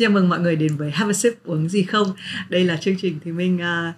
Xin 0.00 0.08
chào 0.08 0.14
mừng 0.14 0.28
mọi 0.28 0.40
người 0.40 0.56
đến 0.56 0.76
với 0.76 0.90
Have 0.90 1.10
a 1.10 1.12
sip 1.12 1.44
uống 1.44 1.68
gì 1.68 1.82
không. 1.82 2.12
Đây 2.48 2.64
là 2.64 2.76
chương 2.76 2.94
trình 3.02 3.18
thì 3.24 3.32
mình 3.32 3.56
uh, 3.56 3.94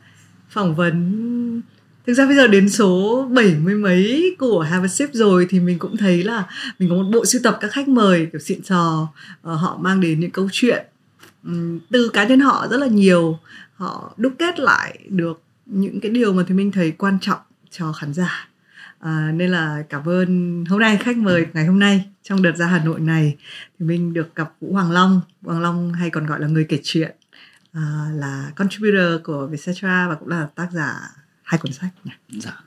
phỏng 0.50 0.74
vấn. 0.74 1.62
Thực 2.06 2.14
ra 2.14 2.26
bây 2.26 2.36
giờ 2.36 2.46
đến 2.46 2.68
số 2.68 3.22
bảy 3.32 3.54
mươi 3.62 3.74
mấy 3.74 4.36
của 4.38 4.60
Have 4.60 4.84
a 4.84 4.88
sip 4.88 5.10
rồi 5.12 5.46
thì 5.50 5.60
mình 5.60 5.78
cũng 5.78 5.96
thấy 5.96 6.24
là 6.24 6.44
mình 6.78 6.88
có 6.88 6.94
một 6.94 7.10
bộ 7.12 7.24
sưu 7.24 7.40
tập 7.44 7.58
các 7.60 7.72
khách 7.72 7.88
mời 7.88 8.28
kiểu 8.32 8.40
xịn 8.40 8.64
sò 8.64 9.08
uh, 9.40 9.60
họ 9.60 9.78
mang 9.80 10.00
đến 10.00 10.20
những 10.20 10.30
câu 10.30 10.48
chuyện 10.52 10.86
um, 11.44 11.78
từ 11.90 12.08
cá 12.08 12.24
nhân 12.24 12.40
họ 12.40 12.66
rất 12.70 12.76
là 12.76 12.86
nhiều. 12.86 13.38
Họ 13.74 14.14
đúc 14.16 14.32
kết 14.38 14.58
lại 14.58 14.98
được 15.08 15.42
những 15.66 16.00
cái 16.00 16.10
điều 16.10 16.32
mà 16.32 16.42
thì 16.48 16.54
mình 16.54 16.72
thấy 16.72 16.90
quan 16.90 17.18
trọng 17.20 17.40
cho 17.70 17.92
khán 17.92 18.14
giả. 18.14 18.48
À, 19.00 19.32
nên 19.34 19.50
là 19.50 19.82
cảm 19.88 20.08
ơn 20.08 20.64
hôm 20.68 20.80
nay 20.80 20.96
khách 20.96 21.16
mời 21.16 21.46
ngày 21.52 21.66
hôm 21.66 21.78
nay 21.78 22.11
trong 22.22 22.42
đợt 22.42 22.56
ra 22.56 22.66
Hà 22.66 22.84
Nội 22.84 23.00
này 23.00 23.36
thì 23.78 23.86
mình 23.86 24.14
được 24.14 24.34
gặp 24.34 24.52
Vũ 24.60 24.72
Hoàng 24.72 24.90
Long 24.90 25.20
Hoàng 25.42 25.60
Long 25.60 25.92
hay 25.92 26.10
còn 26.10 26.26
gọi 26.26 26.40
là 26.40 26.46
người 26.46 26.66
kể 26.68 26.80
chuyện 26.82 27.16
à, 27.72 28.06
là 28.14 28.52
contributor 28.56 29.22
của 29.24 29.46
Vietcetera 29.46 30.08
và 30.08 30.14
cũng 30.14 30.28
là 30.28 30.48
tác 30.54 30.68
giả 30.72 30.94
hai 31.42 31.58
cuốn 31.58 31.72
sách 31.72 31.90
nhỉ? 32.04 32.12
Dạ. 32.28 32.60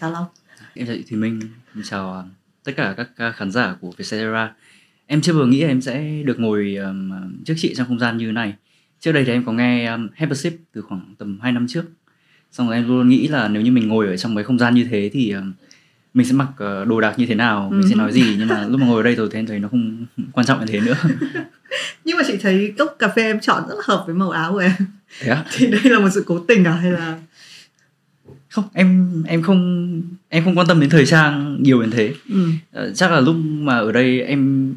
Chào 0.00 0.10
Long. 0.10 0.26
Em 0.74 0.86
chào 0.86 0.96
chị 0.96 1.04
Thùy 1.10 1.18
Minh, 1.18 1.40
em 1.74 1.82
chào 1.84 2.14
à, 2.14 2.22
tất 2.64 2.72
cả 2.76 2.94
các 3.16 3.32
khán 3.36 3.50
giả 3.50 3.76
của 3.80 3.92
Vietcetera. 3.96 4.54
Em 5.06 5.20
chưa 5.20 5.32
vừa 5.32 5.46
nghĩ 5.46 5.62
em 5.62 5.80
sẽ 5.80 6.22
được 6.24 6.40
ngồi 6.40 6.76
um, 6.76 7.10
trước 7.44 7.54
chị 7.56 7.74
trong 7.74 7.86
không 7.86 7.98
gian 7.98 8.16
như 8.16 8.32
này. 8.32 8.54
Trước 9.00 9.12
đây 9.12 9.24
thì 9.24 9.32
em 9.32 9.44
có 9.44 9.52
nghe 9.52 9.86
um, 9.86 10.08
Sip 10.34 10.56
từ 10.72 10.82
khoảng 10.82 11.14
tầm 11.18 11.38
2 11.42 11.52
năm 11.52 11.66
trước. 11.68 11.84
Xong 12.52 12.66
rồi 12.66 12.76
em 12.76 12.88
luôn 12.88 13.08
nghĩ 13.08 13.28
là 13.28 13.48
nếu 13.48 13.62
như 13.62 13.72
mình 13.72 13.88
ngồi 13.88 14.06
ở 14.06 14.16
trong 14.16 14.34
cái 14.34 14.44
không 14.44 14.58
gian 14.58 14.74
như 14.74 14.84
thế 14.84 15.10
thì 15.12 15.30
um, 15.30 15.52
mình 16.14 16.26
sẽ 16.26 16.32
mặc 16.32 16.48
uh, 16.50 16.88
đồ 16.88 17.00
đạc 17.00 17.18
như 17.18 17.26
thế 17.26 17.34
nào, 17.34 17.70
mình 17.72 17.88
sẽ 17.88 17.94
nói 17.94 18.12
gì 18.12 18.36
nhưng 18.38 18.48
mà 18.48 18.66
lúc 18.68 18.80
mà 18.80 18.86
ngồi 18.86 18.96
ở 18.96 19.02
đây 19.02 19.14
rồi 19.14 19.28
thì 19.32 19.38
em 19.38 19.46
thấy 19.46 19.58
nó 19.58 19.68
không 19.68 20.06
quan 20.32 20.46
trọng 20.46 20.60
như 20.60 20.66
thế 20.66 20.80
nữa. 20.80 20.94
nhưng 22.04 22.16
mà 22.16 22.22
chị 22.26 22.36
thấy 22.42 22.74
cốc 22.78 22.96
cà 22.98 23.08
phê 23.08 23.22
em 23.22 23.40
chọn 23.40 23.62
rất 23.68 23.74
là 23.74 23.82
hợp 23.84 24.02
với 24.06 24.14
màu 24.14 24.30
áo 24.30 24.52
của 24.52 24.58
em. 24.58 24.72
Thế 25.20 25.30
á? 25.30 25.44
Thì 25.52 25.66
đây 25.66 25.80
là 25.84 25.98
một 25.98 26.08
sự 26.14 26.24
cố 26.26 26.38
tình 26.38 26.64
à 26.64 26.72
hay 26.72 26.90
là 26.90 27.18
không 28.50 28.64
em 28.72 29.22
em 29.26 29.42
không 29.42 30.02
em 30.28 30.44
không 30.44 30.58
quan 30.58 30.66
tâm 30.66 30.80
đến 30.80 30.90
thời 30.90 31.06
trang 31.06 31.56
nhiều 31.62 31.80
đến 31.80 31.90
thế 31.90 32.14
ừ. 32.28 32.48
uh, 32.48 32.96
chắc 32.96 33.12
là 33.12 33.20
lúc 33.20 33.36
mà 33.36 33.78
ở 33.78 33.92
đây 33.92 34.22
em 34.22 34.74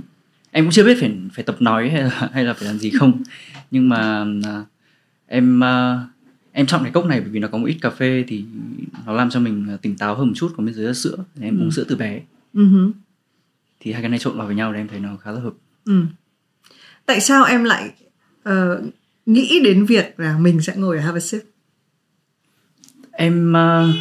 em 0.51 0.65
cũng 0.65 0.71
chưa 0.71 0.83
biết 0.83 0.97
phải 0.99 1.11
phải 1.33 1.43
tập 1.43 1.55
nói 1.59 1.89
hay 1.89 2.01
là 2.01 2.29
hay 2.33 2.43
là 2.43 2.53
phải 2.53 2.67
làm 2.67 2.79
gì 2.79 2.89
không 2.89 3.23
nhưng 3.71 3.89
mà 3.89 4.21
uh, 4.21 4.67
em 5.27 5.59
uh, 5.59 6.12
em 6.53 6.65
chọn 6.65 6.83
cái 6.83 6.91
cốc 6.91 7.05
này 7.05 7.21
bởi 7.21 7.29
vì 7.29 7.39
nó 7.39 7.47
có 7.47 7.57
một 7.57 7.65
ít 7.65 7.77
cà 7.81 7.89
phê 7.89 8.23
thì 8.27 8.45
nó 9.05 9.13
làm 9.13 9.29
cho 9.29 9.39
mình 9.39 9.77
tỉnh 9.81 9.95
táo 9.97 10.15
hơn 10.15 10.27
một 10.27 10.33
chút 10.35 10.53
còn 10.57 10.65
bên 10.65 10.75
dưới 10.75 10.87
là 10.87 10.93
sữa 10.93 11.17
em 11.41 11.59
ừ. 11.59 11.63
uống 11.63 11.71
sữa 11.71 11.85
từ 11.87 11.95
bé 11.95 12.21
uh-huh. 12.53 12.91
thì 13.79 13.91
hai 13.91 14.01
cái 14.01 14.09
này 14.09 14.19
trộn 14.19 14.37
vào 14.37 14.47
với 14.47 14.55
nhau 14.55 14.71
thì 14.73 14.79
em 14.79 14.87
thấy 14.87 14.99
nó 14.99 15.17
khá 15.17 15.31
là 15.31 15.39
hợp 15.39 15.53
ừ. 15.85 16.01
tại 17.05 17.21
sao 17.21 17.43
em 17.43 17.63
lại 17.63 17.91
uh, 18.49 18.53
nghĩ 19.25 19.59
đến 19.63 19.85
việc 19.85 20.19
là 20.19 20.37
mình 20.37 20.61
sẽ 20.61 20.73
ngồi 20.75 20.97
ở 20.97 21.03
Harvard 21.03 21.35
em 23.11 23.53
uh, 23.53 23.95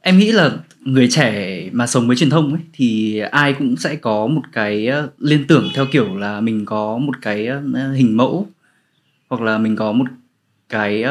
em 0.00 0.18
nghĩ 0.18 0.32
là 0.32 0.58
người 0.80 1.08
trẻ 1.10 1.64
mà 1.72 1.86
sống 1.86 2.06
với 2.06 2.16
truyền 2.16 2.30
thông 2.30 2.52
ấy 2.52 2.62
thì 2.72 3.18
ai 3.18 3.52
cũng 3.52 3.76
sẽ 3.76 3.96
có 3.96 4.26
một 4.26 4.42
cái 4.52 4.88
uh, 5.04 5.10
liên 5.18 5.46
tưởng 5.46 5.68
theo 5.74 5.86
kiểu 5.86 6.16
là 6.16 6.40
mình 6.40 6.64
có 6.64 6.98
một 6.98 7.22
cái 7.22 7.48
hình 7.94 8.16
mẫu 8.16 8.48
hoặc 9.28 9.42
là 9.42 9.58
mình 9.58 9.76
có 9.76 9.92
một 9.92 10.06
cái 10.68 11.04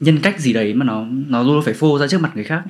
nhân 0.00 0.18
cách 0.22 0.40
gì 0.40 0.52
đấy 0.52 0.74
mà 0.74 0.84
nó 0.84 1.06
nó 1.28 1.42
luôn 1.42 1.62
phải 1.64 1.74
phô 1.74 1.98
ra 1.98 2.06
trước 2.08 2.20
mặt 2.20 2.32
người 2.34 2.44
khác 2.44 2.62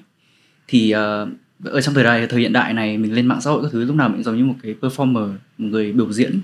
thì 0.68 0.94
uh, 0.94 1.28
ở 1.64 1.80
trong 1.80 1.94
thời 1.94 2.04
đại 2.04 2.26
thời 2.26 2.40
hiện 2.40 2.52
đại 2.52 2.74
này 2.74 2.98
mình 2.98 3.14
lên 3.14 3.26
mạng 3.26 3.40
xã 3.40 3.50
hội 3.50 3.62
các 3.62 3.68
thứ 3.72 3.84
lúc 3.84 3.96
nào 3.96 4.08
mình 4.08 4.22
giống 4.22 4.36
như 4.36 4.44
một 4.44 4.54
cái 4.62 4.74
performer 4.80 5.28
một 5.58 5.68
người 5.68 5.92
biểu 5.92 6.12
diễn 6.12 6.40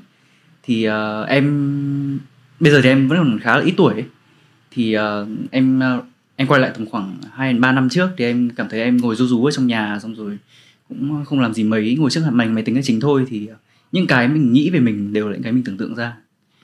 thì 0.63 0.89
uh, 0.89 1.29
em 1.29 2.19
bây 2.61 2.73
giờ 2.73 2.81
thì 2.83 2.89
em 2.89 3.09
vẫn 3.09 3.19
còn 3.19 3.39
khá 3.39 3.57
là 3.57 3.65
ít 3.65 3.75
tuổi 3.77 3.95
ấy. 3.95 4.05
thì 4.71 4.97
uh, 4.99 5.03
em 5.51 5.81
uh, 5.99 6.05
em 6.37 6.49
quay 6.49 6.61
lại 6.61 6.71
tầm 6.75 6.87
khoảng 6.87 7.17
hai 7.33 7.55
ba 7.55 7.73
năm 7.73 7.89
trước 7.89 8.09
thì 8.17 8.25
em 8.25 8.51
cảm 8.57 8.69
thấy 8.69 8.81
em 8.81 8.97
ngồi 8.97 9.17
rú 9.17 9.27
rú 9.27 9.45
ở 9.45 9.51
trong 9.51 9.67
nhà 9.67 9.99
xong 10.03 10.15
rồi 10.15 10.39
cũng 10.89 11.25
không 11.25 11.41
làm 11.41 11.55
gì 11.55 11.65
mấy 11.65 11.97
ngồi 11.99 12.11
trước 12.11 12.21
màn 12.25 12.37
mình 12.37 12.55
máy 12.55 12.65
tính 12.65 12.75
là 12.75 12.83
chính 12.85 13.01
thôi 13.01 13.27
thì 13.29 13.49
những 13.93 14.07
cái 14.07 14.29
mình 14.29 14.53
nghĩ 14.53 14.71
về 14.71 14.81
mình 14.81 15.13
đều 15.13 15.29
là 15.29 15.33
những 15.33 15.43
cái 15.43 15.53
mình 15.53 15.65
tưởng 15.65 15.77
tượng 15.77 15.95
ra 15.95 16.17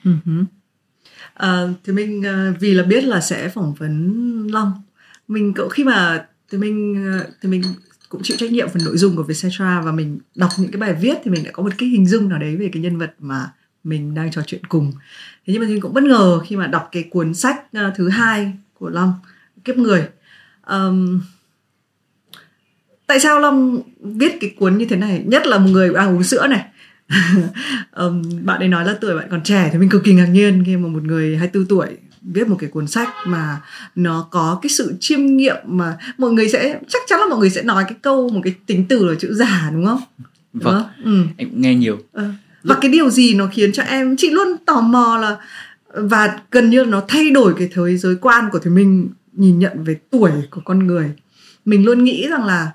uh-huh 0.03 0.43
à, 1.33 1.67
thì 1.83 1.93
mình 1.93 2.23
ờ, 2.23 2.53
vì 2.59 2.73
là 2.73 2.83
biết 2.83 3.03
là 3.03 3.21
sẽ 3.21 3.49
phỏng 3.49 3.73
vấn 3.73 4.47
long. 4.47 4.73
Mình 5.27 5.53
cậu 5.53 5.69
khi 5.69 5.83
mà 5.83 6.25
thì 6.51 6.57
mình 6.57 7.05
ờ, 7.19 7.27
thì 7.41 7.49
mình 7.49 7.63
cũng 8.09 8.21
chịu 8.23 8.37
trách 8.37 8.51
nhiệm 8.51 8.69
phần 8.69 8.83
nội 8.85 8.97
dung 8.97 9.15
của 9.15 9.23
Vietcetera 9.23 9.81
và 9.81 9.91
mình 9.91 10.19
đọc 10.35 10.49
những 10.57 10.71
cái 10.71 10.79
bài 10.79 10.93
viết 11.01 11.17
thì 11.23 11.31
mình 11.31 11.43
đã 11.43 11.51
có 11.51 11.63
một 11.63 11.71
cái 11.77 11.89
hình 11.89 12.07
dung 12.07 12.29
nào 12.29 12.39
đấy 12.39 12.55
về 12.55 12.69
cái 12.73 12.81
nhân 12.81 12.97
vật 12.97 13.13
mà 13.19 13.51
mình 13.83 14.13
đang 14.13 14.31
trò 14.31 14.41
chuyện 14.45 14.65
cùng. 14.65 14.91
Thế 15.45 15.53
nhưng 15.53 15.61
mà 15.61 15.67
mình 15.67 15.81
cũng 15.81 15.93
bất 15.93 16.03
ngờ 16.03 16.39
khi 16.39 16.55
mà 16.55 16.67
đọc 16.67 16.89
cái 16.91 17.03
cuốn 17.03 17.33
sách 17.33 17.65
thứ 17.95 18.09
hai 18.09 18.53
của 18.73 18.89
long 18.89 19.13
kiếp 19.63 19.77
người. 19.77 20.07
Um, 20.67 21.21
tại 23.07 23.19
sao 23.19 23.39
long 23.39 23.81
viết 23.99 24.37
cái 24.41 24.55
cuốn 24.59 24.77
như 24.77 24.85
thế 24.85 24.95
này? 24.95 25.23
Nhất 25.25 25.47
là 25.47 25.57
một 25.57 25.69
người 25.71 25.93
đang 25.93 26.15
uống 26.15 26.23
sữa 26.23 26.47
này. 26.47 26.65
um, 27.95 28.21
bạn 28.43 28.59
ấy 28.59 28.67
nói 28.67 28.85
là 28.85 28.95
tuổi 29.01 29.15
bạn 29.15 29.27
còn 29.31 29.43
trẻ 29.43 29.69
thì 29.71 29.79
mình 29.79 29.89
cực 29.89 30.03
kỳ 30.03 30.13
ngạc 30.13 30.25
nhiên 30.25 30.63
khi 30.65 30.77
mà 30.77 30.87
một 30.87 31.03
người 31.03 31.37
24 31.37 31.67
tuổi 31.67 31.87
viết 32.21 32.47
một 32.47 32.55
cái 32.59 32.69
cuốn 32.69 32.87
sách 32.87 33.09
mà 33.25 33.61
nó 33.95 34.27
có 34.31 34.59
cái 34.61 34.69
sự 34.69 34.95
chiêm 34.99 35.25
nghiệm 35.25 35.55
mà 35.65 35.97
mọi 36.17 36.31
người 36.31 36.49
sẽ 36.49 36.79
chắc 36.87 37.01
chắn 37.07 37.19
là 37.19 37.25
mọi 37.29 37.39
người 37.39 37.49
sẽ 37.49 37.61
nói 37.61 37.83
cái 37.87 37.97
câu 38.01 38.29
một 38.29 38.41
cái 38.43 38.55
tính 38.65 38.85
từ 38.89 39.05
là 39.05 39.15
chữ 39.19 39.33
giả 39.33 39.69
đúng 39.73 39.85
không? 39.85 40.01
Đúng 40.53 40.63
vâng, 40.63 40.83
không? 40.83 41.03
Ừ. 41.03 41.23
em 41.37 41.49
cũng 41.49 41.61
nghe 41.61 41.75
nhiều. 41.75 41.97
Ừ. 42.13 42.23
Và 42.63 42.77
cái 42.81 42.91
điều 42.91 43.09
gì 43.09 43.33
nó 43.33 43.47
khiến 43.51 43.71
cho 43.71 43.83
em 43.83 44.15
chị 44.17 44.29
luôn 44.29 44.47
tò 44.65 44.81
mò 44.81 45.17
là 45.21 45.37
và 45.93 46.39
gần 46.51 46.69
như 46.69 46.85
nó 46.85 47.03
thay 47.07 47.31
đổi 47.31 47.53
cái 47.57 47.69
thế 47.73 47.97
giới 47.97 48.15
quan 48.15 48.49
của 48.51 48.59
thì 48.59 48.69
mình 48.69 49.09
nhìn 49.33 49.59
nhận 49.59 49.83
về 49.83 49.95
tuổi 50.11 50.31
của 50.51 50.61
con 50.65 50.87
người 50.87 51.11
mình 51.65 51.85
luôn 51.85 52.03
nghĩ 52.03 52.27
rằng 52.27 52.45
là 52.45 52.71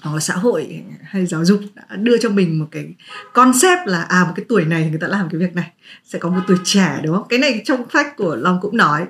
hoặc 0.00 0.14
là 0.14 0.20
xã 0.20 0.34
hội 0.34 0.82
hay 1.02 1.26
giáo 1.26 1.44
dục 1.44 1.60
đã 1.74 1.96
đưa 1.96 2.18
cho 2.18 2.30
mình 2.30 2.58
một 2.58 2.66
cái 2.70 2.88
concept 3.32 3.86
là 3.86 4.02
à 4.02 4.24
một 4.24 4.32
cái 4.36 4.44
tuổi 4.48 4.64
này 4.64 4.82
thì 4.84 4.90
người 4.90 4.98
ta 4.98 5.06
làm 5.06 5.28
cái 5.30 5.40
việc 5.40 5.54
này, 5.54 5.70
sẽ 6.04 6.18
có 6.18 6.28
một 6.28 6.40
tuổi 6.46 6.56
trẻ, 6.64 7.00
đúng 7.04 7.16
không? 7.16 7.26
Cái 7.28 7.38
này 7.38 7.62
trong 7.64 7.84
sách 7.92 8.16
của 8.16 8.36
long 8.36 8.58
cũng 8.60 8.76
nói. 8.76 9.06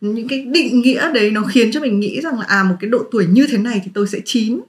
Những 0.00 0.28
cái 0.28 0.42
định 0.42 0.80
nghĩa 0.80 1.12
đấy 1.12 1.30
nó 1.30 1.42
khiến 1.42 1.72
cho 1.72 1.80
mình 1.80 2.00
nghĩ 2.00 2.20
rằng 2.20 2.38
là 2.38 2.44
à 2.48 2.62
một 2.62 2.76
cái 2.80 2.90
độ 2.90 3.04
tuổi 3.12 3.26
như 3.26 3.46
thế 3.50 3.58
này 3.58 3.80
thì 3.84 3.90
tôi 3.94 4.08
sẽ 4.08 4.20
chín. 4.24 4.60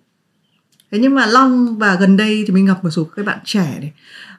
Thế 0.91 0.99
nhưng 0.99 1.15
mà 1.15 1.25
long 1.25 1.77
và 1.77 1.95
gần 1.95 2.17
đây 2.17 2.43
thì 2.47 2.53
mình 2.53 2.65
gặp 2.65 2.83
một 2.83 2.89
số 2.89 3.03
các 3.03 3.25
bạn 3.25 3.39
trẻ 3.45 3.77
này, 3.79 3.91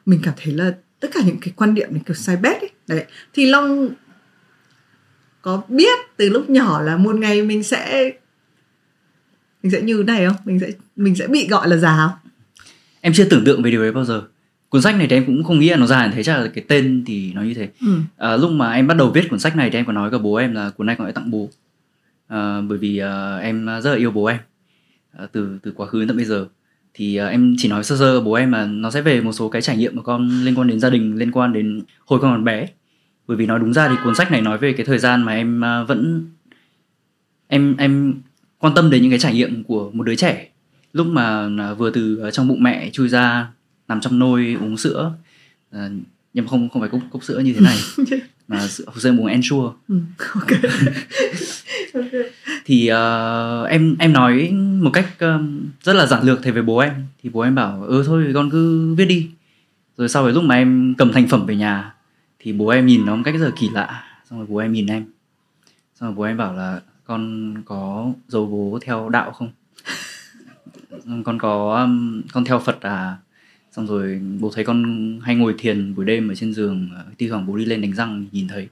mình 0.05 0.19
cảm 0.23 0.33
thấy 0.43 0.53
là 0.53 0.73
tất 0.99 1.07
cả 1.13 1.21
những 1.25 1.37
cái 1.41 1.53
quan 1.55 1.75
điểm 1.75 1.87
này 1.91 2.01
kiểu 2.05 2.15
sai 2.15 2.37
bét 2.37 2.61
ấy. 2.61 2.69
Đấy, 2.87 3.05
thì 3.33 3.45
long 3.45 3.89
có 5.41 5.61
biết 5.67 5.99
từ 6.17 6.29
lúc 6.29 6.49
nhỏ 6.49 6.81
là 6.81 6.97
một 6.97 7.15
ngày 7.15 7.41
mình 7.41 7.63
sẽ 7.63 8.11
mình 9.63 9.71
sẽ 9.71 9.81
như 9.81 9.97
thế 9.97 10.03
này 10.03 10.25
không? 10.25 10.35
Mình 10.45 10.59
sẽ 10.59 10.71
mình 10.95 11.15
sẽ 11.15 11.27
bị 11.27 11.47
gọi 11.47 11.67
là 11.67 11.77
già 11.77 11.97
không? 11.97 12.31
Em 13.01 13.13
chưa 13.13 13.25
tưởng 13.25 13.45
tượng 13.45 13.61
về 13.63 13.71
điều 13.71 13.81
đấy 13.81 13.91
bao 13.91 14.05
giờ. 14.05 14.21
Cuốn 14.69 14.81
sách 14.81 14.95
này 14.95 15.07
thì 15.07 15.15
em 15.15 15.25
cũng 15.25 15.43
không 15.43 15.59
nghĩ 15.59 15.69
là 15.69 15.77
nó 15.77 15.85
già 15.85 16.05
như 16.05 16.11
thế 16.15 16.23
chắc 16.23 16.37
là 16.37 16.47
cái 16.47 16.63
tên 16.67 17.03
thì 17.05 17.33
nó 17.33 17.41
như 17.41 17.53
thế. 17.53 17.69
Ừ. 17.81 17.99
à, 18.17 18.37
lúc 18.37 18.51
mà 18.51 18.73
em 18.73 18.87
bắt 18.87 18.97
đầu 18.97 19.11
viết 19.11 19.29
cuốn 19.29 19.39
sách 19.39 19.55
này 19.55 19.69
thì 19.69 19.79
em 19.79 19.85
có 19.85 19.91
nói 19.91 20.09
với 20.09 20.19
bố 20.19 20.35
em 20.35 20.53
là 20.53 20.69
cuốn 20.69 20.87
này 20.87 20.95
còn 20.95 21.05
phải 21.05 21.13
tặng 21.13 21.31
bố. 21.31 21.49
À, 22.27 22.61
bởi 22.61 22.77
vì 22.77 22.97
à, 22.97 23.37
em 23.37 23.65
rất 23.65 23.91
là 23.91 23.97
yêu 23.97 24.11
bố 24.11 24.25
em. 24.25 24.39
À, 25.17 25.27
từ 25.31 25.59
từ 25.63 25.71
quá 25.71 25.87
khứ 25.87 25.99
đến 25.99 26.07
tận 26.07 26.17
bây 26.17 26.25
giờ. 26.25 26.47
Thì 26.93 27.15
à, 27.15 27.27
em 27.27 27.55
chỉ 27.57 27.67
nói 27.67 27.83
sơ 27.83 27.97
sơ 27.97 28.21
bố 28.21 28.33
em 28.33 28.51
là 28.51 28.65
nó 28.65 28.91
sẽ 28.91 29.01
về 29.01 29.21
một 29.21 29.31
số 29.31 29.49
cái 29.49 29.61
trải 29.61 29.77
nghiệm 29.77 29.95
của 29.95 30.01
con 30.01 30.29
liên 30.43 30.55
quan 30.55 30.67
đến 30.67 30.79
gia 30.79 30.89
đình 30.89 31.15
liên 31.15 31.31
quan 31.31 31.53
đến 31.53 31.81
hồi 32.05 32.19
con 32.21 32.31
còn 32.31 32.43
bé. 32.43 32.67
Bởi 33.27 33.37
vì 33.37 33.45
nói 33.45 33.59
đúng 33.59 33.73
ra 33.73 33.89
thì 33.89 33.95
cuốn 34.03 34.15
sách 34.15 34.31
này 34.31 34.41
nói 34.41 34.57
về 34.57 34.73
cái 34.73 34.85
thời 34.85 34.99
gian 34.99 35.23
mà 35.23 35.33
em 35.33 35.63
à, 35.63 35.83
vẫn 35.83 36.27
em 37.47 37.75
em 37.77 38.21
quan 38.59 38.73
tâm 38.75 38.89
đến 38.89 39.01
những 39.01 39.11
cái 39.11 39.19
trải 39.19 39.33
nghiệm 39.33 39.63
của 39.63 39.91
một 39.93 40.03
đứa 40.03 40.15
trẻ. 40.15 40.47
Lúc 40.93 41.07
mà 41.07 41.49
à, 41.59 41.73
vừa 41.73 41.89
từ 41.89 42.29
trong 42.33 42.47
bụng 42.47 42.63
mẹ 42.63 42.89
chui 42.89 43.09
ra 43.09 43.47
nằm 43.87 44.01
trong 44.01 44.19
nôi 44.19 44.57
uống 44.61 44.77
sữa 44.77 45.13
à, 45.71 45.89
nhưng 46.33 46.47
không 46.47 46.69
không 46.69 46.81
phải 46.81 46.89
cốc, 46.89 47.01
cốc 47.11 47.23
sữa 47.23 47.39
như 47.39 47.53
thế 47.53 47.61
này 47.61 47.77
mà 48.47 48.67
sữa 48.67 48.85
em 49.03 49.19
uống 49.19 49.27
ensure 49.27 49.67
ừ, 49.87 49.95
okay. 50.35 50.59
okay. 51.93 52.21
thì 52.65 52.91
uh, 52.91 53.69
em 53.69 53.95
em 53.99 54.13
nói 54.13 54.51
một 54.81 54.89
cách 54.93 55.19
um, 55.19 55.69
rất 55.83 55.93
là 55.93 56.05
giản 56.05 56.23
lược 56.23 56.43
thầy 56.43 56.51
về 56.51 56.61
bố 56.61 56.77
em. 56.77 56.93
Thì 57.23 57.29
bố 57.29 57.41
em 57.41 57.55
bảo 57.55 57.83
ừ 57.83 58.03
thôi 58.05 58.31
con 58.33 58.49
cứ 58.49 58.93
viết 58.95 59.05
đi. 59.05 59.29
Rồi 59.97 60.09
sau 60.09 60.23
đấy 60.23 60.33
lúc 60.33 60.43
mà 60.43 60.55
em 60.55 60.95
cầm 60.97 61.11
thành 61.13 61.27
phẩm 61.27 61.45
về 61.45 61.55
nhà 61.55 61.93
thì 62.39 62.53
bố 62.53 62.67
em 62.67 62.85
nhìn 62.85 63.05
nó 63.05 63.15
một 63.15 63.21
cách 63.25 63.35
rất 63.39 63.45
là 63.45 63.51
kỳ 63.59 63.69
lạ. 63.73 64.03
Xong 64.29 64.39
rồi 64.39 64.47
bố 64.49 64.57
em 64.57 64.73
nhìn 64.73 64.87
em. 64.87 65.05
Xong 65.99 66.09
rồi 66.09 66.15
bố 66.15 66.23
em 66.23 66.37
bảo 66.37 66.53
là 66.53 66.81
con 67.09 67.53
có 67.65 68.13
dấu 68.27 68.45
bố 68.45 68.79
theo 68.81 69.09
đạo 69.09 69.31
không? 69.31 69.51
Con 71.25 71.37
có 71.39 71.81
um, 71.83 72.21
con 72.31 72.45
theo 72.45 72.59
phật 72.59 72.81
à? 72.81 73.17
Xong 73.71 73.87
rồi 73.87 74.21
bố 74.39 74.51
thấy 74.55 74.65
con 74.65 75.19
hay 75.23 75.35
ngồi 75.35 75.55
thiền 75.57 75.95
buổi 75.95 76.05
đêm 76.05 76.31
ở 76.31 76.35
trên 76.35 76.53
giường 76.53 76.89
ờ, 76.95 77.05
thi 77.17 77.27
thoảng 77.27 77.45
bố 77.47 77.57
đi 77.57 77.65
lên 77.65 77.81
đánh 77.81 77.93
răng 77.93 78.25
nhìn 78.31 78.47
thấy. 78.47 78.67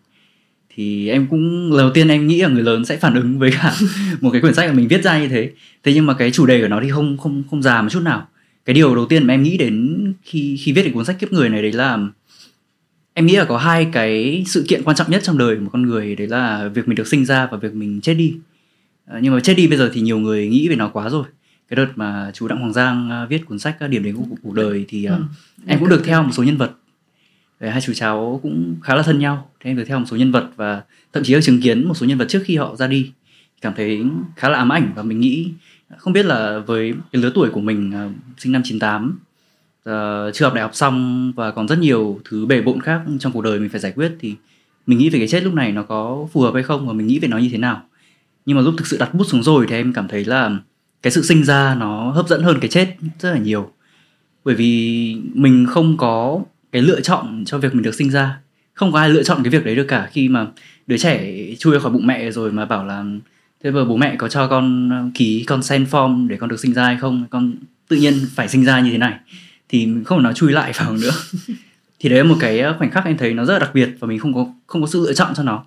Thì 0.75 1.09
em 1.09 1.27
cũng, 1.29 1.71
lần 1.71 1.85
đầu 1.85 1.91
tiên 1.93 2.07
em 2.07 2.27
nghĩ 2.27 2.41
là 2.41 2.47
người 2.47 2.63
lớn 2.63 2.85
sẽ 2.85 2.97
phản 2.97 3.15
ứng 3.15 3.39
với 3.39 3.51
cả 3.51 3.73
một 4.21 4.31
cái 4.31 4.41
quyển 4.41 4.53
sách 4.53 4.67
mà 4.69 4.73
mình 4.73 4.87
viết 4.87 5.03
ra 5.03 5.19
như 5.19 5.27
thế. 5.27 5.51
Thế 5.83 5.93
nhưng 5.93 6.05
mà 6.05 6.13
cái 6.13 6.31
chủ 6.31 6.45
đề 6.45 6.61
của 6.61 6.67
nó 6.67 6.79
thì 6.83 6.91
không 6.91 7.17
không 7.17 7.43
không 7.49 7.61
già 7.61 7.81
một 7.81 7.89
chút 7.91 8.01
nào. 8.01 8.27
Cái 8.65 8.73
điều 8.73 8.95
đầu 8.95 9.05
tiên 9.05 9.27
mà 9.27 9.33
em 9.33 9.43
nghĩ 9.43 9.57
đến 9.57 10.13
khi 10.23 10.57
khi 10.59 10.71
viết 10.71 10.83
cái 10.83 10.91
cuốn 10.91 11.05
sách 11.05 11.19
kiếp 11.19 11.33
người 11.33 11.49
này 11.49 11.61
đấy 11.61 11.71
là 11.71 11.97
em 13.17 13.25
nghĩ 13.25 13.35
là 13.35 13.45
có 13.45 13.57
hai 13.57 13.89
cái 13.91 14.43
sự 14.47 14.65
kiện 14.67 14.83
quan 14.83 14.95
trọng 14.95 15.11
nhất 15.11 15.21
trong 15.23 15.37
đời 15.37 15.55
một 15.55 15.69
con 15.73 15.81
người 15.81 16.15
đấy 16.15 16.27
là 16.27 16.67
việc 16.67 16.87
mình 16.87 16.95
được 16.95 17.07
sinh 17.07 17.25
ra 17.25 17.47
và 17.51 17.57
việc 17.57 17.75
mình 17.75 18.01
chết 18.01 18.13
đi. 18.13 18.35
À, 19.05 19.19
nhưng 19.21 19.33
mà 19.33 19.39
chết 19.39 19.53
đi 19.53 19.67
bây 19.67 19.77
giờ 19.77 19.91
thì 19.93 20.01
nhiều 20.01 20.19
người 20.19 20.47
nghĩ 20.47 20.69
về 20.69 20.75
nó 20.75 20.89
quá 20.89 21.09
rồi. 21.09 21.23
Cái 21.69 21.75
đợt 21.75 21.87
mà 21.95 22.31
chú 22.33 22.47
đặng 22.47 22.59
hoàng 22.59 22.73
giang 22.73 23.11
à, 23.11 23.25
viết 23.25 23.45
cuốn 23.45 23.59
sách 23.59 23.77
điểm 23.89 24.03
đến 24.03 24.15
của 24.15 24.23
cuộc 24.43 24.53
đời 24.53 24.85
thì 24.87 25.05
ừ. 25.05 25.23
em 25.65 25.79
cũng 25.79 25.89
được 25.89 26.01
theo 26.05 26.23
một 26.23 26.31
số 26.33 26.43
nhân 26.43 26.57
vật. 26.57 26.71
Hai 27.59 27.81
chú 27.81 27.93
cháu 27.93 28.39
cũng 28.43 28.75
khá 28.83 28.95
là 28.95 29.03
thân 29.03 29.19
nhau. 29.19 29.49
Thế 29.63 29.71
em 29.71 29.77
được 29.77 29.85
theo 29.87 29.99
một 29.99 30.05
số 30.07 30.17
nhân 30.17 30.31
vật 30.31 30.49
và 30.55 30.81
thậm 31.13 31.23
chí 31.23 31.33
là 31.33 31.41
chứng 31.41 31.61
kiến 31.61 31.87
một 31.87 31.93
số 31.93 32.05
nhân 32.05 32.17
vật 32.17 32.25
trước 32.29 32.43
khi 32.45 32.55
họ 32.55 32.75
ra 32.75 32.87
đi. 32.87 33.11
Cảm 33.61 33.73
thấy 33.75 34.03
khá 34.35 34.49
là 34.49 34.57
ám 34.57 34.71
ảnh 34.71 34.91
và 34.95 35.03
mình 35.03 35.19
nghĩ 35.19 35.51
không 35.97 36.13
biết 36.13 36.25
là 36.25 36.59
với 36.59 36.93
cái 37.11 37.21
lứa 37.21 37.31
tuổi 37.35 37.49
của 37.49 37.61
mình 37.61 37.93
sinh 38.37 38.51
năm 38.51 38.61
98 38.65 39.19
uh, 39.89 40.33
chưa 40.33 40.45
học 40.45 40.53
đại 40.53 40.61
học 40.61 40.75
xong 40.75 41.31
và 41.35 41.51
còn 41.51 41.67
rất 41.67 41.79
nhiều 41.79 42.19
thứ 42.29 42.45
bề 42.45 42.61
bộn 42.61 42.81
khác 42.81 43.01
trong 43.19 43.31
cuộc 43.31 43.41
đời 43.41 43.59
mình 43.59 43.69
phải 43.69 43.79
giải 43.79 43.91
quyết 43.95 44.11
thì 44.19 44.35
mình 44.87 44.97
nghĩ 44.97 45.09
về 45.09 45.19
cái 45.19 45.27
chết 45.27 45.43
lúc 45.43 45.53
này 45.53 45.71
nó 45.71 45.83
có 45.83 46.27
phù 46.33 46.41
hợp 46.41 46.53
hay 46.53 46.63
không 46.63 46.87
và 46.87 46.93
mình 46.93 47.07
nghĩ 47.07 47.19
về 47.19 47.27
nó 47.27 47.37
như 47.37 47.49
thế 47.51 47.57
nào. 47.57 47.83
Nhưng 48.45 48.57
mà 48.57 48.63
lúc 48.63 48.73
thực 48.77 48.87
sự 48.87 48.97
đặt 48.97 49.13
bút 49.13 49.23
xuống 49.23 49.43
rồi 49.43 49.65
thì 49.69 49.75
em 49.75 49.93
cảm 49.93 50.07
thấy 50.07 50.25
là 50.25 50.57
cái 51.01 51.11
sự 51.11 51.21
sinh 51.21 51.43
ra 51.43 51.75
nó 51.75 52.11
hấp 52.11 52.27
dẫn 52.27 52.43
hơn 52.43 52.57
cái 52.61 52.69
chết 52.69 52.95
rất 53.19 53.31
là 53.31 53.37
nhiều. 53.37 53.71
Bởi 54.45 54.55
vì 54.55 55.15
mình 55.33 55.65
không 55.69 55.97
có 55.97 56.39
cái 56.71 56.81
lựa 56.81 57.01
chọn 57.01 57.43
cho 57.45 57.57
việc 57.57 57.75
mình 57.75 57.83
được 57.83 57.95
sinh 57.95 58.09
ra. 58.09 58.39
Không 58.73 58.91
có 58.91 58.99
ai 58.99 59.09
lựa 59.09 59.23
chọn 59.23 59.43
cái 59.43 59.51
việc 59.51 59.65
đấy 59.65 59.75
được 59.75 59.85
cả. 59.87 60.09
Khi 60.11 60.29
mà 60.29 60.47
đứa 60.87 60.97
trẻ 60.97 61.33
chui 61.59 61.73
ra 61.73 61.79
khỏi 61.79 61.91
bụng 61.91 62.07
mẹ 62.07 62.31
rồi 62.31 62.51
mà 62.51 62.65
bảo 62.65 62.85
là 62.85 63.05
thế 63.63 63.71
mà 63.71 63.85
bố 63.85 63.97
mẹ 63.97 64.15
có 64.15 64.27
cho 64.27 64.47
con 64.47 64.89
ờ, 64.89 65.09
ký 65.13 65.43
consent 65.43 65.87
form 65.87 66.27
để 66.27 66.37
con 66.37 66.49
được 66.49 66.59
sinh 66.59 66.73
ra 66.73 66.85
hay 66.85 66.97
không? 66.97 67.25
Con 67.29 67.53
tự 67.87 67.95
nhiên 67.95 68.13
phải 68.35 68.47
sinh 68.47 68.65
ra 68.65 68.79
như 68.79 68.91
thế 68.91 68.97
này 68.97 69.13
thì 69.69 69.85
mình 69.85 70.03
không 70.03 70.23
nói 70.23 70.33
chui 70.33 70.51
lại 70.51 70.71
vào 70.75 70.93
nữa. 70.93 71.11
Thì 71.99 72.09
đấy 72.09 72.17
là 72.17 72.23
một 72.23 72.35
cái 72.39 72.63
khoảnh 72.77 72.91
khắc 72.91 73.05
em 73.05 73.17
thấy 73.17 73.33
nó 73.33 73.45
rất 73.45 73.53
là 73.53 73.59
đặc 73.59 73.71
biệt 73.73 73.89
và 73.99 74.07
mình 74.07 74.19
không 74.19 74.33
có 74.33 74.47
không 74.67 74.81
có 74.81 74.87
sự 74.87 75.05
lựa 75.05 75.13
chọn 75.13 75.33
cho 75.35 75.43
nó. 75.43 75.65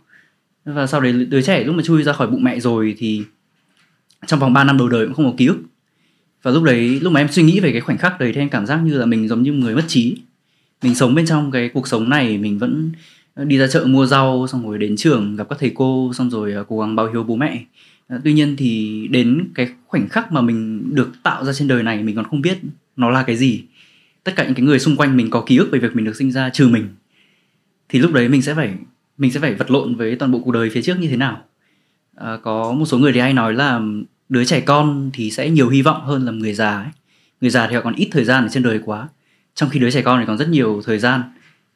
Và 0.64 0.86
sau 0.86 1.00
đấy 1.00 1.12
đứa 1.12 1.42
trẻ 1.42 1.64
lúc 1.64 1.74
mà 1.74 1.82
chui 1.82 2.02
ra 2.02 2.12
khỏi 2.12 2.26
bụng 2.26 2.44
mẹ 2.44 2.60
rồi 2.60 2.94
thì 2.98 3.22
trong 4.26 4.40
vòng 4.40 4.52
3 4.52 4.64
năm 4.64 4.78
đầu 4.78 4.88
đời 4.88 5.06
cũng 5.06 5.14
không 5.14 5.30
có 5.30 5.36
ký 5.36 5.46
ức. 5.46 5.58
Và 6.42 6.50
lúc 6.50 6.62
đấy 6.62 7.00
lúc 7.00 7.12
mà 7.12 7.20
em 7.20 7.28
suy 7.32 7.42
nghĩ 7.42 7.60
về 7.60 7.72
cái 7.72 7.80
khoảnh 7.80 7.98
khắc 7.98 8.20
đấy 8.20 8.32
thì 8.32 8.40
em 8.40 8.48
cảm 8.48 8.66
giác 8.66 8.76
như 8.76 8.98
là 8.98 9.06
mình 9.06 9.28
giống 9.28 9.42
như 9.42 9.52
người 9.52 9.74
mất 9.74 9.84
trí. 9.88 10.16
Mình 10.82 10.94
sống 10.94 11.14
bên 11.14 11.26
trong 11.26 11.50
cái 11.50 11.68
cuộc 11.68 11.88
sống 11.88 12.08
này 12.08 12.38
mình 12.38 12.58
vẫn 12.58 12.92
đi 13.36 13.58
ra 13.58 13.66
chợ 13.66 13.84
mua 13.84 14.06
rau 14.06 14.46
xong 14.46 14.68
rồi 14.68 14.78
đến 14.78 14.96
trường 14.96 15.36
gặp 15.36 15.46
các 15.50 15.58
thầy 15.58 15.72
cô 15.74 16.12
xong 16.14 16.30
rồi 16.30 16.54
à, 16.54 16.62
cố 16.68 16.80
gắng 16.80 16.96
báo 16.96 17.06
hiếu 17.12 17.22
bố 17.22 17.36
mẹ. 17.36 17.64
Tuy 18.24 18.32
nhiên 18.32 18.56
thì 18.56 19.08
đến 19.10 19.48
cái 19.54 19.68
khoảnh 19.86 20.08
khắc 20.08 20.32
mà 20.32 20.40
mình 20.40 20.90
được 20.94 21.12
tạo 21.22 21.44
ra 21.44 21.52
trên 21.52 21.68
đời 21.68 21.82
này 21.82 22.02
mình 22.02 22.16
còn 22.16 22.24
không 22.24 22.40
biết 22.40 22.58
nó 22.96 23.10
là 23.10 23.22
cái 23.22 23.36
gì 23.36 23.62
tất 24.30 24.36
cả 24.36 24.44
những 24.44 24.54
cái 24.54 24.64
người 24.64 24.78
xung 24.78 24.96
quanh 24.96 25.16
mình 25.16 25.30
có 25.30 25.42
ký 25.46 25.56
ức 25.56 25.68
về 25.72 25.78
việc 25.78 25.96
mình 25.96 26.04
được 26.04 26.16
sinh 26.16 26.32
ra 26.32 26.50
trừ 26.50 26.68
mình 26.68 26.88
thì 27.88 27.98
lúc 27.98 28.12
đấy 28.12 28.28
mình 28.28 28.42
sẽ 28.42 28.54
phải 28.54 28.74
mình 29.18 29.32
sẽ 29.32 29.40
phải 29.40 29.54
vật 29.54 29.70
lộn 29.70 29.94
với 29.94 30.16
toàn 30.16 30.30
bộ 30.30 30.38
cuộc 30.38 30.52
đời 30.52 30.70
phía 30.70 30.82
trước 30.82 30.98
như 30.98 31.08
thế 31.08 31.16
nào 31.16 31.42
à, 32.16 32.38
có 32.42 32.72
một 32.72 32.86
số 32.86 32.98
người 32.98 33.12
thì 33.12 33.20
hay 33.20 33.32
nói 33.32 33.54
là 33.54 33.80
đứa 34.28 34.44
trẻ 34.44 34.60
con 34.60 35.10
thì 35.12 35.30
sẽ 35.30 35.50
nhiều 35.50 35.68
hy 35.68 35.82
vọng 35.82 36.04
hơn 36.04 36.24
là 36.24 36.32
người 36.32 36.54
già 36.54 36.76
ấy. 36.76 36.88
người 37.40 37.50
già 37.50 37.66
thì 37.66 37.74
họ 37.74 37.80
còn 37.80 37.94
ít 37.94 38.08
thời 38.12 38.24
gian 38.24 38.44
ở 38.44 38.48
trên 38.48 38.62
đời 38.62 38.80
quá 38.84 39.08
trong 39.54 39.70
khi 39.70 39.78
đứa 39.78 39.90
trẻ 39.90 40.02
con 40.02 40.20
thì 40.20 40.26
còn 40.26 40.38
rất 40.38 40.48
nhiều 40.48 40.82
thời 40.86 40.98
gian 40.98 41.22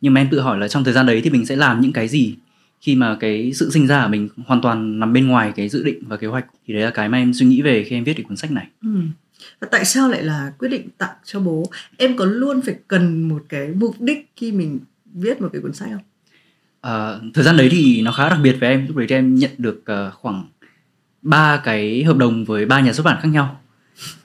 nhưng 0.00 0.14
mà 0.14 0.20
em 0.20 0.28
tự 0.30 0.40
hỏi 0.40 0.58
là 0.58 0.68
trong 0.68 0.84
thời 0.84 0.94
gian 0.94 1.06
đấy 1.06 1.20
thì 1.24 1.30
mình 1.30 1.46
sẽ 1.46 1.56
làm 1.56 1.80
những 1.80 1.92
cái 1.92 2.08
gì 2.08 2.34
khi 2.80 2.94
mà 2.94 3.16
cái 3.20 3.52
sự 3.54 3.70
sinh 3.70 3.86
ra 3.86 4.02
của 4.02 4.10
mình 4.10 4.28
hoàn 4.46 4.60
toàn 4.60 5.00
nằm 5.00 5.12
bên 5.12 5.26
ngoài 5.26 5.52
cái 5.56 5.68
dự 5.68 5.84
định 5.84 5.98
và 6.06 6.16
kế 6.16 6.26
hoạch 6.26 6.46
thì 6.66 6.74
đấy 6.74 6.82
là 6.82 6.90
cái 6.90 7.08
mà 7.08 7.18
em 7.18 7.34
suy 7.34 7.46
nghĩ 7.46 7.62
về 7.62 7.84
khi 7.84 7.96
em 7.96 8.04
viết 8.04 8.14
cái 8.16 8.24
cuốn 8.28 8.36
sách 8.36 8.50
này 8.50 8.66
ừ 8.82 8.88
và 9.60 9.68
tại 9.70 9.84
sao 9.84 10.08
lại 10.08 10.22
là 10.22 10.52
quyết 10.58 10.68
định 10.68 10.88
tặng 10.98 11.14
cho 11.24 11.40
bố? 11.40 11.70
Em 11.96 12.16
có 12.16 12.24
luôn 12.24 12.62
phải 12.62 12.76
cần 12.88 13.28
một 13.28 13.42
cái 13.48 13.68
mục 13.68 13.96
đích 14.00 14.30
khi 14.36 14.52
mình 14.52 14.80
viết 15.14 15.40
một 15.40 15.48
cái 15.52 15.62
cuốn 15.62 15.72
sách 15.72 15.88
không? 15.92 16.02
À, 16.80 17.18
thời 17.34 17.44
gian 17.44 17.56
đấy 17.56 17.68
thì 17.70 18.02
nó 18.02 18.12
khá 18.12 18.28
đặc 18.28 18.38
biệt 18.42 18.56
với 18.60 18.68
em. 18.68 18.86
Lúc 18.86 18.96
đấy 18.96 19.06
thì 19.08 19.14
em 19.14 19.34
nhận 19.34 19.50
được 19.58 19.84
uh, 19.92 20.14
khoảng 20.14 20.44
ba 21.22 21.56
cái 21.64 22.04
hợp 22.04 22.16
đồng 22.16 22.44
với 22.44 22.66
ba 22.66 22.80
nhà 22.80 22.92
xuất 22.92 23.06
bản 23.06 23.18
khác 23.22 23.28
nhau. 23.28 23.60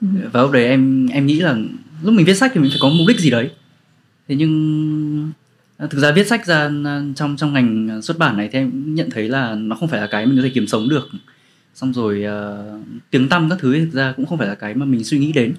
Và 0.32 0.42
lúc 0.42 0.52
đấy 0.52 0.66
em 0.66 1.06
em 1.06 1.26
nghĩ 1.26 1.40
là 1.40 1.56
lúc 2.02 2.14
mình 2.14 2.26
viết 2.26 2.34
sách 2.34 2.50
thì 2.54 2.60
mình 2.60 2.70
phải 2.70 2.78
có 2.82 2.88
mục 2.88 3.08
đích 3.08 3.20
gì 3.20 3.30
đấy. 3.30 3.50
Thế 4.28 4.34
nhưng 4.34 5.32
à, 5.76 5.86
thực 5.86 5.98
ra 5.98 6.12
viết 6.12 6.26
sách 6.26 6.46
ra 6.46 6.70
trong 7.16 7.36
trong 7.36 7.52
ngành 7.52 8.02
xuất 8.02 8.18
bản 8.18 8.36
này 8.36 8.48
thì 8.52 8.58
em 8.58 8.94
nhận 8.94 9.10
thấy 9.10 9.28
là 9.28 9.54
nó 9.54 9.76
không 9.76 9.88
phải 9.88 10.00
là 10.00 10.06
cái 10.06 10.26
mình 10.26 10.36
có 10.36 10.42
thể 10.42 10.50
kiếm 10.54 10.66
sống 10.66 10.88
được 10.88 11.08
xong 11.80 11.92
rồi 11.92 12.24
uh, 12.26 12.82
tiếng 13.10 13.28
tăm 13.28 13.50
các 13.50 13.58
thứ 13.58 13.78
thực 13.78 13.92
ra 13.92 14.12
cũng 14.16 14.26
không 14.26 14.38
phải 14.38 14.48
là 14.48 14.54
cái 14.54 14.74
mà 14.74 14.86
mình 14.86 15.04
suy 15.04 15.18
nghĩ 15.18 15.32
đến 15.32 15.54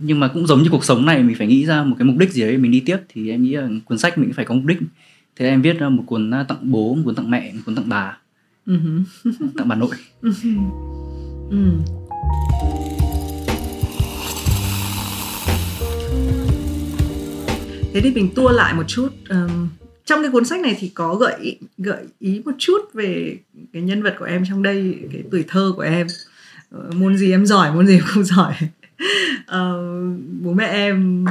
nhưng 0.00 0.20
mà 0.20 0.28
cũng 0.28 0.46
giống 0.46 0.62
như 0.62 0.68
cuộc 0.70 0.84
sống 0.84 1.06
này 1.06 1.22
mình 1.22 1.36
phải 1.38 1.46
nghĩ 1.46 1.66
ra 1.66 1.82
một 1.82 1.96
cái 1.98 2.06
mục 2.06 2.16
đích 2.18 2.32
gì 2.32 2.42
đấy 2.42 2.58
mình 2.58 2.72
đi 2.72 2.80
tiếp 2.80 2.96
thì 3.08 3.30
em 3.30 3.42
nghĩ 3.42 3.56
là 3.56 3.68
cuốn 3.84 3.98
sách 3.98 4.18
mình 4.18 4.32
phải 4.32 4.44
có 4.44 4.54
mục 4.54 4.64
đích 4.64 4.78
thế 5.36 5.48
em 5.48 5.62
viết 5.62 5.78
ra 5.78 5.88
một 5.88 6.02
cuốn 6.06 6.30
tặng 6.48 6.58
bố 6.62 6.94
một 6.94 7.02
cuốn 7.04 7.14
tặng 7.14 7.30
mẹ 7.30 7.52
một 7.52 7.60
cuốn 7.66 7.74
tặng 7.74 7.88
bà 7.88 8.18
uh-huh. 8.66 9.02
tặng 9.56 9.68
bà 9.68 9.76
nội 9.76 9.96
uh-huh. 10.22 10.68
uh 11.48 12.06
thế 17.94 18.00
thì 18.00 18.10
mình 18.14 18.28
tua 18.34 18.50
lại 18.50 18.74
một 18.74 18.84
chút 18.86 19.08
um, 19.28 19.68
trong 20.06 20.22
cái 20.22 20.30
cuốn 20.30 20.44
sách 20.44 20.60
này 20.60 20.76
thì 20.78 20.88
có 20.88 21.14
gợi 21.14 21.58
gợi 21.78 22.04
ý 22.18 22.42
một 22.44 22.52
chút 22.58 22.78
về 22.94 23.36
cái 23.72 23.82
nhân 23.82 24.02
vật 24.02 24.14
của 24.18 24.24
em 24.24 24.44
trong 24.48 24.62
đây 24.62 24.98
cái 25.12 25.22
tuổi 25.30 25.44
thơ 25.48 25.72
của 25.76 25.82
em. 25.82 26.06
Uh, 26.76 26.94
môn 26.94 27.16
gì 27.16 27.30
em 27.30 27.46
giỏi 27.46 27.74
môn 27.74 27.86
gì 27.86 27.94
em 27.94 28.04
không 28.04 28.24
giỏi. 28.34 28.54
Uh, 29.40 30.20
bố 30.42 30.52
mẹ 30.52 30.66
em 30.66 31.24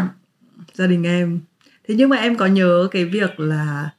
gia 0.73 0.87
đình 0.87 1.03
em. 1.03 1.39
Thế 1.87 1.95
nhưng 1.95 2.09
mà 2.09 2.17
em 2.17 2.35
có 2.35 2.45
nhớ 2.45 2.87
cái 2.91 3.05
việc 3.05 3.39
là 3.39 3.89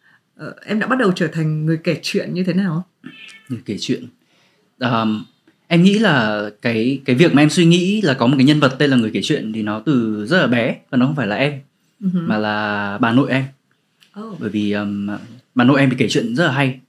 uh, 0.46 0.60
em 0.66 0.80
đã 0.80 0.86
bắt 0.86 0.98
đầu 0.98 1.12
trở 1.12 1.26
thành 1.26 1.66
người 1.66 1.78
kể 1.84 2.00
chuyện 2.02 2.34
như 2.34 2.44
thế 2.44 2.52
nào? 2.52 2.86
Người 3.48 3.60
kể 3.64 3.76
chuyện. 3.80 4.06
Um, 4.78 5.24
em 5.68 5.82
nghĩ 5.82 5.98
là 5.98 6.42
cái 6.62 7.00
cái 7.04 7.16
việc 7.16 7.34
mà 7.34 7.42
em 7.42 7.50
suy 7.50 7.64
nghĩ 7.64 8.02
là 8.02 8.14
có 8.14 8.26
một 8.26 8.34
cái 8.38 8.44
nhân 8.44 8.60
vật 8.60 8.76
tên 8.78 8.90
là 8.90 8.96
người 8.96 9.10
kể 9.10 9.20
chuyện 9.22 9.52
thì 9.52 9.62
nó 9.62 9.80
từ 9.80 10.26
rất 10.26 10.40
là 10.40 10.46
bé 10.46 10.76
và 10.90 10.98
nó 10.98 11.06
không 11.06 11.16
phải 11.16 11.26
là 11.26 11.36
em 11.36 11.52
uh-huh. 12.00 12.28
mà 12.28 12.38
là 12.38 12.98
bà 12.98 13.12
nội 13.12 13.30
em 13.30 13.44
oh. 14.20 14.40
bởi 14.40 14.50
vì 14.50 14.72
um, 14.72 15.08
bà 15.54 15.64
nội 15.64 15.80
em 15.80 15.90
thì 15.90 15.96
kể 15.98 16.08
chuyện 16.08 16.36
rất 16.36 16.46
là 16.46 16.52
hay. 16.52 16.80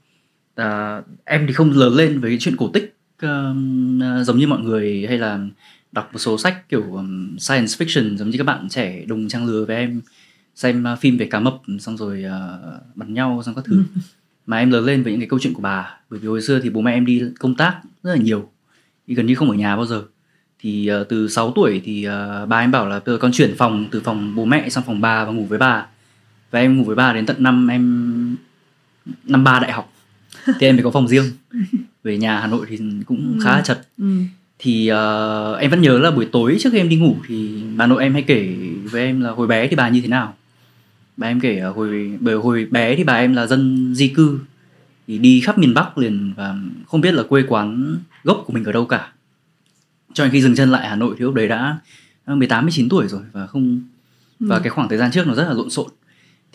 À, 0.55 1.01
em 1.25 1.47
thì 1.47 1.53
không 1.53 1.71
lớn 1.71 1.93
lên 1.93 2.19
với 2.19 2.37
chuyện 2.39 2.55
cổ 2.57 2.69
tích 2.73 2.95
um, 3.21 4.01
giống 4.23 4.37
như 4.37 4.47
mọi 4.47 4.59
người 4.59 5.05
hay 5.07 5.17
là 5.17 5.39
đọc 5.91 6.09
một 6.13 6.19
số 6.19 6.37
sách 6.37 6.69
kiểu 6.69 6.83
um, 6.93 7.37
science 7.37 7.67
fiction 7.67 8.17
giống 8.17 8.29
như 8.29 8.37
các 8.37 8.43
bạn 8.43 8.69
trẻ 8.69 9.05
đồng 9.05 9.27
trang 9.27 9.45
lứa 9.45 9.65
với 9.65 9.75
em 9.75 10.01
xem 10.55 10.85
uh, 10.93 10.99
phim 10.99 11.17
về 11.17 11.25
cá 11.25 11.39
mập 11.39 11.55
xong 11.79 11.97
rồi 11.97 12.25
uh, 12.25 12.95
bắn 12.95 13.13
nhau 13.13 13.41
xong 13.45 13.55
các 13.55 13.65
thứ. 13.65 13.83
Mà 14.45 14.57
em 14.57 14.71
lớn 14.71 14.85
lên 14.85 15.03
với 15.03 15.11
những 15.11 15.21
cái 15.21 15.29
câu 15.29 15.39
chuyện 15.39 15.53
của 15.53 15.61
bà 15.61 15.97
bởi 16.09 16.19
vì 16.19 16.27
hồi 16.27 16.41
xưa 16.41 16.59
thì 16.59 16.69
bố 16.69 16.81
mẹ 16.81 16.93
em 16.93 17.05
đi 17.05 17.23
công 17.39 17.55
tác 17.55 17.79
rất 18.03 18.11
là 18.11 18.17
nhiều 18.17 18.49
đi 19.07 19.15
gần 19.15 19.25
như 19.25 19.35
không 19.35 19.49
ở 19.49 19.55
nhà 19.55 19.75
bao 19.75 19.85
giờ. 19.85 20.03
Thì 20.59 20.91
uh, 21.01 21.09
từ 21.09 21.27
6 21.27 21.51
tuổi 21.55 21.81
thì 21.85 22.07
uh, 22.07 22.49
bà 22.49 22.59
em 22.59 22.71
bảo 22.71 22.89
là 22.89 22.99
con 23.19 23.31
chuyển 23.31 23.55
phòng 23.57 23.85
từ 23.91 24.01
phòng 24.01 24.35
bố 24.35 24.45
mẹ 24.45 24.69
sang 24.69 24.83
phòng 24.83 25.01
bà 25.01 25.25
và 25.25 25.31
ngủ 25.31 25.45
với 25.45 25.59
bà 25.59 25.87
và 26.51 26.59
em 26.59 26.77
ngủ 26.77 26.83
với 26.83 26.95
bà 26.95 27.13
đến 27.13 27.25
tận 27.25 27.43
năm 27.43 27.67
em 27.67 28.35
năm 29.23 29.43
ba 29.43 29.59
đại 29.59 29.71
học. 29.71 29.93
Thì 30.45 30.67
em 30.67 30.75
phải 30.75 30.83
có 30.83 30.91
phòng 30.91 31.07
riêng. 31.07 31.25
Về 32.03 32.17
nhà 32.17 32.39
hà 32.39 32.47
nội 32.47 32.65
thì 32.69 32.79
cũng 33.05 33.33
ừ. 33.37 33.43
khá 33.43 33.51
là 33.51 33.61
chật. 33.61 33.87
Ừ. 33.97 34.21
thì 34.59 34.91
uh, 34.91 35.59
em 35.59 35.71
vẫn 35.71 35.81
nhớ 35.81 35.99
là 35.99 36.11
buổi 36.11 36.25
tối 36.31 36.57
trước 36.59 36.69
khi 36.71 36.77
em 36.77 36.89
đi 36.89 36.95
ngủ 36.95 37.15
thì 37.27 37.63
bà 37.75 37.87
nội 37.87 38.03
em 38.03 38.13
hay 38.13 38.21
kể 38.21 38.55
với 38.83 39.01
em 39.01 39.21
là 39.21 39.31
hồi 39.31 39.47
bé 39.47 39.67
thì 39.67 39.75
bà 39.75 39.89
như 39.89 40.01
thế 40.01 40.07
nào. 40.07 40.33
Bà 41.17 41.27
em 41.27 41.39
kể 41.39 41.61
hồi 41.61 42.17
bởi 42.19 42.35
hồi 42.35 42.67
bé 42.71 42.95
thì 42.95 43.03
bà 43.03 43.13
em 43.13 43.33
là 43.33 43.47
dân 43.47 43.93
di 43.95 44.07
cư. 44.07 44.39
Thì 45.07 45.17
đi 45.17 45.41
khắp 45.41 45.57
miền 45.57 45.73
bắc 45.73 45.97
liền 45.97 46.33
và 46.35 46.55
không 46.87 47.01
biết 47.01 47.13
là 47.13 47.23
quê 47.23 47.43
quán 47.47 47.97
gốc 48.23 48.43
của 48.47 48.53
mình 48.53 48.63
ở 48.63 48.71
đâu 48.71 48.85
cả. 48.85 49.11
Cho 50.13 50.23
đến 50.23 50.33
khi 50.33 50.41
dừng 50.41 50.55
chân 50.55 50.71
lại 50.71 50.87
Hà 50.87 50.95
Nội 50.95 51.15
thì 51.17 51.23
lúc 51.23 51.33
đấy 51.33 51.47
đã 51.47 51.77
18 52.25 52.65
19 52.65 52.89
tuổi 52.89 53.07
rồi 53.07 53.21
và 53.31 53.47
không 53.47 53.81
và 54.39 54.55
ừ. 54.55 54.61
cái 54.63 54.69
khoảng 54.69 54.89
thời 54.89 54.97
gian 54.97 55.11
trước 55.11 55.27
nó 55.27 55.33
rất 55.33 55.43
là 55.43 55.53
lộn 55.53 55.69
xộn 55.69 55.87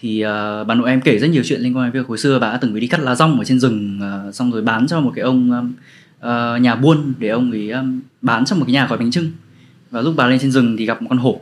thì 0.03 0.25
uh, 0.25 0.67
bà 0.67 0.75
nội 0.75 0.91
em 0.91 1.01
kể 1.01 1.19
rất 1.19 1.27
nhiều 1.27 1.43
chuyện 1.45 1.61
liên 1.61 1.77
quan 1.77 1.93
đến 1.93 2.03
việc 2.03 2.09
hồi 2.09 2.19
xưa 2.19 2.39
bà 2.39 2.53
đã 2.53 2.57
từng 2.57 2.73
phải 2.73 2.81
đi 2.81 2.87
cắt 2.87 3.01
lá 3.01 3.15
rong 3.15 3.39
ở 3.39 3.45
trên 3.45 3.61
rừng 3.61 4.01
uh, 4.29 4.35
xong 4.35 4.53
rồi 4.53 4.63
bán 4.63 4.87
cho 4.87 5.01
một 5.01 5.13
cái 5.15 5.23
ông 5.23 5.51
um, 5.51 5.73
uh, 6.19 6.61
nhà 6.61 6.75
buôn 6.75 7.13
để 7.19 7.29
ông 7.29 7.51
ấy 7.51 7.71
um, 7.71 8.01
bán 8.23 8.45
cho 8.45 8.57
một 8.57 8.65
cái 8.67 8.73
nhà 8.73 8.87
gói 8.87 8.99
bánh 8.99 9.11
trưng 9.11 9.31
và 9.91 10.01
lúc 10.01 10.15
bà 10.17 10.27
lên 10.27 10.39
trên 10.39 10.51
rừng 10.51 10.77
thì 10.77 10.87
gặp 10.87 11.03
một 11.03 11.09
con 11.11 11.19
hổ. 11.19 11.41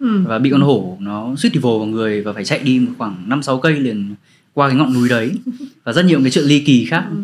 Ừ. 0.00 0.22
và 0.26 0.38
bị 0.38 0.50
con 0.50 0.60
hổ 0.60 0.96
nó 1.00 1.36
suýt 1.36 1.50
thì 1.52 1.60
vồ 1.60 1.78
vào 1.78 1.88
người 1.88 2.22
và 2.22 2.32
phải 2.32 2.44
chạy 2.44 2.58
đi 2.58 2.78
một 2.78 2.92
khoảng 2.98 3.28
năm 3.28 3.42
sáu 3.42 3.58
cây 3.58 3.80
liền 3.80 4.14
qua 4.52 4.68
cái 4.68 4.76
ngọn 4.76 4.94
núi 4.94 5.08
đấy. 5.08 5.32
Và 5.84 5.92
rất 5.92 6.04
nhiều 6.04 6.20
cái 6.22 6.30
chuyện 6.30 6.44
ly 6.44 6.60
kỳ 6.60 6.84
khác. 6.84 7.04
Ừ. 7.10 7.16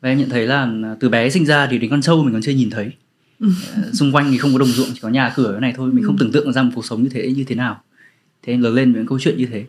và 0.00 0.08
em 0.08 0.18
nhận 0.18 0.30
thấy 0.30 0.46
là 0.46 0.68
từ 1.00 1.08
bé 1.08 1.30
sinh 1.30 1.46
ra 1.46 1.66
thì 1.70 1.78
đến 1.78 1.90
con 1.90 2.00
trâu 2.00 2.24
mình 2.24 2.32
còn 2.32 2.42
chưa 2.42 2.52
nhìn 2.52 2.70
thấy. 2.70 2.90
Ờ, 3.40 3.48
xung 3.92 4.12
quanh 4.12 4.30
thì 4.30 4.38
không 4.38 4.52
có 4.52 4.58
đồng 4.58 4.68
ruộng 4.68 4.88
chỉ 4.94 5.00
có 5.02 5.08
nhà 5.08 5.32
cửa 5.36 5.52
cái 5.52 5.60
này 5.60 5.72
thôi. 5.76 5.92
Mình 5.92 6.04
không 6.04 6.16
ừ. 6.16 6.20
tưởng 6.20 6.32
tượng 6.32 6.52
ra 6.52 6.62
một 6.62 6.70
cuộc 6.74 6.84
sống 6.84 7.02
như 7.02 7.08
thế 7.08 7.32
như 7.36 7.44
thế 7.44 7.54
nào. 7.54 7.80
Thế 8.42 8.52
em 8.52 8.62
lớn 8.62 8.74
lên 8.74 8.92
với 8.92 9.00
những 9.00 9.08
câu 9.08 9.18
chuyện 9.18 9.38
như 9.38 9.46
thế 9.46 9.64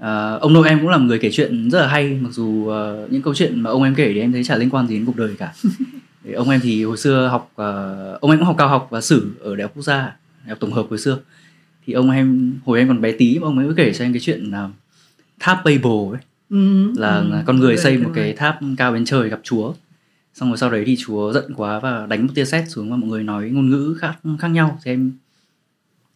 à, 0.00 0.38
ông 0.40 0.52
nội 0.52 0.68
em 0.68 0.80
cũng 0.80 0.88
là 0.88 0.96
một 0.96 1.04
người 1.06 1.18
kể 1.18 1.30
chuyện 1.32 1.70
rất 1.70 1.80
là 1.80 1.86
hay 1.86 2.18
mặc 2.20 2.32
dù 2.32 2.44
uh, 2.44 3.12
những 3.12 3.22
câu 3.22 3.34
chuyện 3.34 3.60
mà 3.60 3.70
ông 3.70 3.82
em 3.82 3.94
kể 3.94 4.12
thì 4.14 4.20
em 4.20 4.32
thấy 4.32 4.44
chả 4.44 4.56
liên 4.56 4.70
quan 4.70 4.86
gì 4.86 4.94
đến 4.94 5.06
cuộc 5.06 5.16
đời 5.16 5.34
cả. 5.38 5.52
Ông 6.34 6.50
em 6.50 6.60
thì 6.60 6.84
hồi 6.84 6.96
xưa 6.96 7.28
học 7.28 7.52
uh, 7.52 8.20
ông 8.20 8.30
em 8.30 8.38
cũng 8.38 8.46
học 8.46 8.56
cao 8.58 8.68
học 8.68 8.88
và 8.90 9.00
sử 9.00 9.30
ở 9.40 9.56
đại 9.56 9.62
học 9.62 9.72
quốc 9.74 9.82
gia 9.82 9.96
đại 9.96 10.48
học 10.48 10.58
tổng 10.60 10.72
hợp 10.72 10.86
hồi 10.90 10.98
xưa. 10.98 11.18
Thì 11.86 11.92
ông 11.92 12.10
em 12.10 12.54
hồi 12.64 12.78
em 12.78 12.88
còn 12.88 13.00
bé 13.00 13.12
tí 13.12 13.38
mà 13.38 13.46
ông 13.46 13.58
ấy 13.58 13.68
kể 13.76 13.92
cho 13.92 14.04
em 14.04 14.12
cái 14.12 14.20
chuyện 14.20 14.44
là 14.44 14.68
tháp 15.38 15.56
Babel 15.64 16.14
ấy. 16.14 16.20
Ừ, 16.50 16.92
là 16.96 17.16
ừ, 17.16 17.42
con 17.46 17.58
người 17.58 17.76
xây 17.76 17.98
một 17.98 18.10
cái 18.14 18.32
tháp 18.32 18.58
cao 18.76 18.92
bên 18.92 19.04
trời 19.04 19.28
gặp 19.28 19.40
Chúa. 19.42 19.72
Xong 20.34 20.48
rồi 20.48 20.58
sau 20.58 20.70
đấy 20.70 20.82
thì 20.86 20.96
Chúa 20.98 21.32
giận 21.32 21.54
quá 21.56 21.78
và 21.78 22.06
đánh 22.06 22.26
một 22.26 22.32
tia 22.34 22.44
sét 22.44 22.64
xuống 22.68 22.90
và 22.90 22.96
mọi 22.96 23.10
người 23.10 23.22
nói 23.22 23.50
ngôn 23.50 23.70
ngữ 23.70 23.96
khác 24.00 24.18
khác 24.38 24.48
nhau. 24.48 24.78
Thì 24.84 24.90
em 24.90 25.12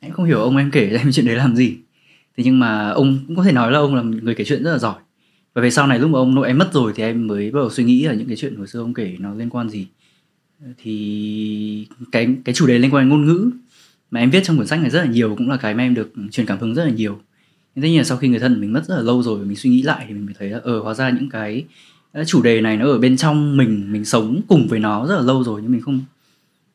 em 0.01 0.13
không 0.13 0.27
hiểu 0.27 0.41
ông 0.41 0.57
em 0.57 0.71
kể 0.71 0.89
cho 0.91 0.99
em 0.99 1.13
chuyện 1.13 1.27
đấy 1.27 1.37
làm 1.37 1.57
gì 1.57 1.77
thế 2.37 2.45
nhưng 2.45 2.59
mà 2.59 2.89
ông 2.91 3.19
cũng 3.27 3.37
có 3.37 3.43
thể 3.43 3.53
nói 3.53 3.73
là 3.73 3.79
ông 3.79 3.95
là 3.95 4.03
người 4.03 4.35
kể 4.35 4.45
chuyện 4.45 4.65
rất 4.65 4.73
là 4.73 4.79
giỏi. 4.79 4.95
Và 5.55 5.63
về 5.63 5.71
sau 5.71 5.87
này 5.87 5.99
lúc 5.99 6.11
mà 6.11 6.19
ông 6.19 6.35
nội 6.35 6.47
em 6.47 6.59
mất 6.59 6.73
rồi 6.73 6.93
thì 6.97 7.03
em 7.03 7.27
mới 7.27 7.51
bắt 7.51 7.61
đầu 7.61 7.71
suy 7.71 7.85
nghĩ 7.85 8.03
là 8.03 8.15
những 8.15 8.27
cái 8.27 8.37
chuyện 8.37 8.57
hồi 8.57 8.67
xưa 8.67 8.81
ông 8.81 8.95
kể 8.95 9.17
nó 9.19 9.35
liên 9.35 9.51
quan 9.51 9.69
gì. 9.69 9.87
Thì 10.79 11.87
cái 12.13 12.29
cái 12.45 12.55
chủ 12.55 12.67
đề 12.67 12.79
liên 12.79 12.95
quan 12.95 13.05
đến 13.05 13.09
ngôn 13.09 13.27
ngữ 13.27 13.51
mà 14.11 14.21
em 14.21 14.31
viết 14.31 14.41
trong 14.45 14.57
cuốn 14.57 14.67
sách 14.67 14.81
này 14.81 14.91
rất 14.91 15.01
là 15.01 15.07
nhiều 15.07 15.35
cũng 15.39 15.51
là 15.51 15.57
cái 15.57 15.75
mà 15.75 15.83
em 15.83 15.95
được 15.95 16.13
truyền 16.31 16.47
cảm 16.47 16.59
hứng 16.59 16.75
rất 16.75 16.85
là 16.85 16.91
nhiều. 16.91 17.21
Nhưng 17.75 17.83
tất 17.83 17.89
nhiên 17.89 17.99
là 17.99 18.05
sau 18.05 18.19
khi 18.19 18.29
người 18.29 18.39
thân 18.39 18.61
mình 18.61 18.73
mất 18.73 18.85
rất 18.89 18.97
là 18.97 19.03
lâu 19.03 19.23
rồi 19.23 19.45
mình 19.45 19.57
suy 19.57 19.71
nghĩ 19.71 19.83
lại 19.83 20.05
thì 20.09 20.15
mình 20.15 20.27
mới 20.27 20.35
thấy 20.39 20.51
là 20.51 20.61
ờ 20.65 20.81
hóa 20.81 20.95
ra 20.95 21.11
những 21.11 21.31
cái 21.31 21.65
chủ 22.27 22.43
đề 22.43 22.61
này 22.61 22.77
nó 22.77 22.87
ở 22.87 22.99
bên 22.99 23.17
trong 23.17 23.57
mình 23.57 23.93
mình 23.93 24.05
sống 24.05 24.41
cùng 24.49 24.67
với 24.69 24.79
nó 24.79 25.07
rất 25.07 25.17
là 25.17 25.23
lâu 25.23 25.45
rồi 25.45 25.63
nhưng 25.63 25.73
mình 25.73 25.81
không 25.81 26.01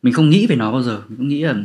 mình 0.01 0.13
không 0.13 0.29
nghĩ 0.29 0.47
về 0.47 0.55
nó 0.55 0.71
bao 0.71 0.83
giờ. 0.83 1.01
Mình 1.09 1.17
cũng 1.17 1.27
nghĩ 1.27 1.41
là 1.41 1.55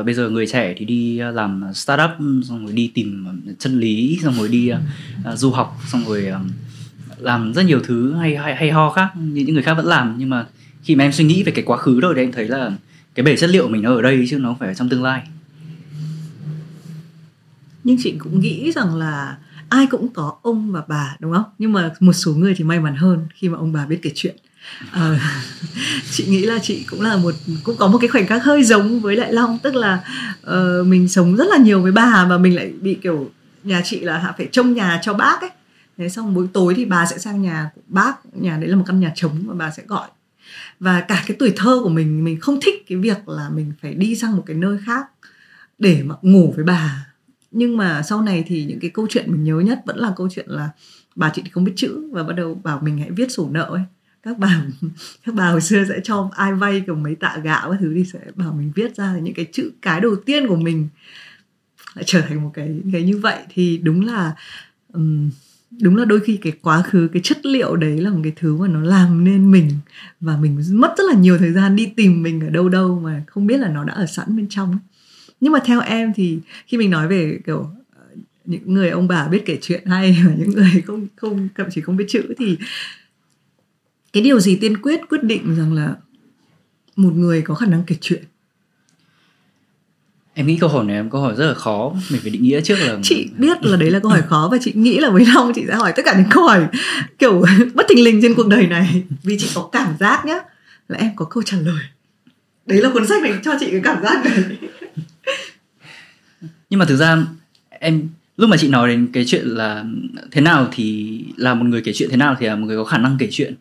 uh, 0.00 0.06
bây 0.06 0.14
giờ 0.14 0.30
người 0.30 0.46
trẻ 0.46 0.74
thì 0.76 0.84
đi 0.84 1.20
uh, 1.28 1.34
làm 1.34 1.64
startup 1.74 2.10
xong 2.48 2.66
rồi 2.66 2.72
đi 2.72 2.90
tìm 2.94 3.24
ờ, 3.26 3.52
chân 3.58 3.80
lý 3.80 4.18
xong 4.22 4.34
rồi 4.34 4.48
đi 4.48 4.72
uh, 4.72 5.38
du 5.38 5.50
học 5.50 5.78
xong 5.88 6.04
rồi 6.06 6.26
uh, 6.34 6.40
làm 7.18 7.54
rất 7.54 7.62
nhiều 7.62 7.80
thứ 7.84 8.14
hay 8.14 8.36
hay 8.36 8.56
hay 8.56 8.70
ho 8.70 8.90
khác 8.90 9.08
như 9.16 9.42
những 9.44 9.54
người 9.54 9.62
khác 9.62 9.74
vẫn 9.74 9.86
làm. 9.86 10.14
Nhưng 10.18 10.30
mà 10.30 10.46
khi 10.82 10.96
mà 10.96 11.04
em 11.04 11.12
suy 11.12 11.24
nghĩ 11.24 11.42
về 11.42 11.52
cái 11.52 11.64
quá 11.64 11.76
khứ 11.76 12.00
rồi 12.00 12.14
thì 12.14 12.22
em 12.22 12.32
thấy 12.32 12.48
là 12.48 12.72
cái 13.14 13.24
bể 13.24 13.36
chất 13.36 13.50
liệu 13.50 13.68
mình 13.68 13.82
nó 13.82 13.94
ở 13.94 14.02
đây 14.02 14.26
chứ 14.30 14.38
nó 14.38 14.48
không 14.48 14.58
phải 14.58 14.68
ở 14.68 14.74
trong 14.74 14.88
tương 14.88 15.02
lai. 15.02 15.22
Nhưng 17.84 17.96
chị 18.02 18.14
cũng 18.18 18.40
nghĩ 18.40 18.72
rằng 18.72 18.94
là 18.94 19.38
ai 19.68 19.86
cũng 19.86 20.08
có 20.08 20.36
ông 20.42 20.72
và 20.72 20.82
bà 20.88 21.16
đúng 21.20 21.32
không? 21.32 21.44
Nhưng 21.58 21.72
mà 21.72 21.90
một 22.00 22.12
số 22.12 22.34
người 22.34 22.54
thì 22.54 22.64
may 22.64 22.80
mắn 22.80 22.96
hơn 22.96 23.26
khi 23.34 23.48
mà 23.48 23.58
ông 23.58 23.72
bà 23.72 23.86
biết 23.86 23.98
kể 24.02 24.10
chuyện. 24.14 24.36
Ờ, 24.92 25.16
chị 26.10 26.26
nghĩ 26.26 26.42
là 26.42 26.58
chị 26.62 26.84
cũng 26.90 27.00
là 27.00 27.16
một 27.16 27.34
cũng 27.64 27.76
có 27.76 27.88
một 27.88 27.98
cái 28.00 28.08
khoảnh 28.08 28.26
khắc 28.26 28.44
hơi 28.44 28.64
giống 28.64 29.00
với 29.00 29.16
lại 29.16 29.32
long 29.32 29.58
tức 29.62 29.74
là 29.74 30.04
uh, 30.50 30.86
mình 30.86 31.08
sống 31.08 31.36
rất 31.36 31.46
là 31.50 31.56
nhiều 31.56 31.82
với 31.82 31.92
bà 31.92 32.26
và 32.28 32.38
mình 32.38 32.56
lại 32.56 32.72
bị 32.80 32.98
kiểu 33.02 33.30
nhà 33.64 33.80
chị 33.84 34.00
là 34.00 34.34
phải 34.38 34.48
trông 34.52 34.74
nhà 34.74 35.00
cho 35.02 35.14
bác 35.14 35.40
ấy. 35.40 35.50
Thế 35.98 36.08
xong 36.08 36.34
buổi 36.34 36.46
tối 36.52 36.74
thì 36.74 36.84
bà 36.84 37.06
sẽ 37.06 37.18
sang 37.18 37.42
nhà 37.42 37.70
của 37.74 37.80
bác 37.86 38.36
nhà 38.36 38.56
đấy 38.56 38.68
là 38.68 38.76
một 38.76 38.84
căn 38.86 39.00
nhà 39.00 39.12
trống 39.14 39.42
và 39.46 39.54
bà 39.54 39.70
sẽ 39.70 39.82
gọi. 39.86 40.08
Và 40.80 41.00
cả 41.00 41.24
cái 41.26 41.36
tuổi 41.38 41.52
thơ 41.56 41.80
của 41.82 41.88
mình 41.88 42.24
mình 42.24 42.40
không 42.40 42.60
thích 42.62 42.84
cái 42.88 42.98
việc 42.98 43.28
là 43.28 43.48
mình 43.48 43.72
phải 43.82 43.94
đi 43.94 44.16
sang 44.16 44.36
một 44.36 44.42
cái 44.46 44.56
nơi 44.56 44.78
khác 44.86 45.06
để 45.78 46.02
mà 46.02 46.14
ngủ 46.22 46.52
với 46.56 46.64
bà. 46.64 47.06
Nhưng 47.50 47.76
mà 47.76 48.02
sau 48.02 48.22
này 48.22 48.44
thì 48.46 48.64
những 48.64 48.80
cái 48.80 48.90
câu 48.90 49.06
chuyện 49.10 49.32
mình 49.32 49.44
nhớ 49.44 49.60
nhất 49.60 49.82
vẫn 49.86 49.98
là 49.98 50.12
câu 50.16 50.28
chuyện 50.30 50.46
là 50.48 50.70
bà 51.16 51.30
chị 51.34 51.42
thì 51.44 51.50
không 51.50 51.64
biết 51.64 51.72
chữ 51.76 52.10
và 52.12 52.22
bắt 52.22 52.32
đầu 52.32 52.60
bảo 52.64 52.80
mình 52.82 52.98
hãy 52.98 53.10
viết 53.10 53.30
sổ 53.30 53.48
nợ 53.50 53.64
ấy 53.64 53.82
các 54.26 54.38
bà 54.38 54.62
các 55.26 55.34
bà 55.34 55.50
hồi 55.50 55.60
xưa 55.60 55.84
sẽ 55.88 56.00
cho 56.04 56.30
ai 56.32 56.54
vay 56.54 56.82
kiểu 56.86 56.94
mấy 56.94 57.14
tạ 57.14 57.38
gạo 57.44 57.70
các 57.70 57.76
thứ 57.80 57.94
thì 57.94 58.04
sẽ 58.04 58.18
bảo 58.34 58.52
mình 58.52 58.72
viết 58.74 58.96
ra 58.96 59.18
những 59.22 59.34
cái 59.34 59.46
chữ 59.52 59.70
cái 59.82 60.00
đầu 60.00 60.16
tiên 60.16 60.46
của 60.48 60.56
mình. 60.56 60.88
Lại 61.94 62.04
trở 62.06 62.20
thành 62.20 62.42
một 62.42 62.50
cái 62.54 62.80
cái 62.92 63.02
như 63.02 63.18
vậy 63.18 63.38
thì 63.48 63.78
đúng 63.78 64.06
là 64.06 64.34
um, 64.92 65.30
đúng 65.80 65.96
là 65.96 66.04
đôi 66.04 66.20
khi 66.20 66.36
cái 66.36 66.52
quá 66.62 66.82
khứ 66.82 67.08
cái 67.12 67.22
chất 67.24 67.46
liệu 67.46 67.76
đấy 67.76 68.00
là 68.00 68.10
một 68.10 68.20
cái 68.22 68.32
thứ 68.36 68.56
mà 68.56 68.68
nó 68.68 68.80
làm 68.80 69.24
nên 69.24 69.50
mình 69.50 69.70
và 70.20 70.36
mình 70.36 70.62
mất 70.70 70.94
rất 70.98 71.04
là 71.10 71.14
nhiều 71.14 71.38
thời 71.38 71.52
gian 71.52 71.76
đi 71.76 71.86
tìm 71.96 72.22
mình 72.22 72.40
ở 72.40 72.50
đâu 72.50 72.68
đâu 72.68 73.00
mà 73.04 73.22
không 73.26 73.46
biết 73.46 73.58
là 73.58 73.68
nó 73.68 73.84
đã 73.84 73.94
ở 73.94 74.06
sẵn 74.06 74.36
bên 74.36 74.46
trong. 74.50 74.78
Nhưng 75.40 75.52
mà 75.52 75.58
theo 75.64 75.80
em 75.80 76.12
thì 76.16 76.38
khi 76.66 76.78
mình 76.78 76.90
nói 76.90 77.08
về 77.08 77.38
kiểu 77.46 77.70
ờ, 77.96 78.02
những 78.44 78.74
người 78.74 78.90
ông 78.90 79.08
bà 79.08 79.28
biết 79.28 79.42
kể 79.46 79.58
chuyện 79.62 79.86
hay 79.86 80.18
và 80.26 80.32
những 80.38 80.50
người 80.50 80.82
không 80.86 81.06
không 81.16 81.48
thậm 81.56 81.66
chí 81.70 81.80
không 81.80 81.96
biết 81.96 82.06
chữ 82.08 82.34
thì 82.38 82.58
cái 84.16 84.22
điều 84.22 84.40
gì 84.40 84.56
tiên 84.56 84.76
quyết 84.76 85.00
quyết 85.08 85.22
định 85.22 85.56
rằng 85.56 85.72
là 85.72 85.94
một 86.96 87.12
người 87.14 87.42
có 87.42 87.54
khả 87.54 87.66
năng 87.66 87.82
kể 87.86 87.96
chuyện? 88.00 88.24
Em 90.34 90.46
nghĩ 90.46 90.58
câu 90.60 90.68
hỏi 90.68 90.84
này 90.84 90.96
em 90.96 91.10
câu 91.10 91.20
hỏi 91.20 91.34
rất 91.36 91.46
là 91.46 91.54
khó. 91.54 91.92
Mình 92.10 92.20
phải 92.20 92.30
định 92.30 92.42
nghĩa 92.42 92.60
trước 92.60 92.74
là 92.78 92.98
chị 93.02 93.28
biết 93.38 93.64
là 93.64 93.76
đấy 93.76 93.90
là 93.90 93.98
câu 93.98 94.10
hỏi 94.10 94.22
khó 94.22 94.48
và 94.52 94.58
chị 94.60 94.72
nghĩ 94.74 94.98
là 94.98 95.10
với 95.10 95.26
long 95.34 95.52
chị 95.54 95.64
sẽ 95.68 95.74
hỏi 95.74 95.92
tất 95.96 96.02
cả 96.04 96.14
những 96.18 96.26
câu 96.30 96.44
hỏi 96.44 96.66
kiểu 97.18 97.44
bất 97.74 97.86
thình 97.88 98.04
lình 98.04 98.22
trên 98.22 98.34
cuộc 98.34 98.48
đời 98.48 98.66
này. 98.66 99.02
Vì 99.22 99.38
chị 99.38 99.50
có 99.54 99.68
cảm 99.72 99.96
giác 100.00 100.24
nhá 100.24 100.38
là 100.88 100.98
em 100.98 101.10
có 101.16 101.24
câu 101.24 101.42
trả 101.42 101.56
lời. 101.56 101.82
Đấy 102.66 102.82
là 102.82 102.90
cuốn 102.90 103.06
sách 103.06 103.22
này 103.22 103.32
cho 103.44 103.52
chị 103.60 103.66
cái 103.70 103.80
cảm 103.84 104.02
giác 104.02 104.24
này. 104.24 104.58
Nhưng 106.70 106.78
mà 106.78 106.84
thực 106.84 106.96
ra 106.96 107.26
em 107.68 108.08
lúc 108.36 108.50
mà 108.50 108.56
chị 108.56 108.68
nói 108.68 108.88
đến 108.88 109.08
cái 109.12 109.24
chuyện 109.26 109.46
là 109.46 109.84
thế 110.30 110.40
nào 110.40 110.68
thì 110.72 111.20
là 111.36 111.54
một 111.54 111.64
người 111.66 111.82
kể 111.82 111.92
chuyện 111.94 112.10
thế 112.10 112.16
nào 112.16 112.36
thì 112.38 112.46
là 112.46 112.56
một 112.56 112.66
người 112.66 112.76
có 112.76 112.84
khả 112.84 112.98
năng 112.98 113.16
kể 113.18 113.28
chuyện 113.30 113.54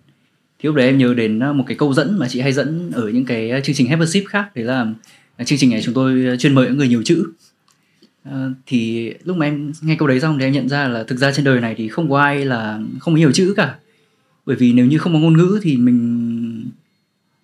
thì 0.66 0.68
lúc 0.68 0.76
đấy 0.76 0.86
em 0.86 0.98
nhớ 0.98 1.14
đến 1.14 1.40
à, 1.40 1.54
một 1.54 1.64
cái 1.68 1.78
câu 1.78 1.94
dẫn 1.94 2.20
mà 2.20 2.28
chị 2.28 2.40
hay 2.40 2.54
dẫn 2.54 2.92
ở 2.92 3.10
những 3.10 3.26
cái 3.26 3.52
à, 3.52 3.60
chương 3.60 3.76
trình 3.76 3.88
Have 3.88 4.06
a 4.06 4.08
Sip 4.08 4.24
khác. 4.28 4.56
Đấy 4.56 4.66
là 4.66 4.88
à, 5.38 5.46
chương 5.46 5.60
trình 5.60 5.70
này 5.70 5.82
chúng 5.82 5.94
tôi 5.94 6.38
chuyên 6.40 6.56
mời 6.56 6.68
những 6.68 6.78
người 6.78 6.88
nhiều 6.88 7.04
chữ. 7.04 7.28
À, 8.24 8.50
thì 8.66 9.14
lúc 9.24 9.38
mà 9.38 9.46
em 9.46 9.72
nghe 9.82 9.96
câu 9.96 10.08
đấy 10.08 10.20
xong 10.20 10.40
thì 10.40 10.46
em 10.46 10.54
nhận 10.54 10.70
ra 10.70 10.88
là 10.88 11.04
thực 11.04 11.18
ra 11.18 11.32
trên 11.32 11.46
đời 11.46 11.62
này 11.62 11.76
thì 11.78 11.88
không 11.88 12.10
có 12.10 12.22
ai 12.22 12.46
là 12.46 12.80
không 13.00 13.16
hiểu 13.16 13.32
chữ 13.32 13.54
cả. 13.58 13.76
Bởi 14.46 14.56
vì 14.56 14.74
nếu 14.74 14.86
như 14.86 14.98
không 14.98 15.14
có 15.14 15.20
ngôn 15.20 15.38
ngữ 15.38 15.60
thì 15.64 15.78
mình 15.78 16.66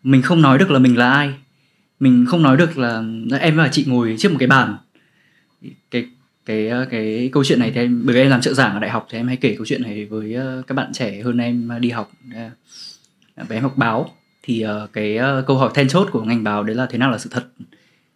mình 0.04 0.22
không 0.22 0.42
nói 0.42 0.58
được 0.58 0.72
là 0.72 0.80
mình 0.80 0.98
là 0.98 1.12
ai. 1.12 1.34
Mình 2.00 2.26
không 2.28 2.44
nói 2.44 2.58
được 2.58 2.78
là 2.78 3.04
em 3.40 3.58
và 3.58 3.70
chị 3.72 3.86
ngồi 3.88 4.16
trước 4.20 4.32
một 4.32 4.38
cái 4.40 4.48
bàn. 4.48 4.78
Cái 5.92 6.06
cái 6.46 6.72
cái 6.90 7.30
câu 7.32 7.44
chuyện 7.44 7.60
này 7.60 7.72
thì 7.72 7.82
em 7.82 8.02
bởi 8.06 8.16
vì 8.16 8.22
em 8.22 8.30
làm 8.30 8.42
trợ 8.42 8.54
giảng 8.54 8.74
ở 8.74 8.80
đại 8.80 8.90
học 8.90 9.08
thì 9.12 9.18
em 9.18 9.28
hay 9.28 9.38
kể 9.38 9.56
câu 9.58 9.66
chuyện 9.66 9.82
này 9.82 10.06
với 10.06 10.36
các 10.68 10.76
bạn 10.76 10.94
trẻ 10.94 11.22
hơn 11.22 11.38
em 11.38 11.70
đi 11.80 11.90
học 11.90 12.12
và 13.50 13.56
em 13.56 13.64
học 13.64 13.78
báo. 13.78 14.10
Thì 14.44 14.66
cái 14.94 15.20
câu 15.48 15.58
hỏi 15.58 15.72
then 15.74 15.88
chốt 15.88 16.08
của 16.12 16.24
ngành 16.24 16.44
báo 16.44 16.64
đấy 16.64 16.76
là 16.76 16.86
thế 16.86 16.98
nào 16.98 17.12
là 17.12 17.18
sự 17.18 17.30
thật? 17.34 17.48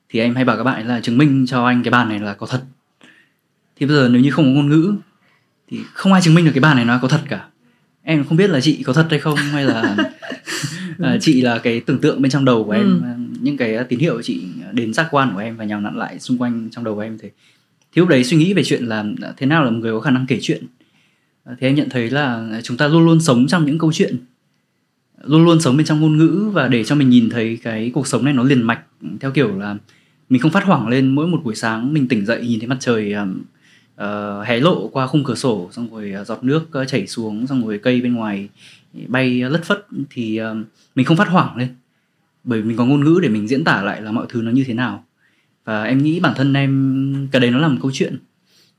Thì 0.09 0.19
em 0.19 0.35
hay 0.35 0.45
bảo 0.45 0.57
các 0.57 0.63
bạn 0.63 0.87
là 0.87 1.01
chứng 1.01 1.17
minh 1.17 1.45
cho 1.47 1.65
anh 1.65 1.83
cái 1.83 1.91
bàn 1.91 2.09
này 2.09 2.19
là 2.19 2.33
có 2.33 2.47
thật. 2.47 2.61
Thì 3.75 3.85
bây 3.85 3.95
giờ 3.95 4.09
nếu 4.11 4.21
như 4.21 4.31
không 4.31 4.45
có 4.45 4.51
ngôn 4.51 4.69
ngữ 4.69 4.95
thì 5.67 5.79
không 5.93 6.13
ai 6.13 6.21
chứng 6.21 6.33
minh 6.33 6.45
được 6.45 6.51
cái 6.53 6.61
bàn 6.61 6.75
này 6.75 6.85
nó 6.85 6.99
có 7.01 7.07
thật 7.07 7.21
cả. 7.29 7.47
Em 8.03 8.25
không 8.25 8.37
biết 8.37 8.49
là 8.49 8.61
chị 8.61 8.83
có 8.83 8.93
thật 8.93 9.07
hay 9.09 9.19
không 9.19 9.37
hay 9.37 9.65
là 9.65 9.95
à, 10.99 11.17
chị 11.21 11.41
là 11.41 11.57
cái 11.57 11.79
tưởng 11.79 12.01
tượng 12.01 12.21
bên 12.21 12.31
trong 12.31 12.45
đầu 12.45 12.63
của 12.63 12.71
em. 12.71 13.01
Ừ. 13.03 13.09
những 13.41 13.57
cái 13.57 13.83
tín 13.83 13.99
hiệu 13.99 14.21
chị 14.21 14.43
đến 14.71 14.93
giác 14.93 15.07
quan 15.11 15.31
của 15.33 15.39
em 15.39 15.57
và 15.57 15.65
nhào 15.65 15.81
nặn 15.81 15.97
lại 15.97 16.19
xung 16.19 16.37
quanh 16.37 16.69
trong 16.71 16.83
đầu 16.83 16.95
của 16.95 17.01
em 17.01 17.17
thì 17.17 17.29
thì 17.93 17.99
lúc 17.99 18.09
đấy 18.09 18.23
suy 18.23 18.37
nghĩ 18.37 18.53
về 18.53 18.63
chuyện 18.63 18.85
là 18.85 19.03
thế 19.37 19.45
nào 19.45 19.63
là 19.63 19.69
một 19.69 19.77
người 19.79 19.93
có 19.93 19.99
khả 19.99 20.11
năng 20.11 20.25
kể 20.27 20.39
chuyện. 20.41 20.63
Thì 21.45 21.67
em 21.67 21.75
nhận 21.75 21.89
thấy 21.89 22.09
là 22.09 22.49
chúng 22.63 22.77
ta 22.77 22.87
luôn 22.87 23.05
luôn 23.05 23.21
sống 23.21 23.47
trong 23.47 23.65
những 23.65 23.79
câu 23.79 23.93
chuyện 23.93 24.17
luôn 25.23 25.45
luôn 25.45 25.61
sống 25.61 25.77
bên 25.77 25.85
trong 25.85 26.01
ngôn 26.01 26.17
ngữ 26.17 26.49
và 26.53 26.67
để 26.67 26.83
cho 26.83 26.95
mình 26.95 27.09
nhìn 27.09 27.29
thấy 27.29 27.59
cái 27.63 27.91
cuộc 27.93 28.07
sống 28.07 28.25
này 28.25 28.33
nó 28.33 28.43
liền 28.43 28.61
mạch 28.61 28.81
theo 29.19 29.31
kiểu 29.31 29.59
là 29.59 29.75
mình 30.29 30.41
không 30.41 30.51
phát 30.51 30.63
hoảng 30.63 30.87
lên 30.87 31.15
mỗi 31.15 31.27
một 31.27 31.43
buổi 31.43 31.55
sáng 31.55 31.93
mình 31.93 32.07
tỉnh 32.07 32.25
dậy 32.25 32.47
nhìn 32.47 32.59
thấy 32.59 32.67
mặt 32.67 32.77
trời 32.79 33.15
uh, 34.01 34.45
hé 34.45 34.59
lộ 34.59 34.87
qua 34.87 35.07
khung 35.07 35.23
cửa 35.23 35.35
sổ 35.35 35.69
xong 35.71 35.87
rồi 35.91 36.11
ờ, 36.11 36.23
giọt 36.23 36.43
nước 36.43 36.67
ờ, 36.71 36.85
chảy 36.85 37.07
xuống 37.07 37.47
xong 37.47 37.67
rồi 37.67 37.79
cây 37.83 38.01
bên 38.01 38.13
ngoài 38.13 38.49
bay 39.07 39.41
lất 39.41 39.63
phất 39.63 39.87
thì 40.09 40.41
uh, 40.41 40.57
mình 40.95 41.05
không 41.05 41.17
phát 41.17 41.27
hoảng 41.27 41.57
lên. 41.57 41.67
Bởi 42.43 42.61
vì 42.61 42.67
mình 42.67 42.77
có 42.77 42.85
ngôn 42.85 43.03
ngữ 43.03 43.19
để 43.21 43.29
mình 43.29 43.47
diễn 43.47 43.63
tả 43.63 43.81
lại 43.81 44.01
là 44.01 44.11
mọi 44.11 44.25
thứ 44.29 44.41
nó 44.41 44.51
như 44.51 44.63
thế 44.67 44.73
nào. 44.73 45.05
Và 45.65 45.83
em 45.83 46.03
nghĩ 46.03 46.19
bản 46.19 46.33
thân 46.35 46.53
em 46.53 47.27
cái 47.31 47.39
đấy 47.39 47.51
nó 47.51 47.59
là 47.59 47.67
một 47.67 47.77
câu 47.81 47.91
chuyện. 47.93 48.17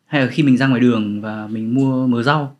Hay 0.07 0.21
là 0.21 0.26
khi 0.26 0.43
mình 0.43 0.57
ra 0.57 0.66
ngoài 0.66 0.81
đường 0.81 1.21
và 1.21 1.47
mình 1.47 1.75
mua 1.75 2.07
mớ 2.07 2.23
rau 2.23 2.55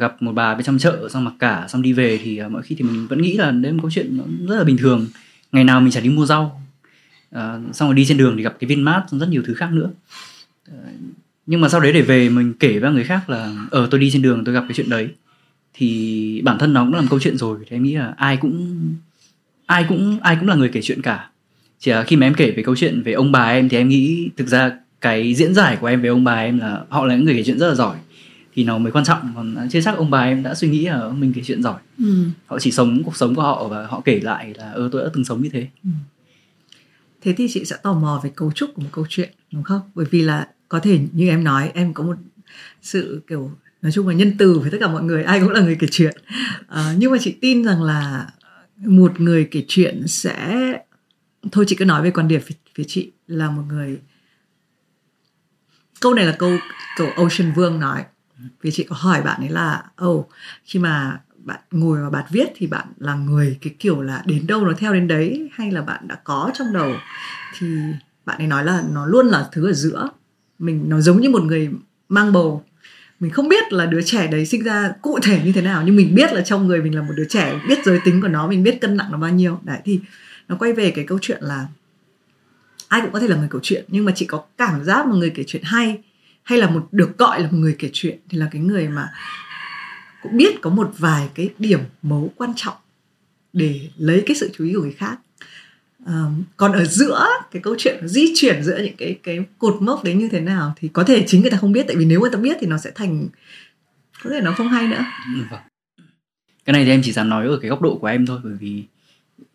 gặp 0.00 0.22
một 0.22 0.32
bà 0.32 0.54
bên 0.54 0.64
trong 0.64 0.78
chợ 0.78 1.08
xong 1.08 1.24
mặc 1.24 1.34
cả 1.38 1.66
xong 1.68 1.82
đi 1.82 1.92
về 1.92 2.20
thì 2.24 2.38
à, 2.38 2.48
mọi 2.48 2.62
khi 2.62 2.74
thì 2.74 2.84
mình 2.84 3.06
vẫn 3.06 3.22
nghĩ 3.22 3.36
là 3.36 3.50
đấy 3.50 3.72
một 3.72 3.78
câu 3.82 3.90
chuyện 3.90 4.16
nó 4.16 4.24
rất 4.48 4.58
là 4.58 4.64
bình 4.64 4.76
thường. 4.76 5.06
Ngày 5.52 5.64
nào 5.64 5.80
mình 5.80 5.90
chả 5.90 6.00
đi 6.00 6.08
mua 6.08 6.26
rau. 6.26 6.62
À, 7.30 7.58
xong 7.72 7.88
rồi 7.88 7.94
đi 7.94 8.04
trên 8.04 8.16
đường 8.16 8.36
thì 8.36 8.42
gặp 8.42 8.56
cái 8.60 8.68
vinmart 8.68 9.04
rất 9.10 9.28
nhiều 9.28 9.42
thứ 9.46 9.54
khác 9.54 9.72
nữa. 9.72 9.90
À, 10.68 10.78
nhưng 11.46 11.60
mà 11.60 11.68
sau 11.68 11.80
đấy 11.80 11.92
để 11.92 12.02
về 12.02 12.28
mình 12.28 12.54
kể 12.54 12.78
với 12.78 12.92
người 12.92 13.04
khác 13.04 13.30
là 13.30 13.54
ở 13.70 13.88
tôi 13.90 14.00
đi 14.00 14.10
trên 14.10 14.22
đường 14.22 14.44
tôi 14.44 14.54
gặp 14.54 14.64
cái 14.68 14.74
chuyện 14.74 14.90
đấy. 14.90 15.08
Thì 15.74 16.40
bản 16.44 16.58
thân 16.58 16.72
nó 16.72 16.84
cũng 16.84 16.94
là 16.94 17.00
một 17.00 17.06
câu 17.10 17.20
chuyện 17.20 17.36
rồi 17.36 17.58
thì 17.68 17.76
em 17.76 17.82
nghĩ 17.82 17.94
là 17.94 18.14
ai 18.16 18.36
cũng 18.36 18.78
ai 19.66 19.84
cũng 19.88 20.18
ai 20.22 20.36
cũng 20.40 20.48
là 20.48 20.54
người 20.54 20.68
kể 20.68 20.80
chuyện 20.82 21.02
cả. 21.02 21.28
Chỉ 21.78 21.90
là 21.90 22.02
khi 22.02 22.16
mà 22.16 22.26
em 22.26 22.34
kể 22.34 22.50
về 22.50 22.62
câu 22.62 22.76
chuyện 22.76 23.02
về 23.02 23.12
ông 23.12 23.32
bà 23.32 23.44
em 23.44 23.68
thì 23.68 23.76
em 23.76 23.88
nghĩ 23.88 24.30
thực 24.36 24.48
ra 24.48 24.72
cái 25.00 25.34
diễn 25.34 25.54
giải 25.54 25.76
của 25.76 25.86
em 25.86 26.02
về 26.02 26.08
ông 26.08 26.24
bà 26.24 26.34
em 26.34 26.58
là 26.58 26.84
họ 26.88 27.06
là 27.06 27.16
những 27.16 27.24
người 27.24 27.34
kể 27.34 27.42
chuyện 27.42 27.58
rất 27.58 27.68
là 27.68 27.74
giỏi 27.74 27.96
thì 28.54 28.64
nó 28.64 28.78
mới 28.78 28.92
quan 28.92 29.04
trọng. 29.04 29.32
Còn 29.36 29.68
chưa 29.70 29.80
chắc 29.80 29.96
ông 29.96 30.10
bà 30.10 30.22
em 30.22 30.42
đã 30.42 30.54
suy 30.54 30.68
nghĩ 30.68 30.86
là 30.86 31.08
mình 31.08 31.32
kể 31.32 31.42
chuyện 31.44 31.62
giỏi. 31.62 31.80
Ừ. 31.98 32.24
họ 32.46 32.58
chỉ 32.58 32.70
sống 32.70 33.02
cuộc 33.04 33.16
sống 33.16 33.34
của 33.34 33.42
họ 33.42 33.68
và 33.68 33.86
họ 33.86 34.02
kể 34.04 34.20
lại 34.22 34.54
là 34.56 34.70
ơ 34.70 34.88
tôi 34.92 35.02
đã 35.04 35.10
từng 35.14 35.24
sống 35.24 35.42
như 35.42 35.48
thế. 35.52 35.66
Ừ. 35.84 35.90
thế 37.20 37.32
thì 37.32 37.48
chị 37.50 37.64
sẽ 37.64 37.76
tò 37.82 37.92
mò 37.92 38.20
về 38.24 38.30
cấu 38.36 38.52
trúc 38.52 38.74
của 38.74 38.82
một 38.82 38.88
câu 38.92 39.06
chuyện 39.08 39.30
đúng 39.52 39.62
không? 39.62 39.80
Bởi 39.94 40.06
vì 40.10 40.22
là 40.22 40.48
có 40.68 40.80
thể 40.80 41.00
như 41.12 41.28
em 41.28 41.44
nói 41.44 41.70
em 41.74 41.94
có 41.94 42.04
một 42.04 42.16
sự 42.82 43.22
kiểu 43.26 43.50
nói 43.82 43.92
chung 43.92 44.08
là 44.08 44.14
nhân 44.14 44.32
từ 44.38 44.58
với 44.58 44.70
tất 44.70 44.78
cả 44.80 44.88
mọi 44.88 45.02
người 45.02 45.24
ai 45.24 45.40
cũng 45.40 45.50
là 45.50 45.60
người 45.60 45.76
kể 45.80 45.86
chuyện. 45.90 46.16
À, 46.68 46.94
nhưng 46.98 47.12
mà 47.12 47.18
chị 47.20 47.36
tin 47.40 47.64
rằng 47.64 47.82
là 47.82 48.26
một 48.76 49.20
người 49.20 49.48
kể 49.50 49.64
chuyện 49.68 50.08
sẽ 50.08 50.72
thôi 51.52 51.64
chị 51.68 51.76
cứ 51.76 51.84
nói 51.84 52.02
về 52.02 52.10
quan 52.10 52.28
điểm 52.28 52.40
phía, 52.74 52.84
chị 52.84 53.10
là 53.26 53.50
một 53.50 53.62
người 53.68 53.98
câu 56.00 56.14
này 56.14 56.24
là 56.24 56.36
câu 56.38 56.58
câu 56.96 57.08
Ocean 57.16 57.52
Vương 57.52 57.80
nói 57.80 58.04
vì 58.62 58.70
chị 58.70 58.84
có 58.84 58.96
hỏi 58.98 59.22
bạn 59.22 59.40
ấy 59.40 59.48
là 59.48 59.82
ồ 59.96 60.12
oh, 60.14 60.28
khi 60.64 60.78
mà 60.78 61.20
bạn 61.44 61.60
ngồi 61.70 62.02
và 62.02 62.10
bạn 62.10 62.24
viết 62.30 62.46
thì 62.56 62.66
bạn 62.66 62.86
là 62.98 63.14
người 63.14 63.58
cái 63.62 63.74
kiểu 63.78 64.02
là 64.02 64.22
đến 64.26 64.46
đâu 64.46 64.66
nó 64.66 64.72
theo 64.78 64.94
đến 64.94 65.08
đấy 65.08 65.48
hay 65.52 65.70
là 65.70 65.82
bạn 65.82 66.08
đã 66.08 66.14
có 66.24 66.50
trong 66.54 66.72
đầu? 66.72 66.92
Thì 67.58 67.66
bạn 68.26 68.38
ấy 68.38 68.46
nói 68.46 68.64
là 68.64 68.82
nó 68.92 69.06
luôn 69.06 69.26
là 69.26 69.48
thứ 69.52 69.66
ở 69.66 69.72
giữa. 69.72 70.08
Mình 70.58 70.84
nó 70.88 71.00
giống 71.00 71.20
như 71.20 71.30
một 71.30 71.42
người 71.42 71.70
mang 72.08 72.32
bầu. 72.32 72.64
Mình 73.20 73.30
không 73.30 73.48
biết 73.48 73.72
là 73.72 73.86
đứa 73.86 74.02
trẻ 74.02 74.26
đấy 74.26 74.46
sinh 74.46 74.62
ra 74.62 74.92
cụ 75.02 75.18
thể 75.22 75.42
như 75.44 75.52
thế 75.52 75.62
nào 75.62 75.82
nhưng 75.86 75.96
mình 75.96 76.14
biết 76.14 76.32
là 76.32 76.40
trong 76.40 76.66
người 76.66 76.82
mình 76.82 76.94
là 76.94 77.02
một 77.02 77.12
đứa 77.16 77.26
trẻ 77.28 77.60
biết 77.68 77.78
giới 77.84 78.00
tính 78.04 78.20
của 78.20 78.28
nó 78.28 78.48
mình 78.48 78.62
biết 78.62 78.80
cân 78.80 78.96
nặng 78.96 79.12
nó 79.12 79.18
bao 79.18 79.30
nhiêu. 79.30 79.60
Đấy 79.62 79.78
thì 79.84 80.00
nó 80.48 80.56
quay 80.56 80.72
về 80.72 80.90
cái 80.90 81.04
câu 81.04 81.18
chuyện 81.22 81.38
là 81.42 81.66
ai 82.88 83.00
cũng 83.00 83.12
có 83.12 83.20
thể 83.20 83.28
là 83.28 83.36
người 83.36 83.48
kể 83.52 83.58
chuyện 83.62 83.84
nhưng 83.88 84.04
mà 84.04 84.12
chị 84.14 84.26
có 84.26 84.44
cảm 84.58 84.84
giác 84.84 85.06
một 85.06 85.14
người 85.14 85.30
kể 85.30 85.44
chuyện 85.46 85.62
hay 85.62 86.02
hay 86.42 86.58
là 86.58 86.70
một 86.70 86.88
được 86.92 87.18
gọi 87.18 87.40
là 87.40 87.46
một 87.50 87.58
người 87.58 87.76
kể 87.78 87.90
chuyện 87.92 88.18
thì 88.28 88.38
là 88.38 88.48
cái 88.50 88.62
người 88.62 88.88
mà 88.88 89.08
cũng 90.22 90.36
biết 90.36 90.60
có 90.60 90.70
một 90.70 90.92
vài 90.98 91.28
cái 91.34 91.50
điểm 91.58 91.80
mấu 92.02 92.32
quan 92.36 92.52
trọng 92.56 92.74
để 93.52 93.88
lấy 93.96 94.22
cái 94.26 94.36
sự 94.36 94.50
chú 94.54 94.64
ý 94.64 94.74
của 94.74 94.82
người 94.82 94.92
khác 94.92 95.18
um, 96.06 96.42
còn 96.56 96.72
ở 96.72 96.84
giữa 96.84 97.26
cái 97.50 97.62
câu 97.62 97.74
chuyện 97.78 98.08
di 98.08 98.32
chuyển 98.34 98.62
giữa 98.62 98.78
những 98.78 98.96
cái 98.96 99.18
cái 99.22 99.38
cột 99.58 99.82
mốc 99.82 100.04
đấy 100.04 100.14
như 100.14 100.28
thế 100.28 100.40
nào 100.40 100.74
thì 100.76 100.88
có 100.88 101.04
thể 101.04 101.24
chính 101.26 101.42
người 101.42 101.50
ta 101.50 101.56
không 101.56 101.72
biết 101.72 101.84
tại 101.86 101.96
vì 101.96 102.04
nếu 102.04 102.20
người 102.20 102.30
ta 102.30 102.38
biết 102.38 102.56
thì 102.60 102.66
nó 102.66 102.78
sẽ 102.78 102.90
thành 102.94 103.28
có 104.24 104.30
thể 104.30 104.40
nó 104.40 104.52
không 104.52 104.68
hay 104.68 104.86
nữa 104.86 105.04
ừ, 105.36 105.42
vâng. 105.50 105.60
cái 106.64 106.72
này 106.72 106.84
thì 106.84 106.90
em 106.90 107.00
chỉ 107.04 107.12
dám 107.12 107.28
nói 107.28 107.46
ở 107.46 107.58
cái 107.62 107.68
góc 107.68 107.82
độ 107.82 107.98
của 107.98 108.06
em 108.06 108.26
thôi 108.26 108.40
bởi 108.44 108.54
vì 108.60 108.84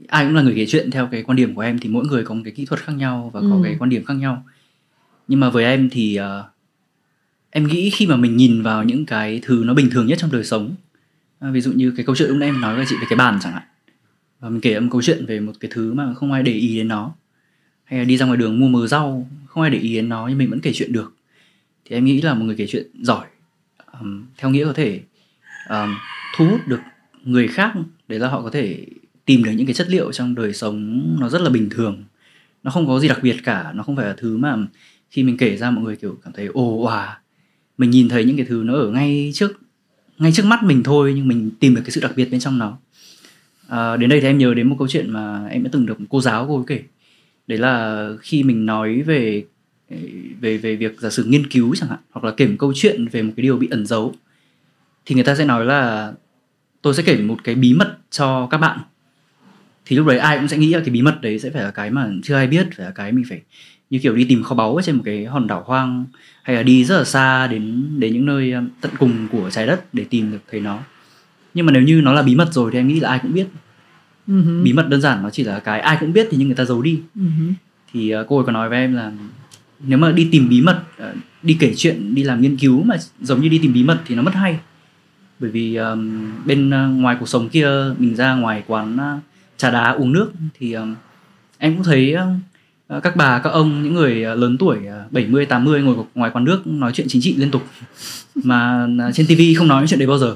ai 0.07 0.25
cũng 0.25 0.35
là 0.35 0.41
người 0.41 0.53
kể 0.55 0.65
chuyện 0.65 0.91
theo 0.91 1.07
cái 1.11 1.23
quan 1.23 1.35
điểm 1.35 1.55
của 1.55 1.61
em 1.61 1.79
thì 1.79 1.89
mỗi 1.89 2.05
người 2.05 2.23
có 2.23 2.33
một 2.33 2.41
cái 2.43 2.53
kỹ 2.53 2.65
thuật 2.65 2.81
khác 2.81 2.93
nhau 2.93 3.31
và 3.33 3.41
có 3.41 3.55
ừ. 3.55 3.61
cái 3.63 3.75
quan 3.79 3.89
điểm 3.89 4.05
khác 4.05 4.13
nhau 4.13 4.45
nhưng 5.27 5.39
mà 5.39 5.49
với 5.49 5.65
em 5.65 5.89
thì 5.89 6.19
uh, 6.19 6.56
em 7.49 7.67
nghĩ 7.67 7.89
khi 7.89 8.07
mà 8.07 8.15
mình 8.15 8.37
nhìn 8.37 8.61
vào 8.61 8.83
những 8.83 9.05
cái 9.05 9.39
thứ 9.43 9.63
nó 9.65 9.73
bình 9.73 9.89
thường 9.91 10.07
nhất 10.07 10.19
trong 10.21 10.31
đời 10.31 10.43
sống 10.43 10.75
à, 11.39 11.51
ví 11.51 11.61
dụ 11.61 11.71
như 11.71 11.93
cái 11.97 12.05
câu 12.05 12.15
chuyện 12.15 12.29
lúc 12.29 12.37
nãy 12.37 12.49
em 12.49 12.61
nói 12.61 12.75
với 12.75 12.85
chị 12.89 12.95
về 13.01 13.05
cái 13.09 13.17
bàn 13.17 13.39
chẳng 13.41 13.53
hạn 13.53 13.63
và 14.39 14.49
mình 14.49 14.61
kể 14.61 14.79
một 14.79 14.87
câu 14.91 15.01
chuyện 15.01 15.25
về 15.25 15.39
một 15.39 15.53
cái 15.59 15.71
thứ 15.73 15.93
mà 15.93 16.13
không 16.13 16.31
ai 16.31 16.43
để 16.43 16.51
ý 16.51 16.77
đến 16.77 16.87
nó 16.87 17.13
hay 17.83 17.99
là 17.99 18.05
đi 18.05 18.17
ra 18.17 18.25
ngoài 18.25 18.37
đường 18.37 18.59
mua 18.59 18.67
mớ 18.67 18.87
rau 18.87 19.27
không 19.47 19.63
ai 19.63 19.71
để 19.71 19.79
ý 19.79 19.95
đến 19.95 20.09
nó 20.09 20.27
nhưng 20.27 20.37
mình 20.37 20.49
vẫn 20.49 20.59
kể 20.59 20.71
chuyện 20.73 20.93
được 20.93 21.13
thì 21.85 21.95
em 21.95 22.05
nghĩ 22.05 22.21
là 22.21 22.33
một 22.33 22.45
người 22.45 22.55
kể 22.55 22.67
chuyện 22.67 22.87
giỏi 23.01 23.25
um, 23.99 24.25
theo 24.37 24.51
nghĩa 24.51 24.65
có 24.65 24.73
thể 24.73 25.01
um, 25.69 25.95
thu 26.37 26.47
hút 26.47 26.67
được 26.67 26.79
người 27.23 27.47
khác 27.47 27.73
để 28.07 28.19
là 28.19 28.27
họ 28.29 28.41
có 28.41 28.49
thể 28.49 28.85
tìm 29.25 29.43
được 29.43 29.51
những 29.51 29.67
cái 29.67 29.73
chất 29.73 29.87
liệu 29.89 30.11
trong 30.11 30.35
đời 30.35 30.53
sống 30.53 31.15
nó 31.19 31.29
rất 31.29 31.41
là 31.41 31.49
bình 31.49 31.69
thường 31.69 32.03
nó 32.63 32.71
không 32.71 32.87
có 32.87 32.99
gì 32.99 33.07
đặc 33.07 33.19
biệt 33.21 33.35
cả 33.43 33.71
nó 33.75 33.83
không 33.83 33.95
phải 33.95 34.05
là 34.05 34.15
thứ 34.17 34.37
mà 34.37 34.57
khi 35.09 35.23
mình 35.23 35.37
kể 35.37 35.57
ra 35.57 35.71
mọi 35.71 35.83
người 35.83 35.95
kiểu 35.95 36.17
cảm 36.23 36.33
thấy 36.33 36.45
ồ 36.45 36.81
òa 36.83 37.19
mình 37.77 37.89
nhìn 37.89 38.09
thấy 38.09 38.25
những 38.25 38.37
cái 38.37 38.45
thứ 38.45 38.63
nó 38.65 38.73
ở 38.73 38.89
ngay 38.91 39.31
trước 39.33 39.61
ngay 40.17 40.31
trước 40.31 40.45
mắt 40.45 40.63
mình 40.63 40.83
thôi 40.83 41.13
nhưng 41.15 41.27
mình 41.27 41.51
tìm 41.59 41.75
được 41.75 41.81
cái 41.85 41.91
sự 41.91 42.01
đặc 42.01 42.11
biệt 42.15 42.31
bên 42.31 42.39
trong 42.39 42.57
nó. 42.57 42.77
À, 43.67 43.97
đến 43.97 44.09
đây 44.09 44.21
thì 44.21 44.27
em 44.27 44.37
nhớ 44.37 44.53
đến 44.53 44.69
một 44.69 44.75
câu 44.79 44.87
chuyện 44.87 45.11
mà 45.11 45.47
em 45.47 45.63
đã 45.63 45.69
từng 45.73 45.85
được 45.85 45.97
cô 46.09 46.21
giáo 46.21 46.45
cô 46.47 46.55
ấy 46.55 46.63
kể. 46.67 46.83
Đấy 47.47 47.59
là 47.59 48.09
khi 48.21 48.43
mình 48.43 48.65
nói 48.65 49.01
về 49.01 49.45
về 50.41 50.57
về 50.57 50.75
việc 50.75 50.99
giả 50.99 51.09
sử 51.09 51.23
nghiên 51.23 51.49
cứu 51.49 51.75
chẳng 51.75 51.89
hạn 51.89 51.99
hoặc 52.11 52.25
là 52.25 52.31
kể 52.37 52.47
một 52.47 52.55
câu 52.59 52.73
chuyện 52.75 53.07
về 53.07 53.21
một 53.21 53.33
cái 53.37 53.43
điều 53.43 53.57
bị 53.57 53.67
ẩn 53.71 53.85
giấu 53.85 54.15
thì 55.05 55.15
người 55.15 55.23
ta 55.23 55.35
sẽ 55.35 55.45
nói 55.45 55.65
là 55.65 56.13
tôi 56.81 56.93
sẽ 56.93 57.03
kể 57.03 57.21
một 57.21 57.43
cái 57.43 57.55
bí 57.55 57.73
mật 57.73 57.97
cho 58.11 58.47
các 58.51 58.57
bạn. 58.57 58.79
Thì 59.85 59.95
lúc 59.95 60.07
đấy 60.07 60.17
ai 60.17 60.37
cũng 60.37 60.47
sẽ 60.47 60.57
nghĩ 60.57 60.73
là 60.73 60.79
cái 60.79 60.89
bí 60.89 61.01
mật 61.01 61.21
đấy 61.21 61.39
sẽ 61.39 61.49
phải 61.49 61.63
là 61.63 61.71
cái 61.71 61.91
mà 61.91 62.09
chưa 62.23 62.35
ai 62.35 62.47
biết 62.47 62.67
phải 62.77 62.85
là 62.85 62.91
cái 62.91 63.11
mình 63.11 63.25
phải 63.29 63.41
như 63.89 63.99
kiểu 63.99 64.15
đi 64.15 64.23
tìm 64.23 64.43
kho 64.43 64.55
báu 64.55 64.79
trên 64.83 64.95
một 64.95 65.01
cái 65.05 65.25
hòn 65.25 65.47
đảo 65.47 65.63
hoang 65.65 66.05
hay 66.43 66.55
là 66.55 66.63
đi 66.63 66.85
rất 66.85 66.97
là 66.97 67.03
xa 67.03 67.47
đến 67.47 67.85
đến 67.99 68.13
những 68.13 68.25
nơi 68.25 68.51
um, 68.51 68.67
tận 68.81 68.91
cùng 68.99 69.27
của 69.31 69.49
trái 69.49 69.67
đất 69.67 69.93
để 69.93 70.05
tìm 70.09 70.31
được 70.31 70.41
thấy 70.51 70.59
nó 70.59 70.79
nhưng 71.53 71.65
mà 71.65 71.71
nếu 71.71 71.81
như 71.81 72.01
nó 72.01 72.13
là 72.13 72.21
bí 72.21 72.35
mật 72.35 72.53
rồi 72.53 72.71
thì 72.71 72.79
em 72.79 72.87
nghĩ 72.87 72.99
là 72.99 73.09
ai 73.09 73.19
cũng 73.23 73.33
biết 73.33 73.47
uh-huh. 74.27 74.63
bí 74.63 74.73
mật 74.73 74.87
đơn 74.89 75.01
giản 75.01 75.23
nó 75.23 75.29
chỉ 75.29 75.43
là 75.43 75.59
cái 75.59 75.79
ai 75.79 75.97
cũng 75.99 76.13
biết 76.13 76.27
thì 76.31 76.37
nhưng 76.37 76.47
người 76.47 76.57
ta 76.57 76.65
giấu 76.65 76.81
đi 76.81 76.99
uh-huh. 77.15 77.53
thì 77.93 78.15
uh, 78.15 78.25
cô 78.27 78.37
ấy 78.37 78.45
có 78.45 78.51
nói 78.51 78.69
với 78.69 78.79
em 78.79 78.95
là 78.95 79.11
nếu 79.79 79.97
mà 79.97 80.11
đi 80.11 80.27
tìm 80.31 80.49
bí 80.49 80.61
mật 80.61 80.83
uh, 81.09 81.15
đi 81.41 81.57
kể 81.59 81.73
chuyện 81.77 82.15
đi 82.15 82.23
làm 82.23 82.41
nghiên 82.41 82.57
cứu 82.57 82.83
mà 82.83 82.95
giống 83.21 83.41
như 83.41 83.49
đi 83.49 83.59
tìm 83.59 83.73
bí 83.73 83.83
mật 83.83 83.99
thì 84.05 84.15
nó 84.15 84.21
mất 84.21 84.33
hay 84.33 84.59
bởi 85.39 85.49
vì 85.49 85.75
um, 85.75 86.31
bên 86.45 86.69
uh, 86.69 87.01
ngoài 87.01 87.17
cuộc 87.19 87.29
sống 87.29 87.49
kia 87.49 87.69
mình 87.97 88.15
ra 88.15 88.35
ngoài 88.35 88.63
quán 88.67 88.95
uh, 88.95 89.23
trà 89.57 89.71
đá 89.71 89.91
uống 89.91 90.13
nước 90.13 90.31
thì 90.59 90.77
uh, 90.77 90.83
em 91.57 91.75
cũng 91.75 91.83
thấy 91.83 92.15
uh, 92.15 92.21
các 92.89 93.15
bà 93.15 93.39
các 93.39 93.49
ông 93.49 93.83
những 93.83 93.93
người 93.93 94.25
uh, 94.33 94.39
lớn 94.39 94.57
tuổi 94.57 94.77
uh, 94.77 95.11
70 95.11 95.45
80 95.45 95.81
ngồi 95.81 95.95
ngoài 96.15 96.31
quán 96.33 96.45
nước 96.45 96.67
nói 96.67 96.91
chuyện 96.93 97.07
chính 97.09 97.21
trị 97.21 97.35
liên 97.37 97.51
tục 97.51 97.63
mà 98.35 98.87
trên 99.13 99.27
tivi 99.27 99.53
không 99.53 99.67
nói 99.67 99.85
chuyện 99.87 99.99
đấy 99.99 100.07
bao 100.07 100.17
giờ. 100.17 100.35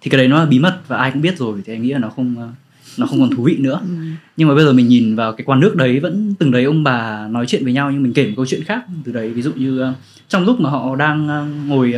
Thì 0.00 0.10
cái 0.10 0.18
đấy 0.18 0.28
nó 0.28 0.38
là 0.38 0.46
bí 0.46 0.58
mật 0.58 0.80
và 0.88 0.96
ai 0.96 1.10
cũng 1.10 1.22
biết 1.22 1.38
rồi 1.38 1.62
thì 1.64 1.72
em 1.72 1.82
nghĩ 1.82 1.92
là 1.92 1.98
nó 1.98 2.08
không 2.08 2.52
nó 2.98 3.06
không 3.06 3.20
còn 3.20 3.36
thú 3.36 3.42
vị 3.42 3.56
nữa. 3.56 3.80
Ừ. 3.82 3.94
nhưng 4.36 4.48
mà 4.48 4.54
bây 4.54 4.64
giờ 4.64 4.72
mình 4.72 4.88
nhìn 4.88 5.16
vào 5.16 5.32
cái 5.32 5.44
quán 5.44 5.60
nước 5.60 5.76
đấy 5.76 6.00
vẫn 6.00 6.34
từng 6.38 6.50
đấy 6.50 6.64
ông 6.64 6.84
bà 6.84 7.28
nói 7.28 7.46
chuyện 7.46 7.64
với 7.64 7.72
nhau 7.72 7.90
nhưng 7.90 8.02
mình 8.02 8.12
kể 8.12 8.26
một 8.26 8.32
câu 8.36 8.46
chuyện 8.46 8.64
khác 8.64 8.84
từ 9.04 9.12
đấy. 9.12 9.30
Ví 9.30 9.42
dụ 9.42 9.52
như 9.52 9.92
trong 10.28 10.44
lúc 10.44 10.60
mà 10.60 10.70
họ 10.70 10.96
đang 10.96 11.28
ngồi 11.68 11.94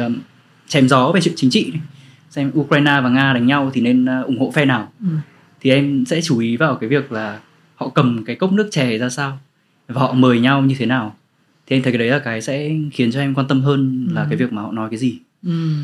chém 0.68 0.88
gió 0.88 1.12
về 1.12 1.20
chuyện 1.20 1.34
chính 1.36 1.50
trị 1.50 1.72
xem 2.30 2.50
Ukraine 2.58 3.00
và 3.02 3.08
Nga 3.08 3.32
đánh 3.32 3.46
nhau 3.46 3.70
thì 3.74 3.80
nên 3.80 4.06
ủng 4.06 4.38
hộ 4.38 4.52
phe 4.54 4.64
nào? 4.64 4.92
Ừ. 5.00 5.06
thì 5.60 5.70
em 5.70 6.04
sẽ 6.06 6.20
chú 6.20 6.38
ý 6.38 6.56
vào 6.56 6.74
cái 6.74 6.88
việc 6.88 7.12
là 7.12 7.38
họ 7.74 7.88
cầm 7.88 8.24
cái 8.24 8.36
cốc 8.36 8.52
nước 8.52 8.68
chè 8.70 8.98
ra 8.98 9.08
sao 9.08 9.38
và 9.88 10.00
họ 10.00 10.12
mời 10.12 10.40
nhau 10.40 10.62
như 10.62 10.74
thế 10.78 10.86
nào 10.86 11.16
thì 11.66 11.76
em 11.76 11.82
thấy 11.82 11.92
cái 11.92 11.98
đấy 11.98 12.08
là 12.08 12.18
cái 12.18 12.42
sẽ 12.42 12.70
khiến 12.92 13.12
cho 13.12 13.20
em 13.20 13.34
quan 13.34 13.48
tâm 13.48 13.62
hơn 13.62 14.08
là 14.12 14.22
ừ. 14.22 14.26
cái 14.30 14.36
việc 14.36 14.52
mà 14.52 14.62
họ 14.62 14.72
nói 14.72 14.90
cái 14.90 14.98
gì 14.98 15.18
ừ. 15.42 15.74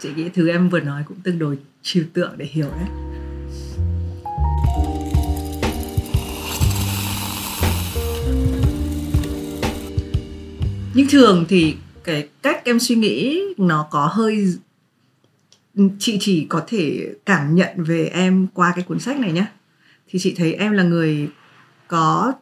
chị 0.00 0.08
nghĩ 0.16 0.28
thứ 0.28 0.48
em 0.48 0.68
vừa 0.68 0.80
nói 0.80 1.02
cũng 1.06 1.16
tương 1.22 1.38
đối 1.38 1.58
trừu 1.82 2.04
tượng 2.12 2.32
để 2.36 2.46
hiểu 2.46 2.68
đấy 2.70 2.88
nhưng 10.94 11.06
thường 11.10 11.44
thì 11.48 11.76
cái 12.04 12.28
cách 12.42 12.64
em 12.64 12.78
suy 12.78 12.94
nghĩ 12.94 13.42
nó 13.58 13.86
có 13.90 14.06
hơi 14.06 14.46
chị 15.98 16.18
chỉ 16.20 16.46
có 16.48 16.64
thể 16.68 17.08
cảm 17.26 17.54
nhận 17.54 17.84
về 17.84 18.06
em 18.06 18.46
qua 18.54 18.72
cái 18.76 18.84
cuốn 18.84 18.98
sách 18.98 19.20
này 19.20 19.32
nhé 19.32 19.46
thì 20.08 20.18
chị 20.18 20.34
thấy 20.36 20.54
em 20.54 20.72
là 20.72 20.82
người 20.82 21.28
có 21.88 22.32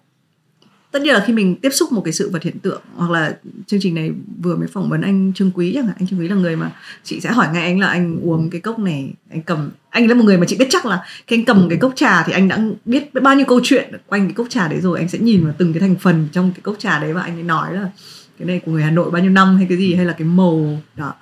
tất 0.97 1.03
nhiên 1.03 1.15
là 1.15 1.25
khi 1.27 1.33
mình 1.33 1.57
tiếp 1.57 1.71
xúc 1.71 1.93
một 1.93 2.01
cái 2.05 2.13
sự 2.13 2.31
vật 2.31 2.43
hiện 2.43 2.59
tượng, 2.59 2.83
hoặc 2.95 3.11
là 3.11 3.37
chương 3.67 3.81
trình 3.81 3.95
này 3.95 4.11
vừa 4.43 4.57
mới 4.57 4.69
phỏng 4.69 4.89
vấn 4.89 5.03
anh 5.03 5.33
trương 5.33 5.51
quý 5.55 5.73
chẳng 5.75 5.87
hạn, 5.87 5.95
anh 5.99 6.09
trương 6.09 6.21
quý 6.21 6.29
là 6.29 6.35
người 6.35 6.57
mà 6.57 6.73
chị 7.05 7.21
sẽ 7.21 7.31
hỏi 7.31 7.47
ngay 7.53 7.63
anh 7.65 7.81
là 7.81 7.87
anh 7.87 8.21
uống 8.23 8.51
cái 8.51 8.61
cốc 8.61 8.79
này, 8.79 9.13
anh 9.31 9.43
cầm, 9.43 9.71
anh 9.91 10.09
là 10.09 10.15
một 10.15 10.25
người 10.25 10.39
mà 10.39 10.47
chị 10.49 10.57
biết 10.57 10.67
chắc 10.71 10.87
là 10.87 11.05
khi 11.27 11.37
anh 11.37 11.45
cầm 11.45 11.67
cái 11.69 11.79
cốc 11.79 11.93
trà 11.97 12.23
thì 12.23 12.33
anh 12.33 12.49
đã 12.49 12.61
biết 12.85 13.15
bao 13.23 13.35
nhiêu 13.35 13.47
câu 13.47 13.61
chuyện 13.63 13.93
quanh 14.07 14.27
cái 14.27 14.33
cốc 14.33 14.47
trà 14.51 14.69
đấy 14.69 14.81
rồi, 14.81 14.99
anh 14.99 15.09
sẽ 15.09 15.19
nhìn 15.19 15.45
vào 15.45 15.55
từng 15.59 15.73
cái 15.73 15.81
thành 15.81 15.97
phần 15.97 16.29
trong 16.33 16.53
cái 16.53 16.61
cốc 16.63 16.77
trà 16.79 16.99
đấy 16.99 17.13
và 17.13 17.23
anh 17.23 17.37
ấy 17.37 17.43
nói 17.43 17.75
là 17.75 17.91
cái 18.39 18.47
này 18.47 18.61
của 18.67 18.73
người 18.73 18.83
Hà 18.83 18.91
Nội 18.91 19.11
bao 19.11 19.23
nhiêu 19.23 19.31
năm 19.31 19.57
hay 19.57 19.67
cái 19.69 19.79
gì, 19.79 19.95
hay 19.95 20.05
là 20.05 20.13
cái 20.13 20.29
màu 20.29 20.83
đó, 20.97 21.15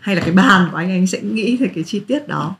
hay 0.00 0.16
là 0.16 0.22
cái 0.22 0.32
bàn 0.32 0.68
của 0.70 0.76
anh 0.76 0.90
anh 0.90 1.06
sẽ 1.06 1.20
nghĩ 1.20 1.56
về 1.56 1.70
cái 1.74 1.84
chi 1.84 2.00
tiết 2.00 2.28
đó. 2.28 2.54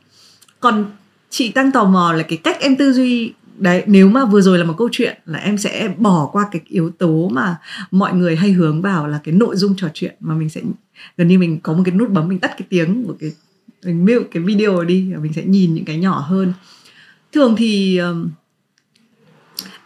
Còn 0.59 0.85
chị 1.29 1.51
tăng 1.51 1.71
tò 1.71 1.83
mò 1.83 2.13
là 2.13 2.23
cái 2.23 2.37
cách 2.37 2.57
em 2.59 2.75
tư 2.75 2.93
duy 2.93 3.33
đấy 3.61 3.83
nếu 3.87 4.09
mà 4.09 4.25
vừa 4.25 4.41
rồi 4.41 4.59
là 4.59 4.65
một 4.65 4.73
câu 4.77 4.89
chuyện 4.91 5.17
là 5.25 5.39
em 5.39 5.57
sẽ 5.57 5.93
bỏ 5.97 6.29
qua 6.31 6.47
cái 6.51 6.61
yếu 6.67 6.89
tố 6.89 7.29
mà 7.31 7.57
mọi 7.91 8.13
người 8.13 8.35
hay 8.35 8.51
hướng 8.51 8.81
vào 8.81 9.07
là 9.07 9.19
cái 9.23 9.35
nội 9.35 9.55
dung 9.55 9.73
trò 9.77 9.87
chuyện 9.93 10.15
mà 10.19 10.35
mình 10.35 10.49
sẽ 10.49 10.61
gần 11.17 11.27
như 11.27 11.39
mình 11.39 11.59
có 11.63 11.73
một 11.73 11.81
cái 11.85 11.95
nút 11.95 12.09
bấm 12.09 12.27
mình 12.27 12.39
tắt 12.39 12.51
cái 12.57 12.67
tiếng 12.69 13.05
của 13.05 13.15
cái 13.19 13.31
mình 13.83 14.05
mute 14.05 14.27
cái 14.31 14.43
video 14.43 14.83
đi 14.83 15.13
và 15.13 15.19
mình 15.19 15.33
sẽ 15.33 15.43
nhìn 15.45 15.73
những 15.73 15.85
cái 15.85 15.97
nhỏ 15.97 16.19
hơn. 16.19 16.53
Thường 17.31 17.55
thì 17.57 17.97
um, 17.97 18.29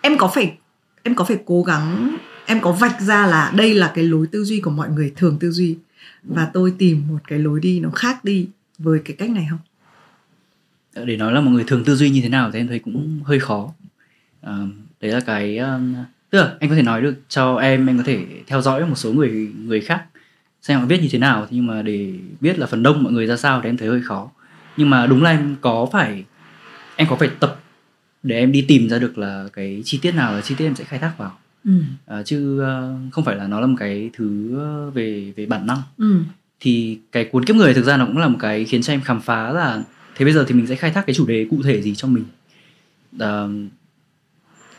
em 0.01 0.17
có 0.17 0.27
phải 0.27 0.57
em 1.03 1.15
có 1.15 1.23
phải 1.23 1.37
cố 1.45 1.63
gắng 1.63 2.17
em 2.45 2.61
có 2.61 2.71
vạch 2.71 3.01
ra 3.01 3.27
là 3.27 3.51
đây 3.55 3.73
là 3.73 3.91
cái 3.95 4.03
lối 4.03 4.27
tư 4.27 4.43
duy 4.43 4.59
của 4.59 4.71
mọi 4.71 4.89
người 4.89 5.13
thường 5.15 5.37
tư 5.39 5.51
duy 5.51 5.77
và 6.23 6.49
tôi 6.53 6.73
tìm 6.77 7.03
một 7.09 7.19
cái 7.27 7.39
lối 7.39 7.59
đi 7.59 7.79
nó 7.79 7.89
khác 7.89 8.25
đi 8.25 8.47
với 8.77 8.99
cái 9.05 9.15
cách 9.15 9.29
này 9.29 9.47
không? 9.49 9.59
Để 11.05 11.17
nói 11.17 11.33
là 11.33 11.41
một 11.41 11.51
người 11.51 11.63
thường 11.63 11.83
tư 11.83 11.95
duy 11.95 12.09
như 12.09 12.21
thế 12.21 12.29
nào 12.29 12.51
thì 12.51 12.59
em 12.59 12.67
thấy 12.67 12.79
cũng 12.79 13.19
hơi 13.25 13.39
khó 13.39 13.73
à, 14.41 14.53
đấy 15.01 15.11
là 15.11 15.19
cái 15.19 15.59
tức 16.29 16.41
là 16.41 16.55
anh 16.59 16.69
có 16.69 16.75
thể 16.75 16.81
nói 16.81 17.01
được 17.01 17.15
cho 17.29 17.55
em 17.55 17.87
em 17.87 17.97
có 17.97 18.03
thể 18.03 18.25
theo 18.47 18.61
dõi 18.61 18.85
một 18.85 18.95
số 18.95 19.13
người 19.13 19.51
người 19.65 19.81
khác 19.81 20.03
xem 20.61 20.79
họ 20.79 20.85
viết 20.85 21.01
như 21.01 21.07
thế 21.11 21.19
nào 21.19 21.47
nhưng 21.49 21.67
mà 21.67 21.81
để 21.81 22.13
biết 22.41 22.59
là 22.59 22.67
phần 22.67 22.83
đông 22.83 23.03
mọi 23.03 23.13
người 23.13 23.27
ra 23.27 23.37
sao 23.37 23.61
thì 23.61 23.69
em 23.69 23.77
thấy 23.77 23.87
hơi 23.87 24.01
khó 24.01 24.31
nhưng 24.77 24.89
mà 24.89 25.07
đúng 25.07 25.23
là 25.23 25.29
em 25.29 25.55
có 25.61 25.87
phải 25.91 26.23
em 26.95 27.07
có 27.09 27.15
phải 27.15 27.29
tập 27.39 27.59
để 28.23 28.39
em 28.39 28.51
đi 28.51 28.65
tìm 28.67 28.89
ra 28.89 28.99
được 28.99 29.17
là 29.17 29.45
cái 29.53 29.81
chi 29.85 29.99
tiết 30.01 30.15
nào 30.15 30.33
là 30.33 30.41
chi 30.41 30.55
tiết 30.57 30.65
em 30.65 30.75
sẽ 30.75 30.83
khai 30.83 30.99
thác 30.99 31.17
vào 31.17 31.37
ừ. 31.65 31.71
à, 32.05 32.23
chứ 32.23 32.61
uh, 32.61 33.13
không 33.13 33.23
phải 33.23 33.35
là 33.35 33.47
nó 33.47 33.59
là 33.59 33.67
một 33.67 33.75
cái 33.79 34.09
thứ 34.13 34.59
về 34.93 35.33
về 35.35 35.45
bản 35.45 35.67
năng 35.67 35.81
ừ. 35.97 36.19
thì 36.59 36.99
cái 37.11 37.25
cuốn 37.25 37.45
kiếp 37.45 37.55
người 37.55 37.73
thực 37.73 37.85
ra 37.85 37.97
nó 37.97 38.05
cũng 38.05 38.17
là 38.17 38.27
một 38.27 38.37
cái 38.39 38.65
khiến 38.65 38.81
cho 38.81 38.93
em 38.93 39.01
khám 39.01 39.21
phá 39.21 39.51
là 39.51 39.83
thế 40.15 40.25
bây 40.25 40.33
giờ 40.33 40.45
thì 40.47 40.55
mình 40.55 40.67
sẽ 40.67 40.75
khai 40.75 40.91
thác 40.91 41.05
cái 41.07 41.13
chủ 41.13 41.25
đề 41.25 41.47
cụ 41.49 41.61
thể 41.63 41.81
gì 41.81 41.95
cho 41.95 42.07
mình? 42.07 42.25
Uh, 43.15 43.71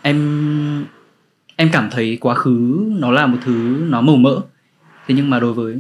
em 0.02 0.86
em 1.56 1.68
cảm 1.72 1.88
thấy 1.90 2.18
quá 2.20 2.34
khứ 2.34 2.86
nó 2.98 3.10
là 3.10 3.26
một 3.26 3.38
thứ 3.44 3.86
nó 3.88 4.00
màu 4.00 4.16
mỡ. 4.16 4.40
Thế 5.06 5.14
nhưng 5.14 5.30
mà 5.30 5.40
đối 5.40 5.52
với 5.52 5.76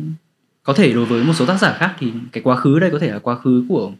có 0.62 0.72
thể 0.72 0.92
đối 0.92 1.04
với 1.04 1.24
một 1.24 1.32
số 1.32 1.46
tác 1.46 1.60
giả 1.60 1.76
khác 1.78 1.94
thì 1.98 2.12
cái 2.32 2.42
quá 2.42 2.56
khứ 2.56 2.78
đây 2.78 2.90
có 2.90 2.98
thể 2.98 3.10
là 3.10 3.18
quá 3.18 3.38
khứ 3.38 3.64
của 3.68 3.92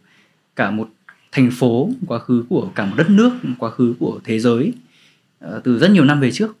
cả 0.55 0.71
một 0.71 0.89
thành 1.31 1.51
phố 1.51 1.89
quá 2.07 2.19
khứ 2.19 2.45
của 2.49 2.69
cả 2.75 2.85
một 2.85 2.93
đất 2.97 3.09
nước 3.09 3.31
quá 3.59 3.69
khứ 3.69 3.93
của 3.99 4.19
thế 4.23 4.39
giới 4.39 4.73
uh, 5.45 5.63
từ 5.63 5.79
rất 5.79 5.91
nhiều 5.91 6.05
năm 6.05 6.19
về 6.19 6.31
trước. 6.31 6.57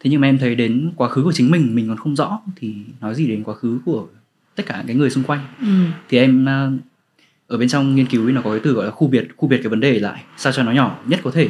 Thế 0.00 0.10
nhưng 0.10 0.20
mà 0.20 0.28
em 0.28 0.38
thấy 0.38 0.54
đến 0.54 0.92
quá 0.96 1.08
khứ 1.08 1.22
của 1.22 1.32
chính 1.32 1.50
mình 1.50 1.74
mình 1.74 1.88
còn 1.88 1.96
không 1.96 2.16
rõ 2.16 2.40
thì 2.56 2.74
nói 3.00 3.14
gì 3.14 3.26
đến 3.26 3.42
quá 3.44 3.54
khứ 3.54 3.78
của 3.84 4.06
tất 4.54 4.66
cả 4.66 4.84
cái 4.86 4.96
người 4.96 5.10
xung 5.10 5.24
quanh. 5.24 5.40
Ừ. 5.60 5.66
thì 6.08 6.18
em 6.18 6.44
uh, 6.44 6.80
ở 7.48 7.58
bên 7.58 7.68
trong 7.68 7.94
nghiên 7.94 8.06
cứu 8.06 8.28
nó 8.30 8.40
có 8.40 8.50
cái 8.50 8.60
từ 8.62 8.72
gọi 8.72 8.84
là 8.84 8.90
khu 8.90 9.08
biệt 9.08 9.28
khu 9.36 9.48
biệt 9.48 9.56
cái 9.56 9.68
vấn 9.68 9.80
đề 9.80 9.98
lại 9.98 10.22
sao 10.36 10.52
cho 10.52 10.62
nó 10.62 10.72
nhỏ 10.72 10.98
nhất 11.06 11.20
có 11.22 11.30
thể. 11.30 11.48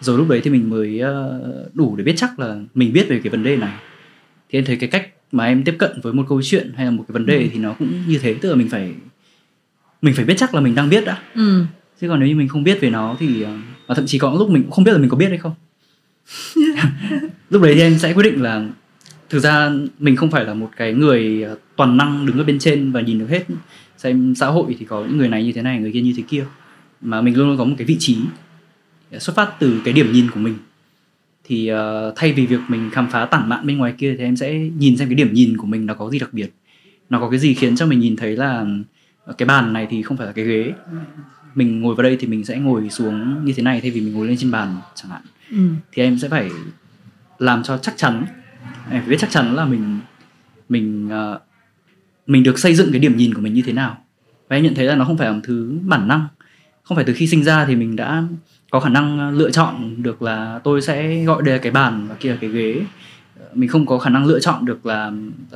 Rồi 0.00 0.18
lúc 0.18 0.28
đấy 0.28 0.40
thì 0.44 0.50
mình 0.50 0.70
mới 0.70 1.00
uh, 1.02 1.74
đủ 1.74 1.96
để 1.96 2.04
biết 2.04 2.14
chắc 2.16 2.38
là 2.38 2.56
mình 2.74 2.92
biết 2.92 3.08
về 3.08 3.20
cái 3.24 3.30
vấn 3.30 3.42
đề 3.42 3.56
này. 3.56 3.74
Thì 4.50 4.58
em 4.58 4.64
thấy 4.64 4.76
cái 4.76 4.88
cách 4.88 5.08
mà 5.32 5.44
em 5.44 5.64
tiếp 5.64 5.74
cận 5.78 6.00
với 6.02 6.12
một 6.12 6.24
câu 6.28 6.42
chuyện 6.42 6.72
hay 6.76 6.84
là 6.84 6.90
một 6.90 7.04
cái 7.08 7.12
vấn 7.12 7.26
đề 7.26 7.38
ừ. 7.38 7.48
thì 7.52 7.58
nó 7.58 7.72
cũng 7.78 8.02
như 8.08 8.18
thế 8.18 8.34
tức 8.34 8.50
là 8.50 8.54
mình 8.56 8.68
phải 8.68 8.94
mình 10.02 10.14
phải 10.14 10.24
biết 10.24 10.34
chắc 10.36 10.54
là 10.54 10.60
mình 10.60 10.74
đang 10.74 10.88
biết 10.88 11.04
đã. 11.04 11.18
Ừ. 11.34 11.64
chứ 12.00 12.08
còn 12.08 12.20
nếu 12.20 12.28
như 12.28 12.36
mình 12.36 12.48
không 12.48 12.64
biết 12.64 12.80
về 12.80 12.90
nó 12.90 13.16
thì 13.18 13.44
uh, 13.44 13.48
và 13.86 13.94
thậm 13.94 14.06
chí 14.06 14.18
có 14.18 14.34
lúc 14.38 14.50
mình 14.50 14.62
cũng 14.62 14.72
không 14.72 14.84
biết 14.84 14.92
là 14.92 14.98
mình 14.98 15.08
có 15.08 15.16
biết 15.16 15.28
hay 15.28 15.38
không. 15.38 15.54
Lúc 17.50 17.62
đấy 17.62 17.74
thì 17.74 17.80
em 17.80 17.98
sẽ 17.98 18.12
quyết 18.12 18.22
định 18.22 18.42
là 18.42 18.66
thực 19.28 19.38
ra 19.38 19.70
mình 19.98 20.16
không 20.16 20.30
phải 20.30 20.44
là 20.44 20.54
một 20.54 20.70
cái 20.76 20.92
người 20.92 21.42
ờ, 21.42 21.56
toàn 21.76 21.96
năng 21.96 22.26
đứng 22.26 22.38
ở 22.38 22.44
bên 22.44 22.58
trên 22.58 22.92
và 22.92 23.00
nhìn 23.00 23.18
được 23.18 23.26
hết 23.30 23.44
xem 23.98 24.34
xã 24.34 24.46
hội 24.46 24.76
thì 24.78 24.84
có 24.84 25.04
những 25.04 25.18
người 25.18 25.28
này 25.28 25.44
như 25.44 25.52
thế 25.52 25.62
này 25.62 25.78
người 25.78 25.92
kia 25.92 26.00
như 26.00 26.14
thế 26.16 26.22
kia. 26.28 26.44
Mà 27.00 27.20
mình 27.20 27.36
luôn 27.36 27.48
luôn 27.48 27.58
có 27.58 27.64
một 27.64 27.74
cái 27.78 27.86
vị 27.86 27.96
trí 27.98 28.18
xuất 29.18 29.36
phát 29.36 29.52
từ 29.58 29.80
cái 29.84 29.94
điểm 29.94 30.12
nhìn 30.12 30.30
của 30.30 30.40
mình. 30.40 30.54
Thì 31.44 31.72
uh, 31.72 31.76
thay 32.16 32.32
vì 32.32 32.46
việc 32.46 32.60
mình 32.68 32.90
khám 32.92 33.08
phá 33.10 33.24
tản 33.24 33.48
mạn 33.48 33.66
bên 33.66 33.78
ngoài 33.78 33.94
kia 33.98 34.14
thì 34.18 34.24
em 34.24 34.36
sẽ 34.36 34.58
nhìn 34.58 34.96
xem 34.96 35.08
cái 35.08 35.14
điểm 35.14 35.32
nhìn 35.32 35.56
của 35.56 35.66
mình 35.66 35.86
nó 35.86 35.94
có 35.94 36.10
gì 36.10 36.18
đặc 36.18 36.32
biệt. 36.32 36.50
Nó 37.10 37.20
có 37.20 37.30
cái 37.30 37.38
gì 37.38 37.54
khiến 37.54 37.76
cho 37.76 37.86
mình 37.86 38.00
nhìn 38.00 38.16
thấy 38.16 38.36
là 38.36 38.66
cái 39.38 39.46
bàn 39.46 39.72
này 39.72 39.86
thì 39.90 40.02
không 40.02 40.16
phải 40.16 40.26
là 40.26 40.32
cái 40.32 40.44
ghế. 40.44 40.72
Mình 41.54 41.80
ngồi 41.80 41.94
vào 41.94 42.02
đây 42.02 42.16
thì 42.20 42.26
mình 42.26 42.44
sẽ 42.44 42.58
ngồi 42.58 42.90
xuống 42.90 43.44
như 43.44 43.52
thế 43.52 43.62
này 43.62 43.80
thay 43.80 43.90
vì 43.90 44.00
mình 44.00 44.12
ngồi 44.12 44.26
lên 44.26 44.36
trên 44.36 44.50
bàn 44.50 44.76
chẳng 44.94 45.10
hạn. 45.10 45.22
Ừ. 45.50 45.68
thì 45.92 46.02
em 46.02 46.18
sẽ 46.18 46.28
phải 46.28 46.50
làm 47.38 47.62
cho 47.62 47.78
chắc 47.78 47.94
chắn. 47.96 48.26
Em 48.90 49.00
phải 49.00 49.10
biết 49.10 49.16
chắc 49.18 49.30
chắn 49.30 49.54
là 49.54 49.64
mình 49.64 49.98
mình 50.68 51.08
uh, 51.08 51.40
mình 52.28 52.42
được 52.42 52.58
xây 52.58 52.74
dựng 52.74 52.92
cái 52.92 53.00
điểm 53.00 53.16
nhìn 53.16 53.34
của 53.34 53.40
mình 53.40 53.54
như 53.54 53.62
thế 53.62 53.72
nào. 53.72 53.98
Và 54.48 54.56
em 54.56 54.64
nhận 54.64 54.74
thấy 54.74 54.86
là 54.86 54.94
nó 54.94 55.04
không 55.04 55.16
phải 55.16 55.26
là 55.26 55.32
một 55.32 55.40
thứ 55.44 55.78
bản 55.82 56.08
năng. 56.08 56.26
Không 56.82 56.96
phải 56.96 57.04
từ 57.04 57.12
khi 57.12 57.26
sinh 57.26 57.44
ra 57.44 57.64
thì 57.64 57.76
mình 57.76 57.96
đã 57.96 58.24
có 58.70 58.80
khả 58.80 58.88
năng 58.88 59.18
ờ, 59.18 59.30
lựa 59.30 59.50
chọn 59.50 60.02
được 60.02 60.22
là 60.22 60.60
tôi 60.64 60.82
sẽ 60.82 61.24
gọi 61.24 61.42
đây 61.42 61.54
là 61.54 61.60
cái 61.60 61.72
bàn 61.72 62.06
và 62.08 62.14
kia 62.14 62.30
là 62.30 62.36
cái 62.40 62.50
ghế. 62.50 62.80
Ờ, 63.40 63.46
mình 63.54 63.68
không 63.68 63.86
có 63.86 63.98
khả 63.98 64.10
năng 64.10 64.26
lựa 64.26 64.40
chọn 64.40 64.64
được 64.64 64.86
là 64.86 65.12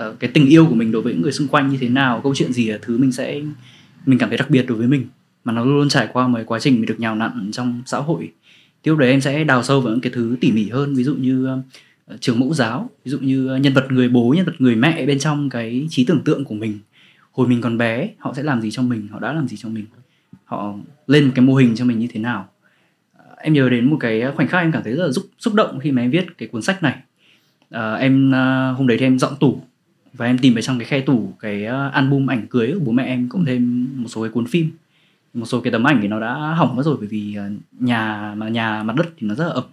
uh, 0.09 0.21
cái 0.21 0.31
tình 0.35 0.47
yêu 0.47 0.67
của 0.67 0.75
mình 0.75 0.93
đối 0.93 1.03
với 1.03 1.13
những 1.13 1.23
người 1.23 1.33
xung 1.33 1.49
quanh 1.49 1.69
như 1.69 1.79
thế 1.81 1.89
nào 1.89 2.21
câu 2.23 2.35
chuyện 2.35 2.53
gì 2.53 2.69
là 2.69 2.79
thứ 2.83 2.99
mình 2.99 3.13
sẽ 3.13 3.41
mình 4.07 4.19
cảm 4.19 4.29
thấy 4.29 4.39
đặc 4.39 4.51
biệt 4.51 4.65
đối 4.69 4.79
với 4.79 4.87
mình. 4.87 5.07
Mà 5.45 5.53
nó 5.53 5.65
luôn 5.65 5.79
luôn 5.79 5.89
trải 5.89 6.09
qua 6.13 6.29
một 6.29 6.39
quá 6.47 6.59
trình 6.59 6.75
mình 6.75 6.87
được 6.87 7.01
nhào 7.01 7.15
nặn 7.15 7.51
trong 7.53 7.83
xã 7.87 7.99
hội. 7.99 8.31
Thì 8.83 8.91
lúc 8.91 8.99
đấy 8.99 9.11
em 9.11 9.21
sẽ 9.21 9.45
đào 9.45 9.63
sâu 9.63 9.81
vào 9.81 9.93
những 9.93 10.01
cái 10.01 10.13
thứ 10.15 10.37
tỉ 10.41 10.53
mỉ 10.53 10.69
hơn 10.69 10.95
ví 10.95 11.05
dụ 11.05 11.15
như 11.15 11.49
uh, 11.53 11.59
trường 12.21 12.41
mẫu 12.41 12.55
giáo 12.55 12.91
ví 13.05 13.11
dụ 13.11 13.19
như 13.19 13.49
ờ, 13.49 13.57
nhân 13.57 13.73
vật 13.73 13.93
người 13.93 14.09
bố 14.09 14.35
nhân 14.37 14.47
vật 14.47 14.55
người 14.59 14.77
mẹ 14.77 15.07
bên 15.07 15.19
trong 15.19 15.51
cái 15.51 15.87
trí 15.91 16.05
tưởng 16.05 16.23
tượng 16.25 16.45
của 16.45 16.55
mình. 16.55 16.79
Hồi 17.33 17.49
mình 17.49 17.61
còn 17.61 17.79
bé 17.79 18.09
họ 18.19 18.35
sẽ 18.35 18.43
làm 18.43 18.61
gì 18.61 18.71
cho 18.71 18.83
mình? 18.83 19.09
Họ 19.09 19.19
đã 19.19 19.33
làm 19.33 19.49
gì 19.49 19.57
cho 19.57 19.69
mình? 19.69 19.85
Họ 20.45 20.75
lên 21.07 21.25
một 21.25 21.33
cái 21.35 21.45
mô 21.45 21.55
hình 21.55 21.75
cho 21.75 21.85
mình 21.85 21.99
như 21.99 22.07
thế 22.13 22.21
nào? 22.21 22.49
Ờ, 23.17 23.25
em 23.39 23.53
nhớ 23.53 23.69
đến 23.69 23.91
một 23.91 23.97
cái 24.01 24.21
ờ, 24.21 24.33
khoảnh 24.37 24.49
khắc 24.49 24.63
em 24.63 24.73
cảm 24.73 24.83
thấy 24.83 24.93
rất 24.93 25.07
là 25.07 25.13
xúc 25.13 25.25
xúc 25.39 25.55
động 25.55 25.81
khi 25.81 25.93
mà 25.93 26.03
em 26.03 26.11
viết 26.11 26.39
cái 26.39 26.49
cuốn 26.49 26.63
sách 26.63 26.83
này. 26.83 26.97
À, 27.71 27.95
em 27.95 28.33
hôm 28.77 28.87
đấy 28.87 28.99
thì 28.99 29.07
em 29.07 29.19
dọn 29.19 29.33
tủ 29.41 29.61
và 30.13 30.27
em 30.27 30.39
tìm 30.39 30.55
ở 30.55 30.61
trong 30.61 30.79
cái 30.79 30.87
khe 30.87 31.01
tủ 31.01 31.33
cái 31.41 31.65
album 31.93 32.31
ảnh 32.31 32.47
cưới 32.47 32.73
của 32.75 32.85
bố 32.85 32.93
mẹ 32.93 33.05
em 33.05 33.29
cộng 33.29 33.45
thêm 33.45 33.89
một 33.95 34.09
số 34.09 34.23
cái 34.23 34.31
cuốn 34.31 34.47
phim. 34.47 34.71
Một 35.35 35.47
số 35.47 35.61
cái 35.61 35.73
tấm 35.73 35.87
ảnh 35.87 35.99
thì 36.03 36.09
nó 36.09 36.21
đã 36.21 36.35
hỏng 36.35 36.77
mất 36.77 36.83
rồi 36.83 36.97
bởi 36.99 37.07
vì 37.07 37.37
nhà 37.81 38.35
mà 38.37 38.49
nhà 38.49 38.83
mặt 38.83 38.97
đất 38.97 39.07
thì 39.19 39.27
nó 39.27 39.35
rất 39.35 39.47
là 39.47 39.53
ẩm 39.53 39.65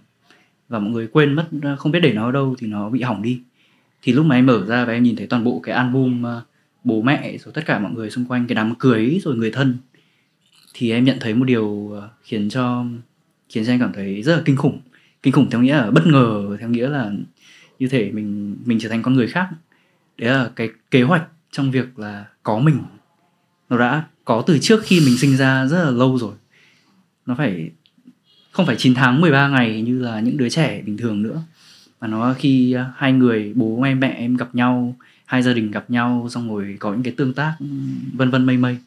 và 0.69 0.79
mọi 0.79 0.91
người 0.91 1.07
quên 1.07 1.33
mất 1.33 1.47
à, 1.61 1.75
không 1.75 1.91
biết 1.91 1.99
để 1.99 2.13
nó 2.13 2.25
ở 2.25 2.31
đâu 2.31 2.55
thì 2.59 2.67
nó 2.67 2.89
bị 2.89 3.01
hỏng 3.01 3.21
đi. 3.21 3.41
Thì 4.01 4.13
lúc 4.13 4.25
mà 4.25 4.35
em 4.35 4.45
mở 4.45 4.65
ra 4.65 4.85
và 4.85 4.93
em 4.93 5.03
nhìn 5.03 5.15
thấy 5.15 5.27
toàn 5.27 5.43
bộ 5.43 5.59
cái 5.63 5.75
album 5.75 6.25
à, 6.25 6.41
bố 6.83 7.01
mẹ, 7.01 7.37
rồi 7.37 7.53
tất 7.53 7.65
cả 7.65 7.79
mọi 7.79 7.91
người 7.91 8.09
xung 8.09 8.25
quanh, 8.25 8.47
cái 8.47 8.55
đám 8.55 8.75
cưới, 8.75 9.19
rồi 9.23 9.35
người 9.35 9.51
thân, 9.51 9.77
thì 10.73 10.91
em 10.91 11.03
nhận 11.03 11.17
thấy 11.19 11.33
một 11.33 11.45
điều 11.45 11.97
à, 12.01 12.07
khiến 12.23 12.49
cho 12.49 12.85
khiến 13.49 13.65
cho 13.65 13.73
em 13.73 13.79
cảm 13.79 13.93
thấy 13.93 14.23
rất 14.23 14.35
là 14.35 14.41
kinh 14.45 14.55
khủng. 14.55 14.79
Kinh 15.23 15.33
khủng 15.33 15.49
theo 15.49 15.61
nghĩa 15.61 15.75
là 15.75 15.91
bất 15.91 16.07
ngờ, 16.07 16.57
theo 16.59 16.69
nghĩa 16.69 16.89
là 16.89 17.11
như 17.79 17.87
thể 17.87 18.11
mình 18.11 18.57
mình 18.65 18.79
trở 18.79 18.89
thành 18.89 19.01
con 19.01 19.13
người 19.13 19.27
khác. 19.27 19.49
Đấy 20.17 20.29
là 20.29 20.51
cái 20.55 20.69
kế 20.91 21.03
hoạch 21.03 21.23
trong 21.51 21.71
việc 21.71 21.99
là 21.99 22.25
có 22.43 22.59
mình. 22.59 22.79
Nó 23.69 23.77
đã 23.77 24.03
có 24.25 24.43
từ 24.47 24.59
trước 24.59 24.83
khi 24.83 24.99
mình 25.05 25.17
sinh 25.17 25.37
ra 25.37 25.67
rất 25.67 25.83
là 25.83 25.91
lâu 25.91 26.17
rồi. 26.17 26.33
Nó 27.25 27.35
phải 27.37 27.71
không 28.59 28.65
phải 28.65 28.75
9 28.75 28.93
tháng 28.93 29.21
13 29.21 29.47
ngày 29.47 29.81
như 29.81 29.99
là 29.99 30.19
những 30.19 30.37
đứa 30.37 30.49
trẻ 30.49 30.81
bình 30.85 30.97
thường 30.97 31.23
nữa. 31.23 31.41
Mà 32.01 32.07
nó 32.07 32.33
khi 32.33 32.73
à, 32.73 32.91
hai 32.95 33.13
người, 33.13 33.53
bố 33.55 33.81
em 33.81 33.99
mẹ 33.99 34.15
em 34.17 34.37
gặp 34.37 34.55
nhau, 34.55 34.95
hai 35.25 35.41
gia 35.41 35.53
đình 35.53 35.71
gặp 35.71 35.89
nhau, 35.89 36.27
xong 36.31 36.49
rồi 36.49 36.77
có 36.79 36.93
những 36.93 37.03
cái 37.03 37.13
tương 37.17 37.33
tác, 37.33 37.55
vân 38.13 38.29
vân 38.29 38.45
mây 38.45 38.57
mây, 38.57 38.77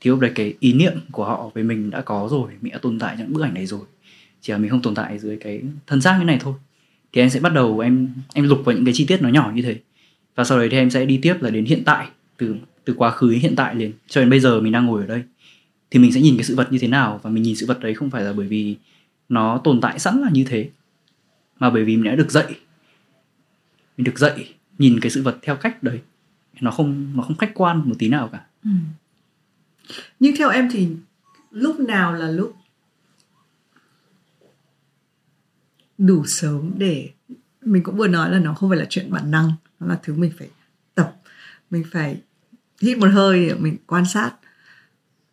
thì 0.00 0.10
lúc 0.10 0.20
đấy 0.20 0.32
cái 0.34 0.54
ý 0.60 0.72
niệm 0.72 0.92
của 1.12 1.24
họ 1.24 1.50
về 1.54 1.62
mình 1.62 1.90
đã 1.90 2.00
có 2.00 2.28
rồi, 2.30 2.50
mình 2.60 2.72
đã 2.72 2.78
tồn 2.78 2.98
tại 2.98 3.16
trong 3.18 3.32
bức 3.32 3.42
ảnh 3.42 3.54
này 3.54 3.66
rồi. 3.66 3.80
Chỉ 4.40 4.52
là 4.52 4.58
mình 4.58 4.70
không 4.70 4.82
tồn 4.82 4.94
tại 4.94 5.18
dưới 5.18 5.36
cái 5.36 5.62
thân 5.86 6.00
xác 6.00 6.18
như 6.18 6.24
này 6.24 6.38
thôi. 6.40 6.54
Thì 7.12 7.22
em 7.22 7.30
sẽ 7.30 7.40
bắt 7.40 7.52
đầu 7.52 7.78
em 7.78 8.08
em 8.34 8.48
lục 8.48 8.62
vào 8.64 8.74
những 8.74 8.84
cái 8.84 8.94
chi 8.94 9.04
tiết 9.04 9.22
nó 9.22 9.28
nhỏ 9.28 9.52
như 9.54 9.62
thế. 9.62 9.76
Và 10.34 10.44
sau 10.44 10.58
đấy 10.58 10.68
thì 10.70 10.76
em 10.76 10.90
sẽ 10.90 11.06
đi 11.06 11.18
tiếp 11.22 11.34
là 11.40 11.50
đến 11.50 11.64
hiện 11.64 11.82
tại, 11.84 12.06
từ 12.36 12.56
từ 12.84 12.94
quá 12.94 13.10
khứ 13.10 13.30
đến 13.30 13.40
hiện 13.40 13.56
tại 13.56 13.74
liền. 13.74 13.92
Cho 14.08 14.20
đến 14.20 14.30
bây 14.30 14.40
giờ 14.40 14.60
mình 14.60 14.72
đang 14.72 14.86
ngồi 14.86 15.00
ở 15.00 15.06
đây. 15.06 15.22
Thì 15.90 16.00
mình 16.00 16.12
sẽ 16.12 16.20
nhìn 16.20 16.36
cái 16.36 16.44
sự 16.44 16.54
vật 16.54 16.72
như 16.72 16.78
thế 16.78 16.88
nào? 16.88 17.20
Và 17.22 17.30
mình 17.30 17.42
nhìn 17.42 17.56
sự 17.56 17.66
vật 17.66 17.80
đấy 17.80 17.94
không 17.94 18.10
phải 18.10 18.22
là 18.22 18.32
bởi 18.32 18.46
vì 18.46 18.76
nó 19.30 19.60
tồn 19.64 19.80
tại 19.80 19.98
sẵn 19.98 20.20
là 20.20 20.30
như 20.30 20.44
thế. 20.48 20.70
Mà 21.58 21.70
bởi 21.70 21.84
vì 21.84 21.96
mình 21.96 22.04
đã 22.04 22.14
được 22.14 22.30
dạy, 22.30 22.58
mình 23.96 24.04
được 24.04 24.18
dạy 24.18 24.54
nhìn 24.78 25.00
cái 25.00 25.10
sự 25.10 25.22
vật 25.22 25.38
theo 25.42 25.56
cách 25.56 25.82
đấy, 25.82 26.00
nó 26.60 26.70
không 26.70 27.12
nó 27.16 27.22
không 27.22 27.36
khách 27.36 27.52
quan 27.54 27.88
một 27.88 27.94
tí 27.98 28.08
nào 28.08 28.28
cả. 28.32 28.44
Ừ. 28.64 28.70
nhưng 30.20 30.36
theo 30.36 30.48
em 30.48 30.68
thì 30.72 30.88
lúc 31.50 31.80
nào 31.80 32.12
là 32.14 32.30
lúc 32.30 32.56
đủ 35.98 36.24
sớm 36.26 36.72
để, 36.78 37.10
mình 37.60 37.82
cũng 37.82 37.96
vừa 37.96 38.08
nói 38.08 38.30
là 38.30 38.38
nó 38.38 38.54
không 38.54 38.70
phải 38.70 38.78
là 38.78 38.86
chuyện 38.88 39.10
bản 39.10 39.30
năng, 39.30 39.52
nó 39.80 39.86
là 39.86 39.98
thứ 40.02 40.14
mình 40.14 40.32
phải 40.38 40.48
tập, 40.94 41.16
mình 41.70 41.84
phải 41.90 42.20
hít 42.80 42.98
một 42.98 43.08
hơi, 43.12 43.54
mình 43.58 43.76
quan 43.86 44.04
sát. 44.06 44.32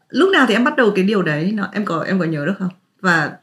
Lúc 0.09 0.29
nào 0.33 0.45
thì 0.47 0.53
em 0.53 0.63
bắt 0.63 0.73
đầu 0.77 0.91
cái 0.95 1.03
điều 1.03 1.23
đấy? 1.23 1.51
Nó, 1.51 1.69
em 1.73 1.85
có 1.85 2.03
em 2.03 2.19
có 2.19 2.25
nhớ 2.25 2.45
được 2.45 2.55
không? 2.59 2.69
Và 2.99 3.37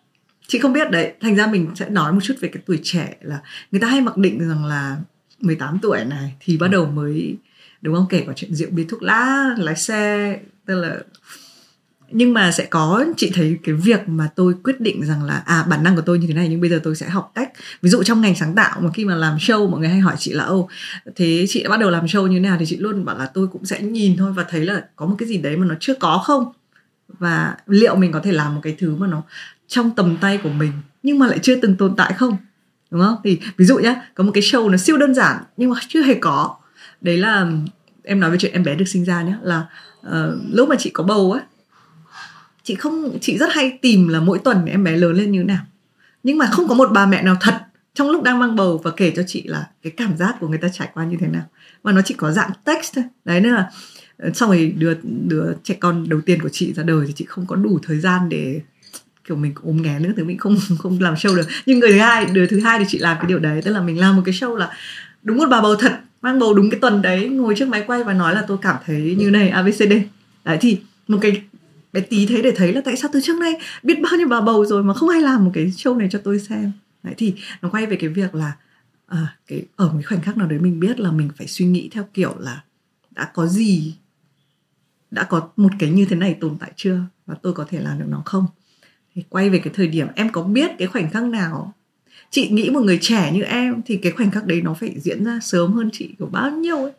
chị 0.47 0.59
không 0.59 0.73
biết 0.73 0.91
đấy 0.91 1.13
thành 1.21 1.37
ra 1.37 1.47
mình 1.47 1.71
sẽ 1.75 1.89
nói 1.89 2.13
một 2.13 2.21
chút 2.23 2.35
về 2.41 2.49
cái 2.49 2.63
tuổi 2.67 2.81
trẻ 2.83 3.17
là 3.21 3.41
người 3.73 3.81
ta 3.81 3.89
hay 3.89 4.01
mặc 4.01 4.17
định 4.17 4.49
rằng 4.49 4.65
là 4.65 4.97
18 5.41 5.79
tuổi 5.83 6.05
này 6.05 6.35
thì 6.41 6.57
bắt 6.57 6.69
đầu 6.69 6.87
mới 6.87 7.37
đúng 7.83 7.95
không? 7.95 8.07
Kể 8.09 8.25
cả 8.27 8.33
chuyện 8.37 8.55
rượu 8.55 8.71
bia 8.71 8.85
thuốc 8.89 9.03
lá 9.03 9.55
lái 9.59 9.77
xe 9.77 10.39
tức 10.67 10.75
là 10.75 10.99
nhưng 12.11 12.35
mà 12.35 12.53
sẽ 12.53 12.65
có 12.65 13.05
chị 13.17 13.31
thấy 13.35 13.59
cái 13.63 13.75
việc 13.75 14.09
mà 14.09 14.29
tôi 14.37 14.55
quyết 14.65 14.81
định 14.81 15.07
rằng 15.07 15.23
là 15.23 15.43
à 15.47 15.63
bản 15.69 15.83
năng 15.83 15.97
của 15.97 16.03
tôi 16.07 16.19
như 16.19 16.27
thế 16.27 16.35
này 16.35 16.49
nhưng 16.49 16.61
bây 16.61 16.71
giờ 16.71 16.81
tôi 16.83 16.97
sẽ 16.97 17.09
học 17.09 17.33
cách 17.35 17.53
ví 17.83 17.91
dụ 17.91 18.03
trong 18.03 18.21
ngành 18.21 18.35
sáng 18.35 18.55
tạo 18.55 18.81
mà 18.81 18.91
khi 18.95 19.05
mà 19.05 19.15
làm 19.15 19.37
show 19.37 19.71
mọi 19.71 19.81
người 19.81 19.89
hay 19.89 20.01
hỏi 20.01 20.15
chị 20.19 20.33
là 20.33 20.45
ô 20.45 20.69
thế 21.17 21.45
chị 21.49 21.63
đã 21.63 21.71
bắt 21.71 21.81
đầu 21.81 21.91
làm 21.91 22.05
show 22.07 22.27
như 22.27 22.37
thế 22.37 22.41
nào? 22.41 22.57
Thì 22.61 22.67
chị 22.67 22.77
luôn 22.77 23.05
bảo 23.05 23.19
là 23.19 23.27
tôi 23.27 23.47
cũng 23.49 23.65
sẽ 23.65 23.83
nhìn 23.83 24.17
thôi 24.17 24.33
và 24.33 24.45
thấy 24.49 24.67
là 24.67 24.85
có 24.97 25.07
một 25.07 25.17
cái 25.19 25.29
gì 25.29 25.39
đấy 25.39 25.57
mà 25.57 25.67
nó 25.67 25.75
chưa 25.81 25.95
có 25.95 26.23
không? 26.25 26.53
Và 27.09 27.57
liệu 27.67 27.97
mình 27.97 28.13
có 28.13 28.21
thể 28.21 28.33
làm 28.33 28.55
một 28.55 28.61
cái 28.65 28.77
thứ 28.79 28.97
mà 28.97 29.07
nó 29.07 29.23
trong 29.69 29.91
tầm 29.91 30.17
tay 30.21 30.39
của 30.43 30.49
mình 30.49 30.73
nhưng 31.03 31.19
mà 31.19 31.27
lại 31.27 31.39
chưa 31.43 31.57
từng 31.57 31.77
tồn 31.77 31.97
tại 31.97 32.13
không? 32.13 32.37
Đúng 32.91 33.01
không? 33.03 33.17
Thì 33.25 33.41
ví 33.57 33.65
dụ 33.65 33.79
nhá 33.79 34.03
có 34.15 34.25
một 34.25 34.31
cái 34.35 34.43
show 34.43 34.71
nó 34.71 34.77
siêu 34.77 34.99
đơn 34.99 35.15
giản 35.15 35.43
nhưng 35.57 35.71
mà 35.71 35.77
chưa 35.89 36.03
hề 36.03 36.15
có. 36.15 36.57
Đấy 37.01 37.17
là 37.17 37.47
em 38.03 38.21
nói 38.21 38.31
về 38.31 38.37
chuyện 38.41 38.53
em 38.53 38.65
bé 38.65 38.75
được 38.75 38.89
sinh 38.89 39.05
ra 39.05 39.23
nhé 39.23 39.37
là 39.43 39.67
uh, 40.07 40.13
lúc 40.51 40.69
mà 40.69 40.77
chị 40.79 40.91
có 40.91 41.05
bầu 41.05 41.33
á 41.33 41.41
chị 42.63 42.75
không 42.75 43.19
chị 43.21 43.39
rất 43.39 43.49
hay 43.53 43.79
tìm 43.83 44.09
là 44.09 44.21
mỗi 44.21 44.39
tuần 44.39 44.67
em 44.67 44.85
bé 44.85 44.97
lớn 44.97 45.13
lên 45.13 45.33
như 45.33 45.39
thế 45.39 45.45
nào. 45.45 45.65
Nhưng 46.23 46.39
mà 46.39 46.47
không 46.47 46.69
có 46.69 46.75
một 46.75 46.91
bà 46.93 47.07
mẹ 47.07 47.23
nào 47.23 47.37
thật 47.41 47.61
trong 47.95 48.11
lúc 48.11 48.23
đang 48.23 48.39
mang 48.39 48.57
bầu 48.57 48.81
và 48.85 48.91
kể 48.91 49.13
cho 49.17 49.23
chị 49.27 49.43
là 49.43 49.69
cái 49.83 49.93
cảm 49.97 50.17
giác 50.17 50.37
của 50.41 50.49
người 50.49 50.59
ta 50.59 50.69
trải 50.69 50.89
qua 50.95 51.05
như 51.05 51.17
thế 51.21 51.27
nào. 51.27 51.45
Mà 51.83 51.93
nó 51.93 52.01
chỉ 52.05 52.15
có 52.15 52.33
dạng 52.33 52.51
text 52.65 52.95
thôi. 52.95 53.05
Đấy 53.25 53.41
nên 53.41 53.55
là 53.55 53.71
ờ, 54.19 54.31
xong 54.35 54.49
rồi 54.49 54.75
đứa 54.79 54.95
đứa 55.03 55.53
trẻ 55.63 55.75
con 55.81 56.09
đầu 56.09 56.21
tiên 56.21 56.43
của 56.43 56.49
chị 56.49 56.73
ra 56.73 56.83
đời 56.83 57.07
thì 57.07 57.13
chị 57.17 57.25
không 57.25 57.47
có 57.47 57.57
đủ 57.57 57.79
thời 57.83 58.01
gian 58.01 58.29
để 58.29 58.61
kiểu 59.25 59.37
mình 59.37 59.55
ốm 59.63 59.83
nghé 59.83 59.99
nữa 59.99 60.11
thì 60.17 60.23
mình 60.23 60.39
không 60.39 60.57
không 60.79 61.01
làm 61.01 61.15
show 61.15 61.37
được. 61.37 61.47
Nhưng 61.67 61.79
người 61.79 61.93
thứ 61.93 61.99
hai 61.99 62.27
đứa 62.27 62.47
thứ 62.47 62.61
hai 62.61 62.79
thì 62.79 62.85
chị 62.89 62.99
làm 62.99 63.17
cái 63.21 63.27
điều 63.27 63.39
đấy 63.39 63.63
tức 63.63 63.73
là 63.73 63.81
mình 63.81 64.01
làm 64.01 64.17
một 64.17 64.23
cái 64.25 64.35
show 64.35 64.57
là 64.57 64.71
đúng 65.23 65.37
một 65.37 65.47
bà 65.51 65.61
bầu 65.61 65.77
thật 65.77 66.01
mang 66.23 66.39
bầu 66.39 66.55
đúng 66.55 66.71
cái 66.71 66.81
tuần 66.81 67.03
đấy 67.03 67.29
ngồi 67.29 67.55
trước 67.57 67.69
máy 67.69 67.85
quay 67.87 68.05
và 68.05 68.13
nói 68.13 68.35
là 68.35 68.45
tôi 68.49 68.59
cảm 68.63 68.77
thấy 68.87 69.17
như 69.19 69.31
này 69.31 69.49
abcd 69.49 69.93
đấy 70.45 70.59
thì 70.61 70.79
một 71.09 71.19
cái 71.23 71.43
bé 71.93 72.01
tí 72.01 72.27
thế 72.27 72.43
để 72.43 72.53
thấy 72.57 72.73
là 72.73 72.81
tại 72.85 72.97
sao 72.97 73.11
từ 73.13 73.21
trước 73.21 73.39
nay 73.41 73.55
biết 73.83 74.01
bao 74.03 74.17
nhiêu 74.19 74.29
bà 74.29 74.41
bầu 74.41 74.67
rồi 74.67 74.83
mà 74.83 74.95
không 74.95 75.09
ai 75.09 75.21
làm 75.21 75.45
một 75.45 75.51
cái 75.55 75.67
show 75.67 75.97
này 75.97 76.09
cho 76.11 76.21
tôi 76.25 76.39
xem? 76.39 76.73
Đấy 77.03 77.15
thì 77.19 77.35
nó 77.63 77.69
quay 77.69 77.87
về 77.87 77.97
cái 77.97 78.11
việc 78.11 78.35
là 78.35 78.53
à, 79.07 79.37
cái 79.47 79.63
ở 79.77 79.87
một 79.87 79.95
cái 79.95 80.03
khoảnh 80.03 80.21
khắc 80.21 80.37
nào 80.37 80.49
đấy 80.49 80.59
mình 80.59 80.81
biết 80.81 81.01
là 81.01 81.11
mình 81.11 81.31
phải 81.37 81.47
suy 81.47 81.67
nghĩ 81.67 81.89
theo 81.93 82.05
kiểu 82.15 82.35
là 82.39 82.63
đã 83.11 83.31
có 83.35 83.47
gì 83.47 83.95
đã 85.11 85.25
có 85.25 85.49
một 85.57 85.73
cái 85.79 85.91
như 85.91 86.05
thế 86.05 86.17
này 86.17 86.35
tồn 86.41 86.57
tại 86.61 86.73
chưa? 86.77 87.01
Và 87.27 87.35
tôi 87.43 87.53
có 87.53 87.67
thể 87.69 87.81
làm 87.81 87.99
được 87.99 88.07
nó 88.09 88.23
không? 88.25 88.47
Thì 89.15 89.23
quay 89.29 89.51
về 89.51 89.59
cái 89.59 89.73
thời 89.77 89.87
điểm 89.89 90.07
em 90.15 90.29
có 90.29 90.43
biết 90.43 90.71
cái 90.79 90.89
khoảnh 90.89 91.11
khắc 91.11 91.23
nào? 91.23 91.75
Chị 92.31 92.49
nghĩ 92.49 92.71
một 92.71 92.81
người 92.81 92.99
trẻ 93.03 93.33
như 93.33 93.43
em 93.43 93.83
thì 93.87 93.97
cái 93.97 94.13
khoảnh 94.13 94.31
khắc 94.31 94.47
đấy 94.47 94.63
nó 94.63 94.75
phải 94.75 94.95
diễn 95.01 95.25
ra 95.25 95.39
sớm 95.43 95.73
hơn 95.73 95.91
chị 95.93 96.15
của 96.19 96.27
bao 96.27 96.51
nhiêu 96.51 96.77
ấy. 96.77 96.93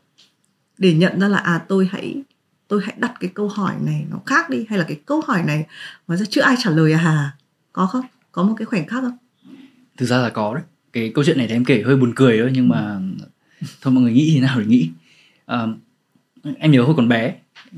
Để 0.77 0.93
nhận 0.93 1.19
ra 1.19 1.27
là 1.27 1.37
à 1.37 1.65
tôi 1.67 1.89
hãy 1.91 2.15
tôi 2.67 2.81
hãy 2.83 2.95
đặt 2.97 3.13
cái 3.19 3.29
câu 3.33 3.47
hỏi 3.47 3.75
này 3.85 4.05
nó 4.11 4.17
khác 4.25 4.49
đi 4.49 4.65
hay 4.69 4.79
là 4.79 4.85
cái 4.87 4.99
câu 5.05 5.21
hỏi 5.27 5.43
này 5.43 5.65
hóa 6.07 6.17
ra 6.17 6.25
chưa 6.29 6.41
ai 6.41 6.55
trả 6.59 6.69
lời 6.69 6.93
à 6.93 6.97
hà? 6.97 7.31
Có 7.73 7.85
không? 7.85 8.05
Có 8.31 8.43
một 8.43 8.55
cái 8.57 8.65
khoảnh 8.65 8.87
khắc 8.87 9.03
không? 9.03 9.17
Thực 9.97 10.05
ra 10.05 10.17
là 10.17 10.29
có 10.29 10.55
đấy. 10.55 10.63
Cái 10.93 11.11
câu 11.15 11.23
chuyện 11.23 11.37
này 11.37 11.47
thì 11.47 11.55
em 11.55 11.65
kể 11.65 11.83
hơi 11.85 11.95
buồn 11.95 12.13
cười 12.15 12.37
thôi 12.39 12.51
nhưng 12.53 12.69
mà 12.69 12.99
thôi 13.81 13.93
mọi 13.93 14.03
người 14.03 14.13
nghĩ 14.13 14.31
thế 14.35 14.41
nào 14.41 14.59
thì 14.59 14.65
nghĩ. 14.65 14.89
À, 15.45 15.67
em 16.57 16.71
nhớ 16.71 16.83
hồi 16.83 16.95
còn 16.97 17.09
bé 17.09 17.35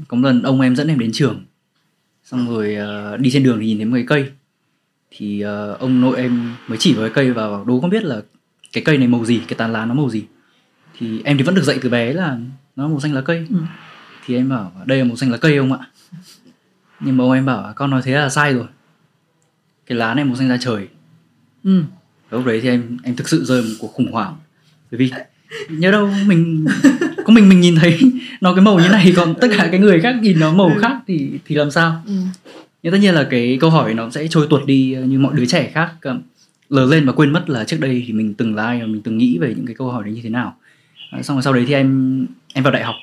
có 0.07 0.17
một 0.17 0.27
lần 0.27 0.43
ông 0.43 0.61
em 0.61 0.75
dẫn 0.75 0.87
em 0.87 0.99
đến 0.99 1.11
trường 1.13 1.45
xong 2.31 2.49
rồi 2.49 2.77
uh, 3.13 3.19
đi 3.19 3.29
trên 3.31 3.43
đường 3.43 3.59
thì 3.59 3.65
nhìn 3.65 3.77
thấy 3.77 3.85
một 3.85 3.95
cái 3.95 4.05
cây. 4.07 4.31
Thì 5.11 5.45
uh, 5.45 5.79
ông 5.79 6.01
nội 6.01 6.17
em 6.17 6.55
mới 6.67 6.77
chỉ 6.77 6.93
vào 6.93 7.01
cái 7.03 7.13
cây 7.15 7.31
và 7.31 7.47
đố 7.67 7.79
không 7.79 7.89
biết 7.89 8.03
là 8.03 8.21
cái 8.73 8.83
cây 8.83 8.97
này 8.97 9.07
màu 9.07 9.25
gì 9.25 9.41
cái 9.47 9.57
tán 9.57 9.73
lá 9.73 9.85
nó 9.85 9.93
màu 9.93 10.09
gì. 10.09 10.23
Thì 10.97 11.21
em 11.23 11.37
thì 11.37 11.43
vẫn 11.43 11.55
được 11.55 11.61
dạy 11.61 11.79
từ 11.81 11.89
bé 11.89 12.13
là 12.13 12.37
nó 12.75 12.87
màu 12.87 12.99
xanh 12.99 13.13
lá 13.13 13.21
cây. 13.21 13.47
Ừ. 13.49 13.57
thì 14.25 14.35
em 14.35 14.49
bảo 14.49 14.71
đây 14.85 14.97
là 14.97 15.03
màu 15.03 15.15
xanh 15.15 15.31
lá 15.31 15.37
cây 15.37 15.57
không 15.57 15.73
ạ. 15.73 15.79
Nhưng 16.99 17.17
mà 17.17 17.23
ông 17.23 17.31
em 17.31 17.45
bảo 17.45 17.73
con 17.75 17.91
nói 17.91 18.01
thế 18.05 18.11
là 18.11 18.29
sai 18.29 18.53
rồi. 18.53 18.67
Cái 19.85 19.97
lá 19.97 20.13
này 20.13 20.25
màu 20.25 20.35
xanh 20.35 20.49
lá 20.49 20.57
trời. 20.59 20.87
Ừ. 21.63 21.83
lúc 22.31 22.45
đấy 22.45 22.59
thì 22.61 22.69
em 22.69 22.97
em 23.03 23.15
thực 23.15 23.29
sự 23.29 23.45
rơi 23.45 23.61
một 23.61 23.75
cuộc 23.79 23.93
khủng 23.93 24.11
hoảng. 24.11 24.35
Bởi 24.91 24.97
vì 24.97 25.11
nhớ 25.69 25.91
đâu 25.91 26.09
mình 26.25 26.65
có 27.27 27.33
mình 27.33 27.49
mình 27.49 27.59
nhìn 27.59 27.75
thấy 27.75 27.99
nó 28.41 28.53
cái 28.53 28.61
màu 28.61 28.79
như 28.79 28.89
này 28.89 29.13
còn 29.15 29.35
tất 29.41 29.47
cả 29.57 29.67
cái 29.71 29.79
người 29.79 30.01
khác 30.01 30.15
nhìn 30.21 30.39
nó 30.39 30.53
màu 30.53 30.67
ừ. 30.67 30.79
khác 30.81 30.97
thì 31.07 31.29
thì 31.45 31.55
làm 31.55 31.71
sao 31.71 32.01
ừ. 32.05 32.13
nhưng 32.83 32.93
tất 32.93 32.97
nhiên 33.01 33.15
là 33.15 33.27
cái 33.29 33.57
câu 33.61 33.69
hỏi 33.69 33.93
nó 33.93 34.09
sẽ 34.09 34.27
trôi 34.27 34.47
tuột 34.49 34.65
đi 34.65 34.97
như 35.05 35.19
mọi 35.19 35.33
đứa 35.35 35.45
trẻ 35.45 35.71
khác 35.73 35.93
lớn 36.69 36.89
lên 36.89 37.05
và 37.05 37.11
quên 37.11 37.33
mất 37.33 37.49
là 37.49 37.63
trước 37.63 37.77
đây 37.79 38.03
thì 38.07 38.13
mình 38.13 38.33
từng 38.33 38.55
là 38.55 38.65
ai 38.65 38.79
và 38.79 38.85
mình 38.85 39.01
từng 39.01 39.17
nghĩ 39.17 39.37
về 39.37 39.53
những 39.57 39.65
cái 39.65 39.75
câu 39.75 39.91
hỏi 39.91 40.03
đấy 40.03 40.13
như 40.13 40.21
thế 40.23 40.29
nào 40.29 40.55
xong 41.21 41.37
rồi 41.37 41.43
sau 41.43 41.53
đấy 41.53 41.65
thì 41.67 41.73
em 41.73 42.25
em 42.53 42.63
vào 42.63 42.73
đại 42.73 42.83
học 42.83 42.95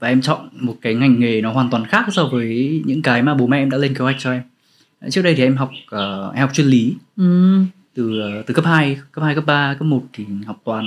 và 0.00 0.08
em 0.08 0.20
chọn 0.20 0.48
một 0.52 0.76
cái 0.82 0.94
ngành 0.94 1.20
nghề 1.20 1.40
nó 1.40 1.52
hoàn 1.52 1.70
toàn 1.70 1.86
khác 1.86 2.04
so 2.12 2.26
với 2.26 2.82
những 2.84 3.02
cái 3.02 3.22
mà 3.22 3.34
bố 3.34 3.46
mẹ 3.46 3.62
em 3.62 3.70
đã 3.70 3.78
lên 3.78 3.94
kế 3.94 4.00
hoạch 4.00 4.16
cho 4.18 4.32
em 4.32 4.42
trước 5.10 5.22
đây 5.22 5.34
thì 5.34 5.42
em 5.42 5.56
học 5.56 5.70
uh, 5.94 6.34
em 6.34 6.40
học 6.40 6.50
chuyên 6.54 6.66
lý 6.66 6.94
ừ. 7.16 7.58
từ 7.94 8.22
uh, 8.40 8.46
từ 8.46 8.54
cấp 8.54 8.64
2, 8.64 8.98
cấp 9.12 9.24
2, 9.24 9.34
cấp 9.34 9.44
3, 9.46 9.74
cấp 9.74 9.86
1 9.86 10.02
thì 10.12 10.24
học 10.46 10.60
toán 10.64 10.84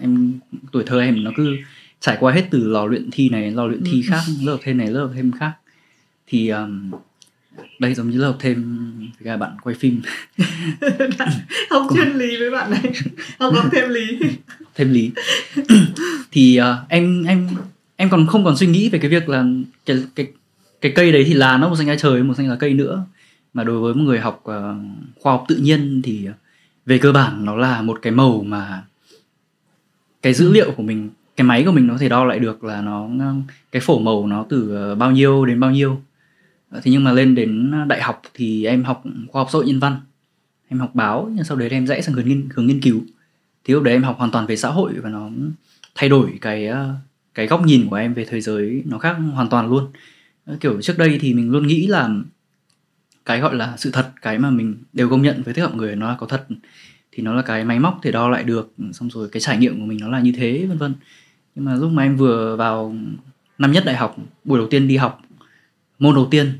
em 0.00 0.38
tuổi 0.72 0.84
thơ 0.86 1.00
em 1.00 1.24
nó 1.24 1.30
cứ 1.36 1.56
trải 2.00 2.16
qua 2.20 2.32
hết 2.32 2.46
từ 2.50 2.68
lò 2.68 2.86
luyện 2.86 3.10
thi 3.12 3.28
này 3.28 3.50
lò 3.50 3.66
luyện 3.66 3.84
thi 3.84 4.02
ừ. 4.02 4.08
khác 4.10 4.20
lớp 4.42 4.52
học 4.52 4.60
thêm 4.64 4.78
này 4.78 4.86
lớp 4.86 5.00
học 5.00 5.10
thêm 5.14 5.32
khác. 5.32 5.52
Thì 6.26 6.48
um, 6.48 6.90
đây 7.78 7.94
giống 7.94 8.10
như 8.10 8.18
lớp 8.18 8.26
học 8.26 8.36
thêm 8.40 8.88
với 9.18 9.24
cả 9.24 9.36
bạn 9.36 9.56
quay 9.62 9.76
phim. 9.76 10.00
Học 11.70 11.86
chuyên 11.94 12.12
lý 12.12 12.36
với 12.36 12.50
bạn 12.50 12.70
này. 12.70 12.92
Học 13.38 13.54
học 13.54 13.66
thêm 13.72 13.88
lý. 13.88 14.18
Thêm 14.74 14.92
lý. 14.92 15.10
Thì 16.32 16.60
uh, 16.60 16.88
em 16.88 17.24
em 17.24 17.48
em 17.96 18.10
còn 18.10 18.26
không 18.26 18.44
còn 18.44 18.56
suy 18.56 18.66
nghĩ 18.66 18.88
về 18.88 18.98
cái 18.98 19.10
việc 19.10 19.28
là 19.28 19.44
cái 19.86 20.04
cái 20.14 20.26
cái 20.80 20.92
cây 20.94 21.12
đấy 21.12 21.24
thì 21.26 21.34
là 21.34 21.56
nó 21.56 21.68
một 21.68 21.76
xanh 21.76 21.88
lá 21.88 21.96
trời 21.98 22.22
một 22.22 22.34
xanh 22.36 22.48
lá 22.48 22.56
cây 22.56 22.74
nữa. 22.74 23.06
Mà 23.54 23.64
đối 23.64 23.80
với 23.80 23.94
một 23.94 24.02
người 24.02 24.18
học 24.18 24.44
uh, 24.44 24.52
khoa 25.20 25.32
học 25.32 25.44
tự 25.48 25.56
nhiên 25.56 26.02
thì 26.04 26.28
về 26.86 26.98
cơ 26.98 27.12
bản 27.12 27.44
nó 27.44 27.56
là 27.56 27.82
một 27.82 27.98
cái 28.02 28.12
màu 28.12 28.42
mà 28.46 28.82
cái 30.26 30.34
dữ 30.34 30.52
liệu 30.52 30.72
của 30.76 30.82
mình 30.82 31.10
cái 31.36 31.46
máy 31.46 31.64
của 31.64 31.72
mình 31.72 31.86
nó 31.86 31.94
có 31.94 31.98
thể 31.98 32.08
đo 32.08 32.24
lại 32.24 32.38
được 32.38 32.64
là 32.64 32.80
nó 32.80 33.08
cái 33.72 33.80
phổ 33.80 33.98
màu 33.98 34.26
nó 34.26 34.46
từ 34.48 34.76
ờ, 34.76 34.94
bao 34.94 35.10
nhiêu 35.10 35.46
đến 35.46 35.60
bao 35.60 35.70
nhiêu. 35.70 36.00
Thế 36.72 36.90
nhưng 36.90 37.04
mà 37.04 37.12
lên 37.12 37.34
đến 37.34 37.72
đại 37.88 38.02
học 38.02 38.22
thì 38.34 38.64
em 38.64 38.84
học 38.84 39.02
khoa 39.28 39.40
học 39.40 39.48
xã 39.52 39.56
hội 39.56 39.66
nhân 39.66 39.80
văn. 39.80 40.00
Em 40.68 40.78
học 40.80 40.90
báo 40.94 41.30
nhưng 41.34 41.44
sau 41.44 41.56
đấy 41.56 41.68
em 41.70 41.86
rẽ 41.86 42.00
sang 42.00 42.14
hướng 42.14 42.28
nghiên 42.28 42.48
hướng 42.54 42.66
nghiên 42.66 42.80
cứu. 42.80 43.00
Thì 43.64 43.74
lúc 43.74 43.82
đấy 43.82 43.94
em 43.94 44.02
học 44.02 44.18
hoàn 44.18 44.30
toàn 44.30 44.46
về 44.46 44.56
xã 44.56 44.68
hội 44.68 44.92
và 45.02 45.10
nó 45.10 45.30
thay 45.94 46.08
đổi 46.08 46.38
cái 46.40 46.66
ờ, 46.66 46.94
cái 47.34 47.46
góc 47.46 47.66
nhìn 47.66 47.88
của 47.88 47.96
em 47.96 48.14
về 48.14 48.24
thế 48.24 48.40
giới 48.40 48.82
nó 48.86 48.98
khác 48.98 49.16
hoàn 49.32 49.48
toàn 49.48 49.70
luôn. 49.70 49.86
Kiểu 50.60 50.82
trước 50.82 50.98
đây 50.98 51.18
thì 51.20 51.34
mình 51.34 51.50
luôn 51.50 51.66
nghĩ 51.66 51.86
là 51.86 52.10
cái 53.24 53.40
gọi 53.40 53.54
là 53.54 53.76
sự 53.76 53.90
thật 53.90 54.12
cái 54.22 54.38
mà 54.38 54.50
mình 54.50 54.76
đều 54.92 55.08
công 55.08 55.22
nhận 55.22 55.42
với 55.42 55.54
tất 55.54 55.62
cả 55.62 55.68
mọi 55.68 55.76
người 55.76 55.96
nó 55.96 56.08
là 56.08 56.16
có 56.18 56.26
thật 56.26 56.46
thì 57.16 57.22
nó 57.22 57.34
là 57.34 57.42
cái 57.42 57.64
máy 57.64 57.78
móc 57.78 57.98
thể 58.02 58.12
đo 58.12 58.28
lại 58.28 58.44
được 58.44 58.74
xong 58.92 59.10
rồi 59.10 59.28
cái 59.32 59.40
trải 59.40 59.58
nghiệm 59.58 59.80
của 59.80 59.86
mình 59.86 59.98
nó 60.00 60.08
là 60.08 60.20
như 60.20 60.32
thế 60.32 60.66
vân 60.68 60.78
vân. 60.78 60.94
Nhưng 61.54 61.64
mà 61.64 61.74
lúc 61.74 61.92
mà 61.92 62.02
em 62.02 62.16
vừa 62.16 62.56
vào 62.56 62.96
năm 63.58 63.72
nhất 63.72 63.84
đại 63.86 63.96
học 63.96 64.16
buổi 64.44 64.58
đầu 64.58 64.68
tiên 64.68 64.88
đi 64.88 64.96
học 64.96 65.22
môn 65.98 66.14
đầu 66.14 66.28
tiên 66.30 66.52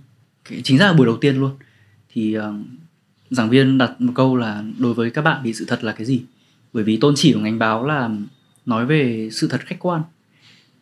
chính 0.63 0.79
ra 0.79 0.87
là 0.87 0.93
buổi 0.93 1.07
đầu 1.07 1.17
tiên 1.17 1.37
luôn 1.37 1.51
thì 2.13 2.39
uh, 2.39 2.45
giảng 3.31 3.51
viên 3.51 3.79
đặt 3.79 4.01
một 4.01 4.13
câu 4.15 4.37
là 4.37 4.65
đối 4.79 4.95
với 4.95 5.11
các 5.11 5.23
bạn 5.23 5.41
thì 5.45 5.53
sự 5.53 5.65
thật 5.69 5.85
là 5.85 5.93
cái 5.93 6.05
gì? 6.05 6.23
Bởi 6.73 6.85
vì 6.85 6.97
tôn 6.97 7.15
chỉ 7.17 7.33
của 7.33 7.41
ngành 7.41 7.59
báo 7.59 7.87
là 7.87 8.11
nói 8.67 8.87
về 8.87 9.29
sự 9.33 9.49
thật 9.49 9.61
khách 9.61 9.79
quan 9.79 10.03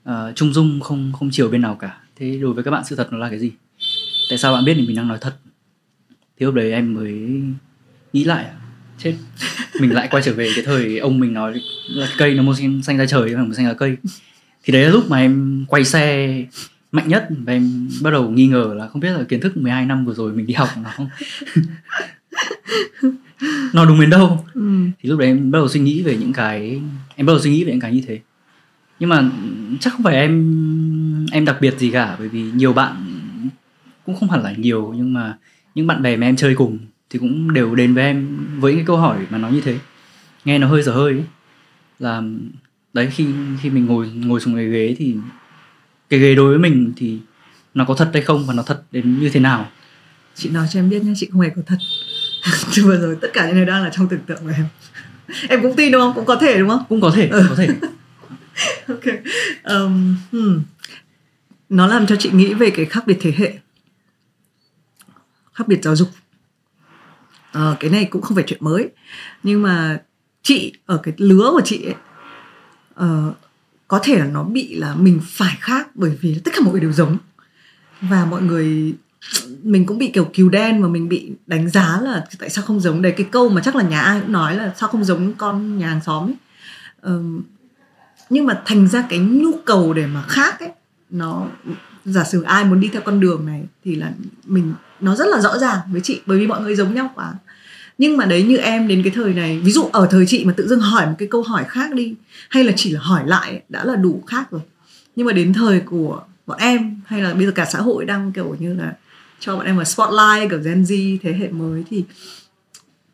uh, 0.09 0.15
trung 0.35 0.53
dung 0.53 0.81
không 0.81 1.13
không 1.19 1.31
chiều 1.33 1.49
bên 1.49 1.61
nào 1.61 1.75
cả. 1.75 2.01
Thế 2.17 2.39
đối 2.43 2.53
với 2.53 2.65
các 2.65 2.71
bạn 2.71 2.85
sự 2.85 2.97
thật 2.97 3.09
nó 3.11 3.19
là 3.19 3.29
cái 3.29 3.39
gì? 3.39 3.53
Tại 4.29 4.39
sao 4.39 4.53
bạn 4.53 4.65
biết 4.65 4.75
thì 4.75 4.87
mình 4.87 4.97
đang 4.97 5.09
nói 5.09 5.19
thật? 5.21 5.37
Thì 6.11 6.47
lúc 6.47 6.55
đấy 6.55 6.73
em 6.73 6.95
mới 6.95 7.43
nghĩ 8.13 8.25
lại 8.25 8.51
chết. 8.99 9.15
Mình 9.81 9.93
lại 9.93 10.09
quay 10.11 10.23
trở 10.23 10.33
về 10.33 10.51
cái 10.55 10.65
thời 10.65 10.99
ông 10.99 11.21
mình 11.21 11.33
nói 11.33 11.61
là 11.89 12.09
cây 12.19 12.35
nó 12.35 12.43
một 12.43 12.55
xanh 12.83 12.97
ra 12.97 13.07
trời 13.07 13.35
không 13.35 13.49
một 13.49 13.55
xanh 13.55 13.67
là 13.67 13.75
cây. 13.75 13.97
Thì 14.65 14.73
đấy 14.73 14.85
là 14.85 14.91
lúc 14.91 15.11
mà 15.11 15.19
em 15.19 15.65
quay 15.69 15.85
xe 15.85 16.37
mạnh 16.93 17.09
nhất 17.09 17.29
và 17.45 17.53
em 17.53 17.89
bắt 18.03 18.11
đầu 18.11 18.31
nghi 18.31 18.47
ngờ 18.47 18.75
là 18.77 18.89
không 18.89 19.01
biết 19.01 19.11
là 19.11 19.25
kiến 19.25 19.41
thức 19.41 19.57
12 19.57 19.87
năm 19.87 20.05
vừa 20.05 20.15
rồi 20.15 20.33
mình 20.33 20.47
đi 20.47 20.55
học 20.55 20.69
nó 20.83 20.91
không? 20.97 21.09
Nó 23.73 23.85
đúng 23.85 24.01
đến 24.01 24.11
đâu? 24.11 24.45
Ừ. 24.55 24.61
thì 25.03 25.09
lúc 25.09 25.19
đấy 25.19 25.29
em 25.29 25.51
bắt 25.51 25.59
đầu 25.59 25.69
suy 25.69 25.81
nghĩ 25.81 26.03
về 26.03 26.17
những 26.17 26.33
cái 26.33 26.81
em 27.15 27.27
bắt 27.27 27.33
đầu 27.33 27.41
suy 27.41 27.51
nghĩ 27.51 27.65
về 27.65 27.73
những 27.73 27.81
cái 27.81 27.93
như 27.93 28.03
thế. 28.07 28.21
Nhưng 29.01 29.09
mà 29.09 29.31
chắc 29.81 29.93
không 29.93 30.03
phải 30.03 30.15
em 30.15 31.27
em 31.33 31.45
đặc 31.45 31.57
biệt 31.61 31.79
gì 31.79 31.91
cả 31.91 32.17
bởi 32.19 32.29
vì 32.29 32.43
nhiều 32.43 32.73
bạn 32.73 33.05
cũng 34.07 34.17
không 34.17 34.31
hẳn 34.31 34.43
là 34.43 34.55
nhiều 34.57 34.95
nhưng 34.97 35.13
mà 35.13 35.39
những 35.75 35.87
bạn 35.87 36.03
bè 36.03 36.17
mà 36.17 36.27
em 36.27 36.37
chơi 36.37 36.55
cùng 36.55 36.79
thì 37.15 37.21
cũng 37.21 37.53
đều 37.53 37.75
đến 37.75 37.95
với 37.95 38.05
em 38.05 38.47
với 38.61 38.75
cái 38.75 38.85
câu 38.87 38.97
hỏi 38.97 39.27
mà 39.31 39.39
nó 39.39 39.49
như 39.49 39.61
thế. 39.61 39.79
Nghe 40.45 40.59
nó 40.59 40.69
hơi 40.69 40.83
dở 40.83 40.93
hơi 40.93 41.13
ấy. 41.13 41.25
là 41.99 42.23
đấy 42.93 43.09
khi 43.13 43.27
khi 43.63 43.71
mình 43.71 43.87
ngồi 43.87 44.11
ngồi 44.15 44.41
xuống 44.41 44.55
cái 44.55 44.69
ghế 44.69 44.95
thì 44.99 45.15
cái 46.11 46.21
ghế 46.21 46.35
đối 46.35 46.49
với 46.49 46.59
mình 46.59 46.93
thì 46.97 47.19
nó 47.75 47.85
có 47.85 47.95
thật 47.95 48.11
hay 48.13 48.23
không 48.23 48.47
và 48.47 48.55
nó 48.55 48.63
thật 48.63 48.83
đến 48.93 49.21
như 49.21 49.31
thế 49.31 49.41
nào? 49.41 49.71
Chị 50.35 50.51
nói 50.51 50.67
cho 50.73 50.79
em 50.81 50.91
biết 50.91 51.03
nhé 51.03 51.13
chị 51.17 51.29
không 51.33 51.41
hề 51.41 51.51
có 51.57 51.63
thật. 51.67 51.77
Chứ 52.71 52.85
vừa 52.85 52.99
rồi 52.99 53.17
tất 53.21 53.29
cả 53.33 53.47
những 53.47 53.57
này 53.57 53.65
đang 53.65 53.83
là 53.83 53.91
trong 53.93 54.09
tưởng 54.09 54.21
tượng 54.27 54.43
của 54.43 54.53
em. 54.57 54.67
Em 55.49 55.63
cũng 55.63 55.77
tin 55.77 55.93
đúng 55.93 56.01
không? 56.01 56.13
Cũng 56.15 56.25
có 56.25 56.37
thể 56.37 56.59
đúng 56.59 56.69
không? 56.69 56.85
Cũng 56.89 57.01
có 57.01 57.11
thể 57.15 57.29
ừ. 57.29 57.47
có 57.49 57.55
thể. 57.55 57.69
Ok. 58.89 59.05
Um, 59.65 60.17
hmm. 60.33 60.63
nó 61.69 61.87
làm 61.87 62.07
cho 62.07 62.17
chị 62.17 62.31
nghĩ 62.33 62.55
về 62.55 62.71
cái 62.71 62.87
khác 62.87 63.07
biệt 63.07 63.19
thế 63.21 63.35
hệ 63.37 63.59
khác 65.53 65.69
biệt 65.69 65.79
giáo 65.83 65.97
dục 65.97 66.09
à, 67.55 67.77
cái 67.81 67.91
này 67.91 68.05
cũng 68.05 68.23
không 68.23 68.35
phải 68.35 68.45
chuyện 68.47 68.65
mới. 68.65 68.89
Nhưng 69.43 69.63
mà 69.63 70.01
chị 70.43 70.73
ở 70.87 70.97
cái 70.97 71.15
lứa 71.17 71.49
của 71.53 71.63
chị 71.65 71.85
ấy 71.85 71.95
uh, 73.05 73.35
có 73.89 74.01
thể 74.03 74.19
là 74.19 74.25
nó 74.25 74.43
bị 74.43 74.75
là 74.75 74.95
mình 74.95 75.21
phải 75.25 75.57
khác 75.61 75.89
bởi 75.95 76.19
vì 76.21 76.41
tất 76.45 76.51
cả 76.55 76.61
mọi 76.61 76.73
người 76.73 76.81
đều 76.81 76.93
giống. 76.93 77.17
Và 78.01 78.25
mọi 78.25 78.43
người 78.43 78.95
mình 79.63 79.87
cũng 79.87 79.99
bị 79.99 80.11
kiểu 80.15 80.25
kiều 80.25 80.49
đen 80.49 80.83
và 80.83 80.89
mình 80.89 81.09
bị 81.09 81.33
đánh 81.47 81.71
giá 81.71 82.01
là 82.03 82.27
tại 82.39 82.51
sao 82.51 82.65
không 82.65 82.81
giống. 82.81 83.03
Đấy 83.03 83.15
cái 83.17 83.27
câu 83.31 83.49
mà 83.49 83.61
chắc 83.65 83.77
là 83.77 83.83
nhà 83.83 84.01
ai 84.01 84.21
cũng 84.21 84.33
nói 84.33 84.57
là 84.57 84.75
sao 84.77 84.89
không 84.89 85.05
giống 85.05 85.33
con 85.33 85.79
nhà 85.79 85.89
hàng 85.89 86.01
xóm 86.07 86.29
ấy. 86.29 86.37
Um, 87.03 87.43
nhưng 88.31 88.47
mà 88.47 88.63
thành 88.65 88.89
ra 88.89 89.07
cái 89.09 89.19
nhu 89.19 89.53
cầu 89.65 89.95
để 89.95 90.07
mà 90.07 90.23
khác 90.23 90.61
ấy 90.61 90.71
nó 91.11 91.47
giả 92.05 92.25
sử 92.25 92.43
ai 92.43 92.65
muốn 92.65 92.81
đi 92.81 92.89
theo 92.93 93.03
con 93.03 93.21
đường 93.21 93.47
này 93.47 93.65
thì 93.85 93.95
là 93.95 94.13
mình 94.47 94.75
nó 95.05 95.17
rất 95.17 95.29
là 95.29 95.41
rõ 95.41 95.59
ràng 95.59 95.79
với 95.93 96.01
chị, 96.01 96.21
bởi 96.27 96.39
vì 96.39 96.47
mọi 96.47 96.63
người 96.63 96.77
giống 96.77 96.95
nhau 96.95 97.11
quá. 97.15 97.35
Nhưng 97.99 98.17
mà 98.17 98.25
đấy, 98.25 98.43
như 98.43 98.57
em 98.57 98.89
đến 98.89 99.03
cái 99.03 99.13
thời 99.17 99.35
này, 99.35 99.59
ví 99.59 99.73
dụ 99.73 99.89
ở 99.93 100.09
thời 100.11 100.27
chị 100.27 100.45
mà 100.45 100.53
tự 100.57 100.69
dưng 100.69 100.81
hỏi 100.81 101.07
một 101.07 101.15
cái 101.19 101.29
câu 101.31 101.43
hỏi 101.43 101.65
khác 101.69 101.93
đi, 101.95 102.15
hay 102.49 102.65
là 102.65 102.73
chỉ 102.77 102.91
là 102.91 103.01
hỏi 103.01 103.23
lại, 103.27 103.63
đã 103.69 103.85
là 103.85 103.97
đủ 103.97 104.23
khác 104.27 104.51
rồi. 104.51 104.61
Nhưng 105.17 105.27
mà 105.27 105.33
đến 105.33 105.53
thời 105.53 105.81
của 105.81 106.23
bọn 106.47 106.59
em, 106.59 107.01
hay 107.07 107.23
là 107.23 107.35
bây 107.35 107.47
giờ 107.47 107.53
cả 107.53 107.65
xã 107.65 107.79
hội 107.81 108.05
đang 108.05 108.33
kiểu 108.33 108.57
như 108.59 108.75
là 108.75 108.93
cho 109.41 109.57
bọn 109.57 109.67
em 109.67 109.77
vào 109.77 109.85
spotlight, 109.85 110.51
kiểu 110.51 110.61
Gen 110.65 110.83
Z, 110.83 111.19
thế 111.23 111.33
hệ 111.33 111.49
mới, 111.49 111.85
thì 111.91 112.05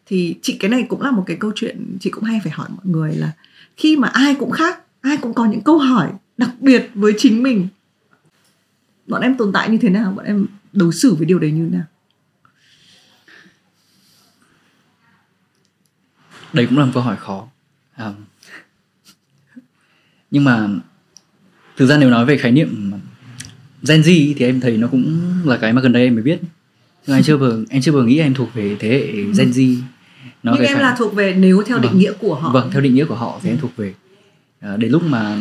thì 0.07 0.37
chị, 0.43 0.53
cái 0.53 0.71
này 0.71 0.87
cũng 0.89 1.03
là 1.03 1.11
một 1.11 1.25
cái 1.27 1.37
câu 1.37 1.53
chuyện 1.55 1.97
chị 2.01 2.11
cũng 2.11 2.25
hay 2.25 2.41
phải 2.45 2.53
hỏi 2.53 2.69
mọi 2.69 2.87
người 2.87 3.17
là 3.17 3.33
khi 3.77 3.97
mà 3.97 4.09
ai 4.09 4.35
cũng 4.35 4.51
khác, 4.51 4.79
ai 5.01 5.17
cũng 5.17 5.35
có 5.35 5.45
những 5.45 5.61
câu 5.61 5.79
hỏi 5.79 6.09
đặc 6.37 6.51
biệt 6.61 6.91
với 6.95 7.13
chính 7.19 7.43
mình, 7.43 7.69
bọn 9.07 9.23
em 9.23 9.37
tồn 9.37 9.53
tại 9.53 9.71
như 9.71 9.79
thế 9.79 9.89
nào? 9.89 10.13
Bọn 10.17 10.25
em 10.25 10.47
đối 10.73 10.93
xử 10.93 11.15
với 11.15 11.27
điều 11.27 11.39
đấy 11.39 11.51
như 11.51 11.65
thế 11.65 11.77
nào? 11.77 11.87
Đây 16.53 16.67
cũng 16.67 16.79
là 16.79 16.85
một 16.85 16.91
câu 16.95 17.03
hỏi 17.03 17.17
khó. 17.17 17.49
À, 17.95 18.13
nhưng 20.31 20.45
mà 20.45 20.69
thực 21.77 21.87
ra 21.87 21.97
nếu 21.97 22.11
nói 22.11 22.27
về 22.27 22.39
khái 22.39 22.53
niệm 22.53 22.93
Gen 23.89 24.01
Z 24.01 24.35
thì 24.37 24.45
em 24.47 24.61
thấy 24.61 24.77
nó 24.77 24.89
cũng 24.89 25.21
là 25.45 25.57
cái 25.57 25.73
mà 25.73 25.83
gần 25.83 25.93
đây 25.93 26.05
em 26.05 26.15
mới 26.15 26.23
biết. 26.23 26.41
Nhưng 27.07 27.17
anh 27.17 27.23
chưa 27.23 27.37
vừa 27.37 27.65
anh 27.71 27.83
chưa 27.83 27.93
vừa 27.93 28.05
nghĩ 28.05 28.19
em 28.19 28.35
thuộc 28.35 28.55
về 28.55 28.77
thế 28.81 28.89
hệ 28.89 29.13
Gen 29.13 29.51
Z. 29.51 29.77
Nó 30.43 30.53
nhưng 30.53 30.63
em 30.63 30.75
khái... 30.75 30.83
là 30.83 30.95
thuộc 30.99 31.15
về 31.15 31.35
nếu 31.35 31.63
theo 31.67 31.79
định 31.79 31.91
vâng. 31.91 32.01
nghĩa 32.01 32.13
của 32.13 32.35
họ. 32.35 32.53
Vâng 32.53 32.71
theo 32.73 32.81
định 32.81 32.95
nghĩa 32.95 33.05
của 33.05 33.15
họ 33.15 33.41
thì 33.43 33.51
em 33.51 33.59
thuộc 33.59 33.77
về. 33.77 33.95
À, 34.61 34.77
đến 34.77 34.93
lúc 34.93 35.03
mà 35.03 35.37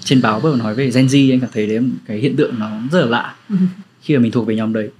trên 0.00 0.22
báo 0.22 0.40
đầu 0.44 0.56
nói 0.56 0.74
về 0.74 0.90
Gen 0.90 1.06
Z 1.06 1.32
anh 1.32 1.40
cảm 1.40 1.50
thấy 1.52 1.66
đấy 1.66 1.80
cái 2.06 2.18
hiện 2.18 2.36
tượng 2.36 2.58
nó 2.58 2.80
rất 2.92 3.00
là 3.00 3.06
lạ 3.06 3.36
khi 4.04 4.16
mà 4.16 4.22
mình 4.22 4.32
thuộc 4.32 4.46
về 4.46 4.56
nhóm 4.56 4.72
đấy. 4.72 4.90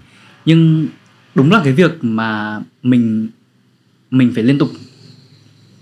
Nhưng 0.44 0.86
đúng 1.34 1.50
là 1.50 1.60
cái 1.64 1.72
việc 1.72 2.04
mà 2.04 2.60
mình 2.82 3.28
mình 4.10 4.32
phải 4.34 4.44
liên 4.44 4.58
tục 4.58 4.68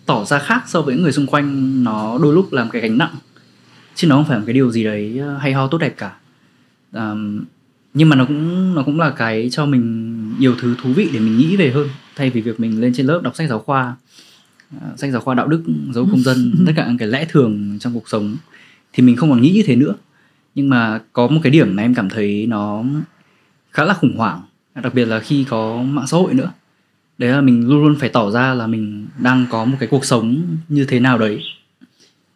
tỏ 0.07 0.25
ra 0.25 0.39
khác 0.39 0.63
so 0.67 0.83
với 0.83 0.95
những 0.95 1.03
người 1.03 1.13
xung 1.13 1.27
quanh 1.27 1.85
nó 1.85 2.19
đôi 2.23 2.35
lúc 2.35 2.53
làm 2.53 2.71
cái 2.71 2.83
gánh 2.83 2.99
nặng. 2.99 3.15
Chứ 3.95 4.09
nó 4.09 4.17
không 4.17 4.25
phải 4.25 4.39
một 4.39 4.45
cái 4.47 4.55
điều 4.55 4.71
gì 4.71 4.85
đấy 4.85 5.19
ờ, 5.19 5.37
hay 5.37 5.53
ho 5.53 5.67
tốt 5.67 5.79
đẹp 5.79 5.95
cả. 5.97 6.17
Um, 6.93 7.45
nhưng 7.95 8.09
mà 8.09 8.17
nó 8.17 8.25
cũng 8.25 8.75
nó 8.75 8.83
cũng 8.83 9.01
là 9.01 9.11
cái 9.11 9.49
cho 9.51 9.67
mình 9.67 10.35
nhiều 10.39 10.55
thứ 10.61 10.75
thú 10.83 10.93
vị 10.93 11.09
để 11.13 11.21
mình 11.21 11.39
nghĩ 11.39 11.57
về 11.57 11.71
hơn. 11.71 11.89
Thay 12.17 12.31
vì 12.31 12.41
việc 12.41 12.61
mình 12.61 12.81
lên 12.81 12.93
trên 12.95 13.07
lớp 13.07 13.21
đọc 13.23 13.37
sách 13.37 13.49
giáo 13.49 13.59
khoa 13.59 13.97
uh, 14.77 14.99
sách 14.99 15.11
giáo 15.13 15.21
khoa 15.21 15.35
đạo 15.35 15.47
đức 15.47 15.63
dấu 15.93 16.09
công 16.11 16.23
dân 16.23 16.55
tất 16.67 16.73
cả 16.77 16.87
những 16.87 16.99
cái 16.99 17.09
lẽ 17.09 17.27
thường 17.31 17.79
trong 17.81 17.95
cuộc 17.95 18.09
sống 18.09 18.37
thì 18.93 19.03
mình 19.03 19.17
không 19.17 19.31
còn 19.31 19.43
nghĩ 19.43 19.51
như 19.51 19.63
thế 19.67 19.77
nữa 19.77 19.95
nhưng 20.55 20.69
mà 20.69 21.01
có 21.13 21.27
một 21.27 21.41
cái 21.43 21.51
điểm 21.51 21.77
mà 21.77 21.83
em 21.83 21.95
cảm 21.95 22.09
thấy 22.09 22.47
nó 22.47 22.85
khá 23.71 23.85
là 23.85 23.95
khủng 23.95 24.17
hoảng 24.17 24.43
đặc 24.75 24.95
biệt 24.95 25.05
là 25.05 25.21
khi 25.21 25.45
có 25.49 25.83
mạng 25.83 26.07
xã 26.07 26.17
hội 26.17 26.35
nữa. 26.35 26.53
Đấy 27.19 27.31
là 27.31 27.41
mình 27.41 27.69
luôn 27.69 27.83
luôn 27.83 27.97
phải 28.01 28.09
tỏ 28.09 28.31
ra 28.31 28.55
là 28.55 28.67
mình 28.67 29.07
đang 29.19 29.47
có 29.51 29.65
một 29.65 29.77
cái 29.81 29.89
cuộc 29.89 30.05
sống 30.05 30.43
như 30.69 30.85
thế 30.85 31.01
nào 31.01 31.19
đấy 31.19 31.43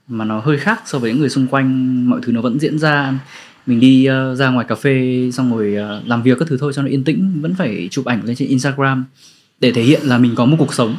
mà 0.09 0.24
nó 0.24 0.40
hơi 0.40 0.59
khác 0.59 0.83
so 0.85 0.98
với 0.98 1.11
những 1.11 1.20
người 1.20 1.29
xung 1.29 1.46
quanh 1.46 2.11
mọi 2.11 2.20
thứ 2.22 2.33
nó 2.33 2.40
vẫn 2.40 2.59
diễn 2.59 2.79
ra. 2.79 3.18
Mình 3.66 3.81
đi 3.81 4.09
uh, 4.11 4.38
ra 4.38 4.50
ngoài 4.50 4.66
cà 4.68 4.74
phê 4.74 5.31
xong 5.33 5.57
rồi 5.57 5.76
uh, 5.98 6.09
làm 6.09 6.22
việc 6.22 6.38
các 6.38 6.48
thứ 6.48 6.57
thôi 6.61 6.72
cho 6.74 6.83
nó 6.83 6.88
yên 6.88 7.05
tĩnh 7.05 7.38
vẫn 7.40 7.55
phải 7.55 7.88
chụp 7.90 8.05
ảnh 8.05 8.24
lên 8.24 8.37
trên 8.37 8.48
Instagram 8.48 9.05
để 9.61 9.72
thể 9.72 9.83
hiện 9.83 10.02
là 10.02 10.18
mình 10.18 10.35
có 10.35 10.44
một 10.44 10.57
cuộc 10.59 10.74
sống. 10.74 10.96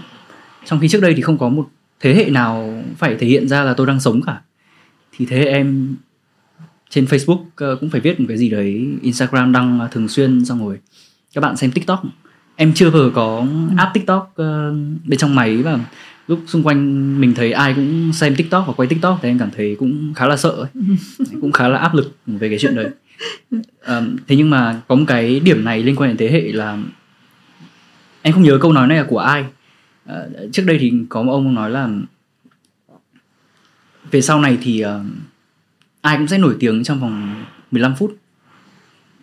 Trong 0.65 0.79
khi 0.79 0.87
trước 0.87 1.01
đây 1.01 1.13
thì 1.13 1.21
không 1.21 1.37
có 1.37 1.49
một 1.49 1.69
thế 1.99 2.13
hệ 2.13 2.25
nào 2.29 2.83
phải 2.97 3.15
thể 3.15 3.27
hiện 3.27 3.47
ra 3.47 3.63
là 3.63 3.73
tôi 3.73 3.87
đang 3.87 3.99
sống 3.99 4.21
cả. 4.21 4.41
Thì 5.17 5.25
thế 5.25 5.37
hệ 5.37 5.45
em 5.45 5.95
trên 6.89 7.05
Facebook 7.05 7.41
uh, 7.41 7.79
cũng 7.79 7.89
phải 7.89 8.01
viết 8.01 8.19
một 8.19 8.25
cái 8.29 8.37
gì 8.37 8.49
đấy 8.49 8.87
Instagram 9.01 9.51
đăng 9.51 9.87
thường 9.91 10.07
xuyên 10.07 10.45
xong 10.45 10.65
rồi. 10.65 10.79
Các 11.33 11.41
bạn 11.41 11.57
xem 11.57 11.71
TikTok. 11.71 12.03
Em 12.55 12.73
chưa 12.73 12.89
vừa 12.89 13.11
có 13.15 13.45
app 13.77 13.93
tiktok 13.93 14.35
uh, 14.41 14.45
bên 15.05 15.19
trong 15.19 15.35
máy 15.35 15.57
và 15.57 15.79
lúc 16.27 16.39
xung 16.47 16.63
quanh 16.63 17.21
mình 17.21 17.33
thấy 17.33 17.51
ai 17.51 17.73
cũng 17.73 18.13
xem 18.13 18.35
tiktok 18.35 18.67
và 18.67 18.73
quay 18.73 18.87
tiktok 18.87 19.19
thì 19.21 19.29
em 19.29 19.39
cảm 19.39 19.49
thấy 19.57 19.75
cũng 19.79 20.13
khá 20.13 20.27
là 20.27 20.37
sợ 20.37 20.49
ấy. 20.49 20.83
cũng 21.41 21.51
khá 21.51 21.67
là 21.67 21.77
áp 21.77 21.95
lực 21.95 22.17
về 22.27 22.49
cái 22.49 22.57
chuyện 22.59 22.75
đấy. 22.75 22.89
Um, 23.87 24.17
thế 24.27 24.35
nhưng 24.35 24.49
mà 24.49 24.81
có 24.87 24.95
một 24.95 25.05
cái 25.07 25.39
điểm 25.39 25.65
này 25.65 25.83
liên 25.83 25.95
quan 25.95 26.09
đến 26.09 26.17
thế 26.17 26.31
hệ 26.31 26.51
là 26.51 26.77
em 28.21 28.33
không 28.33 28.43
nhớ 28.43 28.57
câu 28.61 28.73
nói 28.73 28.87
này 28.87 28.97
là 28.97 29.03
của 29.03 29.19
ai. 29.19 29.45
Uh, 30.09 30.15
trước 30.51 30.63
đây 30.65 30.77
thì 30.79 30.93
có 31.09 31.23
một 31.23 31.31
ông 31.31 31.53
nói 31.53 31.69
là 31.69 31.89
về 34.11 34.21
sau 34.21 34.41
này 34.41 34.57
thì 34.61 34.85
uh, 34.85 34.89
ai 36.07 36.17
cũng 36.17 36.27
sẽ 36.27 36.37
nổi 36.37 36.55
tiếng 36.59 36.83
trong 36.83 36.99
vòng 36.99 37.45
15 37.71 37.95
phút. 37.95 38.17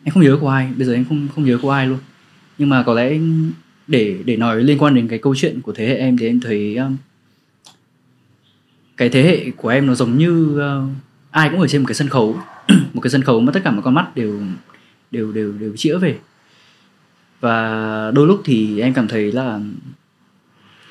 Em 0.04 0.14
không 0.14 0.22
nhớ 0.22 0.38
của 0.40 0.48
ai 0.48 0.72
bây 0.76 0.86
giờ 0.86 0.94
em 0.94 1.04
không 1.08 1.28
không 1.34 1.44
nhớ 1.44 1.58
của 1.62 1.70
ai 1.70 1.86
luôn. 1.86 1.98
Nhưng 2.58 2.68
mà 2.68 2.82
có 2.82 2.94
lẽ 2.94 3.18
để 3.86 4.18
để 4.24 4.36
nói 4.36 4.62
liên 4.64 4.78
quan 4.78 4.94
đến 4.94 5.08
cái 5.08 5.18
câu 5.18 5.34
chuyện 5.34 5.60
của 5.60 5.72
thế 5.72 5.86
hệ 5.86 5.94
em 5.94 6.16
thì 6.18 6.26
em 6.26 6.40
thấy 6.40 6.76
um, 6.76 6.96
cái 8.96 9.08
thế 9.08 9.22
hệ 9.22 9.50
của 9.50 9.68
em 9.68 9.86
nó 9.86 9.94
giống 9.94 10.18
như 10.18 10.30
uh, 10.54 10.90
ai 11.30 11.48
cũng 11.50 11.60
ở 11.60 11.68
trên 11.68 11.80
một 11.82 11.86
cái 11.86 11.94
sân 11.94 12.08
khấu. 12.08 12.38
Một 12.94 13.00
cái 13.00 13.10
sân 13.10 13.22
khấu 13.22 13.40
mà 13.40 13.52
tất 13.52 13.60
cả 13.64 13.70
mọi 13.70 13.82
con 13.82 13.94
mắt 13.94 14.16
đều 14.16 14.40
đều 15.10 15.32
đều 15.32 15.52
đều 15.52 15.76
chĩa 15.76 15.98
về. 15.98 16.18
Và 17.40 18.10
đôi 18.14 18.26
lúc 18.26 18.42
thì 18.44 18.80
em 18.80 18.94
cảm 18.94 19.08
thấy 19.08 19.32
là 19.32 19.60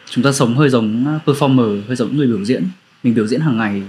chúng 0.09 0.23
ta 0.23 0.31
sống 0.31 0.55
hơi 0.55 0.69
giống 0.69 1.05
uh, 1.15 1.27
performer 1.27 1.81
hơi 1.87 1.95
giống 1.95 2.17
người 2.17 2.27
biểu 2.27 2.45
diễn. 2.45 2.63
Mình 3.03 3.13
biểu 3.13 3.27
diễn 3.27 3.41
hàng 3.41 3.57
ngày 3.57 3.83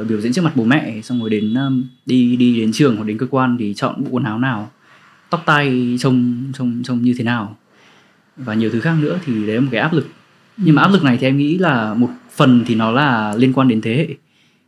uh, 0.00 0.08
biểu 0.08 0.20
diễn 0.20 0.32
trước 0.32 0.42
mặt 0.42 0.52
bố 0.56 0.64
mẹ 0.64 1.00
xong 1.02 1.20
rồi 1.20 1.30
đến 1.30 1.54
um, 1.54 1.84
đi 2.06 2.36
đi 2.36 2.60
đến 2.60 2.72
trường 2.72 2.96
hoặc 2.96 3.04
đến 3.04 3.18
cơ 3.18 3.26
quan 3.30 3.56
thì 3.58 3.74
chọn 3.74 4.04
bộ 4.04 4.08
quần 4.10 4.24
áo 4.24 4.38
nào 4.38 4.70
tóc 5.30 5.42
tai 5.46 5.96
trông 6.00 6.44
trông 6.54 6.82
trông 6.84 7.02
như 7.02 7.14
thế 7.18 7.24
nào. 7.24 7.56
Và 8.36 8.54
nhiều 8.54 8.70
thứ 8.70 8.80
khác 8.80 8.94
nữa 9.00 9.18
thì 9.24 9.46
đấy 9.46 9.56
là 9.56 9.60
một 9.60 9.68
cái 9.72 9.80
áp 9.80 9.92
lực. 9.92 10.08
Nhưng 10.56 10.74
mà 10.74 10.82
áp 10.82 10.88
lực 10.88 11.04
này 11.04 11.16
thì 11.20 11.26
em 11.26 11.36
nghĩ 11.36 11.58
là 11.58 11.94
một 11.94 12.08
phần 12.36 12.64
thì 12.66 12.74
nó 12.74 12.90
là 12.90 13.34
liên 13.36 13.52
quan 13.52 13.68
đến 13.68 13.80
thế 13.80 13.96
hệ. 13.96 14.08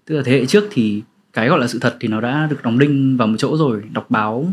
Tức 0.04 0.16
là 0.16 0.22
thế 0.22 0.32
hệ 0.32 0.46
trước 0.46 0.64
thì 0.70 1.02
cái 1.32 1.48
gọi 1.48 1.60
là 1.60 1.66
sự 1.66 1.78
thật 1.78 1.96
thì 2.00 2.08
nó 2.08 2.20
đã 2.20 2.46
được 2.50 2.62
đóng 2.62 2.78
đinh 2.78 3.16
vào 3.16 3.28
một 3.28 3.36
chỗ 3.38 3.56
rồi 3.56 3.82
đọc 3.92 4.06
báo 4.10 4.52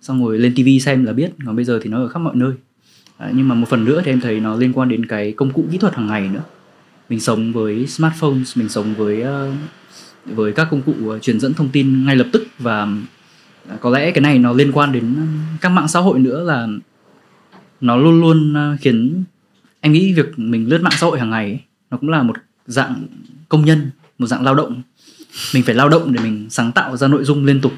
xong 0.00 0.24
rồi 0.24 0.38
lên 0.38 0.54
tivi 0.54 0.80
xem 0.80 1.04
là 1.04 1.12
biết. 1.12 1.30
Còn 1.46 1.56
bây 1.56 1.64
giờ 1.64 1.80
thì 1.82 1.90
nó 1.90 1.98
ở 1.98 2.08
khắp 2.08 2.18
mọi 2.18 2.36
nơi. 2.36 2.52
À, 3.16 3.30
nhưng 3.34 3.48
mà 3.48 3.54
một 3.54 3.68
phần 3.68 3.84
nữa 3.84 4.02
thì 4.04 4.12
em 4.12 4.20
thấy 4.20 4.40
nó 4.40 4.56
liên 4.56 4.72
quan 4.72 4.88
đến 4.88 5.06
cái 5.06 5.32
công 5.32 5.52
cụ 5.52 5.64
kỹ 5.72 5.78
thuật 5.78 5.94
hàng 5.94 6.06
ngày 6.06 6.28
nữa. 6.28 6.42
Mình 7.08 7.20
sống 7.20 7.52
với 7.52 7.86
smartphones 7.86 8.58
mình 8.58 8.68
sống 8.68 8.94
với 8.94 9.22
uh, 9.22 9.54
với 10.26 10.52
các 10.52 10.68
công 10.70 10.82
cụ 10.82 10.94
uh, 11.04 11.22
truyền 11.22 11.40
dẫn 11.40 11.54
thông 11.54 11.68
tin 11.68 12.04
ngay 12.04 12.16
lập 12.16 12.26
tức 12.32 12.46
và 12.58 12.88
có 13.80 13.90
lẽ 13.90 14.10
cái 14.10 14.20
này 14.20 14.38
nó 14.38 14.52
liên 14.52 14.72
quan 14.72 14.92
đến 14.92 15.16
các 15.60 15.68
mạng 15.68 15.88
xã 15.88 16.00
hội 16.00 16.18
nữa 16.18 16.42
là 16.42 16.68
nó 17.80 17.96
luôn 17.96 18.20
luôn 18.20 18.54
uh, 18.74 18.80
khiến 18.80 19.24
em 19.80 19.92
nghĩ 19.92 20.12
việc 20.12 20.38
mình 20.38 20.68
lướt 20.68 20.82
mạng 20.82 20.92
xã 20.96 21.06
hội 21.06 21.18
hàng 21.18 21.30
ngày 21.30 21.44
ấy, 21.44 21.60
nó 21.90 21.96
cũng 21.96 22.10
là 22.10 22.22
một 22.22 22.36
dạng 22.66 23.06
công 23.48 23.64
nhân 23.64 23.90
một 24.18 24.26
dạng 24.26 24.44
lao 24.44 24.54
động. 24.54 24.82
Mình 25.54 25.62
phải 25.62 25.74
lao 25.74 25.88
động 25.88 26.12
để 26.12 26.22
mình 26.22 26.46
sáng 26.50 26.72
tạo 26.72 26.96
ra 26.96 27.08
nội 27.08 27.24
dung 27.24 27.44
liên 27.44 27.60
tục. 27.60 27.72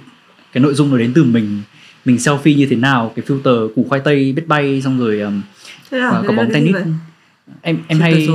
Cái 0.53 0.63
nội 0.63 0.75
dung 0.75 0.91
nó 0.91 0.99
đến 0.99 1.13
từ 1.15 1.25
mình 1.25 1.63
mình 2.05 2.17
selfie 2.17 2.57
như 2.57 2.67
thế 2.67 2.77
nào 2.77 3.13
cái 3.17 3.25
filter 3.27 3.75
củ 3.75 3.87
khoai 3.89 4.01
tây 4.05 4.33
biết 4.33 4.47
bay 4.47 4.83
xong 4.83 4.99
rồi 4.99 5.21
um, 5.21 5.43
à, 5.91 6.23
có 6.27 6.33
bóng 6.33 6.51
tennis. 6.53 6.77
em 7.63 7.79
em 7.89 8.01
hay 8.01 8.29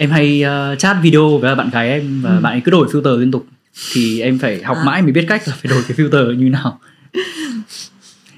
em 0.00 0.10
hay 0.10 0.44
uh, 0.44 0.78
chat 0.78 0.96
video 1.02 1.38
với 1.38 1.54
bạn 1.54 1.70
gái 1.70 1.88
em 1.88 2.22
và 2.22 2.30
ừ. 2.36 2.40
bạn 2.40 2.52
ấy 2.52 2.60
cứ 2.60 2.70
đổi 2.70 2.88
filter 2.88 3.18
liên 3.18 3.30
tục 3.30 3.46
thì 3.92 4.20
em 4.20 4.38
phải 4.38 4.62
học 4.62 4.76
à. 4.76 4.84
mãi 4.84 5.02
mới 5.02 5.12
biết 5.12 5.24
cách 5.28 5.42
là 5.48 5.54
phải 5.54 5.70
đổi 5.70 5.82
cái 5.88 5.96
filter 5.96 6.32
như 6.32 6.48
nào 6.48 6.80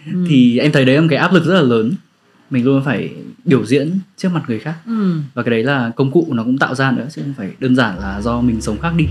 ừ. 0.06 0.24
thì 0.28 0.58
em 0.58 0.72
thấy 0.72 0.84
đấy 0.84 0.94
là 0.94 1.00
một 1.00 1.06
cái 1.10 1.18
áp 1.18 1.32
lực 1.32 1.44
rất 1.44 1.54
là 1.54 1.60
lớn 1.60 1.94
mình 2.50 2.64
luôn 2.64 2.84
phải 2.84 3.10
biểu 3.44 3.66
diễn 3.66 3.98
trước 4.16 4.28
mặt 4.32 4.42
người 4.48 4.58
khác 4.58 4.74
ừ. 4.86 5.14
và 5.34 5.42
cái 5.42 5.50
đấy 5.50 5.62
là 5.62 5.92
công 5.96 6.10
cụ 6.10 6.28
nó 6.30 6.44
cũng 6.44 6.58
tạo 6.58 6.74
ra 6.74 6.90
nữa 6.90 7.06
chứ 7.14 7.22
không 7.22 7.34
phải 7.36 7.52
đơn 7.58 7.76
giản 7.76 7.98
là 7.98 8.20
do 8.20 8.40
mình 8.40 8.60
sống 8.60 8.80
khác 8.80 8.92
đi 8.96 9.06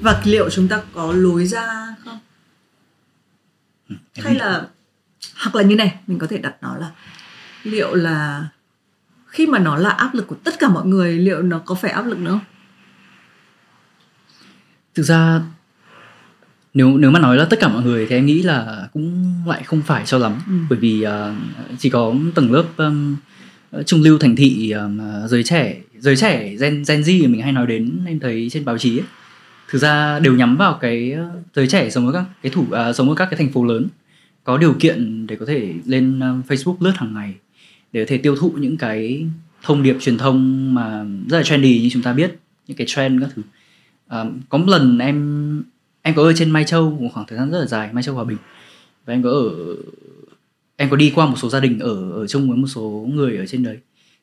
và 0.00 0.22
liệu 0.24 0.50
chúng 0.50 0.68
ta 0.68 0.80
có 0.94 1.12
lối 1.12 1.46
ra 1.46 1.96
không 2.04 2.18
ừ, 3.88 3.96
hay 4.14 4.34
là 4.34 4.66
hoặc 5.44 5.54
là 5.54 5.62
như 5.62 5.76
này 5.76 5.94
mình 6.06 6.18
có 6.18 6.26
thể 6.26 6.38
đặt 6.38 6.54
nó 6.62 6.76
là 6.76 6.90
liệu 7.62 7.94
là 7.94 8.48
khi 9.26 9.46
mà 9.46 9.58
nó 9.58 9.76
là 9.76 9.90
áp 9.90 10.14
lực 10.14 10.26
của 10.26 10.36
tất 10.44 10.58
cả 10.58 10.68
mọi 10.68 10.86
người 10.86 11.12
liệu 11.12 11.42
nó 11.42 11.58
có 11.58 11.74
phải 11.74 11.90
áp 11.90 12.06
lực 12.06 12.18
nữa 12.18 12.30
không? 12.30 12.40
Thực 14.94 15.02
ra 15.02 15.40
nếu 16.74 16.96
nếu 16.98 17.10
mà 17.10 17.18
nói 17.18 17.36
là 17.36 17.44
tất 17.44 17.60
cả 17.60 17.68
mọi 17.68 17.82
người 17.82 18.06
thì 18.06 18.16
em 18.16 18.26
nghĩ 18.26 18.42
là 18.42 18.88
cũng 18.92 19.34
lại 19.46 19.62
không 19.62 19.82
phải 19.82 20.06
cho 20.06 20.18
lắm. 20.18 20.32
Ừ. 20.46 20.52
bởi 20.70 20.78
vì 20.78 21.06
uh, 21.06 21.34
chỉ 21.78 21.90
có 21.90 22.14
tầng 22.34 22.52
lớp 22.52 22.64
um, 22.76 23.16
trung 23.86 24.02
lưu 24.02 24.18
thành 24.18 24.36
thị 24.36 24.70
um, 24.70 25.00
giới 25.26 25.44
trẻ 25.44 25.76
giới 25.98 26.16
trẻ 26.16 26.54
gen 26.60 26.84
gen 26.88 27.00
Z 27.00 27.30
mình 27.30 27.42
hay 27.42 27.52
nói 27.52 27.66
đến 27.66 27.98
em 28.06 28.20
thấy 28.20 28.48
trên 28.52 28.64
báo 28.64 28.78
chí 28.78 28.98
ấy, 28.98 29.04
thực 29.68 29.78
ra 29.78 30.18
đều 30.18 30.34
nhắm 30.34 30.56
vào 30.56 30.78
cái 30.80 31.16
giới 31.54 31.66
trẻ 31.66 31.90
sống 31.90 32.06
ở 32.06 32.12
các 32.12 32.24
cái 32.42 32.52
thủ 32.52 32.62
uh, 32.62 32.96
sống 32.96 33.08
ở 33.08 33.14
các 33.14 33.28
cái 33.30 33.38
thành 33.38 33.52
phố 33.52 33.64
lớn 33.64 33.88
có 34.44 34.58
điều 34.58 34.74
kiện 34.80 35.26
để 35.26 35.36
có 35.36 35.46
thể 35.46 35.74
lên 35.86 36.18
uh, 36.18 36.46
Facebook 36.46 36.76
lướt 36.80 36.92
hàng 36.96 37.14
ngày 37.14 37.34
để 37.92 38.04
có 38.04 38.08
thể 38.08 38.18
tiêu 38.18 38.36
thụ 38.36 38.50
những 38.50 38.76
cái 38.76 39.26
thông 39.62 39.82
điệp 39.82 39.96
truyền 40.00 40.18
thông 40.18 40.74
mà 40.74 41.04
rất 41.28 41.38
là 41.38 41.42
trendy 41.44 41.80
như 41.82 41.88
chúng 41.92 42.02
ta 42.02 42.12
biết 42.12 42.38
những 42.66 42.76
cái 42.76 42.86
trend 42.90 43.22
các 43.22 43.30
thứ 43.34 43.42
à, 44.08 44.24
có 44.48 44.58
một 44.58 44.68
lần 44.68 44.98
em 44.98 45.62
em 46.02 46.14
có 46.14 46.22
ở 46.22 46.32
trên 46.36 46.50
Mai 46.50 46.64
Châu 46.64 46.90
một 46.90 47.08
khoảng 47.14 47.26
thời 47.26 47.38
gian 47.38 47.50
rất 47.50 47.60
là 47.60 47.66
dài 47.66 47.90
Mai 47.92 48.02
Châu 48.02 48.14
Hòa 48.14 48.24
Bình 48.24 48.38
và 49.06 49.14
em 49.14 49.22
có 49.22 49.30
ở 49.30 49.76
em 50.76 50.88
có 50.90 50.96
đi 50.96 51.12
qua 51.14 51.26
một 51.26 51.36
số 51.38 51.48
gia 51.48 51.60
đình 51.60 51.78
ở 51.78 52.10
ở 52.10 52.26
chung 52.26 52.48
với 52.48 52.56
một 52.58 52.66
số 52.66 53.08
người 53.14 53.36
ở 53.36 53.46
trên 53.46 53.62
đấy 53.62 53.78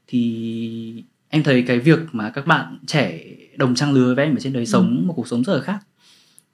thì 0.07 1.03
em 1.29 1.43
thấy 1.43 1.63
cái 1.67 1.79
việc 1.79 1.99
mà 2.11 2.29
các 2.29 2.47
bạn 2.47 2.77
trẻ 2.87 3.23
đồng 3.57 3.75
trang 3.75 3.93
lứa 3.93 4.15
với 4.15 4.25
em 4.25 4.35
ở 4.35 4.39
trên 4.39 4.53
đấy 4.53 4.63
ừ. 4.63 4.65
sống 4.65 4.97
ừ. 5.01 5.07
một 5.07 5.13
cuộc 5.13 5.27
sống 5.27 5.43
rất 5.43 5.53
là 5.53 5.61
khác 5.61 5.79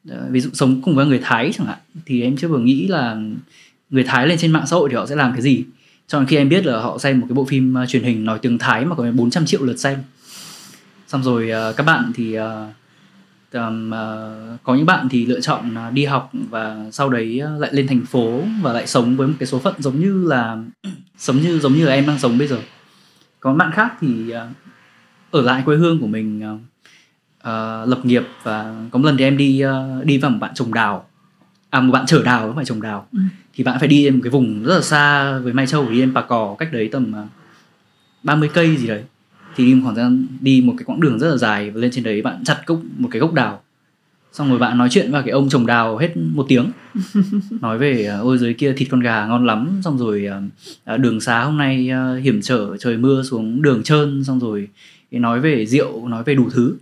Ờ, 0.09 0.27
ví 0.29 0.39
dụ 0.39 0.49
sống 0.53 0.81
cùng 0.81 0.95
với 0.95 1.05
người 1.05 1.19
Thái 1.23 1.51
chẳng 1.57 1.67
hạn 1.67 1.77
thì 2.05 2.21
em 2.21 2.37
chưa 2.37 2.47
vừa 2.47 2.59
nghĩ 2.59 2.87
là 2.87 3.17
người 3.89 4.03
Thái 4.03 4.27
lên 4.27 4.37
trên 4.37 4.51
mạng 4.51 4.67
xã 4.67 4.75
hội 4.75 4.89
thì 4.89 4.95
họ 4.95 5.05
sẽ 5.05 5.15
làm 5.15 5.31
cái 5.31 5.41
gì? 5.41 5.63
Cho 6.07 6.19
đến 6.19 6.27
khi 6.27 6.37
em 6.37 6.49
biết 6.49 6.65
là 6.65 6.79
họ 6.79 6.97
xem 6.97 7.19
một 7.19 7.25
cái 7.29 7.33
bộ 7.33 7.45
phim 7.45 7.75
uh, 7.83 7.89
truyền 7.89 8.03
hình 8.03 8.25
nói 8.25 8.39
tiếng 8.41 8.57
Thái 8.57 8.85
mà 8.85 8.95
có 8.95 9.05
đến 9.05 9.15
400 9.15 9.45
triệu 9.45 9.63
lượt 9.63 9.75
xem. 9.75 9.99
Xong 11.07 11.23
rồi 11.23 11.51
uh, 11.69 11.75
các 11.75 11.83
bạn 11.83 12.11
thì 12.15 12.39
uh, 12.39 12.43
um, 13.53 13.91
uh, 13.91 14.63
có 14.63 14.75
những 14.75 14.85
bạn 14.85 15.09
thì 15.09 15.25
lựa 15.25 15.39
chọn 15.39 15.75
uh, 15.87 15.93
đi 15.93 16.05
học 16.05 16.31
và 16.49 16.85
sau 16.91 17.09
đấy 17.09 17.41
uh, 17.55 17.61
lại 17.61 17.73
lên 17.73 17.87
thành 17.87 18.05
phố 18.05 18.41
và 18.61 18.73
lại 18.73 18.87
sống 18.87 19.17
với 19.17 19.27
một 19.27 19.33
cái 19.39 19.47
số 19.47 19.59
phận 19.59 19.75
giống 19.79 19.99
như 19.99 20.23
là 20.27 20.57
sống 21.17 21.41
như 21.41 21.59
giống 21.59 21.73
như 21.73 21.85
là 21.85 21.93
em 21.93 22.05
đang 22.07 22.19
sống 22.19 22.37
bây 22.37 22.47
giờ. 22.47 22.59
Còn 23.39 23.57
bạn 23.57 23.71
khác 23.71 23.93
thì 24.01 24.33
uh, 24.33 24.37
ở 25.31 25.41
lại 25.41 25.61
quê 25.65 25.77
hương 25.77 25.99
của 25.99 26.07
mình 26.07 26.55
uh, 26.55 26.61
uh, 27.43 27.89
lập 27.89 27.99
nghiệp 28.03 28.23
và 28.43 28.75
có 28.91 28.99
một 28.99 29.05
lần 29.05 29.17
thì 29.17 29.23
em 29.23 29.37
đi 29.37 29.63
uh, 29.65 30.05
đi 30.05 30.17
vào 30.17 30.31
một 30.31 30.37
bạn 30.41 30.51
trồng 30.53 30.73
đào. 30.73 31.05
À 31.69 31.79
một 31.79 31.91
bạn 31.91 32.05
chở 32.05 32.23
đào 32.23 32.47
không 32.47 32.55
phải 32.55 32.65
trồng 32.65 32.81
đào. 32.81 33.07
Ừ. 33.11 33.19
thì 33.53 33.63
bạn 33.63 33.79
phải 33.79 33.87
đi 33.87 34.09
một 34.09 34.19
cái 34.23 34.31
vùng 34.31 34.63
rất 34.63 34.75
là 34.75 34.81
xa 34.81 35.37
với 35.39 35.53
mai 35.53 35.67
châu 35.67 35.89
đi 35.89 35.99
đến 35.99 36.13
bà 36.13 36.21
cò 36.21 36.55
cách 36.59 36.69
đấy 36.73 36.89
tầm 36.91 37.13
uh, 37.23 37.29
30 38.23 38.49
cây 38.53 38.77
gì 38.77 38.87
đấy. 38.87 39.03
Thì 39.55 39.65
đi 39.65 39.73
một 39.73 39.81
khoảng 39.83 39.95
gian 39.95 40.27
đi 40.41 40.61
một 40.65 40.73
cái 40.77 40.85
quãng 40.85 40.99
đường 40.99 41.19
rất 41.19 41.29
là 41.29 41.37
dài 41.37 41.69
và 41.71 41.81
lên 41.81 41.91
trên 41.91 42.03
đấy 42.03 42.21
bạn 42.21 42.43
chặt 42.43 42.61
gốc 42.65 42.79
một 42.97 43.09
cái 43.11 43.19
gốc 43.19 43.33
đào. 43.33 43.61
Xong 44.31 44.49
rồi 44.49 44.59
bạn 44.59 44.77
nói 44.77 44.87
chuyện 44.91 45.11
với 45.11 45.21
cái 45.21 45.31
ông 45.31 45.49
trồng 45.49 45.65
đào 45.65 45.97
hết 45.97 46.17
một 46.17 46.45
tiếng. 46.49 46.71
Nói 47.61 47.77
về 47.77 48.05
ôi 48.05 48.37
dưới 48.37 48.53
kia 48.53 48.73
thịt 48.73 48.87
con 48.91 48.99
gà 48.99 49.25
ngon 49.25 49.45
lắm. 49.45 49.81
Xong 49.83 49.97
rồi 49.97 50.29
đường 50.97 51.21
xá 51.21 51.43
hôm 51.43 51.57
nay 51.57 51.91
hiểm 52.23 52.41
trở 52.41 52.77
trời 52.77 52.97
mưa 52.97 53.23
xuống 53.23 53.61
đường 53.61 53.83
trơn. 53.83 54.23
Xong 54.23 54.39
rồi 54.39 54.67
nói 55.11 55.39
về 55.39 55.65
rượu 55.65 56.07
nói 56.07 56.23
về 56.23 56.35
đủ 56.35 56.49
thứ 56.49 56.75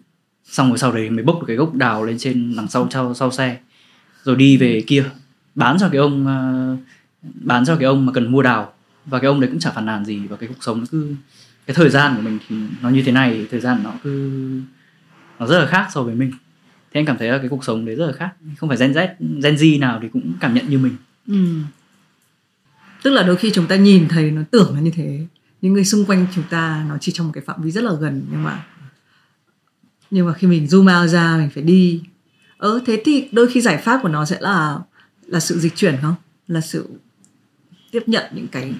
xong 0.45 0.69
rồi 0.69 0.77
sau 0.77 0.91
đấy 0.91 1.09
mới 1.09 1.23
bốc 1.23 1.39
được 1.39 1.45
cái 1.47 1.55
gốc 1.55 1.75
đào 1.75 2.03
lên 2.03 2.17
trên 2.17 2.55
đằng 2.55 2.67
sau 2.67 2.87
sau, 2.91 3.13
sau 3.13 3.31
xe. 3.31 3.57
Rồi 4.23 4.35
đi 4.35 4.57
về 4.57 4.83
kia 4.87 5.05
bán 5.55 5.77
cho 5.79 5.89
cái 5.89 5.99
ông 5.99 6.23
uh, 6.23 6.79
bán 7.23 7.65
cho 7.65 7.75
cái 7.75 7.85
ông 7.85 8.05
mà 8.05 8.11
cần 8.13 8.31
mua 8.31 8.41
đào. 8.41 8.73
Và 9.05 9.19
cái 9.19 9.27
ông 9.27 9.39
đấy 9.39 9.49
cũng 9.49 9.59
chả 9.59 9.71
phản 9.71 9.85
nàn 9.85 10.05
gì 10.05 10.27
và 10.27 10.37
cái 10.37 10.49
cuộc 10.49 10.63
sống. 10.63 10.79
Nó 10.79 10.85
cứ 10.91 11.15
cái 11.65 11.75
thời 11.75 11.89
gian 11.89 12.15
của 12.15 12.21
mình 12.21 12.39
thì 12.47 12.55
nó 12.81 12.89
như 12.89 13.01
thế 13.05 13.11
này 13.11 13.47
thời 13.51 13.59
gian 13.59 13.83
nó 13.83 13.93
cứ 14.03 14.31
nó 15.39 15.47
rất 15.47 15.59
là 15.59 15.65
khác 15.65 15.87
so 15.93 16.03
với 16.03 16.15
mình. 16.15 16.31
Thế 16.93 16.99
anh 16.99 17.05
cảm 17.05 17.17
thấy 17.17 17.29
là 17.29 17.37
cái 17.37 17.49
cuộc 17.49 17.63
sống 17.63 17.85
đấy 17.85 17.95
rất 17.95 18.05
là 18.05 18.13
khác. 18.13 18.29
Không 18.57 18.69
phải 18.69 18.77
gen 18.77 18.91
z 18.91 19.07
gen 19.43 19.55
z 19.55 19.79
nào 19.79 19.99
thì 20.01 20.07
cũng 20.13 20.33
cảm 20.39 20.53
nhận 20.53 20.69
như 20.69 20.77
mình. 20.77 20.95
Ừ. 21.27 21.45
tức 23.03 23.11
là 23.11 23.23
đôi 23.23 23.35
khi 23.35 23.51
chúng 23.51 23.67
ta 23.67 23.75
nhìn 23.75 24.07
thấy 24.07 24.31
nó 24.31 24.41
tưởng 24.51 24.73
là 24.75 24.79
như 24.79 24.91
thế. 24.91 25.25
Những 25.61 25.73
người 25.73 25.85
xung 25.85 26.05
quanh 26.05 26.27
chúng 26.35 26.43
ta 26.49 26.85
nó 26.89 26.97
chỉ 27.01 27.11
trong 27.11 27.27
một 27.27 27.31
cái 27.35 27.43
phạm 27.47 27.61
vi 27.61 27.71
rất 27.71 27.83
là 27.83 27.91
gần 27.99 28.25
nhưng 28.31 28.43
mà 28.43 28.63
nhưng 30.11 30.25
mà 30.25 30.33
khi 30.33 30.47
mình 30.47 30.65
zoom 30.65 31.01
out 31.01 31.09
ra, 31.09 31.37
mình 31.37 31.49
phải 31.49 31.63
đi. 31.63 32.01
Ừ 32.57 32.81
thế 32.85 33.01
thì 33.05 33.27
đôi 33.31 33.47
khi 33.47 33.61
giải 33.61 33.77
pháp 33.77 33.99
của 34.03 34.09
nó 34.09 34.25
sẽ 34.25 34.37
là 34.39 34.79
là 35.27 35.39
sự 35.39 35.59
dịch 35.59 35.75
chuyển 35.75 35.95
không? 36.01 36.15
Là 36.47 36.61
sự 36.61 36.89
tiếp 37.91 38.03
nhận 38.05 38.23
những 38.35 38.47
cái, 38.47 38.73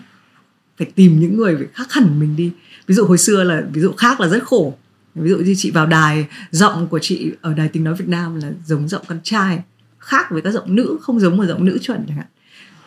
phải 0.78 0.88
tìm 0.95 1.19
những 1.19 1.38
người 1.38 1.67
khác 1.73 1.93
hẳn 1.93 2.19
mình 2.19 2.36
đi. 2.36 2.51
Ví 2.88 2.95
dụ 2.95 3.05
hồi 3.05 3.17
xưa 3.17 3.43
là, 3.43 3.63
ví 3.73 3.82
dụ 3.82 3.91
khác 3.91 4.19
là 4.19 4.28
rất 4.28 4.43
khổ. 4.43 4.78
Ví 5.15 5.30
dụ 5.30 5.38
như 5.38 5.55
chị 5.57 5.71
vào 5.71 5.86
đài, 5.86 6.28
giọng 6.51 6.88
của 6.88 6.99
chị 6.99 7.32
ở 7.41 7.53
đài 7.53 7.67
tiếng 7.67 7.84
nói 7.84 7.95
Việt 7.95 8.07
Nam 8.07 8.36
là 8.36 8.51
giống 8.65 8.88
giọng 8.88 9.03
con 9.07 9.19
trai, 9.23 9.59
khác 9.99 10.32
với 10.32 10.41
các 10.41 10.51
giọng 10.51 10.76
nữ, 10.76 10.97
không 11.01 11.19
giống 11.19 11.38
một 11.38 11.45
giọng 11.45 11.65
nữ 11.65 11.78
chuẩn 11.82 12.05
chẳng 12.07 12.17
hạn. 12.17 12.28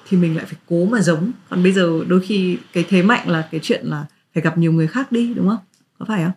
Thì 0.09 0.17
mình 0.17 0.37
lại 0.37 0.45
phải 0.45 0.59
cố 0.67 0.85
mà 0.85 1.01
giống. 1.01 1.33
Còn 1.51 1.63
bây 1.63 1.73
giờ 1.73 2.05
đôi 2.09 2.21
khi 2.21 2.59
cái 2.73 2.85
thế 2.89 3.03
mạnh 3.03 3.29
là 3.29 3.49
cái 3.51 3.61
chuyện 3.63 3.87
là 3.87 4.07
phải 4.35 4.43
gặp 4.43 4.59
nhiều 4.59 4.73
người 4.73 4.87
khác 4.87 5.13
đi, 5.13 5.35
đúng 5.35 5.49
không? 5.49 5.59
Có 5.99 6.05
phải 6.09 6.25
không? 6.25 6.33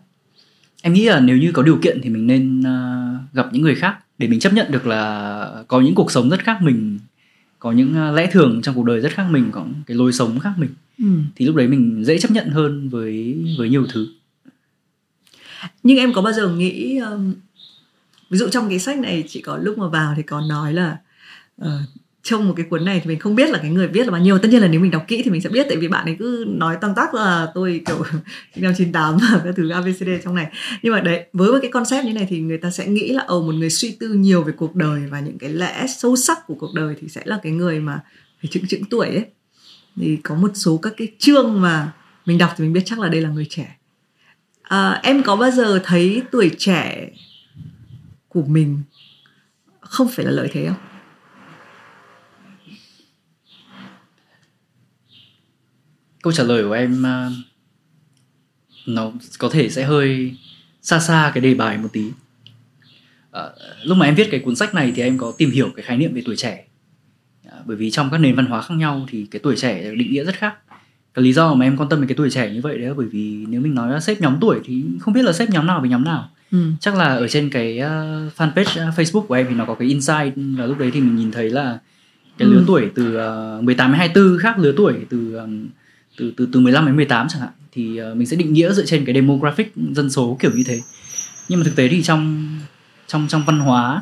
Em 0.82 0.94
nghĩ 0.94 1.06
là 1.06 1.20
nếu 1.20 1.38
như 1.38 1.52
có 1.52 1.64
điều 1.64 1.78
kiện 1.82 2.00
thì 2.04 2.10
mình 2.10 2.28
nên 2.28 2.60
uh, 2.60 3.34
gặp 3.34 3.50
những 3.52 3.62
người 3.62 3.76
khác 3.76 3.98
để 4.18 4.28
mình 4.28 4.40
chấp 4.40 4.54
nhận 4.54 4.72
được 4.72 4.88
là 4.88 5.64
có 5.68 5.82
những 5.82 5.96
cuộc 5.96 6.12
sống 6.12 6.30
rất 6.30 6.40
khác 6.44 6.58
mình 6.62 7.00
có 7.60 7.72
những 7.72 8.10
uh, 8.10 8.16
lẽ 8.16 8.30
thường 8.32 8.62
trong 8.62 8.76
cuộc 8.76 8.84
đời 8.84 9.00
rất 9.00 9.12
khác 9.12 9.28
mình 9.32 9.50
có 9.52 9.66
cái 9.86 9.98
lối 9.98 10.14
sống 10.14 10.40
khác 10.40 10.54
mình 10.58 10.70
ừ. 10.98 11.06
thì 11.36 11.46
lúc 11.46 11.56
đấy 11.56 11.68
mình 11.68 12.04
dễ 12.06 12.20
chấp 12.20 12.32
nhận 12.32 12.50
hơn 12.50 12.90
với 12.90 13.38
với 13.58 13.70
nhiều 13.70 13.86
thứ 13.94 14.08
nhưng 15.84 15.98
em 15.98 16.14
có 16.14 16.22
bao 16.22 16.34
giờ 16.34 16.50
nghĩ 16.50 16.98
um, 16.98 17.34
ví 18.30 18.38
dụ 18.38 18.50
trong 18.50 18.70
cái 18.70 18.80
sách 18.80 19.00
này 19.00 19.24
chỉ 19.28 19.42
có 19.42 19.58
lúc 19.58 19.78
mà 19.78 19.88
vào 19.88 20.14
thì 20.18 20.24
có 20.24 20.42
nói 20.42 20.74
là 20.74 20.98
uh, 21.62 21.68
trong 22.24 22.48
một 22.48 22.54
cái 22.58 22.66
cuốn 22.70 22.86
này 22.86 23.00
thì 23.00 23.08
mình 23.08 23.20
không 23.20 23.36
biết 23.36 23.50
là 23.50 23.60
cái 23.62 23.72
người 23.72 23.88
viết 23.88 24.06
là 24.06 24.12
bao 24.12 24.22
nhiêu. 24.22 24.38
Tất 24.38 24.50
nhiên 24.52 24.62
là 24.62 24.68
nếu 24.68 24.82
mình 24.82 24.92
đọc 24.92 25.06
kỹ 25.08 25.22
thì 25.26 25.32
mình 25.32 25.42
sẽ 25.42 25.50
biết 25.50 25.66
tại 25.70 25.78
vì 25.78 25.88
bạn 25.88 26.06
ấy 26.06 26.16
cứ 26.20 26.46
nói 26.48 26.78
tăng 26.82 26.96
tác 26.96 27.14
là 27.14 27.48
tôi 27.54 27.82
kiểu 27.86 28.04
sinh 28.56 28.64
năm 28.64 28.74
98 28.78 29.18
và 29.18 29.42
các 29.44 29.54
thứ 29.58 29.70
ABCD 29.70 30.10
trong 30.24 30.36
này. 30.36 30.52
Nhưng 30.84 30.94
mà 30.94 31.00
đấy 31.00 31.26
với 31.34 31.52
một 31.52 31.58
cái 31.62 31.72
concept 31.72 32.06
như 32.06 32.14
này 32.14 32.28
thì 32.30 32.40
người 32.40 32.58
ta 32.58 32.70
sẽ 32.70 32.88
nghĩ 32.88 33.14
là 33.14 33.24
ồ 33.28 33.42
một 33.42 33.56
người 33.56 33.70
suy 33.70 33.92
tư 34.00 34.14
nhiều 34.14 34.44
về 34.44 34.54
cuộc 34.58 34.76
đời 34.76 35.02
và 35.10 35.20
những 35.20 35.38
cái 35.38 35.50
lẽ 35.50 35.86
sâu 35.88 36.16
sắc 36.16 36.48
của 36.48 36.56
cuộc 36.60 36.74
đời 36.76 36.96
thì 37.02 37.08
sẽ 37.08 37.22
là 37.26 37.40
cái 37.44 37.52
người 37.52 37.80
mà 37.80 38.00
phải 38.42 38.50
chững 38.52 38.68
chững 38.68 38.86
tuổi 38.86 39.08
ấy. 39.08 39.26
Thì 39.96 40.18
có 40.24 40.36
một 40.36 40.52
số 40.54 40.78
các 40.78 40.94
cái 40.98 41.08
chương 41.20 41.62
mà 41.62 41.92
mình 42.26 42.38
đọc 42.38 42.54
thì 42.58 42.64
mình 42.64 42.74
biết 42.74 42.84
chắc 42.86 43.00
là 43.00 43.10
đây 43.10 43.22
là 43.22 43.30
người 43.30 43.48
trẻ. 43.50 43.78
À, 44.62 45.00
em 45.04 45.24
có 45.24 45.36
bao 45.36 45.52
giờ 45.52 45.80
thấy 45.84 46.22
tuổi 46.32 46.52
trẻ 46.58 47.10
của 48.28 48.44
mình 48.44 48.80
không 49.80 50.08
phải 50.08 50.26
là 50.26 50.32
lợi 50.32 50.50
thế 50.54 50.68
không? 50.68 50.91
Câu 56.22 56.34
trả 56.34 56.44
lời 56.44 56.64
của 56.64 56.72
em 56.72 57.02
uh, 57.02 57.34
nó 58.86 59.12
có 59.38 59.50
thể 59.50 59.70
sẽ 59.70 59.84
hơi 59.84 60.36
xa 60.82 61.00
xa 61.00 61.32
cái 61.34 61.42
đề 61.42 61.54
bài 61.54 61.78
một 61.78 61.90
tí 61.94 62.06
uh, 62.06 63.44
lúc 63.84 63.98
mà 63.98 64.06
em 64.06 64.16
viết 64.16 64.28
cái 64.32 64.40
cuốn 64.40 64.56
sách 64.56 64.74
này 64.74 64.94
thì 64.96 65.02
em 65.02 65.18
có 65.18 65.34
tìm 65.38 65.52
hiểu 65.52 65.70
cái 65.76 65.84
khái 65.84 65.98
niệm 65.98 66.14
về 66.14 66.22
tuổi 66.26 66.36
trẻ 66.36 66.66
uh, 67.48 67.54
bởi 67.66 67.78
vì 67.78 67.92
trong 67.92 68.10
các 68.12 68.18
nền 68.18 68.36
văn 68.36 68.46
hóa 68.46 68.62
khác 68.62 68.76
nhau 68.76 69.06
thì 69.10 69.26
cái 69.32 69.40
tuổi 69.40 69.56
trẻ 69.56 69.92
định 69.96 70.12
nghĩa 70.12 70.24
rất 70.24 70.36
khác 70.36 70.56
cái 71.14 71.24
lý 71.24 71.34
do 71.34 71.54
mà 71.54 71.66
em 71.66 71.78
quan 71.78 71.90
tâm 71.90 72.02
về 72.02 72.08
cái 72.08 72.16
tuổi 72.16 72.30
trẻ 72.30 72.54
như 72.54 72.62
vậy 72.62 72.78
đấy 72.78 72.88
là 72.88 72.94
bởi 72.94 73.08
vì 73.08 73.46
nếu 73.50 73.62
mình 73.62 73.76
nói 73.76 73.92
là 73.92 74.00
xếp 74.00 74.22
nhóm 74.22 74.38
tuổi 74.42 74.60
thì 74.66 74.84
không 75.00 75.14
biết 75.14 75.24
là 75.24 75.34
xếp 75.34 75.50
nhóm 75.50 75.68
nào 75.68 75.80
với 75.80 75.90
nhóm 75.90 76.04
nào 76.04 76.30
ừ. 76.52 76.58
chắc 76.80 76.96
là 76.96 77.06
ở 77.06 77.28
trên 77.28 77.50
cái 77.50 77.80
uh, 77.80 78.34
fanpage 78.38 78.90
uh, 78.90 79.00
Facebook 79.00 79.22
của 79.22 79.34
em 79.34 79.46
thì 79.50 79.56
nó 79.56 79.66
có 79.66 79.74
cái 79.76 79.88
insight 79.88 80.34
và 80.36 80.66
lúc 80.66 80.80
đấy 80.80 80.92
thì 80.94 81.02
mình 81.02 81.16
nhìn 81.16 81.32
thấy 81.32 81.50
là 81.50 81.80
cái 82.38 82.48
lứa 82.48 82.58
ừ. 82.58 82.64
tuổi 82.68 82.92
từ 82.96 83.18
uh, 83.58 83.64
18 83.64 83.92
đến 83.92 84.00
24 84.00 84.38
khác 84.40 84.60
lứa 84.60 84.74
tuổi 84.78 84.94
từ 85.10 85.36
um, 85.36 85.68
từ 86.18 86.34
từ 86.38 86.50
từ 86.52 86.60
15 86.60 86.86
đến 86.86 86.96
18 86.96 87.28
chẳng 87.30 87.42
hạn 87.42 87.52
thì 87.72 88.02
uh, 88.02 88.18
mình 88.18 88.28
sẽ 88.28 88.38
định 88.38 88.54
nghĩa 88.54 88.74
dựa 88.74 88.86
trên 88.86 89.06
cái 89.06 89.16
demographic 89.16 89.74
dân 89.92 90.10
số 90.10 90.38
kiểu 90.40 90.52
như 90.56 90.64
thế. 90.66 90.80
Nhưng 91.50 91.60
mà 91.60 91.66
thực 91.66 91.76
tế 91.76 91.88
thì 91.88 92.04
trong 92.04 92.50
trong 93.08 93.28
trong 93.30 93.44
văn 93.46 93.60
hóa 93.60 94.02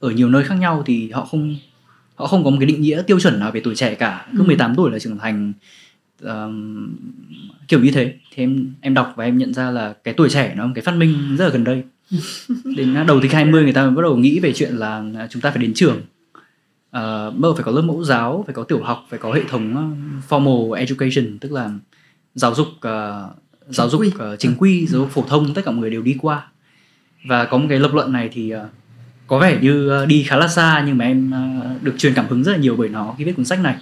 ở 0.00 0.10
nhiều 0.10 0.28
nơi 0.28 0.44
khác 0.44 0.54
nhau 0.54 0.82
thì 0.86 1.10
họ 1.10 1.24
không 1.24 1.56
họ 2.14 2.26
không 2.26 2.44
có 2.44 2.50
một 2.50 2.56
cái 2.60 2.66
định 2.66 2.82
nghĩa 2.82 3.02
tiêu 3.06 3.20
chuẩn 3.20 3.40
nào 3.40 3.50
về 3.50 3.60
tuổi 3.60 3.74
trẻ 3.74 3.94
cả. 3.94 4.26
Cứ 4.36 4.42
18 4.42 4.70
ừ. 4.70 4.74
tuổi 4.76 4.90
là 4.90 4.98
trưởng 4.98 5.18
thành 5.18 5.52
um, 6.22 6.88
kiểu 7.68 7.80
như 7.80 7.90
thế. 7.90 8.14
Thì 8.34 8.42
em 8.42 8.74
em 8.80 8.94
đọc 8.94 9.12
và 9.16 9.24
em 9.24 9.38
nhận 9.38 9.54
ra 9.54 9.70
là 9.70 9.94
cái 10.04 10.14
tuổi 10.14 10.28
trẻ 10.30 10.54
nó 10.56 10.66
một 10.66 10.72
cái 10.74 10.82
phát 10.82 10.96
minh 10.96 11.36
rất 11.38 11.44
là 11.44 11.50
gần 11.50 11.64
đây. 11.64 11.82
Đến 12.76 12.94
đầu 13.06 13.20
thế 13.20 13.28
kỷ 13.28 13.34
20 13.34 13.62
người 13.62 13.72
ta 13.72 13.84
mới 13.84 13.94
bắt 13.94 14.02
đầu 14.02 14.16
nghĩ 14.16 14.40
về 14.40 14.52
chuyện 14.52 14.76
là 14.76 15.04
chúng 15.30 15.42
ta 15.42 15.50
phải 15.50 15.62
đến 15.62 15.74
trường 15.74 16.00
uh, 16.96 17.34
bắt 17.34 17.42
đầu 17.42 17.54
phải 17.54 17.64
có 17.64 17.72
lớp 17.72 17.82
mẫu 17.82 18.04
giáo 18.04 18.42
phải 18.46 18.54
có 18.54 18.62
tiểu 18.62 18.82
học 18.82 19.06
phải 19.08 19.18
có 19.18 19.32
hệ 19.32 19.40
thống 19.48 19.72
uh, 19.72 20.30
formal 20.30 20.72
education 20.72 21.38
tức 21.40 21.52
là 21.52 21.70
giáo 22.34 22.54
dục 22.54 22.66
uh, 22.68 23.36
giáo 23.68 23.88
dục 23.88 24.02
uh, 24.06 24.38
chính 24.38 24.54
quy 24.58 24.86
giáo 24.86 25.00
dục 25.00 25.10
phổ 25.10 25.22
thông 25.28 25.54
tất 25.54 25.62
cả 25.64 25.70
mọi 25.70 25.80
người 25.80 25.90
đều 25.90 26.02
đi 26.02 26.16
qua. 26.20 26.46
Và 27.24 27.44
có 27.44 27.58
một 27.58 27.66
cái 27.68 27.78
lập 27.78 27.94
luận 27.94 28.12
này 28.12 28.28
thì 28.32 28.54
uh, 28.54 28.60
có 29.26 29.38
vẻ 29.38 29.58
như 29.62 30.02
uh, 30.02 30.08
đi 30.08 30.22
khá 30.22 30.36
là 30.36 30.48
xa 30.48 30.84
nhưng 30.86 30.98
mà 30.98 31.04
em 31.04 31.32
uh, 31.76 31.82
được 31.82 31.94
truyền 31.98 32.14
cảm 32.14 32.26
hứng 32.28 32.44
rất 32.44 32.52
là 32.52 32.58
nhiều 32.58 32.76
bởi 32.76 32.88
nó 32.88 33.14
khi 33.18 33.24
viết 33.24 33.36
cuốn 33.36 33.44
sách 33.44 33.60
này 33.60 33.76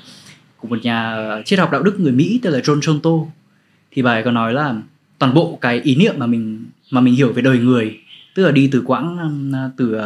của 0.57 0.69
một 0.69 0.79
nhà 0.83 1.17
triết 1.45 1.59
học 1.59 1.71
đạo 1.73 1.83
đức 1.83 2.01
người 2.01 2.13
Mỹ 2.13 2.41
tên 2.43 2.53
là 2.53 2.59
John 2.59 2.81
Chonto. 2.81 3.11
Thì 3.91 4.03
bài 4.03 4.23
có 4.25 4.31
nói 4.31 4.53
là 4.53 4.75
toàn 5.19 5.35
bộ 5.35 5.59
cái 5.61 5.81
ý 5.81 5.97
niệm 5.97 6.15
mà 6.19 6.27
mình 6.27 6.65
mà 6.91 7.01
mình 7.01 7.15
hiểu 7.15 7.33
về 7.33 7.43
đời 7.43 7.59
người 7.59 7.99
tức 8.35 8.47
là 8.47 8.51
đi 8.51 8.69
từ 8.73 8.83
quãng 8.87 9.33
từ 9.77 10.01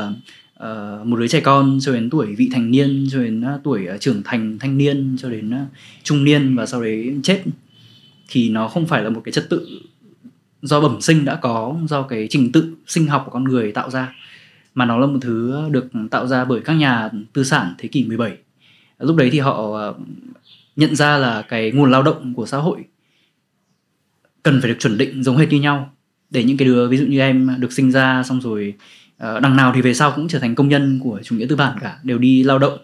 uh, 0.63 1.07
một 1.07 1.17
đứa 1.17 1.29
trẻ 1.29 1.41
con 1.41 1.79
cho 1.81 1.93
đến 1.93 2.11
tuổi 2.11 2.35
vị 2.35 2.51
thành 2.53 2.71
niên 2.71 3.07
cho 3.11 3.23
đến 3.23 3.41
uh, 3.41 3.61
tuổi 3.65 3.87
uh, 3.95 4.01
trưởng 4.01 4.23
thành 4.23 4.59
thanh 4.59 4.79
niên 4.79 5.17
cho 5.19 5.31
đến 5.31 5.51
uh, 5.51 5.69
trung 6.03 6.25
niên 6.25 6.57
và 6.57 6.67
sau 6.67 6.83
đấy 6.83 7.17
chết. 7.23 7.43
Thì 8.29 8.49
nó 8.49 8.69
không 8.69 8.87
phải 8.87 9.03
là 9.03 9.11
một 9.11 9.23
cái 9.25 9.33
trật 9.33 9.51
tự 9.51 9.69
do 10.63 10.81
bẩm 10.81 11.01
sinh 11.01 11.25
đã 11.25 11.37
có 11.37 11.77
do 11.89 12.03
cái 12.03 12.27
trình 12.31 12.53
tự 12.53 12.75
sinh 12.87 13.07
học 13.07 13.23
của 13.25 13.31
con 13.31 13.45
người 13.45 13.73
tạo 13.73 13.91
ra 13.91 14.15
mà 14.75 14.85
nó 14.85 14.99
là 14.99 15.07
một 15.07 15.19
thứ 15.21 15.69
được 15.71 15.87
tạo 16.11 16.27
ra 16.27 16.45
bởi 16.45 16.61
các 16.61 16.73
nhà 16.73 17.11
tư 17.33 17.45
sản 17.45 17.75
thế 17.79 17.89
kỷ 17.89 18.05
17 18.05 18.37
lúc 18.99 19.17
đấy 19.17 19.31
thì 19.33 19.39
họ 19.39 19.95
nhận 20.77 20.97
ra 20.97 21.19
là 21.19 21.43
cái 21.43 21.73
nguồn 21.73 21.91
lao 21.91 22.03
động 22.03 22.35
của 22.35 22.47
xã 22.47 22.59
hội 22.59 22.85
cần 24.43 24.61
phải 24.61 24.71
được 24.71 24.77
chuẩn 24.79 24.99
định 24.99 25.23
giống 25.23 25.37
hệt 25.37 25.49
như 25.53 25.61
nhau. 25.61 25.91
Để 26.31 26.45
những 26.45 26.57
cái 26.57 26.69
đứa 26.69 26.89
ví 26.89 26.97
dụ 26.97 27.07
như 27.07 27.21
em 27.21 27.57
được 27.59 27.73
sinh 27.73 27.93
ra 27.93 28.23
xong 28.23 28.41
rồi 28.41 28.75
uh, 28.79 29.04
Ờ, 29.19 29.41
đằng 29.41 29.57
nào 29.57 29.73
thì 29.75 29.83
về 29.83 29.95
sau 29.95 30.13
cũng 30.17 30.29
trở 30.29 30.39
thành 30.39 30.55
công 30.55 30.69
nhân 30.69 31.01
của 31.03 31.21
chủ 31.25 31.37
nghĩa 31.37 31.47
tư 31.49 31.57
bản 31.57 31.79
cả. 31.81 31.99
Đều 32.03 32.19
đi 32.19 32.43
lao 32.43 32.59
động 32.59 32.79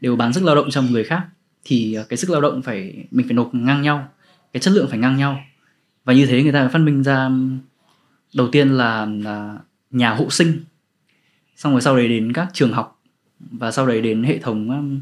đều 0.00 0.16
bán 0.16 0.32
sức 0.32 0.44
lao 0.44 0.54
động 0.54 0.70
cho 0.70 0.82
người 0.82 1.04
khác. 1.04 1.22
Thì 1.64 1.94
ờ, 1.94 2.04
cái 2.08 2.16
sức 2.16 2.30
lao 2.30 2.40
động 2.40 2.62
phải 2.62 3.04
mình 3.10 3.26
phải 3.26 3.34
nộp 3.34 3.54
ngang 3.54 3.82
nhau 3.82 4.08
cái 4.52 4.60
chất 4.60 4.70
lượng 4.70 4.88
phải 4.88 4.98
ngang 4.98 5.16
nhau. 5.16 5.40
Và 6.04 6.12
như 6.12 6.26
thế 6.26 6.42
người 6.42 6.52
ta 6.52 6.68
phát 6.68 6.78
minh 6.78 7.02
ra 7.02 7.30
đầu 8.34 8.48
tiên 8.48 8.68
là, 8.68 9.06
là 9.06 9.58
nhà 9.90 10.10
hộ 10.10 10.30
sinh. 10.30 10.60
Xong 11.56 11.72
rồi 11.72 11.82
sau 11.82 11.96
đấy 11.96 12.08
đến 12.08 12.32
các 12.32 12.48
trường 12.52 12.72
học. 12.72 13.02
Và 13.50 13.70
sau 13.70 13.86
đấy 13.86 14.00
đến 14.00 14.22
hệ 14.22 14.38
thống 14.38 15.00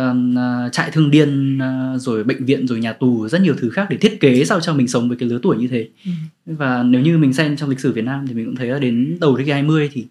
uh, 0.00 0.72
trại 0.72 0.90
thương 0.90 1.10
điên 1.10 1.58
uh, 1.58 2.00
rồi 2.00 2.24
bệnh 2.24 2.44
viện 2.44 2.66
rồi 2.66 2.80
nhà 2.80 2.92
tù 2.92 3.28
rất 3.28 3.40
nhiều 3.40 3.54
thứ 3.58 3.70
khác 3.70 3.86
để 3.90 3.96
thiết 3.96 4.20
kế 4.20 4.44
sao 4.44 4.60
cho 4.60 4.74
mình 4.74 4.88
sống 4.88 5.08
với 5.08 5.16
cái 5.18 5.28
lứa 5.28 5.38
tuổi 5.42 5.56
như 5.56 5.68
thế. 5.68 5.88
Ừ. 6.04 6.10
và 6.46 6.82
nếu 6.82 7.02
như 7.02 7.18
mình 7.18 7.32
xem 7.32 7.56
trong 7.56 7.70
lịch 7.70 7.80
sử 7.80 7.92
Việt 7.92 8.04
Nam 8.04 8.26
thì 8.26 8.34
mình 8.34 8.46
cũng 8.46 8.56
thấy 8.56 8.68
là 8.68 8.78
đến 8.78 9.16
đầu 9.20 9.36
thế 9.36 9.44
kỷ 9.44 9.50
20 9.50 9.90
thì 9.92 10.06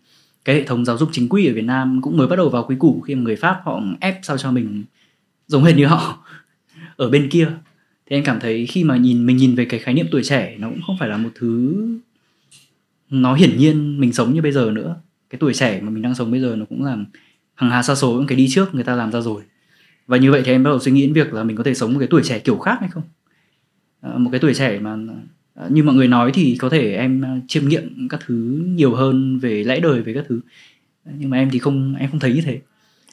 cái 0.46 0.56
hệ 0.56 0.64
thống 0.64 0.86
giáo 0.86 0.98
dục 0.98 1.10
chính 1.12 1.30
quy 1.30 1.48
ở 1.48 1.54
Việt 1.54 1.66
Nam 1.66 2.02
cũng 2.02 2.18
mới 2.18 2.28
bắt 2.28 2.36
đầu 2.36 2.50
vào 2.50 2.64
quý 2.64 2.76
củ 2.80 3.02
khi 3.02 3.16
mà 3.16 3.22
người 3.22 3.36
Pháp 3.36 3.62
họ 3.66 3.82
ép 4.00 4.20
sao 4.24 4.38
cho 4.38 4.52
mình 4.52 4.84
giống 5.48 5.64
hệt 5.64 5.76
như 5.76 5.86
họ 5.86 6.26
ở 6.96 7.10
bên 7.10 7.30
kia. 7.30 7.48
Thì 8.10 8.18
anh 8.18 8.24
cảm 8.24 8.40
thấy 8.40 8.66
khi 8.66 8.84
mà 8.84 8.98
nhìn 8.98 9.26
mình 9.26 9.38
nhìn 9.38 9.56
về 9.56 9.66
cái 9.66 9.80
khái 9.80 9.94
niệm 9.94 10.08
tuổi 10.12 10.24
trẻ 10.24 10.56
nó 10.60 10.70
cũng 10.70 10.82
không 10.88 10.98
phải 11.00 11.10
là 11.10 11.18
một 11.18 11.30
thứ 11.36 11.76
nó 13.10 13.34
hiển 13.34 13.58
nhiên 13.58 14.00
mình 14.00 14.14
sống 14.14 14.34
như 14.34 14.42
bây 14.42 14.52
giờ 14.52 14.72
nữa. 14.72 14.96
Cái 15.30 15.40
tuổi 15.40 15.54
trẻ 15.54 15.82
mà 15.82 15.90
mình 15.90 16.02
đang 16.02 16.16
sống 16.16 16.32
bây 16.32 16.42
giờ 16.42 16.56
nó 16.56 16.66
cũng 16.66 16.84
là 16.84 16.98
hàng 17.56 17.72
hà 17.72 17.84
sa 17.84 17.96
số 17.96 18.12
những 18.14 18.28
cái 18.28 18.36
đi 18.36 18.48
trước 18.50 18.76
người 18.76 18.84
ta 18.84 18.96
làm 18.96 19.12
ra 19.12 19.22
rồi 19.22 19.42
và 20.12 20.18
như 20.18 20.32
vậy 20.32 20.42
thì 20.46 20.52
em 20.52 20.64
bắt 20.64 20.70
đầu 20.70 20.80
suy 20.80 20.92
nghĩ 20.92 21.02
đến 21.02 21.14
việc 21.14 21.34
là 21.34 21.44
mình 21.44 21.58
có 21.58 21.64
thể 21.64 21.74
sống 21.74 21.94
một 21.94 22.00
cái 22.00 22.08
tuổi 22.12 22.22
trẻ 22.24 22.40
kiểu 22.40 22.58
khác 22.58 22.78
hay 22.80 22.90
không? 22.90 23.04
À, 24.02 24.12
một 24.18 24.30
cái 24.32 24.40
tuổi 24.40 24.54
trẻ 24.54 24.80
mà 24.80 24.98
ờ, 25.54 25.70
như 25.70 25.84
mọi 25.84 25.96
người 25.96 26.08
nói 26.08 26.32
thì 26.34 26.56
có 26.60 26.70
thể 26.70 26.96
em 26.96 27.22
ờ, 27.22 27.30
chiêm 27.48 27.68
nghiệm 27.68 28.08
các 28.10 28.20
thứ 28.26 28.64
nhiều 28.68 28.96
hơn 28.96 29.40
về 29.40 29.64
lẽ 29.64 29.80
đời 29.80 30.02
về 30.02 30.14
các 30.14 30.26
thứ. 30.30 30.40
Nhưng 31.18 31.30
mà 31.30 31.38
em 31.38 31.50
thì 31.52 31.60
không 31.60 31.96
em 31.96 32.10
không 32.10 32.20
thấy 32.20 32.34
như 32.34 32.42
thế. 32.42 32.62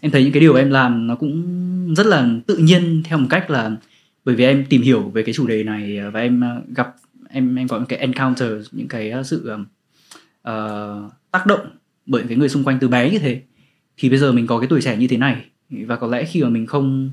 Em 0.01 0.13
thấy 0.13 0.25
những 0.25 0.33
cái 0.33 0.41
điều 0.41 0.55
em 0.55 0.71
làm 0.71 1.07
nó 1.07 1.15
cũng 1.15 1.95
rất 1.95 2.07
là 2.07 2.29
tự 2.47 2.57
nhiên 2.57 3.03
theo 3.05 3.19
một 3.19 3.27
cách 3.31 3.51
là 3.51 3.77
bởi 4.25 4.35
vì 4.35 4.45
em 4.45 4.65
tìm 4.69 4.83
hiểu 4.83 5.01
về 5.01 5.23
cái 5.23 5.35
chủ 5.35 5.47
đề 5.47 5.65
này 5.65 6.01
và 6.13 6.21
em 6.21 6.43
gặp 6.75 6.95
em 7.29 7.57
em 7.57 7.69
có 7.69 7.77
những 7.77 7.87
cái 7.87 7.99
encounter 7.99 8.51
những 8.73 8.89
cái 8.89 9.13
sự 9.25 9.51
uh, 10.49 11.13
tác 11.31 11.47
động 11.47 11.67
bởi 12.07 12.23
cái 12.29 12.37
người 12.37 12.49
xung 12.49 12.65
quanh 12.65 12.79
từ 12.81 12.89
bé 12.89 13.11
như 13.11 13.19
thế. 13.19 13.43
Thì 13.97 14.09
bây 14.09 14.19
giờ 14.19 14.33
mình 14.33 14.47
có 14.47 14.59
cái 14.59 14.69
tuổi 14.69 14.81
trẻ 14.83 14.97
như 14.97 15.07
thế 15.09 15.17
này 15.17 15.45
và 15.71 15.97
có 15.97 16.07
lẽ 16.07 16.25
khi 16.25 16.43
mà 16.43 16.49
mình 16.49 16.67
không 16.67 17.11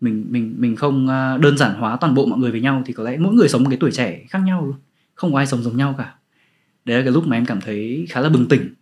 mình 0.00 0.26
mình 0.30 0.54
mình 0.58 0.76
không 0.76 1.08
à, 1.08 1.36
đơn 1.36 1.58
giản 1.58 1.74
hóa 1.74 1.96
toàn 2.00 2.14
bộ 2.14 2.26
mọi 2.26 2.38
người 2.38 2.50
với 2.50 2.60
nhau 2.60 2.82
thì 2.86 2.92
có 2.92 3.02
lẽ 3.02 3.16
mỗi 3.16 3.34
người 3.34 3.48
sống 3.48 3.62
một 3.62 3.70
cái 3.70 3.78
tuổi 3.80 3.90
trẻ 3.90 4.24
khác 4.28 4.38
nhau 4.38 4.66
luôn. 4.66 4.74
Không 5.14 5.32
có 5.32 5.38
ai 5.38 5.46
sống 5.46 5.62
giống 5.62 5.76
nhau 5.76 5.94
cả. 5.98 6.14
Đấy 6.84 6.96
là 6.98 7.02
cái 7.02 7.12
lúc 7.12 7.26
mà 7.26 7.36
em 7.36 7.46
cảm 7.46 7.60
thấy 7.60 8.06
khá 8.08 8.20
là 8.20 8.28
bừng 8.28 8.48
tỉnh. 8.48 8.74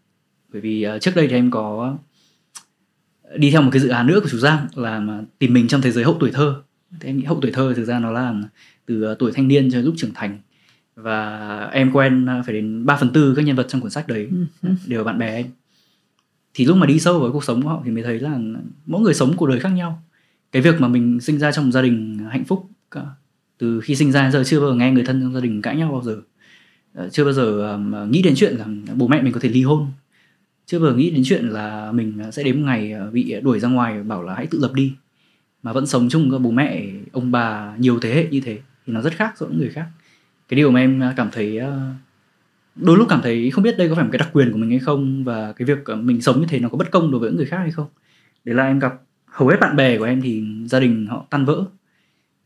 Bởi 0.52 0.60
vì 0.60 0.86
uh, 0.96 1.00
trước 1.00 1.16
đây 1.16 1.28
thì 1.28 1.34
em 1.34 1.50
có 1.50 1.96
đi 3.36 3.50
theo 3.50 3.62
một 3.62 3.70
cái 3.72 3.80
dự 3.80 3.88
án 3.88 4.06
nữa 4.06 4.20
của 4.20 4.28
chú 4.28 4.38
Giang 4.38 4.66
là 4.74 5.00
mà 5.00 5.22
tìm 5.38 5.54
mình 5.54 5.68
trong 5.68 5.80
thế 5.80 5.90
giới 5.90 6.04
hậu 6.04 6.16
tuổi 6.20 6.30
thơ. 6.30 6.62
Thế 7.00 7.10
em 7.10 7.16
nghĩ 7.18 7.24
hậu 7.24 7.38
tuổi 7.42 7.50
thơ 7.50 7.72
thực 7.76 7.84
ra 7.84 7.98
nó 7.98 8.10
là 8.10 8.34
từ 8.86 9.12
uh, 9.12 9.18
tuổi 9.18 9.32
thanh 9.32 9.48
niên 9.48 9.70
cho 9.70 9.78
đến 9.78 9.84
lúc 9.84 9.94
trưởng 9.96 10.14
thành. 10.14 10.38
Và 10.96 11.60
em 11.72 11.92
quen 11.92 12.26
phải 12.46 12.54
đến 12.54 12.86
3 12.86 12.96
phần 12.96 13.12
tư 13.12 13.34
các 13.36 13.44
nhân 13.44 13.56
vật 13.56 13.66
trong 13.68 13.80
cuốn 13.80 13.90
sách 13.90 14.08
đấy. 14.08 14.28
Ừ. 14.62 14.68
đều 14.86 15.00
là 15.00 15.04
bạn 15.04 15.18
bè 15.18 15.36
em 15.36 15.46
thì 16.57 16.64
lúc 16.64 16.76
mà 16.76 16.86
đi 16.86 17.00
sâu 17.00 17.20
vào 17.20 17.32
cuộc 17.32 17.44
sống 17.44 17.62
của 17.62 17.68
họ 17.68 17.82
thì 17.84 17.90
mới 17.90 18.02
thấy 18.02 18.20
là 18.20 18.38
mỗi 18.86 19.00
người 19.00 19.14
sống 19.14 19.36
cuộc 19.36 19.46
đời 19.46 19.61
khác 19.61 19.68
nhau. 19.68 20.02
Cái 20.52 20.62
việc 20.62 20.80
mà 20.80 20.88
mình 20.88 21.20
sinh 21.20 21.38
ra 21.38 21.52
trong 21.52 21.64
một 21.64 21.70
gia 21.70 21.82
đình 21.82 22.18
hạnh 22.30 22.44
phúc 22.44 22.70
cả, 22.90 23.02
từ 23.59 23.80
khi 23.80 23.94
sinh 23.94 24.12
ra 24.12 24.30
giờ 24.30 24.42
chưa 24.46 24.61
bao 24.61 24.68
giờ 24.68 24.74
nghe 24.74 24.92
người 24.92 25.04
thân 25.04 25.20
trong 25.22 25.34
gia 25.34 25.40
đình 25.40 25.62
cãi 25.62 25.76
nhau 25.76 25.92
bao 25.92 26.02
giờ. 26.02 26.16
Ờ, 26.94 27.09
chưa 27.09 27.24
bao 27.24 27.32
giờ 27.32 27.78
nghĩ 28.11 28.22
đến 28.22 28.34
chuyện 28.36 28.54
là 28.54 28.66
bố 28.94 29.09
mẹ 29.09 29.22
mình 29.22 29.32
có 29.32 29.40
thể 29.40 29.48
ly 29.48 29.62
hôn. 29.62 29.86
Chưa 30.66 30.78
bao 30.78 30.90
giờ 30.90 30.96
nghĩ 30.96 31.11
đến 31.11 31.22
chuyện 31.24 31.48
là 31.48 31.92
mình 31.92 32.22
sẽ 32.32 32.42
đến 32.42 32.61
một 32.61 32.66
ngày 32.66 32.92
ờ, 32.92 33.11
bị 33.11 33.34
đuổi 33.42 33.61
ra 33.61 33.68
ngoài 33.68 34.02
bảo 34.02 34.22
là 34.22 34.34
hãy 34.34 34.46
tự 34.46 34.59
lập 34.62 34.72
đi. 34.74 34.92
Mà 35.62 35.72
vẫn 35.72 35.86
sống 35.86 36.09
chung 36.09 36.30
với 36.30 36.38
bố 36.38 36.50
mẹ, 36.50 36.86
ông 37.12 37.30
bà 37.30 37.76
nhiều 37.78 37.98
thế 38.00 38.14
hệ 38.14 38.26
như 38.30 38.40
thế 38.40 38.59
thì 38.86 38.92
nó 38.92 39.02
rất 39.02 39.12
khác 39.12 39.34
so 39.36 39.46
với 39.46 39.57
người 39.57 39.70
khác. 39.70 39.86
Cái 40.48 40.57
điều 40.57 40.70
mà 40.70 40.80
em 40.80 41.00
ờ, 41.00 41.12
cảm 41.16 41.28
thấy 41.32 41.61
đôi 42.76 42.96
lúc 42.98 43.06
cảm 43.10 43.20
thấy 43.22 43.50
không 43.50 43.64
biết 43.64 43.78
đây 43.78 43.88
có 43.88 43.94
phải 43.94 44.04
một 44.04 44.10
cái 44.12 44.18
đặc 44.18 44.28
quyền 44.32 44.52
của 44.52 44.58
mình 44.58 44.70
hay 44.70 44.78
không 44.78 45.24
và 45.24 45.52
cái 45.52 45.66
việc 45.66 45.84
ờ, 45.84 45.96
mình 45.96 46.20
sống 46.20 46.40
như 46.40 46.46
thế 46.48 46.58
nó 46.58 46.68
có 46.68 46.78
bất 46.78 46.90
công 46.90 47.10
đối 47.10 47.20
với 47.20 47.32
người 47.32 47.46
khác 47.46 47.58
hay 47.58 47.70
không. 47.70 47.86
Đấy 48.44 48.54
là 48.54 48.66
em 48.66 48.78
gặp 48.78 48.94
hầu 49.26 49.48
hết 49.48 49.56
bạn 49.60 49.76
bè 49.76 49.98
của 49.98 50.04
em 50.04 50.22
thì 50.22 50.44
gia 50.66 50.80
đình 50.80 51.06
họ 51.06 51.26
tan 51.30 51.44
vỡ. 51.44 51.64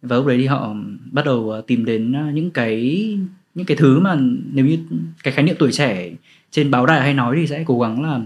Và 0.03 0.17
lúc 0.17 0.27
đấy 0.27 0.39
thì 0.39 0.47
họ 0.47 0.75
bắt 1.11 1.25
đầu 1.25 1.51
ờ, 1.51 1.61
tìm 1.67 1.85
đến 1.85 2.13
ờ, 2.13 2.31
những 2.35 2.51
cái 2.51 3.07
những 3.55 3.67
cái 3.67 3.77
thứ 3.77 4.01
mà 4.01 4.19
nếu 4.53 4.67
như 4.67 4.79
cái 5.23 5.35
khái 5.35 5.45
niệm 5.45 5.57
tuổi 5.59 5.73
trẻ 5.73 6.11
trên 6.51 6.71
báo 6.71 6.87
đài 6.87 7.01
hay 7.01 7.15
nói 7.15 7.37
thì 7.37 7.47
sẽ 7.47 7.65
cố 7.67 7.81
gắng 7.81 8.03
là 8.03 8.21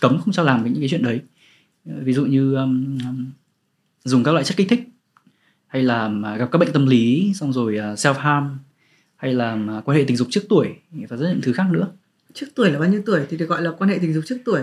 cấm 0.00 0.18
không 0.18 0.32
cho 0.32 0.42
làm 0.42 0.64
những 0.64 0.80
cái 0.80 0.88
chuyện 0.88 1.02
đấy. 1.02 1.20
Ví 1.84 2.12
dụ 2.12 2.26
như 2.26 2.54
um, 2.54 2.98
dùng 4.04 4.24
các 4.24 4.32
loại 4.32 4.44
chất 4.44 4.56
kích 4.56 4.66
thích 4.70 4.88
hay 5.66 5.82
là 5.82 6.08
gặp 6.38 6.48
các 6.52 6.58
bệnh 6.58 6.72
tâm 6.72 6.86
lý 6.86 7.32
xong 7.34 7.52
rồi 7.52 7.74
self 7.74 8.14
harm 8.14 8.48
hay 9.16 9.34
là 9.34 9.58
quan 9.84 9.98
hệ 9.98 10.04
tình 10.06 10.16
dục 10.16 10.28
trước 10.30 10.44
tuổi 10.48 10.68
và 11.08 11.16
rất 11.16 11.28
nhiều 11.28 11.40
thứ 11.42 11.52
khác 11.52 11.66
nữa? 11.70 11.88
Trước 12.34 12.46
tuổi 12.54 12.70
là 12.70 12.78
bao 12.78 12.88
nhiêu 12.88 13.02
tuổi 13.06 13.20
thì 13.30 13.36
được 13.36 13.46
gọi 13.46 13.62
là 13.62 13.70
quan 13.70 13.90
hệ 13.90 13.98
tình 13.98 14.14
dục 14.14 14.24
trước 14.26 14.38
tuổi? 14.44 14.60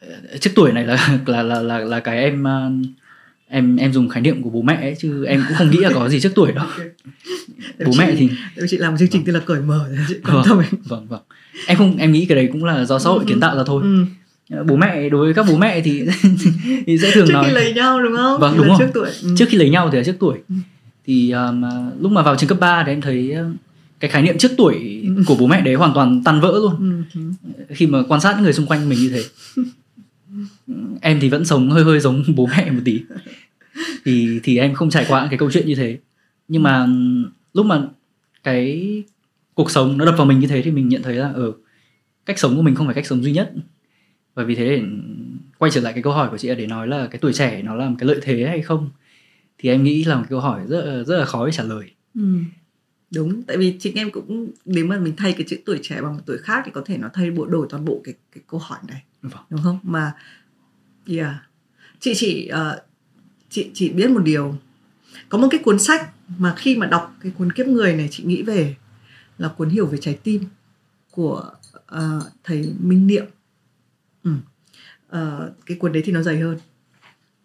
Ờ, 0.00 0.08
trước 0.40 0.50
tuổi 0.54 0.72
này 0.72 0.84
là 0.84 1.18
là 1.26 1.42
là 1.42 1.60
là, 1.62 1.78
là 1.78 2.00
cái 2.00 2.18
em 2.18 2.44
ờ, 2.44 2.70
em 3.48 3.76
em 3.76 3.92
dùng 3.92 4.08
khái 4.08 4.22
niệm 4.22 4.42
của 4.42 4.50
bố 4.50 4.62
mẹ 4.62 4.74
ấy, 4.74 4.96
chứ 4.98 5.24
em 5.24 5.44
cũng 5.48 5.56
không 5.56 5.70
nghĩ 5.70 5.78
là 5.78 5.90
có 5.94 6.08
gì 6.08 6.20
trước 6.20 6.32
tuổi 6.34 6.52
đâu. 6.52 6.66
Bố 7.86 7.92
chị, 7.92 7.98
mẹ 7.98 8.14
thì 8.16 8.28
chị 8.68 8.76
làm 8.76 8.98
chương 8.98 9.08
trình 9.08 9.22
tên 9.26 9.34
là 9.34 9.40
cởi 9.40 9.60
mở 9.60 9.88
chị 10.08 10.14
quan 10.24 10.44
vâng, 10.48 10.62
vâng 10.84 11.06
vâng. 11.08 11.22
Em 11.66 11.78
không 11.78 11.96
em 11.96 12.12
nghĩ 12.12 12.26
cái 12.26 12.36
đấy 12.36 12.48
cũng 12.52 12.64
là 12.64 12.84
do 12.84 12.98
xã 12.98 13.10
hội 13.10 13.24
kiến 13.26 13.40
tạo 13.40 13.56
ra 13.56 13.62
thôi. 13.66 13.82
Ừ. 13.82 14.04
Ờ, 14.56 14.64
bố 14.64 14.76
mẹ 14.76 15.08
đối 15.08 15.24
với 15.24 15.34
các 15.34 15.46
bố 15.48 15.56
mẹ 15.56 15.80
thì 15.80 16.06
thì 16.86 16.98
sẽ 16.98 17.10
thường 17.14 17.26
trước 17.26 17.32
nói 17.32 17.44
khi 17.46 17.52
lấy 17.52 17.74
nhau 17.74 18.02
đúng 18.02 18.16
không? 18.16 18.40
Vâng 18.40 18.56
đúng 18.56 18.68
rồi. 18.68 18.76
trước 18.78 18.90
tuổi. 18.94 19.10
Ừ. 19.22 19.34
trước 19.38 19.46
khi 19.48 19.56
lấy 19.58 19.70
nhau 19.70 19.88
thì 19.92 19.98
là 19.98 20.04
trước 20.04 20.16
tuổi. 20.18 20.38
Ừ 20.48 20.54
thì 21.12 21.30
um, 21.30 21.64
lúc 22.00 22.12
mà 22.12 22.22
vào 22.22 22.36
trường 22.36 22.48
cấp 22.48 22.60
3 22.60 22.84
thì 22.86 22.92
em 22.92 23.00
thấy 23.00 23.36
cái 24.00 24.10
khái 24.10 24.22
niệm 24.22 24.38
trước 24.38 24.50
tuổi 24.56 25.06
của 25.26 25.36
bố 25.38 25.46
mẹ 25.46 25.60
đấy 25.60 25.74
hoàn 25.74 25.94
toàn 25.94 26.22
tan 26.24 26.40
vỡ 26.40 26.52
luôn. 26.62 27.04
Ừ. 27.14 27.20
khi 27.68 27.86
mà 27.86 28.02
quan 28.08 28.20
sát 28.20 28.32
những 28.34 28.42
người 28.42 28.52
xung 28.52 28.66
quanh 28.66 28.88
mình 28.88 28.98
như 28.98 29.08
thế. 29.08 29.24
Em 31.00 31.20
thì 31.20 31.28
vẫn 31.28 31.44
sống 31.44 31.70
hơi 31.70 31.84
hơi 31.84 32.00
giống 32.00 32.24
bố 32.36 32.46
mẹ 32.56 32.70
một 32.70 32.80
tí. 32.84 33.00
Thì 34.04 34.40
thì 34.42 34.58
em 34.58 34.74
không 34.74 34.90
trải 34.90 35.06
qua 35.08 35.26
cái 35.30 35.38
câu 35.38 35.50
chuyện 35.50 35.66
như 35.66 35.74
thế. 35.74 35.98
Nhưng 36.48 36.62
mà 36.62 36.86
lúc 37.54 37.66
mà 37.66 37.82
cái 38.44 39.02
cuộc 39.54 39.70
sống 39.70 39.98
nó 39.98 40.04
đập 40.04 40.14
vào 40.18 40.26
mình 40.26 40.38
như 40.38 40.46
thế 40.46 40.62
thì 40.62 40.70
mình 40.70 40.88
nhận 40.88 41.02
thấy 41.02 41.14
là 41.14 41.28
ở 41.28 41.44
ừ, 41.44 41.52
cách 42.26 42.38
sống 42.38 42.56
của 42.56 42.62
mình 42.62 42.74
không 42.74 42.86
phải 42.86 42.94
cách 42.94 43.06
sống 43.06 43.22
duy 43.22 43.32
nhất. 43.32 43.52
Và 44.34 44.44
vì 44.44 44.54
thế 44.54 44.68
để 44.68 44.82
quay 45.58 45.70
trở 45.70 45.80
lại 45.80 45.92
cái 45.92 46.02
câu 46.02 46.12
hỏi 46.12 46.28
của 46.30 46.38
chị 46.38 46.54
để 46.54 46.66
nói 46.66 46.88
là 46.88 47.06
cái 47.06 47.18
tuổi 47.18 47.32
trẻ 47.32 47.62
nó 47.62 47.74
là 47.74 47.88
một 47.88 47.96
cái 47.98 48.06
lợi 48.06 48.18
thế 48.22 48.46
hay 48.46 48.62
không 48.62 48.90
thì 49.62 49.68
em 49.68 49.82
nghĩ 49.82 50.04
là 50.04 50.16
một 50.16 50.24
câu 50.28 50.40
hỏi 50.40 50.60
rất 50.68 51.04
rất 51.06 51.18
là 51.18 51.24
khó 51.24 51.46
để 51.46 51.52
trả 51.52 51.62
lời. 51.62 51.90
Ừ. 52.14 52.38
đúng 53.14 53.42
tại 53.42 53.56
vì 53.56 53.76
chính 53.80 53.94
em 53.94 54.10
cũng 54.10 54.50
nếu 54.64 54.86
mà 54.86 54.98
mình 54.98 55.14
thay 55.16 55.32
cái 55.32 55.46
chữ 55.48 55.56
tuổi 55.66 55.78
trẻ 55.82 56.00
bằng 56.02 56.14
một 56.14 56.22
tuổi 56.26 56.38
khác 56.38 56.62
thì 56.64 56.70
có 56.74 56.82
thể 56.84 56.98
nó 56.98 57.08
thay 57.12 57.30
bộ 57.30 57.46
đổi 57.46 57.66
toàn 57.70 57.84
bộ 57.84 58.00
cái 58.04 58.14
cái 58.32 58.42
câu 58.46 58.60
hỏi 58.60 58.78
này. 58.88 59.02
Vâng. 59.22 59.42
đúng 59.50 59.60
không? 59.62 59.78
Mà 59.82 60.12
yeah. 61.06 61.34
Chị 62.00 62.12
chỉ 62.16 62.50
uh, 62.52 62.78
chị 63.50 63.70
chỉ 63.74 63.88
biết 63.88 64.10
một 64.10 64.22
điều. 64.24 64.54
Có 65.28 65.38
một 65.38 65.48
cái 65.50 65.60
cuốn 65.64 65.78
sách 65.78 66.10
mà 66.38 66.54
khi 66.56 66.76
mà 66.76 66.86
đọc 66.86 67.16
cái 67.20 67.32
cuốn 67.38 67.52
kiếp 67.52 67.66
người 67.66 67.96
này 67.96 68.08
chị 68.10 68.24
nghĩ 68.24 68.42
về 68.42 68.76
là 69.38 69.48
cuốn 69.48 69.68
hiểu 69.68 69.86
về 69.86 69.98
trái 70.00 70.18
tim 70.22 70.42
của 71.10 71.50
uh, 71.76 72.22
thầy 72.44 72.74
Minh 72.80 73.06
Niệm. 73.06 73.24
Ừ. 74.22 74.32
uh, 75.16 75.52
cái 75.66 75.76
cuốn 75.76 75.92
đấy 75.92 76.02
thì 76.06 76.12
nó 76.12 76.22
dày 76.22 76.38
hơn. 76.40 76.58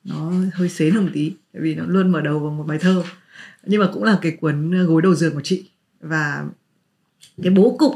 Nó 0.03 0.31
hơi 0.53 0.69
xến 0.69 0.93
hơn 0.93 1.03
một 1.03 1.11
tí 1.13 1.33
tại 1.57 1.63
vì 1.63 1.75
nó 1.75 1.85
luôn 1.87 2.11
mở 2.11 2.21
đầu 2.21 2.39
bằng 2.39 2.57
một 2.57 2.63
bài 2.67 2.77
thơ. 2.81 3.03
Nhưng 3.65 3.81
mà 3.81 3.89
cũng 3.93 4.03
là 4.03 4.19
cái 4.21 4.31
cuốn 4.31 4.71
ờ, 4.71 4.83
gối 4.83 5.01
đầu 5.01 5.15
giường 5.15 5.33
của 5.33 5.41
chị. 5.43 5.69
Và 5.99 6.45
cái 7.43 7.53
bố 7.53 7.75
cục 7.79 7.93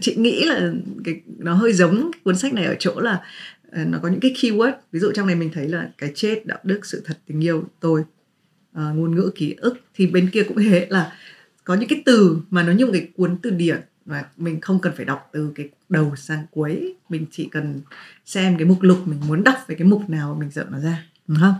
chị 0.00 0.16
nghĩ 0.16 0.44
là 0.44 0.72
cái 1.04 1.20
nó 1.38 1.54
hơi 1.54 1.72
giống 1.72 2.10
cuốn 2.24 2.36
sách 2.36 2.52
này 2.52 2.64
ở 2.64 2.76
chỗ 2.78 3.00
là 3.00 3.22
ờ, 3.72 3.84
nó 3.84 3.98
có 4.02 4.08
những 4.08 4.20
cái 4.20 4.34
keyword. 4.36 4.72
Ví 4.92 5.00
dụ 5.00 5.12
trong 5.14 5.26
này 5.26 5.36
mình 5.36 5.50
thấy 5.54 5.68
là 5.68 5.90
cái 5.98 6.12
chết 6.14 6.46
đạo 6.46 6.58
đức 6.62 6.86
sự 6.86 7.02
thật 7.04 7.18
tình 7.26 7.44
yêu 7.44 7.64
tôi 7.80 8.04
à, 8.72 8.92
ngôn 8.94 9.14
ngữ 9.14 9.30
ký 9.34 9.54
ức. 9.58 9.74
Thì 9.94 10.06
bên 10.06 10.30
kia 10.30 10.42
cũng 10.42 10.58
thế 10.58 10.86
là 10.90 11.12
có 11.64 11.74
những 11.74 11.88
cái 11.88 12.02
từ 12.06 12.38
mà 12.50 12.62
nó 12.62 12.72
như 12.72 12.86
một 12.86 12.92
cái 12.92 13.08
cuốn 13.16 13.36
từ 13.42 13.50
điển 13.50 13.80
và 14.04 14.24
mình 14.36 14.60
không 14.60 14.80
cần 14.80 14.92
phải 14.96 15.04
đọc 15.04 15.28
từ 15.32 15.52
cái 15.54 15.68
đầu 15.88 16.16
sang 16.16 16.46
cuối. 16.50 16.94
Mình 17.08 17.26
chỉ 17.30 17.48
cần 17.50 17.80
xem 18.24 18.56
cái 18.56 18.66
mục 18.66 18.82
lục 18.82 18.98
mình 19.06 19.20
muốn 19.28 19.44
đọc 19.44 19.56
về 19.66 19.74
cái 19.74 19.88
mục 19.88 20.10
nào 20.10 20.36
mình 20.40 20.50
dọn 20.50 20.66
nó 20.70 20.78
ra. 20.78 21.04
Ừ 21.28 21.34
Đúng 21.34 21.38
không 21.40 21.54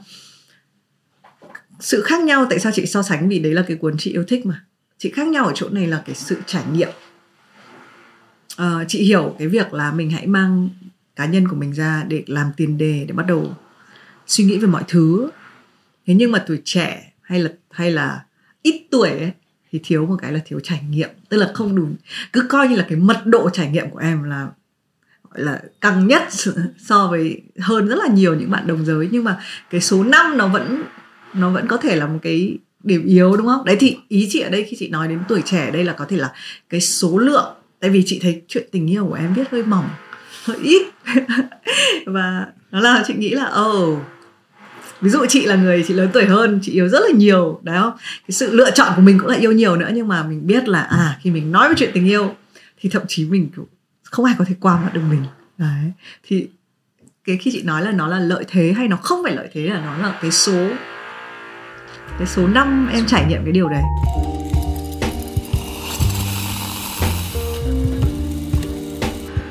sự 1.80 2.02
khác 2.02 2.22
nhau 2.22 2.46
tại 2.50 2.58
sao 2.58 2.72
chị 2.72 2.86
so 2.86 3.02
sánh 3.02 3.28
vì 3.28 3.38
đấy 3.38 3.54
là 3.54 3.64
cái 3.68 3.76
cuốn 3.76 3.94
chị 3.98 4.12
yêu 4.12 4.24
thích 4.28 4.46
mà. 4.46 4.64
Chị 4.98 5.10
khác 5.10 5.26
nhau 5.26 5.46
ở 5.46 5.52
chỗ 5.54 5.68
này 5.68 5.86
là 5.86 6.02
cái 6.06 6.14
sự 6.14 6.36
trải 6.46 6.64
nghiệm. 6.72 6.88
À, 8.56 8.84
chị 8.88 9.02
hiểu 9.02 9.36
cái 9.38 9.48
việc 9.48 9.72
là 9.72 9.92
mình 9.92 10.10
hãy 10.10 10.26
mang 10.26 10.68
cá 11.16 11.26
nhân 11.26 11.48
của 11.48 11.56
mình 11.56 11.74
ra 11.74 12.04
để 12.08 12.24
làm 12.26 12.50
tiền 12.56 12.78
đề 12.78 13.04
để 13.08 13.14
bắt 13.14 13.26
đầu 13.26 13.54
suy 14.26 14.44
nghĩ 14.44 14.58
về 14.58 14.66
mọi 14.66 14.82
thứ. 14.88 15.30
Thế 16.06 16.14
nhưng 16.14 16.32
mà 16.32 16.44
tuổi 16.46 16.60
trẻ 16.64 17.12
hay 17.22 17.40
là 17.40 17.50
hay 17.70 17.90
là 17.90 18.24
ít 18.62 18.86
tuổi 18.90 19.08
ấy, 19.08 19.32
thì 19.72 19.80
thiếu 19.84 20.06
một 20.06 20.16
cái 20.22 20.32
là 20.32 20.40
thiếu 20.44 20.60
trải 20.62 20.80
nghiệm. 20.90 21.10
Tức 21.28 21.36
là 21.36 21.50
không 21.54 21.76
đủ 21.76 21.88
cứ 22.32 22.46
coi 22.48 22.68
như 22.68 22.76
là 22.76 22.86
cái 22.88 22.98
mật 22.98 23.22
độ 23.24 23.50
trải 23.50 23.70
nghiệm 23.70 23.90
của 23.90 23.98
em 23.98 24.22
là 24.22 24.48
gọi 25.30 25.40
là 25.40 25.62
căng 25.80 26.06
nhất 26.06 26.22
so 26.78 27.06
với 27.06 27.42
hơn 27.58 27.88
rất 27.88 27.98
là 27.98 28.06
nhiều 28.06 28.34
những 28.34 28.50
bạn 28.50 28.66
đồng 28.66 28.84
giới. 28.84 29.08
Nhưng 29.12 29.24
mà 29.24 29.40
cái 29.70 29.80
số 29.80 30.04
năm 30.04 30.38
nó 30.38 30.48
vẫn 30.48 30.82
nó 31.34 31.50
vẫn 31.50 31.66
có 31.66 31.76
thể 31.76 31.96
là 31.96 32.06
một 32.06 32.18
cái 32.22 32.58
điểm 32.84 33.06
yếu 33.06 33.36
đúng 33.36 33.46
không? 33.46 33.64
Đấy 33.64 33.76
thì 33.80 33.96
ý 34.08 34.28
chị 34.30 34.40
ở 34.40 34.50
đây 34.50 34.66
khi 34.70 34.76
chị 34.80 34.88
nói 34.88 35.08
đến 35.08 35.18
tuổi 35.28 35.42
trẻ 35.44 35.70
đây 35.70 35.84
là 35.84 35.92
có 35.92 36.04
thể 36.04 36.16
là 36.16 36.32
cái 36.70 36.80
số 36.80 37.18
lượng. 37.18 37.54
Tại 37.80 37.90
vì 37.90 38.02
chị 38.06 38.18
thấy 38.22 38.42
chuyện 38.48 38.68
tình 38.72 38.90
yêu 38.90 39.06
của 39.06 39.14
em 39.14 39.34
viết 39.34 39.50
hơi 39.50 39.62
mỏng 39.62 39.88
hơi 40.44 40.58
ít. 40.62 40.82
Và 42.06 42.46
nó 42.70 42.80
là 42.80 43.04
chị 43.06 43.14
nghĩ 43.14 43.30
là 43.30 43.44
ồ 43.44 43.92
oh, 43.92 43.98
ví 45.00 45.10
dụ 45.10 45.26
chị 45.28 45.46
là 45.46 45.56
người 45.56 45.84
chị 45.88 45.94
lớn 45.94 46.10
tuổi 46.12 46.24
hơn 46.24 46.58
chị 46.62 46.72
yêu 46.72 46.88
rất 46.88 47.00
là 47.00 47.10
nhiều 47.14 47.60
đấy 47.62 47.78
không? 47.80 47.92
Cái 47.98 48.30
sự 48.30 48.50
lựa 48.52 48.70
chọn 48.70 48.92
của 48.96 49.02
mình 49.02 49.18
cũng 49.18 49.28
là 49.28 49.36
yêu 49.36 49.52
nhiều 49.52 49.76
nữa 49.76 49.90
nhưng 49.94 50.08
mà 50.08 50.22
mình 50.22 50.46
biết 50.46 50.68
là 50.68 50.82
à 50.82 51.18
khi 51.22 51.30
mình 51.30 51.52
nói 51.52 51.68
về 51.68 51.74
chuyện 51.78 51.90
tình 51.94 52.06
yêu 52.06 52.34
thì 52.80 52.88
thậm 52.88 53.02
chí 53.08 53.24
mình 53.24 53.50
không 54.02 54.24
ai 54.24 54.34
có 54.38 54.44
thể 54.44 54.54
qua 54.60 54.80
mặt 54.84 54.90
được 54.94 55.02
mình. 55.10 55.24
Đấy 55.58 55.92
thì 56.22 56.48
cái 57.24 57.36
khi 57.36 57.50
chị 57.50 57.62
nói 57.62 57.84
là 57.84 57.92
nó 57.92 58.08
là 58.08 58.18
lợi 58.18 58.44
thế 58.48 58.72
hay 58.76 58.88
nó 58.88 58.96
không 58.96 59.20
phải 59.24 59.36
lợi 59.36 59.48
thế 59.52 59.62
là 59.62 59.80
nó 59.80 59.96
là 59.96 60.18
cái 60.22 60.30
số 60.30 60.68
cái 62.18 62.26
số 62.26 62.46
năm 62.46 62.88
em 62.92 63.06
trải 63.06 63.24
nghiệm 63.28 63.44
cái 63.44 63.52
điều 63.52 63.68
đấy. 63.68 63.82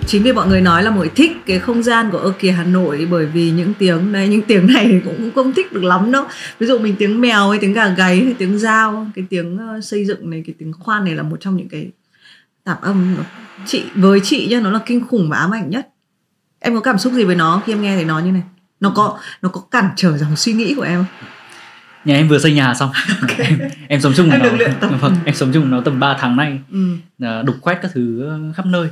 Chính 0.09 0.23
vì 0.23 0.31
mọi 0.31 0.47
người 0.47 0.61
nói 0.61 0.83
là 0.83 0.89
mọi 0.89 0.99
người 0.99 1.09
thích 1.15 1.31
cái 1.45 1.59
không 1.59 1.83
gian 1.83 2.11
của 2.11 2.17
ơ 2.17 2.33
kìa 2.39 2.51
Hà 2.51 2.63
Nội 2.63 3.07
bởi 3.11 3.25
vì 3.25 3.51
những 3.51 3.73
tiếng 3.79 4.11
này, 4.11 4.27
những 4.27 4.41
tiếng 4.41 4.67
này 4.73 5.01
cũng 5.05 5.31
không 5.35 5.53
thích 5.53 5.73
được 5.73 5.83
lắm 5.83 6.11
đâu. 6.11 6.25
Ví 6.59 6.67
dụ 6.67 6.79
mình 6.79 6.95
tiếng 6.99 7.21
mèo 7.21 7.49
hay 7.49 7.59
tiếng 7.59 7.73
gà 7.73 7.87
gáy 7.87 8.23
hay 8.23 8.35
tiếng 8.37 8.59
dao, 8.59 9.07
cái 9.15 9.25
tiếng 9.29 9.57
ờ, 9.57 9.81
xây 9.81 10.05
dựng 10.05 10.29
này, 10.29 10.43
cái 10.45 10.55
tiếng 10.59 10.73
khoan 10.73 11.03
này 11.05 11.15
là 11.15 11.23
một 11.23 11.37
trong 11.39 11.57
những 11.57 11.69
cái 11.69 11.89
tạp 12.63 12.81
âm 12.81 13.15
chị, 13.65 13.83
với 13.95 14.19
chị 14.23 14.47
nhá, 14.47 14.59
nó 14.59 14.71
là 14.71 14.79
kinh 14.85 15.07
khủng 15.07 15.29
và 15.29 15.37
ám 15.37 15.53
ảnh 15.53 15.69
nhất. 15.69 15.87
Em 16.59 16.75
có 16.75 16.81
cảm 16.81 16.97
xúc 16.97 17.13
gì 17.13 17.23
với 17.23 17.35
nó 17.35 17.61
khi 17.65 17.73
em 17.73 17.81
nghe 17.81 17.95
thấy 17.95 18.05
nó 18.05 18.19
như 18.19 18.31
này? 18.31 18.43
Nó 18.79 18.93
có 18.95 19.19
nó 19.41 19.49
có 19.49 19.61
cản 19.71 19.89
trở 19.95 20.17
dòng 20.17 20.35
suy 20.35 20.53
nghĩ 20.53 20.73
của 20.75 20.81
em 20.81 21.05
không? 21.05 21.29
Nhà 22.05 22.15
em 22.15 22.27
vừa 22.27 22.39
xây 22.39 22.53
nhà 22.53 22.73
xong. 22.73 22.91
Okay. 23.21 23.47
em, 23.47 23.59
em 23.87 24.01
sống 24.01 24.13
chung 24.15 24.29
em 24.29 24.41
nó. 24.41 24.87
vâng, 25.01 25.15
em 25.25 25.35
sống 25.35 25.51
chung 25.53 25.71
nó 25.71 25.81
tầm 25.81 25.99
3 25.99 26.17
tháng 26.19 26.35
nay. 26.35 26.59
Ừ. 26.71 27.43
đục 27.45 27.55
khoét 27.61 27.77
các 27.81 27.91
thứ 27.93 28.25
ờ, 28.25 28.39
khắp 28.55 28.65
nơi. 28.65 28.87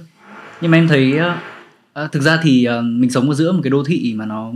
Nhưng 0.62 0.72
mà 0.72 0.78
em 0.78 0.88
thấy 0.88 1.20
uh, 2.04 2.12
thực 2.12 2.22
ra 2.22 2.40
thì 2.44 2.68
mình 2.84 3.10
sống 3.10 3.30
ở 3.30 3.36
giữa 3.36 3.52
một 3.52 3.60
cái 3.64 3.70
đô 3.70 3.84
thị 3.84 4.14
mà 4.18 4.26
nó 4.26 4.52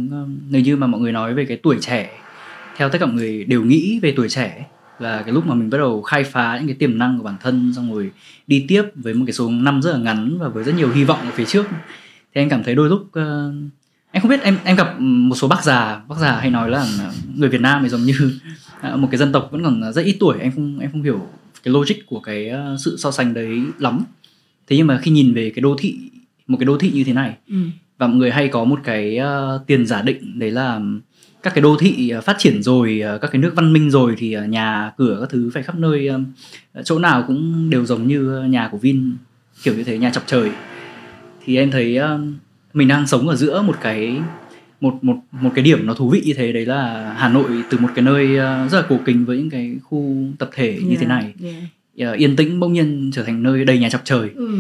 nếu 0.50 0.62
như 0.62 0.78
mà 0.78 0.88
mọi 0.88 1.02
người 1.02 1.12
nói 1.12 1.34
về 1.34 1.46
cái 1.46 1.58
tuổi 1.58 1.78
trẻ 1.82 2.10
theo 2.78 2.90
tất 2.90 2.98
cả 3.00 3.06
mọi 3.06 3.16
người 3.16 3.44
đều 3.44 3.64
nghĩ 3.64 4.00
về 4.02 4.14
tuổi 4.18 4.30
trẻ 4.30 4.66
là 5.00 5.22
cái 5.22 5.34
lúc 5.34 5.46
mà 5.46 5.56
mình 5.56 5.70
bắt 5.70 5.78
đầu 5.78 6.02
khai 6.02 6.24
phá 6.24 6.58
những 6.58 6.68
cái 6.68 6.76
tiềm 6.76 6.98
năng 6.98 7.18
của 7.18 7.24
bản 7.24 7.36
thân 7.42 7.74
xong 7.76 7.94
rồi 7.94 8.12
đi 8.48 8.66
tiếp 8.68 8.84
với 8.96 9.14
một 9.14 9.24
cái 9.28 9.34
số 9.34 9.50
năm 9.50 9.82
rất 9.82 9.92
là 9.92 9.98
ngắn 9.98 10.38
và 10.40 10.48
với 10.48 10.64
rất 10.64 10.76
nhiều 10.76 10.92
hy 10.92 11.04
vọng 11.04 11.20
ở 11.22 11.32
phía 11.34 11.46
trước. 11.46 11.66
Thì 12.36 12.42
anh 12.42 12.50
cảm 12.50 12.64
thấy 12.64 12.76
đôi 12.76 12.90
lúc 12.90 13.02
uh, 13.02 13.54
em 14.12 14.22
không 14.22 14.30
biết 14.30 14.42
em 14.42 14.58
em 14.64 14.76
gặp 14.76 14.96
một 15.00 15.36
số 15.36 15.48
bác 15.48 15.64
già 15.64 16.02
bác 16.08 16.18
già 16.20 16.40
hay 16.40 16.50
nói 16.50 16.70
là 16.70 16.88
người 17.36 17.50
Việt 17.50 17.62
Nam 17.62 17.84
thì 17.84 17.90
giống 17.90 18.02
như 18.02 18.40
một 18.96 19.08
cái 19.12 19.18
dân 19.18 19.32
tộc 19.32 19.50
vẫn 19.52 19.64
còn 19.64 19.94
rất 19.94 20.06
ít 20.06 20.18
tuổi. 20.20 20.38
Em 20.40 20.52
không 20.52 20.80
em 20.80 20.92
không 20.92 21.04
hiểu 21.04 21.28
cái 21.64 21.74
logic 21.74 21.96
của 22.06 22.20
cái 22.20 22.52
sự 22.80 22.98
so 22.98 23.12
sánh 23.12 23.34
đấy 23.34 23.60
lắm. 23.80 24.04
Thế 24.68 24.78
nhưng 24.78 24.88
mà 24.88 24.98
khi 24.98 25.12
nhìn 25.12 25.34
về 25.34 25.52
cái 25.56 25.62
đô 25.62 25.76
thị 25.80 25.98
một 26.48 26.58
cái 26.58 26.66
đô 26.66 26.78
thị 26.78 26.92
như 26.94 27.04
thế 27.04 27.14
này 27.14 27.36
ừ. 27.48 27.56
và 27.98 28.08
mọi 28.08 28.16
người 28.16 28.32
hay 28.32 28.48
có 28.48 28.64
một 28.64 28.80
cái 28.84 29.20
uh, 29.20 29.68
tiền 29.68 29.86
giả 29.86 30.02
định 30.02 30.40
đấy 30.40 30.52
là 30.52 30.82
các 31.44 31.54
cái 31.54 31.62
đô 31.62 31.78
thị 31.80 32.14
phát 32.24 32.36
triển 32.40 32.64
rồi 32.64 33.02
các 33.22 33.32
cái 33.32 33.42
nước 33.42 33.54
văn 33.56 33.74
minh 33.74 33.92
rồi 33.92 34.16
thì 34.18 34.38
nhà 34.50 34.92
cửa 34.98 35.18
các 35.20 35.30
thứ 35.30 35.50
phải 35.54 35.64
khắp 35.64 35.76
nơi 35.76 36.10
chỗ 36.84 37.00
nào 37.00 37.24
cũng 37.28 37.70
đều 37.70 37.86
giống 37.86 38.08
như 38.08 38.44
nhà 38.50 38.70
của 38.72 38.78
Vin 38.78 39.16
kiểu 39.64 39.76
như 39.76 39.84
thế 39.84 39.98
nhà 39.98 40.10
chọc 40.10 40.24
trời. 40.28 40.52
Thì 41.46 41.58
em 41.58 41.72
thấy 41.72 42.00
mình 42.74 42.88
đang 42.88 43.08
sống 43.08 43.28
ở 43.28 43.36
giữa 43.36 43.62
một 43.62 43.76
cái 43.82 44.22
một 44.82 45.04
một 45.04 45.16
một 45.32 45.52
cái 45.56 45.64
điểm 45.64 45.86
nó 45.86 45.94
thú 45.94 46.10
vị 46.10 46.22
như 46.26 46.34
thế 46.34 46.52
đấy 46.52 46.66
là 46.66 47.14
Hà 47.18 47.30
Nội 47.30 47.64
từ 47.70 47.78
một 47.78 47.90
cái 47.96 48.06
nơi 48.06 48.26
uh, 48.26 48.72
rất 48.72 48.82
là 48.82 48.86
cổ 48.90 49.00
kính 49.06 49.26
với 49.26 49.38
những 49.38 49.50
cái 49.50 49.76
khu 49.84 50.16
tập 50.40 50.50
thể 50.54 50.80
như 50.84 50.96
thế 51.00 51.06
này. 51.06 51.34
yeah. 51.44 52.14
Uh, 52.14 52.20
yên 52.20 52.36
tĩnh 52.36 52.60
bỗng 52.60 52.74
nhiên 52.74 53.12
trở 53.14 53.24
thành 53.24 53.44
nơi 53.44 53.66
đầy 53.66 53.80
nhà 53.80 53.90
chọc 53.90 54.02
trời. 54.04 54.30
Ừ. 54.36 54.60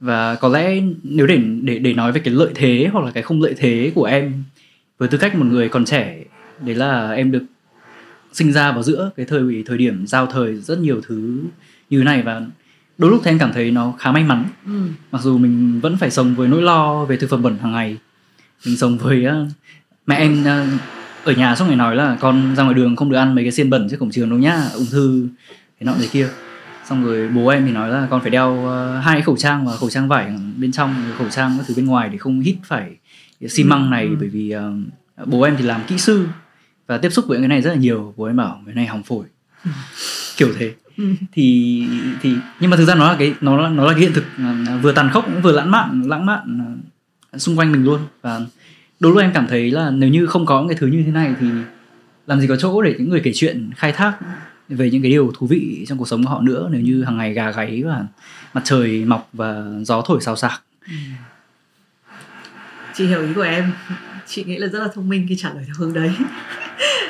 và 0.00 0.34
có 0.34 0.48
lẽ 0.48 0.80
nếu 1.02 1.26
để 1.26 1.38
để 1.62 1.78
để 1.78 1.94
nói 1.94 2.12
về 2.12 2.20
cái 2.20 2.34
lợi 2.34 2.50
thế 2.54 2.88
hoặc 2.92 3.04
là 3.04 3.10
cái 3.10 3.22
không 3.22 3.42
lợi 3.42 3.54
thế 3.58 3.92
của 3.94 4.04
em 4.04 4.44
với 4.98 5.08
tư 5.08 5.18
cách 5.18 5.36
một 5.36 5.46
người 5.46 5.68
còn 5.68 5.84
trẻ 5.84 6.24
đấy 6.60 6.74
là 6.74 7.12
em 7.12 7.30
được 7.30 7.44
sinh 8.32 8.52
ra 8.52 8.72
vào 8.72 8.82
giữa 8.82 9.10
cái 9.16 9.26
thời 9.26 9.62
thời 9.66 9.78
điểm 9.78 10.06
giao 10.06 10.26
thời 10.26 10.56
rất 10.56 10.78
nhiều 10.78 11.00
thứ 11.06 11.40
như 11.90 11.98
thế 11.98 12.04
này. 12.04 12.22
Và 12.22 12.42
đôi 12.98 13.10
lúc 13.10 13.20
thì 13.24 13.30
em 13.30 13.38
cảm 13.38 13.52
thấy 13.52 13.70
nó 13.70 13.94
khá 13.98 14.12
may 14.12 14.24
mắn. 14.24 14.44
Ừ. 14.66 14.88
mặc 15.12 15.22
dù 15.22 15.38
mình 15.38 15.80
vẫn 15.80 15.96
phải 15.96 16.10
sống 16.10 16.34
với 16.34 16.48
nỗi 16.48 16.62
lo 16.62 17.04
về 17.04 17.16
thực 17.16 17.30
phẩm 17.30 17.42
bẩn 17.42 17.58
hàng 17.58 17.72
ngày. 17.72 17.96
Mình 18.66 18.76
sống 18.76 18.98
với 18.98 19.26
uh, 19.26 19.48
mẹ 20.06 20.16
em 20.16 20.40
uh, 20.40 20.80
ở 21.24 21.32
nhà 21.32 21.56
xong 21.56 21.68
rồi 21.68 21.76
nói 21.76 21.96
là 21.96 22.16
con 22.20 22.54
ra 22.56 22.62
ngoài 22.62 22.74
đường 22.74 22.96
không 22.96 23.10
được 23.10 23.16
ăn 23.16 23.34
mấy 23.34 23.44
cái 23.44 23.52
xiên 23.52 23.70
bẩn 23.70 23.88
trước 23.90 23.96
cổng 24.00 24.10
trường 24.10 24.30
đâu 24.30 24.38
nhá 24.38 24.62
ung 24.74 24.86
thư 24.90 25.28
thế 25.80 25.84
nọ 25.84 25.92
thế 25.98 26.08
kia. 26.12 26.28
Xong 26.88 27.04
rồi 27.04 27.28
bố 27.28 27.48
em 27.48 27.66
thì 27.66 27.72
nói 27.72 27.88
là 27.88 28.06
con 28.10 28.20
phải 28.20 28.30
đeo 28.30 28.52
uh, 28.52 29.04
hai 29.04 29.22
khẩu 29.22 29.36
trang 29.36 29.66
và 29.66 29.76
khẩu 29.76 29.90
trang 29.90 30.08
vải 30.08 30.32
bên 30.56 30.72
trong 30.72 30.94
khẩu 31.18 31.28
trang 31.28 31.54
các 31.58 31.64
thứ 31.68 31.74
bên 31.76 31.86
ngoài 31.86 32.08
để 32.08 32.18
không 32.18 32.40
hít 32.40 32.56
phải 32.64 32.96
xi 33.48 33.64
măng 33.64 33.90
này. 33.90 34.04
Ừ. 34.04 34.16
bởi 34.20 34.28
vì 34.28 34.54
uh, 34.56 35.26
bố 35.26 35.42
em 35.42 35.54
thì 35.58 35.64
làm 35.64 35.80
kỹ 35.86 35.98
sư 35.98 36.26
và 36.86 36.98
tiếp 36.98 37.10
xúc 37.10 37.24
với 37.28 37.38
cái 37.38 37.48
này 37.48 37.62
rất 37.62 37.70
là 37.70 37.76
nhiều. 37.76 38.14
Bố 38.16 38.24
em 38.24 38.36
bảo 38.36 38.62
cái 38.66 38.74
này 38.74 38.86
hỏng 38.86 39.02
phổi. 39.02 39.26
Ừ. 39.64 39.70
kiểu 40.36 40.48
thế 40.58 40.74
ừ. 40.98 41.04
thì 41.32 41.86
thì 42.20 42.34
nhưng 42.60 42.70
mà 42.70 42.76
thực 42.76 42.84
ra 42.84 42.94
nó 42.94 43.10
là 43.12 43.16
cái 43.18 43.34
nó 43.40 43.56
là 43.56 43.68
nó 43.68 43.86
là 43.86 43.92
cái 43.92 44.00
hiện 44.00 44.12
thực. 44.14 44.24
Uh, 44.36 44.82
vừa 44.82 44.92
tàn 44.92 45.10
khốc 45.12 45.24
cũng 45.24 45.42
vừa 45.42 45.52
lãng 45.52 45.70
mạn 45.70 46.02
lãng 46.06 46.26
mạn 46.26 46.58
uh, 47.34 47.40
xung 47.40 47.58
quanh 47.58 47.72
mình 47.72 47.84
luôn. 47.84 48.00
Và 48.22 48.40
đôi 49.00 49.12
lúc 49.12 49.20
em 49.20 49.30
cảm 49.34 49.46
thấy 49.46 49.70
là 49.70 49.90
nếu 49.90 50.10
như 50.10 50.26
không 50.26 50.46
có 50.46 50.66
cái 50.68 50.76
thứ 50.80 50.86
như 50.86 51.02
thế 51.06 51.12
này 51.12 51.34
thì 51.40 51.46
làm 52.26 52.40
gì 52.40 52.46
có 52.46 52.56
chỗ 52.56 52.82
để 52.82 52.94
những 52.98 53.08
người 53.08 53.20
kể 53.24 53.30
chuyện 53.34 53.70
khai 53.76 53.92
thác 53.92 54.18
về 54.68 54.90
những 54.90 55.02
cái 55.02 55.10
điều 55.10 55.32
thú 55.38 55.46
vị 55.46 55.84
trong 55.88 55.98
cuộc 55.98 56.08
sống 56.08 56.24
của 56.24 56.30
họ 56.30 56.40
nữa 56.40 56.68
nếu 56.72 56.80
như 56.80 57.04
hàng 57.04 57.16
ngày 57.16 57.32
gà 57.32 57.50
gáy 57.50 57.82
và 57.82 58.06
mặt 58.54 58.60
trời 58.64 59.04
mọc 59.04 59.28
và 59.32 59.64
gió 59.82 60.02
thổi 60.06 60.20
xào 60.20 60.36
xạc. 60.36 60.62
Ừ. 60.86 60.92
chị 62.94 63.06
hiểu 63.06 63.22
ý 63.22 63.34
của 63.34 63.42
em. 63.42 63.72
Chị 64.26 64.44
nghĩ 64.44 64.58
là 64.58 64.66
rất 64.66 64.78
là 64.78 64.88
thông 64.94 65.08
minh 65.08 65.26
khi 65.28 65.36
trả 65.36 65.48
lời 65.54 65.64
theo 65.66 65.74
hướng 65.78 65.92
đấy 65.92 66.10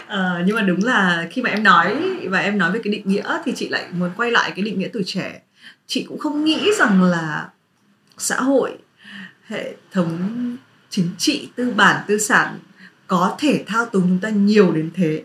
à, 0.08 0.42
nhưng 0.46 0.56
mà 0.56 0.62
đúng 0.62 0.84
là 0.84 1.28
khi 1.30 1.42
mà 1.42 1.50
em 1.50 1.62
nói 1.62 1.96
và 2.28 2.38
em 2.38 2.58
nói 2.58 2.72
về 2.72 2.80
cái 2.84 2.92
định 2.92 3.08
nghĩa 3.08 3.38
thì 3.44 3.52
chị 3.56 3.68
lại 3.68 3.86
muốn 3.92 4.10
quay 4.16 4.30
lại 4.30 4.52
cái 4.56 4.62
định 4.64 4.78
nghĩa 4.78 4.88
tuổi 4.92 5.02
trẻ. 5.06 5.42
Chị 5.86 6.04
cũng 6.08 6.18
không 6.18 6.44
nghĩ 6.44 6.70
rằng 6.78 7.02
là 7.02 7.48
xã 8.18 8.40
hội 8.40 8.78
hệ 9.46 9.74
thống 9.92 10.18
chính 10.90 11.08
trị 11.18 11.48
tư 11.56 11.72
bản 11.76 12.04
tư 12.08 12.18
sản 12.18 12.58
có 13.06 13.36
thể 13.38 13.64
thao 13.66 13.86
túng 13.86 14.02
chúng 14.02 14.18
ta 14.18 14.28
nhiều 14.28 14.72
đến 14.72 14.90
thế. 14.94 15.22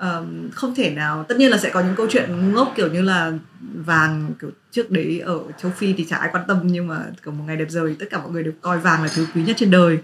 Um, 0.00 0.50
không 0.50 0.74
thể 0.74 0.90
nào. 0.90 1.24
Tất 1.28 1.38
nhiên 1.38 1.50
là 1.50 1.58
sẽ 1.58 1.70
có 1.70 1.80
những 1.80 1.94
câu 1.96 2.06
chuyện 2.10 2.52
ngốc 2.52 2.72
kiểu 2.76 2.92
như 2.92 3.02
là 3.02 3.32
vàng 3.74 4.32
kiểu 4.40 4.50
trước 4.70 4.90
đấy 4.90 5.20
ở 5.20 5.38
châu 5.62 5.70
phi 5.70 5.92
thì 5.92 6.06
chả 6.10 6.16
ai 6.16 6.28
quan 6.32 6.44
tâm 6.48 6.60
nhưng 6.62 6.86
mà 6.86 7.04
kiểu 7.24 7.32
một 7.32 7.44
ngày 7.46 7.56
đẹp 7.56 7.66
rồi 7.68 7.96
tất 7.98 8.06
cả 8.10 8.18
mọi 8.18 8.30
người 8.30 8.42
đều 8.42 8.52
coi 8.60 8.78
vàng 8.78 9.02
là 9.02 9.08
thứ 9.14 9.26
quý 9.34 9.42
nhất 9.42 9.56
trên 9.58 9.70
đời. 9.70 9.98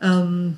Um, 0.00 0.52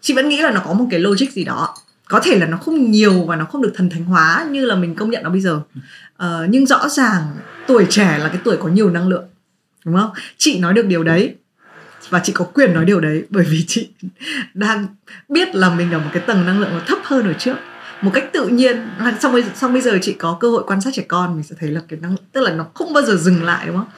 chị 0.00 0.14
vẫn 0.14 0.28
nghĩ 0.28 0.42
là 0.42 0.50
nó 0.50 0.60
có 0.64 0.72
một 0.72 0.86
cái 0.90 1.00
logic 1.00 1.30
gì 1.32 1.44
đó 1.44 1.74
có 2.10 2.20
thể 2.20 2.38
là 2.38 2.46
nó 2.46 2.56
không 2.56 2.90
nhiều 2.90 3.24
và 3.24 3.36
nó 3.36 3.44
không 3.44 3.62
được 3.62 3.72
thần 3.74 3.90
thánh 3.90 4.04
hóa 4.04 4.46
như 4.50 4.64
là 4.64 4.74
mình 4.74 4.94
công 4.94 5.10
nhận 5.10 5.22
nó 5.22 5.30
bây 5.30 5.40
giờ. 5.40 5.60
Ờ, 6.16 6.46
nhưng 6.50 6.66
rõ 6.66 6.88
ràng 6.88 7.22
tuổi 7.66 7.86
trẻ 7.90 8.18
là 8.18 8.28
cái 8.28 8.38
tuổi 8.44 8.56
có 8.56 8.68
nhiều 8.68 8.90
năng 8.90 9.08
lượng 9.08 9.24
đúng 9.84 9.96
không? 9.96 10.10
Chị 10.36 10.58
nói 10.58 10.72
được 10.72 10.86
điều 10.86 11.04
đấy 11.04 11.34
và 12.08 12.20
chị 12.24 12.32
có 12.32 12.44
quyền 12.44 12.74
nói 12.74 12.84
điều 12.84 13.00
đấy 13.00 13.24
bởi 13.30 13.44
vì 13.44 13.64
chị 13.68 13.90
đang 14.54 14.86
biết 15.28 15.54
là 15.54 15.74
mình 15.74 15.92
ở 15.92 15.98
một 15.98 16.10
cái 16.12 16.22
tầng 16.26 16.46
năng 16.46 16.60
lượng 16.60 16.70
nó 16.72 16.80
thấp 16.86 16.98
hơn 17.04 17.26
ở 17.26 17.32
trước. 17.32 17.56
Một 18.02 18.10
cách 18.14 18.24
tự 18.32 18.48
nhiên 18.48 18.88
xong 19.20 19.32
bây 19.32 19.44
xong 19.54 19.72
bây 19.72 19.82
giờ 19.82 19.98
chị 20.02 20.12
có 20.12 20.36
cơ 20.40 20.50
hội 20.50 20.62
quan 20.66 20.80
sát 20.80 20.90
trẻ 20.94 21.04
con 21.08 21.34
mình 21.34 21.42
sẽ 21.42 21.56
thấy 21.60 21.70
là 21.70 21.80
cái 21.88 21.98
năng 22.02 22.16
tức 22.32 22.40
là 22.40 22.50
nó 22.50 22.66
không 22.74 22.92
bao 22.92 23.02
giờ 23.02 23.16
dừng 23.16 23.42
lại 23.42 23.66
đúng 23.66 23.76
không? 23.76 23.88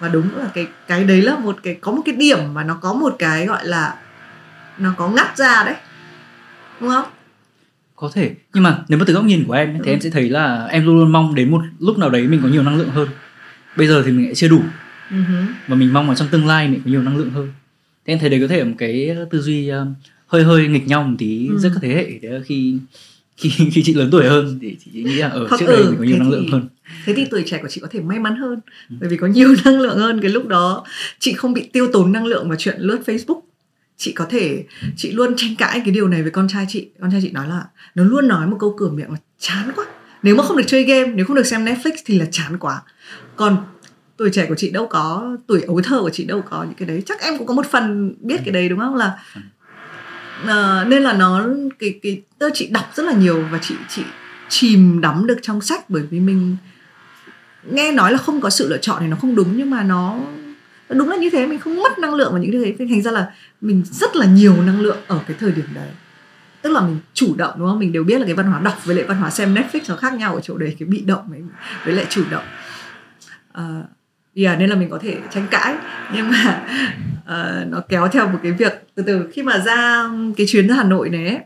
Và 0.00 0.08
đúng 0.08 0.38
là 0.38 0.46
cái 0.54 0.66
cái 0.86 1.04
đấy 1.04 1.22
là 1.22 1.36
một 1.36 1.56
cái 1.62 1.74
có 1.80 1.92
một 1.92 2.02
cái 2.04 2.14
điểm 2.14 2.54
mà 2.54 2.64
nó 2.64 2.74
có 2.74 2.92
một 2.92 3.16
cái 3.18 3.46
gọi 3.46 3.66
là 3.66 3.94
nó 4.78 4.94
có 4.96 5.08
ngắt 5.08 5.36
ra 5.36 5.64
đấy 5.64 5.74
đúng 6.80 6.90
không? 6.90 7.04
Có 8.02 8.10
thể 8.14 8.34
nhưng 8.54 8.62
mà 8.62 8.84
nếu 8.88 8.98
mà 8.98 9.04
từ 9.08 9.14
góc 9.14 9.24
nhìn 9.24 9.44
của 9.44 9.52
em 9.52 9.72
thì 9.72 9.90
ừ. 9.90 9.92
em 9.92 10.00
sẽ 10.00 10.10
thấy 10.10 10.28
là 10.28 10.66
em 10.66 10.86
luôn 10.86 10.98
luôn 10.98 11.12
mong 11.12 11.34
đến 11.34 11.50
một 11.50 11.62
lúc 11.78 11.98
nào 11.98 12.10
đấy 12.10 12.22
mình 12.28 12.40
có 12.42 12.48
nhiều 12.48 12.62
năng 12.62 12.78
lượng 12.78 12.88
hơn 12.88 13.08
bây 13.76 13.86
giờ 13.86 14.02
thì 14.06 14.12
mình 14.12 14.24
lại 14.24 14.34
chưa 14.34 14.48
đủ 14.48 14.60
uh-huh. 15.10 15.44
và 15.68 15.76
mình 15.76 15.92
mong 15.92 16.08
là 16.08 16.14
trong 16.14 16.28
tương 16.28 16.46
lai 16.46 16.68
mình 16.68 16.80
có 16.84 16.90
nhiều 16.90 17.02
năng 17.02 17.16
lượng 17.16 17.30
hơn 17.30 17.52
thế 18.06 18.12
em 18.12 18.18
thấy 18.18 18.30
đấy 18.30 18.40
có 18.40 18.46
thể 18.46 18.64
một 18.64 18.74
cái 18.78 19.16
tư 19.30 19.40
duy 19.40 19.70
uh, 19.72 19.76
hơi 20.26 20.44
hơi 20.44 20.68
nghịch 20.68 20.86
nhau 20.86 21.02
một 21.02 21.16
tí 21.18 21.48
uh-huh. 21.48 21.58
giữa 21.58 21.68
các 21.68 21.78
thế 21.82 21.88
hệ 21.88 22.18
để 22.22 22.40
khi 22.44 22.78
khi 23.36 23.50
khi 23.72 23.82
chị 23.84 23.94
lớn 23.94 24.08
tuổi 24.12 24.28
hơn 24.28 24.58
thì 24.62 24.76
chị 24.84 24.90
nghĩ 24.92 25.14
là 25.14 25.28
ở 25.28 25.48
trước 25.58 25.66
ừ, 25.66 25.76
đây 25.76 25.84
mình 25.84 25.98
có 25.98 26.04
nhiều 26.04 26.18
năng 26.18 26.30
lượng 26.30 26.48
hơn 26.52 26.68
thế 27.04 27.14
thì 27.16 27.26
tuổi 27.30 27.42
trẻ 27.46 27.58
của 27.62 27.68
chị 27.68 27.80
có 27.80 27.88
thể 27.90 28.00
may 28.00 28.18
mắn 28.18 28.36
hơn 28.36 28.60
ừ. 28.90 28.96
bởi 29.00 29.08
vì 29.08 29.16
có 29.16 29.26
nhiều 29.26 29.54
năng 29.64 29.80
lượng 29.80 29.98
hơn 29.98 30.20
cái 30.20 30.30
lúc 30.30 30.48
đó 30.48 30.84
chị 31.18 31.32
không 31.32 31.52
bị 31.52 31.68
tiêu 31.72 31.88
tốn 31.92 32.12
năng 32.12 32.26
lượng 32.26 32.48
vào 32.48 32.58
chuyện 32.58 32.76
lướt 32.78 33.00
facebook 33.06 33.40
chị 34.02 34.12
có 34.12 34.26
thể 34.30 34.64
chị 34.96 35.12
luôn 35.12 35.34
tranh 35.36 35.56
cãi 35.56 35.82
cái 35.84 35.94
điều 35.94 36.08
này 36.08 36.22
với 36.22 36.30
con 36.30 36.48
trai 36.48 36.66
chị. 36.68 36.88
Con 37.00 37.10
trai 37.10 37.20
chị 37.22 37.30
nói 37.30 37.48
là 37.48 37.64
nó 37.94 38.04
luôn 38.04 38.28
nói 38.28 38.46
một 38.46 38.56
câu 38.60 38.74
cửa 38.78 38.88
miệng 38.88 39.10
là 39.10 39.16
chán 39.38 39.70
quá. 39.76 39.84
Nếu 40.22 40.36
mà 40.36 40.44
không 40.44 40.56
được 40.56 40.64
chơi 40.66 40.84
game 40.84 41.06
nếu 41.06 41.26
không 41.26 41.36
được 41.36 41.46
xem 41.46 41.64
netflix 41.64 41.92
thì 42.04 42.18
là 42.18 42.26
chán 42.30 42.58
quá. 42.58 42.82
Còn 43.36 43.56
tuổi 44.16 44.30
trẻ 44.32 44.46
của 44.48 44.54
chị 44.54 44.70
đâu 44.70 44.86
có 44.86 45.36
tuổi 45.46 45.62
ấu 45.62 45.80
thơ 45.84 46.00
của 46.00 46.10
chị 46.10 46.24
đâu 46.24 46.42
có 46.50 46.64
những 46.64 46.74
cái 46.74 46.88
đấy. 46.88 47.02
Chắc 47.06 47.20
em 47.20 47.38
cũng 47.38 47.46
có 47.46 47.54
một 47.54 47.66
phần 47.70 48.14
biết 48.20 48.36
cái 48.44 48.52
đấy 48.52 48.68
đúng 48.68 48.78
không? 48.78 48.94
Là 48.94 49.18
uh, 50.42 50.88
nên 50.88 51.02
là 51.02 51.12
nó 51.12 51.46
cái 51.78 51.98
cái 52.02 52.22
tớ 52.38 52.50
chị 52.54 52.66
đọc 52.66 52.84
rất 52.94 53.06
là 53.06 53.12
nhiều 53.12 53.44
và 53.52 53.58
chị 53.62 53.74
chị 53.88 54.02
chìm 54.48 55.00
đắm 55.00 55.26
được 55.26 55.38
trong 55.42 55.60
sách 55.60 55.90
bởi 55.90 56.02
vì 56.10 56.20
mình 56.20 56.56
nghe 57.70 57.92
nói 57.92 58.12
là 58.12 58.18
không 58.18 58.40
có 58.40 58.50
sự 58.50 58.68
lựa 58.68 58.78
chọn 58.78 58.96
thì 59.00 59.06
nó 59.06 59.16
không 59.20 59.34
đúng 59.34 59.56
nhưng 59.56 59.70
mà 59.70 59.82
nó 59.82 60.18
đúng 60.98 61.08
là 61.08 61.16
như 61.16 61.30
thế 61.30 61.46
mình 61.46 61.58
không 61.58 61.82
mất 61.82 61.98
năng 61.98 62.14
lượng 62.14 62.32
vào 62.32 62.42
những 62.42 62.52
cái 62.52 62.74
thế 62.78 62.86
thành 62.86 63.02
ra 63.02 63.10
là 63.10 63.32
mình 63.60 63.82
rất 63.90 64.16
là 64.16 64.26
nhiều 64.26 64.62
năng 64.62 64.80
lượng 64.80 64.98
ở 65.06 65.20
cái 65.26 65.36
thời 65.40 65.52
điểm 65.52 65.66
đấy. 65.74 65.88
Tức 66.62 66.70
là 66.70 66.80
mình 66.80 66.98
chủ 67.14 67.34
động 67.36 67.54
đúng 67.58 67.68
không? 67.68 67.78
Mình 67.78 67.92
đều 67.92 68.04
biết 68.04 68.18
là 68.18 68.26
cái 68.26 68.34
văn 68.34 68.46
hóa 68.46 68.60
đọc 68.60 68.84
với 68.84 68.96
lại 68.96 69.04
văn 69.04 69.16
hóa 69.16 69.30
xem 69.30 69.54
Netflix 69.54 69.80
nó 69.88 69.96
khác 69.96 70.14
nhau 70.14 70.34
ở 70.34 70.40
chỗ 70.40 70.56
đấy 70.56 70.76
cái 70.78 70.88
bị 70.88 71.00
động 71.00 71.24
với, 71.28 71.42
với 71.84 71.94
lại 71.94 72.06
chủ 72.08 72.22
động. 72.30 72.44
Uh, 73.58 73.84
yeah, 74.34 74.58
nên 74.58 74.70
là 74.70 74.76
mình 74.76 74.90
có 74.90 74.98
thể 74.98 75.16
tranh 75.30 75.46
cãi. 75.50 75.74
Nhưng 76.14 76.30
mà 76.30 76.62
uh, 77.20 77.68
nó 77.68 77.80
kéo 77.88 78.08
theo 78.08 78.28
một 78.28 78.38
cái 78.42 78.52
việc 78.52 78.72
từ 78.94 79.02
từ 79.06 79.30
khi 79.32 79.42
mà 79.42 79.58
ra 79.58 80.08
cái 80.36 80.46
chuyến 80.48 80.68
ra 80.68 80.74
Hà 80.74 80.84
Nội 80.84 81.08
này 81.10 81.28
ấy, 81.28 81.38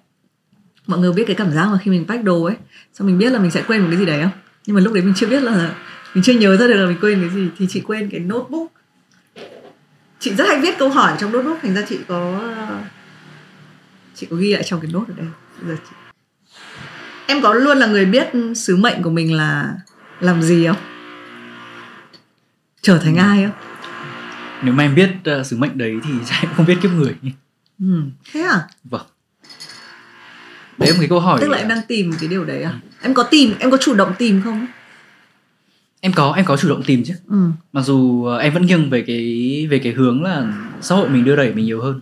mọi 0.86 0.98
người 0.98 1.12
biết 1.12 1.24
cái 1.26 1.36
cảm 1.36 1.50
giác 1.50 1.66
mà 1.66 1.78
khi 1.82 1.90
mình 1.90 2.04
pack 2.08 2.24
đồ 2.24 2.44
ấy 2.44 2.56
xong 2.94 3.06
mình 3.06 3.18
biết 3.18 3.32
là 3.32 3.38
mình 3.38 3.50
sẽ 3.50 3.62
quên 3.66 3.80
một 3.80 3.86
cái 3.90 3.98
gì 3.98 4.06
đấy 4.06 4.22
không? 4.22 4.32
Nhưng 4.66 4.76
mà 4.76 4.82
lúc 4.82 4.92
đấy 4.92 5.02
mình 5.02 5.14
chưa 5.16 5.26
biết 5.26 5.42
là 5.42 5.74
mình 6.14 6.24
chưa 6.24 6.32
nhớ 6.32 6.56
ra 6.56 6.66
được 6.66 6.74
là 6.74 6.86
mình 6.86 6.98
quên 7.00 7.20
cái 7.20 7.30
gì 7.30 7.48
thì 7.58 7.66
chị 7.68 7.80
quên 7.80 8.08
cái 8.10 8.20
notebook 8.20 8.72
chị 10.26 10.34
rất 10.34 10.44
hay 10.48 10.60
viết 10.60 10.78
câu 10.78 10.88
hỏi 10.88 11.16
trong 11.20 11.32
đốt 11.32 11.44
nốt 11.44 11.56
thành 11.62 11.74
ra 11.74 11.82
chị 11.88 11.98
có 12.08 12.40
chị 14.14 14.26
có 14.30 14.36
ghi 14.36 14.52
lại 14.52 14.62
trong 14.62 14.80
cái 14.80 14.90
nốt 14.92 15.04
ở 15.08 15.14
đây 15.16 15.26
giờ 15.66 15.76
chị... 15.88 15.96
em 17.26 17.42
có 17.42 17.54
luôn 17.54 17.78
là 17.78 17.86
người 17.86 18.04
biết 18.04 18.26
sứ 18.56 18.76
mệnh 18.76 19.02
của 19.02 19.10
mình 19.10 19.32
là 19.32 19.74
làm 20.20 20.42
gì 20.42 20.66
không 20.66 20.76
trở 22.82 22.98
thành 22.98 23.16
ừ. 23.16 23.20
ai 23.20 23.44
không 23.44 23.54
nếu 24.62 24.74
mà 24.74 24.84
em 24.84 24.94
biết 24.94 25.10
uh, 25.40 25.46
sứ 25.46 25.56
mệnh 25.56 25.78
đấy 25.78 25.94
thì 26.04 26.10
em 26.42 26.50
không 26.56 26.66
biết 26.66 26.78
kiếp 26.82 26.90
người 26.90 27.14
ừ. 27.80 28.02
thế 28.32 28.40
à 28.40 28.60
vâng 28.84 29.06
đấy 30.78 30.88
là 30.88 30.94
một 30.94 31.00
cái 31.00 31.08
câu 31.08 31.20
hỏi 31.20 31.38
tức 31.40 31.48
là 31.48 31.58
em 31.58 31.68
đang 31.68 31.80
tìm 31.88 32.12
cái 32.20 32.28
điều 32.28 32.44
đấy 32.44 32.62
à 32.62 32.70
ừ. 32.70 32.76
em 33.02 33.14
có 33.14 33.22
tìm 33.22 33.54
em 33.58 33.70
có 33.70 33.76
chủ 33.76 33.94
động 33.94 34.14
tìm 34.18 34.42
không 34.44 34.66
em 36.00 36.12
có 36.12 36.32
em 36.32 36.44
có 36.44 36.56
chủ 36.56 36.68
động 36.68 36.82
tìm 36.82 37.04
chứ. 37.04 37.14
Ừ. 37.28 37.36
mặc 37.72 37.82
dù 37.82 37.96
uh, 38.34 38.40
em 38.40 38.54
vẫn 38.54 38.66
nghiêng 38.66 38.90
về 38.90 39.02
cái 39.02 39.66
về 39.70 39.78
cái 39.78 39.92
hướng 39.92 40.22
là 40.22 40.68
xã 40.80 40.94
hội 40.94 41.08
mình 41.08 41.24
đưa 41.24 41.36
đẩy 41.36 41.54
mình 41.54 41.64
nhiều 41.64 41.82
hơn. 41.82 42.00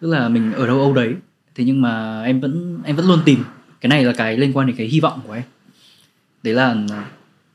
Tức 0.00 0.08
là 0.08 0.28
mình 0.28 0.52
ở 0.52 0.66
đâu 0.66 0.80
âu 0.80 0.94
đấy. 0.94 1.14
Thế 1.54 1.64
nhưng 1.64 1.82
mà 1.82 2.22
em 2.22 2.40
vẫn 2.40 2.78
em 2.84 2.96
vẫn 2.96 3.06
luôn 3.06 3.20
tìm. 3.24 3.44
Cái 3.80 3.88
này 3.88 4.04
là 4.04 4.12
cái 4.12 4.36
liên 4.36 4.52
quan 4.56 4.66
đến 4.66 4.76
cái 4.76 4.86
hy 4.86 5.00
vọng 5.00 5.20
của 5.26 5.32
em. 5.32 5.42
Đấy 6.42 6.54
là 6.54 6.76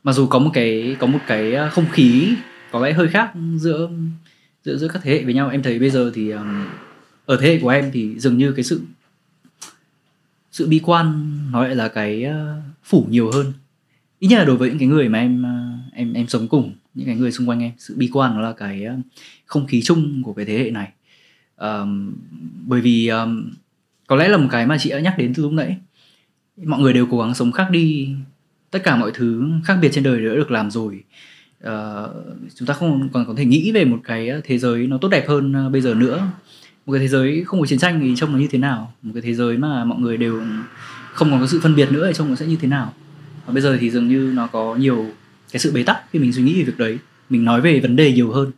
mặc 0.04 0.14
dù 0.14 0.28
có 0.28 0.40
một 0.40 0.50
cái 0.54 0.96
có 1.00 1.08
một 1.08 1.20
cái 1.28 1.56
không 1.72 1.86
khí 1.92 2.34
có 2.72 2.80
lẽ 2.80 2.94
hơi 2.94 3.08
khác 3.08 3.32
giữa 3.58 3.90
giữa 4.64 4.78
giữa 4.78 4.88
các 4.88 5.02
thế 5.04 5.12
hệ 5.12 5.24
với 5.24 5.34
nhau. 5.34 5.50
Em 5.50 5.64
thấy 5.64 5.80
bây 5.80 5.90
giờ 5.90 6.12
thì 6.14 6.30
um, 6.30 6.66
ở 7.26 7.38
thế 7.42 7.48
hệ 7.48 7.60
của 7.60 7.70
em 7.70 7.90
thì 7.94 8.20
dường 8.20 8.38
như 8.38 8.52
cái 8.52 8.64
sự 8.64 8.82
sự 10.52 10.68
bi 10.68 10.82
quan 10.84 11.32
nó 11.52 11.64
lại 11.64 11.76
là 11.76 11.88
cái 11.88 12.26
uh, 12.30 12.64
phủ 12.84 13.08
nhiều 13.10 13.32
hơn. 13.32 13.54
Ít 14.20 14.28
nhất 14.28 14.40
là 14.40 14.46
đối 14.46 14.58
với 14.58 14.70
những 14.70 14.80
cái 14.80 14.88
người 14.88 15.10
mà 15.10 15.20
em 15.20 15.42
uh, 15.42 15.63
em 15.96 16.14
em 16.14 16.28
sống 16.28 16.48
cùng 16.48 16.74
những 16.94 17.06
cái 17.06 17.16
người 17.16 17.32
xung 17.32 17.50
quanh 17.50 17.64
em. 17.64 17.72
Sự 17.78 17.96
bi 17.98 18.10
quan 18.14 18.42
là 18.42 18.54
cái 18.54 18.84
ờ, 18.84 18.96
không 19.46 19.68
khí 19.68 19.82
chung 19.82 20.24
của 20.24 20.34
cái 20.34 20.46
thế 20.46 20.58
hệ 20.58 20.72
này. 20.72 20.92
Um, 21.58 22.14
bởi 22.68 22.82
vì 22.82 23.08
um, 23.08 23.52
có 24.08 24.16
lẽ 24.16 24.28
là 24.28 24.38
một 24.38 24.48
cái 24.52 24.66
mà 24.66 24.78
chị 24.78 24.90
đã 24.90 25.00
nhắc 25.00 25.16
đến 25.18 25.34
từ 25.34 25.44
lúc 25.44 25.52
nãy. 25.52 25.78
Mọi 26.64 26.82
người 26.82 26.94
đều 26.94 27.08
cố 27.12 27.20
gắng 27.20 27.34
sống 27.34 27.52
khác 27.52 27.68
đi. 27.72 28.10
Tất 28.72 28.84
cả 28.84 28.96
mọi 28.96 29.12
thứ 29.14 29.44
khác 29.66 29.78
biệt 29.82 29.90
trên 29.92 30.04
đời 30.04 30.20
đều 30.20 30.30
đã 30.30 30.36
được 30.36 30.52
làm 30.52 30.72
rồi. 30.72 31.04
Uh, 31.64 32.10
chúng 32.56 32.68
ta 32.68 32.74
không 32.74 33.10
còn 33.14 33.26
có 33.26 33.34
thể 33.38 33.46
nghĩ 33.46 33.72
về 33.72 33.86
một 33.86 34.00
cái 34.04 34.30
thế 34.44 34.58
giới 34.58 34.88
nó 34.88 34.98
tốt 34.98 35.10
đẹp 35.10 35.26
hơn 35.28 35.54
ờ, 35.54 35.70
bây 35.70 35.82
giờ 35.82 35.94
nữa. 35.94 36.28
Một 36.86 36.94
cái 36.94 37.00
thế 37.00 37.08
giới 37.08 37.44
không 37.44 37.60
có 37.60 37.66
chiến 37.66 37.80
tranh 37.80 38.00
thì 38.00 38.14
trông 38.16 38.32
nó 38.32 38.38
như 38.38 38.48
thế 38.52 38.58
nào? 38.58 38.94
Một 39.02 39.12
cái 39.14 39.22
thế 39.22 39.34
giới 39.34 39.58
mà 39.58 39.84
mọi 39.84 40.00
người 40.00 40.18
đều 40.18 40.42
không 41.14 41.32
còn 41.32 41.40
có 41.40 41.48
sự 41.48 41.60
phân 41.60 41.76
biệt 41.76 41.92
nữa 41.92 42.08
thì 42.08 42.14
trông 42.14 42.30
nó 42.30 42.36
sẽ 42.36 42.46
như 42.46 42.56
thế 42.56 42.68
nào? 42.68 42.94
Và 43.46 43.54
bây 43.54 43.62
giờ 43.62 43.78
thì 43.80 43.90
dường 43.90 44.08
như 44.08 44.32
nó 44.36 44.48
có 44.48 44.76
nhiều 44.76 45.06
cái 45.54 45.60
sự 45.60 45.72
bế 45.72 45.84
tắc 45.84 45.98
khi 46.12 46.20
mình 46.20 46.34
suy 46.34 46.44
nghĩ 46.44 46.58
về 46.58 46.64
việc 46.64 46.78
đấy. 46.78 46.98
Mình 47.30 47.46
nói 47.46 47.62
về 47.62 47.80
vấn 47.80 47.96
đề 47.96 48.12
nhiều 48.12 48.32
hơn 48.32 48.52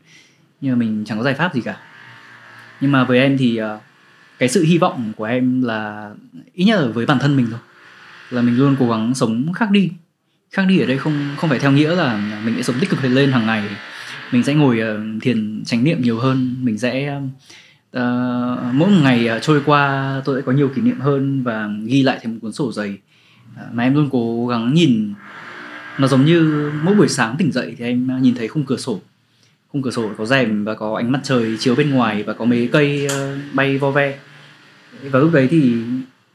nhưng 0.61 0.71
mà 0.71 0.77
mình 0.77 1.03
chẳng 1.05 1.17
có 1.17 1.23
giải 1.23 1.33
pháp 1.33 1.55
gì 1.55 1.61
cả. 1.61 1.77
Nhưng 2.81 2.91
mà 2.91 3.03
với 3.03 3.19
em 3.19 3.37
thì 3.37 3.61
uh, 3.61 3.81
cái 4.39 4.49
sự 4.49 4.63
hy 4.63 4.77
vọng 4.77 5.13
của 5.17 5.23
em 5.23 5.61
là 5.61 6.09
ít 6.53 6.65
nhất 6.65 6.81
là 6.81 6.87
với 6.87 7.05
bản 7.05 7.19
thân 7.19 7.37
mình 7.37 7.47
thôi. 7.51 7.59
Là 8.29 8.41
mình 8.41 8.57
luôn 8.57 8.75
cố 8.79 8.89
gắng 8.89 9.13
sống 9.15 9.53
khác 9.53 9.71
đi. 9.71 9.91
Khác 10.51 10.65
đi 10.67 10.79
ở 10.79 10.85
đây 10.85 10.97
không 10.97 11.29
không 11.37 11.49
phải 11.49 11.59
theo 11.59 11.71
nghĩa 11.71 11.95
là 11.95 12.41
mình 12.45 12.55
sẽ 12.55 12.63
sống 12.63 12.75
tích 12.79 12.89
cực 12.89 13.03
lên 13.03 13.31
hàng 13.31 13.45
ngày. 13.45 13.63
Mình 14.31 14.43
sẽ 14.43 14.53
ngồi 14.53 14.79
uh, 14.81 15.23
thiền 15.23 15.63
chánh 15.65 15.83
niệm 15.83 16.01
nhiều 16.01 16.19
hơn. 16.19 16.55
Mình 16.61 16.77
sẽ 16.77 17.17
uh, 17.17 18.01
mỗi 18.73 18.89
một 18.89 18.99
ngày 19.03 19.29
uh, 19.37 19.41
trôi 19.41 19.61
qua 19.65 20.13
tôi 20.25 20.41
sẽ 20.41 20.45
có 20.45 20.51
nhiều 20.51 20.69
kỷ 20.75 20.81
niệm 20.81 20.99
hơn 20.99 21.43
và 21.43 21.69
ghi 21.85 22.03
lại 22.03 22.19
thành 22.23 22.33
một 22.33 22.39
cuốn 22.41 22.53
sổ 22.53 22.71
dày 22.71 22.97
uh, 23.53 23.73
mà 23.73 23.83
em 23.83 23.93
luôn 23.93 24.09
cố 24.11 24.47
gắng 24.47 24.73
nhìn 24.73 25.13
nó 25.99 26.07
giống 26.07 26.25
như 26.25 26.71
mỗi 26.83 26.95
buổi 26.95 27.07
sáng 27.07 27.35
tỉnh 27.37 27.51
dậy 27.51 27.75
thì 27.77 27.85
em 27.85 28.21
nhìn 28.21 28.35
thấy 28.35 28.47
khung 28.47 28.65
cửa 28.65 28.77
sổ. 28.77 28.99
Khung 29.67 29.81
cửa 29.81 29.91
sổ 29.91 30.09
có 30.17 30.25
rèm 30.25 30.63
và 30.63 30.75
có 30.75 30.95
ánh 30.95 31.11
mặt 31.11 31.19
trời 31.23 31.57
chiếu 31.59 31.75
bên 31.75 31.89
ngoài 31.89 32.23
và 32.23 32.33
có 32.33 32.45
mấy 32.45 32.69
cây 32.71 33.07
ờ, 33.07 33.37
bay 33.53 33.77
vo 33.77 33.91
ve. 33.91 34.19
Và 35.03 35.19
lúc 35.19 35.33
đấy 35.33 35.47
thì 35.51 35.73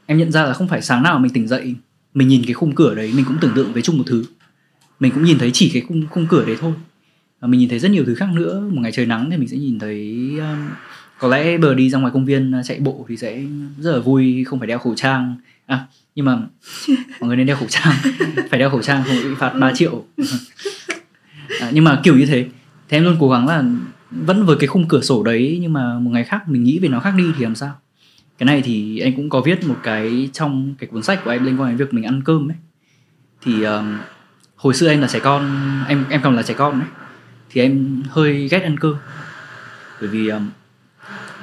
em 0.05 0.17
nhận 0.17 0.31
ra 0.31 0.43
là 0.43 0.53
không 0.53 0.67
phải 0.67 0.81
sáng 0.81 1.03
nào 1.03 1.19
mình 1.19 1.33
tỉnh 1.33 1.47
dậy 1.47 1.75
mình 2.13 2.27
nhìn 2.27 2.41
cái 2.45 2.53
khung 2.53 2.75
cửa 2.75 2.95
đấy 2.95 3.11
mình 3.15 3.25
cũng 3.25 3.37
tưởng 3.41 3.51
tượng 3.55 3.73
với 3.73 3.81
chung 3.81 3.97
một 3.97 4.03
thứ. 4.07 4.23
Mình 4.99 5.11
cũng 5.11 5.23
nhìn 5.23 5.39
thấy 5.39 5.51
chỉ 5.53 5.69
cái 5.73 5.81
khung 5.81 6.07
khung 6.09 6.27
cửa 6.27 6.45
đấy 6.45 6.57
thôi. 6.59 6.73
Và 7.39 7.47
mình 7.47 7.59
nhìn 7.59 7.69
thấy 7.69 7.79
rất 7.79 7.91
nhiều 7.91 8.05
thứ 8.05 8.15
khác 8.15 8.29
nữa. 8.33 8.59
Một 8.71 8.81
ngày 8.81 8.91
trời 8.91 9.05
nắng 9.05 9.29
thì 9.31 9.37
mình 9.37 9.47
sẽ 9.47 9.57
nhìn 9.57 9.79
thấy 9.79 10.29
um, 10.39 10.69
có 11.19 11.27
lẽ 11.27 11.57
bờ 11.57 11.73
đi 11.73 11.89
ra 11.89 11.99
ngoài 11.99 12.11
công 12.13 12.25
viên 12.25 12.51
ờ, 12.51 12.63
chạy 12.63 12.79
bộ 12.79 13.05
thì 13.09 13.17
sẽ 13.17 13.43
rất 13.79 13.91
là 13.91 13.99
vui 13.99 14.43
không 14.43 14.59
phải 14.59 14.67
đeo 14.67 14.79
khẩu 14.79 14.95
trang. 14.95 15.35
À 15.65 15.87
nhưng 16.15 16.25
mà 16.25 16.37
mọi 17.19 17.27
người 17.27 17.37
nên 17.37 17.47
đeo 17.47 17.55
khẩu 17.55 17.67
trang 17.67 17.93
phải 18.49 18.59
đeo 18.59 18.69
khẩu 18.69 18.81
trang 18.81 19.03
không 19.07 19.15
bị 19.23 19.35
phạt 19.37 19.49
3 19.49 19.73
triệu. 19.73 20.05
À, 21.59 21.71
nhưng 21.73 21.83
mà 21.83 21.99
kiểu 22.03 22.17
như 22.17 22.25
thế. 22.25 22.47
Thì 22.89 22.97
em 22.97 23.03
luôn 23.03 23.17
cố 23.19 23.29
gắng 23.29 23.47
là 23.47 23.63
vẫn 24.11 24.45
với 24.45 24.57
cái 24.59 24.67
khung 24.67 24.87
cửa 24.87 25.01
sổ 25.01 25.23
đấy 25.23 25.59
nhưng 25.61 25.73
mà 25.73 25.99
một 25.99 26.11
ngày 26.11 26.23
khác 26.23 26.49
mình 26.49 26.63
nghĩ 26.63 26.79
về 26.79 26.89
nó 26.89 26.99
khác 26.99 27.13
đi 27.17 27.23
thì 27.37 27.43
làm 27.43 27.55
sao? 27.55 27.73
Cái 28.37 28.45
này 28.45 28.61
thì 28.61 28.99
anh 28.99 29.15
cũng 29.15 29.29
có 29.29 29.41
viết 29.41 29.67
một 29.67 29.77
cái 29.83 30.29
trong 30.33 30.75
cái 30.79 30.87
cuốn 30.87 31.03
sách 31.03 31.21
của 31.25 31.31
em 31.31 31.45
liên 31.45 31.61
quan 31.61 31.69
đến 31.69 31.77
việc 31.77 31.93
mình 31.93 32.03
ăn 32.03 32.21
cơm 32.25 32.51
ấy. 32.51 32.57
Thì 33.41 33.63
um, 33.63 33.97
hồi 34.55 34.73
xưa 34.73 34.89
em 34.89 35.01
là 35.01 35.07
trẻ 35.07 35.19
con 35.19 35.59
em 35.87 36.05
em 36.09 36.21
còn 36.23 36.35
là 36.35 36.43
trẻ 36.43 36.53
con 36.53 36.79
đấy 36.79 36.89
thì 37.49 37.61
em 37.61 38.03
hơi 38.09 38.47
ghét 38.47 38.63
ăn 38.63 38.79
cơm. 38.79 38.95
Bởi 40.01 40.09
vì 40.09 40.27
um, 40.27 40.49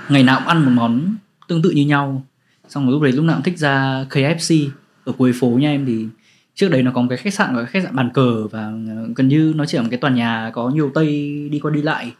ngày 0.08 0.22
nào 0.22 0.38
cũng 0.38 0.48
ăn 0.48 0.64
một 0.64 0.70
món 0.74 1.16
tương 1.48 1.62
tự 1.62 1.70
như 1.70 1.86
nhau 1.86 2.26
xong 2.68 2.84
rồi 2.84 2.92
lúc 2.92 3.02
đấy 3.02 3.12
lúc 3.12 3.24
nào 3.24 3.36
cũng 3.36 3.44
thích 3.44 3.58
ra 3.58 4.04
KFC 4.10 4.68
ở 5.04 5.12
cuối 5.18 5.32
phố 5.32 5.48
nha 5.48 5.70
em 5.70 5.86
thì 5.86 6.06
trước 6.54 6.68
đấy 6.68 6.82
nó 6.82 6.90
có 6.94 7.00
một 7.00 7.06
cái 7.10 7.18
khách 7.18 7.34
sạn 7.34 7.54
cái 7.54 7.66
khách 7.66 7.82
sạn 7.82 7.96
bàn 7.96 8.10
cờ 8.14 8.48
và 8.48 8.62
ờ, 8.88 9.08
gần 9.16 9.28
như 9.28 9.52
nó 9.56 9.66
chỉ 9.66 9.76
là 9.76 9.82
một 9.82 9.88
cái 9.90 9.98
tòa 9.98 10.10
nhà 10.10 10.50
có 10.54 10.70
nhiều 10.70 10.90
tây 10.94 11.06
đi 11.50 11.58
qua 11.58 11.70
đi 11.70 11.82
lại. 11.82 12.12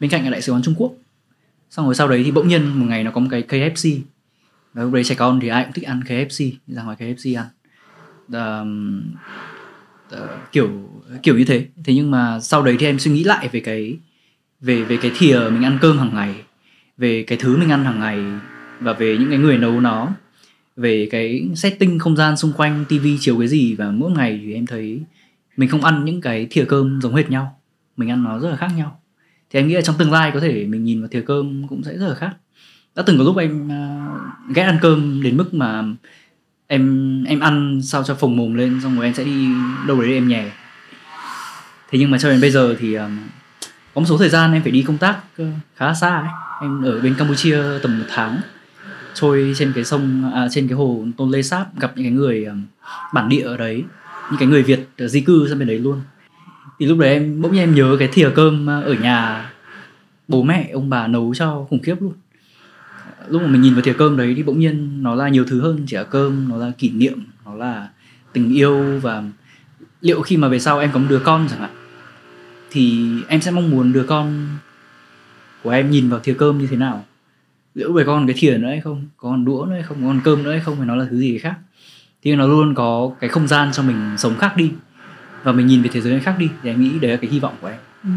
Bên 0.00 0.10
cạnh 0.10 0.24
là 0.24 0.30
đại 0.30 0.42
sứ 0.42 0.52
quán 0.52 0.62
Trung 0.62 0.74
Quốc. 0.78 0.92
Xong 1.70 1.84
rồi 1.84 1.94
sau 1.94 2.08
đấy 2.08 2.22
thì 2.24 2.30
bỗng 2.30 2.48
nhiên 2.48 2.80
một 2.80 2.86
ngày 2.88 3.04
nó 3.04 3.10
có 3.10 3.20
một 3.20 3.28
cái 3.30 3.44
KFC 3.48 3.98
và 4.74 4.82
lúc 4.82 4.92
đấy 4.92 5.04
trẻ 5.04 5.14
con 5.14 5.40
thì 5.40 5.48
ai 5.48 5.64
cũng 5.64 5.72
thích 5.72 5.86
ăn 5.86 6.00
KFC 6.06 6.52
ra 6.66 6.82
ngoài 6.82 6.96
KFC 7.00 7.38
ăn. 7.38 7.46
Um, 8.32 9.00
uh, 10.14 10.52
kiểu 10.52 10.70
kiểu 11.22 11.38
như 11.38 11.44
thế. 11.44 11.66
Thế 11.84 11.94
nhưng 11.94 12.10
mà 12.10 12.40
sau 12.40 12.62
đấy 12.62 12.76
thì 12.78 12.86
em 12.86 12.98
suy 12.98 13.10
nghĩ 13.10 13.24
lại 13.24 13.48
về 13.52 13.60
cái 13.60 13.98
về 14.60 14.82
về 14.82 14.98
cái 15.02 15.10
thìa 15.18 15.38
mình 15.50 15.64
ăn 15.64 15.78
cơm 15.80 15.98
hàng 15.98 16.14
ngày 16.14 16.34
về 16.96 17.22
cái 17.22 17.38
thứ 17.38 17.56
mình 17.56 17.68
ăn 17.68 17.84
hàng 17.84 18.00
ngày 18.00 18.18
và 18.80 18.92
về 18.92 19.16
những 19.20 19.28
cái 19.30 19.38
người 19.38 19.58
nấu 19.58 19.80
nó 19.80 20.08
về 20.76 21.08
cái 21.10 21.48
setting 21.56 21.98
không 21.98 22.16
gian 22.16 22.36
xung 22.36 22.52
quanh 22.52 22.84
tivi 22.88 23.18
chiếu 23.20 23.38
cái 23.38 23.48
gì 23.48 23.74
và 23.74 23.90
mỗi 23.90 24.10
ngày 24.10 24.40
thì 24.44 24.54
em 24.54 24.66
thấy 24.66 25.00
mình 25.56 25.68
không 25.68 25.84
ăn 25.84 26.04
những 26.04 26.20
cái 26.20 26.46
thìa 26.50 26.64
cơm 26.64 27.00
giống 27.02 27.14
hệt 27.14 27.30
nhau 27.30 27.60
mình 27.96 28.10
ăn 28.10 28.24
nó 28.24 28.38
rất 28.38 28.50
là 28.50 28.56
khác 28.56 28.70
nhau. 28.76 29.00
Thì 29.50 29.60
em 29.60 29.68
nghĩ 29.68 29.74
là 29.74 29.80
trong 29.80 29.96
tương 29.98 30.12
lai 30.12 30.30
có 30.34 30.40
thể 30.40 30.66
mình 30.66 30.84
nhìn 30.84 31.00
vào 31.00 31.08
thìa 31.08 31.20
cơm 31.20 31.68
cũng 31.68 31.82
sẽ 31.82 31.96
rất 31.96 32.08
là 32.08 32.14
khác. 32.14 32.30
Đã 32.94 33.02
từng 33.06 33.18
có 33.18 33.24
lúc 33.24 33.36
em 33.36 33.66
uh, 33.66 34.54
ghét 34.54 34.62
ăn 34.62 34.78
cơm 34.82 35.22
đến 35.22 35.36
mức 35.36 35.54
mà 35.54 35.84
em 36.66 37.24
em 37.24 37.40
ăn 37.40 37.80
sao 37.82 38.02
cho 38.02 38.14
phồng 38.14 38.36
mồm 38.36 38.54
lên 38.54 38.80
xong 38.82 38.96
rồi 38.96 39.04
em 39.04 39.14
sẽ 39.14 39.24
đi 39.24 39.48
đâu 39.86 40.00
đấy 40.00 40.12
em 40.12 40.28
nhè. 40.28 40.50
Thế 41.90 41.98
nhưng 41.98 42.10
mà 42.10 42.18
cho 42.18 42.30
đến 42.30 42.40
bây 42.40 42.50
giờ 42.50 42.76
thì 42.78 42.94
um, 42.94 43.18
có 43.94 44.00
một 44.00 44.06
số 44.06 44.18
thời 44.18 44.28
gian 44.28 44.52
em 44.52 44.62
phải 44.62 44.72
đi 44.72 44.82
công 44.82 44.98
tác 44.98 45.18
uh, 45.42 45.48
khá 45.76 45.94
xa 45.94 46.16
ấy. 46.16 46.28
em 46.60 46.82
ở 46.82 47.00
bên 47.00 47.14
campuchia 47.14 47.62
tầm 47.82 47.98
một 47.98 48.04
tháng 48.08 48.40
trôi 49.16 49.52
trên 49.56 49.72
cái 49.74 49.84
sông 49.84 50.32
à, 50.34 50.48
trên 50.50 50.68
cái 50.68 50.76
hồ 50.76 51.04
tôn 51.16 51.30
lê 51.30 51.42
sáp 51.42 51.80
gặp 51.80 51.92
những 51.96 52.04
cái 52.04 52.12
người 52.12 52.44
à, 52.44 52.54
bản 53.14 53.28
địa 53.28 53.42
ở 53.42 53.56
đấy 53.56 53.84
những 54.30 54.38
cái 54.38 54.48
người 54.48 54.62
việt 54.62 54.88
di 54.98 55.20
cư 55.20 55.48
sang 55.48 55.58
bên 55.58 55.68
đấy 55.68 55.78
luôn. 55.78 56.00
Thì 56.78 56.86
lúc 56.86 56.98
đấy 56.98 57.12
em 57.12 57.42
bỗng 57.42 57.52
nhiên 57.52 57.62
em 57.62 57.74
nhớ 57.74 57.96
cái 57.98 58.08
thìa 58.12 58.30
cơm 58.34 58.70
à, 58.70 58.80
ở 58.80 58.94
nhà 58.94 59.50
bố 60.28 60.42
mẹ 60.42 60.70
ông 60.72 60.90
bà 60.90 61.06
nấu 61.06 61.34
cho 61.34 61.66
khủng 61.70 61.82
khiếp 61.82 62.02
luôn. 62.02 62.12
Lúc 63.28 63.42
mà 63.42 63.48
mình 63.48 63.60
nhìn 63.60 63.74
vào 63.74 63.82
thìa 63.82 63.92
cơm 63.92 64.16
đấy 64.16 64.34
thì 64.36 64.42
bỗng 64.42 64.58
nhiên 64.58 65.02
nó 65.02 65.14
là 65.14 65.28
nhiều 65.28 65.44
thứ 65.48 65.60
hơn 65.60 65.84
chỉ 65.86 65.96
là 65.96 66.04
cơm 66.04 66.48
nó 66.48 66.56
là 66.56 66.72
kỷ 66.78 66.90
niệm 66.90 67.18
nó 67.44 67.54
là 67.54 67.88
tình 68.32 68.54
yêu 68.54 69.00
và 69.02 69.22
liệu 70.00 70.22
khi 70.22 70.36
mà 70.36 70.48
về 70.48 70.58
sau 70.58 70.78
em 70.78 70.90
có 70.92 70.98
một 70.98 71.06
đứa 71.08 71.18
con 71.18 71.46
chẳng 71.50 71.60
hạn 71.60 71.70
thì 72.70 73.08
em 73.28 73.40
sẽ 73.40 73.50
mong 73.50 73.70
muốn 73.70 73.92
đứa 73.92 74.02
con 74.02 74.48
của 75.62 75.70
em 75.70 75.90
nhìn 75.90 76.08
vào 76.08 76.20
thìa 76.20 76.34
cơm 76.34 76.58
như 76.58 76.66
thế 76.66 76.76
nào? 76.76 77.04
Liệu 77.76 77.92
về 77.92 78.04
con 78.04 78.26
cái 78.26 78.36
thìa 78.38 78.58
nữa 78.58 78.68
hay 78.68 78.80
không? 78.80 79.08
Có 79.16 79.28
con 79.28 79.44
đũa 79.44 79.64
nữa 79.68 79.74
hay 79.74 79.82
không? 79.82 79.96
Có 80.00 80.06
con 80.06 80.20
cơm 80.24 80.42
nữa 80.42 80.50
hay 80.50 80.60
không? 80.60 80.76
Hay 80.76 80.86
nó 80.86 80.96
là 80.96 81.06
thứ 81.10 81.18
gì 81.18 81.38
khác? 81.38 81.54
Thì 82.22 82.34
nó 82.34 82.46
luôn 82.46 82.74
có 82.74 83.10
cái 83.20 83.30
không 83.30 83.48
gian 83.48 83.72
cho 83.72 83.82
mình 83.82 84.14
sống 84.18 84.38
khác 84.38 84.56
đi. 84.56 84.70
Và 85.42 85.52
mình 85.52 85.66
nhìn 85.66 85.82
về 85.82 85.90
thế 85.92 86.00
giới 86.00 86.20
khác 86.20 86.36
đi. 86.38 86.50
Thì 86.62 86.70
em 86.70 86.80
nghĩ 86.80 86.98
đấy 86.98 87.10
là 87.10 87.16
cái 87.16 87.30
hy 87.30 87.40
vọng 87.40 87.54
của 87.60 87.66
em. 87.66 87.78
Ừ. 88.04 88.10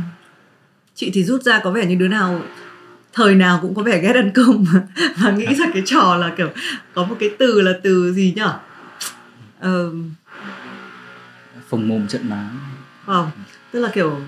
chị 0.95 1.11
thì 1.13 1.23
rút 1.23 1.43
ra 1.43 1.59
có 1.63 1.71
vẻ 1.71 1.85
như 1.85 1.95
đứa 1.95 2.07
nào 2.07 2.41
thời 3.13 3.35
nào 3.35 3.59
cũng 3.61 3.75
có 3.75 3.83
vẻ 3.83 4.01
ghét 4.01 4.15
ăn 4.15 4.31
cơm 4.33 4.65
mà, 4.73 4.81
mà 5.23 5.31
nghĩ 5.31 5.45
ra 5.45 5.65
cái 5.73 5.83
trò 5.85 6.15
là 6.15 6.33
kiểu 6.37 6.49
có 6.93 7.03
một 7.03 7.15
cái 7.19 7.29
từ 7.39 7.61
là 7.61 7.73
từ 7.83 8.13
gì 8.13 8.33
nhở? 8.35 8.59
Uh, 9.59 9.95
phồng 11.69 11.87
mồm 11.87 12.07
trận 12.07 12.29
má. 12.29 12.49
Không 13.05 13.31
tức 13.71 13.79
là 13.79 13.89
kiểu 13.93 14.19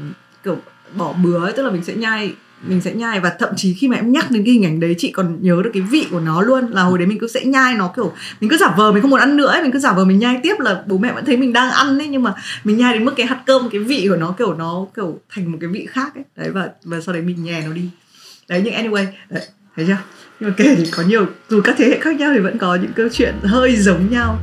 kiểu 0.43 0.57
bỏ 0.95 1.13
bứa 1.13 1.45
ấy, 1.45 1.53
tức 1.53 1.63
là 1.63 1.71
mình 1.71 1.83
sẽ 1.83 1.95
nhai 1.95 2.33
mình 2.63 2.81
sẽ 2.81 2.93
nhai 2.93 3.19
và 3.19 3.35
thậm 3.39 3.49
chí 3.57 3.73
khi 3.73 3.87
mà 3.87 3.95
em 3.95 4.11
nhắc 4.11 4.31
đến 4.31 4.43
cái 4.45 4.53
hình 4.53 4.65
ảnh 4.65 4.79
đấy 4.79 4.95
chị 4.97 5.11
còn 5.11 5.37
nhớ 5.41 5.61
được 5.63 5.69
cái 5.73 5.81
vị 5.81 6.07
của 6.11 6.19
nó 6.19 6.41
luôn 6.41 6.67
là 6.71 6.81
hồi 6.81 6.97
đấy 6.97 7.07
mình 7.07 7.19
cứ 7.19 7.27
sẽ 7.27 7.45
nhai 7.45 7.75
nó 7.75 7.93
kiểu 7.95 8.13
mình 8.41 8.49
cứ 8.49 8.57
giả 8.57 8.73
vờ 8.77 8.91
mình 8.91 9.01
không 9.01 9.11
muốn 9.11 9.19
ăn 9.19 9.37
nữa 9.37 9.47
ấy, 9.47 9.61
mình 9.61 9.71
cứ 9.71 9.79
giả 9.79 9.93
vờ 9.93 10.05
mình 10.05 10.19
nhai 10.19 10.39
tiếp 10.43 10.55
là 10.59 10.83
bố 10.87 10.97
mẹ 10.97 11.13
vẫn 11.13 11.25
thấy 11.25 11.37
mình 11.37 11.53
đang 11.53 11.71
ăn 11.71 11.97
ấy 11.97 12.07
nhưng 12.07 12.23
mà 12.23 12.33
mình 12.63 12.77
nhai 12.77 12.93
đến 12.93 13.05
mức 13.05 13.13
cái 13.17 13.27
hạt 13.27 13.41
cơm 13.45 13.69
cái 13.69 13.81
vị 13.81 14.05
của 14.09 14.15
nó 14.15 14.35
kiểu 14.37 14.53
nó 14.53 14.85
kiểu 14.95 15.19
thành 15.29 15.51
một 15.51 15.57
cái 15.61 15.69
vị 15.69 15.87
khác 15.89 16.15
ấy. 16.15 16.23
Đấy 16.35 16.49
và 16.49 16.69
và 16.83 17.01
sau 17.01 17.13
đấy 17.13 17.21
mình 17.21 17.43
nhè 17.43 17.63
nó 17.65 17.73
đi. 17.73 17.89
Đấy 18.49 18.61
nhưng 18.65 18.73
anyway 18.73 19.05
đấy, 19.29 19.43
thấy 19.75 19.85
chưa? 19.87 19.97
Nhưng 20.39 20.49
mà 20.49 20.55
kể 20.57 20.75
thì 20.77 20.85
có 20.91 21.03
nhiều 21.03 21.25
dù 21.49 21.61
các 21.61 21.75
thế 21.77 21.85
hệ 21.85 21.99
khác 21.99 22.15
nhau 22.15 22.31
thì 22.33 22.39
vẫn 22.39 22.57
có 22.57 22.75
những 22.75 22.91
câu 22.95 23.07
chuyện 23.11 23.35
hơi 23.43 23.75
giống 23.75 24.11
nhau. 24.11 24.39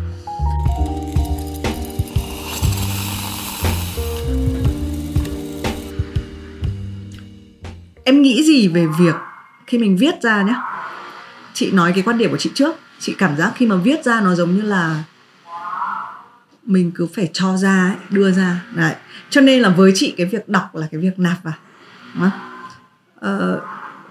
Em 8.08 8.22
nghĩ 8.22 8.42
gì 8.42 8.68
về 8.68 8.86
việc 8.98 9.14
khi 9.66 9.78
mình 9.78 9.96
viết 9.96 10.22
ra 10.22 10.42
nhé 10.42 10.54
chị 11.54 11.70
nói 11.70 11.92
cái 11.92 12.02
quan 12.02 12.18
điểm 12.18 12.30
của 12.30 12.36
chị 12.36 12.50
trước. 12.54 12.76
Chị 12.98 13.14
cảm 13.18 13.36
giác 13.36 13.52
khi 13.56 13.66
mà 13.66 13.76
viết 13.76 14.04
ra 14.04 14.20
nó 14.20 14.34
giống 14.34 14.56
như 14.56 14.62
là 14.62 15.04
mình 16.62 16.90
cứ 16.94 17.08
phải 17.14 17.30
cho 17.32 17.56
ra 17.56 17.86
ấy, 17.86 17.96
đưa 18.10 18.30
ra. 18.30 18.62
Đấy. 18.74 18.94
Cho 19.30 19.40
nên 19.40 19.62
là 19.62 19.68
với 19.68 19.92
chị 19.94 20.14
cái 20.16 20.26
việc 20.26 20.48
đọc 20.48 20.76
là 20.76 20.86
cái 20.90 21.00
việc 21.00 21.18
nạp 21.18 21.42
vào. 21.42 21.54
Đúng 22.14 22.30
ờ, 23.20 23.60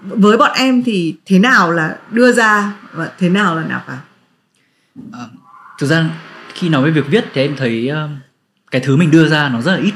với 0.02 0.36
bọn 0.36 0.50
em 0.54 0.82
thì 0.84 1.16
thế 1.26 1.38
nào 1.38 1.72
là 1.72 1.98
đưa 2.10 2.32
ra 2.32 2.72
và 2.92 3.10
thế 3.18 3.28
nào 3.28 3.56
là 3.56 3.64
nạp 3.64 3.86
vào? 3.86 3.98
À, 5.12 5.24
thực 5.78 5.86
ra 5.86 6.10
khi 6.54 6.68
nói 6.68 6.84
về 6.84 6.90
việc 6.90 7.06
viết 7.10 7.24
thì 7.34 7.42
em 7.42 7.56
thấy 7.56 7.90
uh, 7.92 8.10
cái 8.70 8.80
thứ 8.84 8.96
mình 8.96 9.10
đưa 9.10 9.28
ra 9.28 9.48
nó 9.48 9.60
rất 9.60 9.72
là 9.72 9.78
ít. 9.78 9.94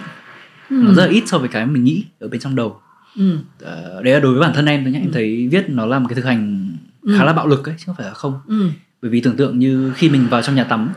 Ừ. 0.71 0.77
nó 0.77 0.95
rất 0.95 1.07
là 1.07 1.13
ít 1.13 1.23
so 1.27 1.39
với 1.39 1.49
cái 1.49 1.67
mình 1.67 1.85
nghĩ 1.85 2.05
ở 2.21 2.29
bên 2.29 2.41
trong 2.41 2.57
đầu 2.57 2.82
ừ. 3.17 3.35
uh, 3.35 4.05
đấy 4.05 4.15
là 4.15 4.21
đối 4.21 4.33
với 4.33 4.41
bản 4.41 4.53
thân 4.55 4.67
em 4.67 4.85
thôi 4.85 4.93
nhé 4.93 4.99
ừ. 4.99 5.03
em 5.05 5.13
thấy 5.13 5.49
viết 5.51 5.65
nó 5.69 5.87
là 5.87 5.99
một 5.99 6.07
cái 6.09 6.17
thực 6.17 6.25
hành 6.25 6.69
khá 7.07 7.23
ừ. 7.23 7.27
là 7.27 7.33
bạo 7.33 7.47
lực 7.47 7.69
ấy 7.69 7.75
chứ 7.79 7.85
không 7.87 7.95
phải 7.95 8.07
là 8.07 8.15
không 8.15 8.41
ừ. 8.47 8.69
bởi 9.03 9.11
vì 9.11 9.21
tưởng 9.21 9.37
tượng 9.37 9.59
như 9.59 9.93
khi 9.97 10.11
mình 10.11 10.27
vào 10.31 10.43
trong 10.43 10.55
nhà 10.55 10.65
tắm 10.65 10.93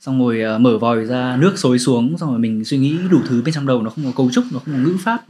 xong 0.00 0.20
rồi 0.20 0.42
uh, 0.54 0.60
mở 0.60 0.78
vòi 0.78 1.04
ra 1.04 1.36
nước 1.36 1.58
xối 1.58 1.78
xuống 1.78 2.18
xong 2.18 2.30
rồi 2.30 2.38
mình 2.38 2.64
suy 2.64 2.78
nghĩ 2.78 2.98
đủ 3.10 3.20
thứ 3.28 3.42
bên 3.42 3.54
trong 3.54 3.66
đầu 3.66 3.82
nó 3.82 3.90
không 3.90 4.04
có 4.04 4.12
cấu 4.16 4.30
trúc 4.30 4.44
nó 4.52 4.58
không 4.58 4.74
có 4.74 4.80
ngữ 4.80 4.96
pháp 5.00 5.24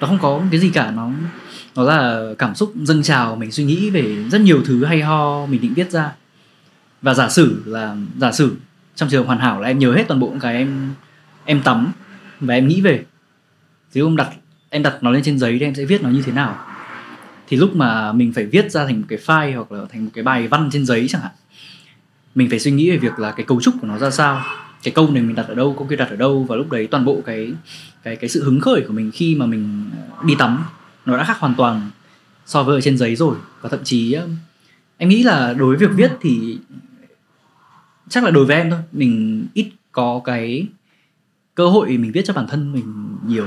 nó 0.00 0.06
không 0.06 0.18
có 0.22 0.42
cái 0.50 0.60
gì 0.60 0.70
cả 0.70 0.90
nó 0.90 1.10
nó 1.76 1.82
là 1.82 2.32
cảm 2.38 2.54
xúc 2.54 2.72
dâng 2.82 3.02
trào 3.02 3.36
mình 3.36 3.52
suy 3.52 3.64
nghĩ 3.64 3.90
về 3.90 4.24
rất 4.30 4.40
nhiều 4.40 4.62
thứ 4.66 4.84
hay 4.84 5.02
ho 5.02 5.46
mình 5.46 5.60
định 5.60 5.74
viết 5.74 5.90
ra 5.90 6.12
và 7.02 7.14
giả 7.14 7.28
sử 7.28 7.62
là 7.66 7.96
giả 8.18 8.32
sử 8.32 8.56
trong 8.94 9.08
trường 9.08 9.26
hoàn 9.26 9.38
hảo 9.38 9.60
là 9.60 9.68
em 9.68 9.78
nhớ 9.78 9.92
hết 9.92 10.04
toàn 10.08 10.20
bộ 10.20 10.34
cái 10.40 10.56
em 10.56 10.90
em 11.44 11.62
tắm 11.62 11.92
và 12.40 12.54
em 12.54 12.68
nghĩ 12.68 12.80
về 12.80 13.04
thì 13.92 14.00
ông 14.00 14.16
đặt 14.16 14.30
em 14.70 14.82
đặt 14.82 15.02
nó 15.02 15.10
lên 15.10 15.22
trên 15.22 15.38
giấy 15.38 15.56
thì 15.58 15.66
em 15.66 15.74
sẽ 15.74 15.84
viết 15.84 16.02
nó 16.02 16.10
như 16.10 16.22
thế 16.22 16.32
nào. 16.32 16.58
Thì 17.48 17.56
lúc 17.56 17.76
mà 17.76 18.12
mình 18.12 18.32
phải 18.32 18.46
viết 18.46 18.72
ra 18.72 18.86
thành 18.86 19.00
một 19.00 19.06
cái 19.08 19.18
file 19.26 19.56
hoặc 19.56 19.72
là 19.72 19.84
thành 19.92 20.04
một 20.04 20.10
cái 20.14 20.24
bài 20.24 20.48
văn 20.48 20.68
trên 20.72 20.86
giấy 20.86 21.06
chẳng 21.08 21.22
hạn, 21.22 21.32
mình 22.34 22.50
phải 22.50 22.58
suy 22.58 22.70
nghĩ 22.70 22.90
về 22.90 22.96
việc 22.96 23.18
là 23.18 23.30
cái 23.30 23.46
cấu 23.46 23.60
trúc 23.60 23.74
của 23.80 23.86
nó 23.86 23.98
ra 23.98 24.10
sao, 24.10 24.42
cái 24.82 24.92
câu 24.94 25.10
này 25.10 25.22
mình 25.22 25.34
đặt 25.34 25.48
ở 25.48 25.54
đâu, 25.54 25.74
câu 25.78 25.86
kia 25.90 25.96
đặt 25.96 26.10
ở 26.10 26.16
đâu 26.16 26.44
và 26.48 26.56
lúc 26.56 26.72
đấy 26.72 26.88
toàn 26.90 27.04
bộ 27.04 27.22
cái 27.26 27.52
cái 28.02 28.16
cái 28.16 28.28
sự 28.28 28.44
hứng 28.44 28.60
khởi 28.60 28.84
của 28.86 28.92
mình 28.92 29.10
khi 29.10 29.34
mà 29.34 29.46
mình 29.46 29.90
ờ, 29.92 30.24
đi 30.24 30.34
tắm 30.38 30.64
nó 31.06 31.16
đã 31.16 31.24
khác 31.24 31.38
hoàn 31.38 31.54
toàn 31.54 31.90
so 32.46 32.62
với 32.62 32.76
ở 32.76 32.80
trên 32.80 32.98
giấy 32.98 33.16
rồi. 33.16 33.36
Và 33.60 33.68
thậm 33.68 33.80
chí 33.84 34.16
em 34.98 35.08
nghĩ 35.08 35.22
là 35.22 35.52
đối 35.52 35.76
với 35.76 35.88
việc 35.88 35.94
viết 35.96 36.12
thì 36.20 36.58
chắc 38.08 38.24
là 38.24 38.30
đối 38.30 38.44
với 38.44 38.56
em 38.56 38.70
thôi, 38.70 38.80
mình 38.92 39.46
ít 39.54 39.70
có 39.92 40.20
cái 40.24 40.66
cơ 41.54 41.68
hội 41.68 41.88
mình 41.88 42.12
viết 42.12 42.22
cho 42.24 42.32
bản 42.32 42.46
thân 42.46 42.72
mình 42.72 43.16
nhiều 43.26 43.46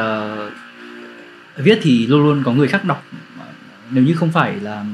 uh, 0.00 0.52
viết 1.56 1.78
thì 1.82 2.06
luôn 2.06 2.22
luôn 2.22 2.42
có 2.44 2.52
người 2.52 2.68
khác 2.68 2.84
đọc. 2.84 3.04
Nếu 3.90 4.04
như 4.04 4.14
không 4.14 4.32
phải 4.32 4.60
là 4.60 4.84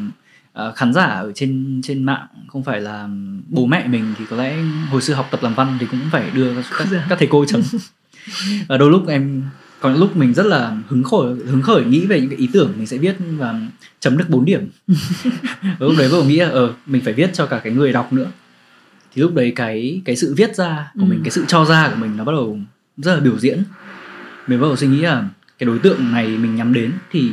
uh, 0.59 0.75
khán 0.77 0.93
giả 0.93 1.05
ở 1.05 1.33
trên 1.35 1.81
trên 1.85 2.05
mạng 2.05 2.27
không 2.49 2.65
phải 2.65 2.81
là 2.81 3.09
bố 3.49 3.67
mẹ 3.67 3.87
mình 3.89 4.15
thì 4.19 4.25
có 4.31 4.37
lẽ 4.37 4.57
hồi 4.91 5.03
xưa 5.03 5.15
học 5.15 5.29
tập 5.31 5.43
làm 5.43 5.55
văn 5.55 5.77
thì 5.81 5.87
cũng 5.91 6.01
phải 6.11 6.31
đưa 6.35 6.55
các, 6.79 6.89
các 7.09 7.19
thầy 7.19 7.29
cô 7.31 7.45
chấm. 7.45 7.63
Ở 8.69 8.79
đôi 8.79 8.91
lúc 8.91 9.09
em 9.09 9.43
có 9.81 9.91
những 9.91 9.99
lúc 9.99 10.17
mình 10.17 10.35
rất 10.35 10.47
là 10.47 10.77
hứng 10.89 11.03
khởi 11.03 11.35
hứng 11.47 11.63
khởi 11.63 11.85
nghĩ 11.85 12.07
về 12.07 12.21
những 12.21 12.31
cái 12.31 12.39
ý 12.39 12.49
tưởng 12.53 12.73
mình 12.77 12.87
sẽ 12.87 12.99
viết 12.99 13.17
và 13.39 13.61
chấm 14.01 14.19
được 14.19 14.25
4 14.29 14.45
điểm. 14.45 14.69
Lúc 15.79 15.93
đấy 15.99 16.09
vừa 16.09 16.23
nghĩ 16.23 16.37
là 16.37 16.49
ờ 16.49 16.75
mình 16.87 17.03
phải 17.05 17.13
viết 17.13 17.31
cho 17.33 17.47
cả 17.47 17.59
cái 17.59 17.73
người 17.73 17.93
đọc 17.93 18.13
nữa. 18.13 18.31
Thì 19.15 19.23
lúc 19.23 19.35
đấy 19.35 19.53
cái 19.57 20.03
cái 20.05 20.17
sự 20.17 20.35
viết 20.37 20.57
ra 20.57 20.91
của 20.95 21.01
ừ. 21.01 21.05
mình 21.05 21.21
cái 21.25 21.31
sự 21.31 21.45
cho 21.49 21.65
ra 21.65 21.89
của 21.89 21.97
mình 21.97 22.17
nó 22.17 22.25
bắt 22.25 22.33
đầu 22.33 22.59
rất 22.97 23.15
là 23.15 23.21
biểu 23.21 23.39
diễn 23.39 23.63
mình 24.47 24.61
bắt 24.61 24.67
đầu 24.67 24.77
suy 24.77 24.87
nghĩ 24.87 25.01
là 25.01 25.29
cái 25.59 25.67
đối 25.67 25.79
tượng 25.79 26.13
này 26.13 26.29
mình 26.29 26.57
nhắm 26.57 26.73
đến 26.73 26.93
thì 27.11 27.31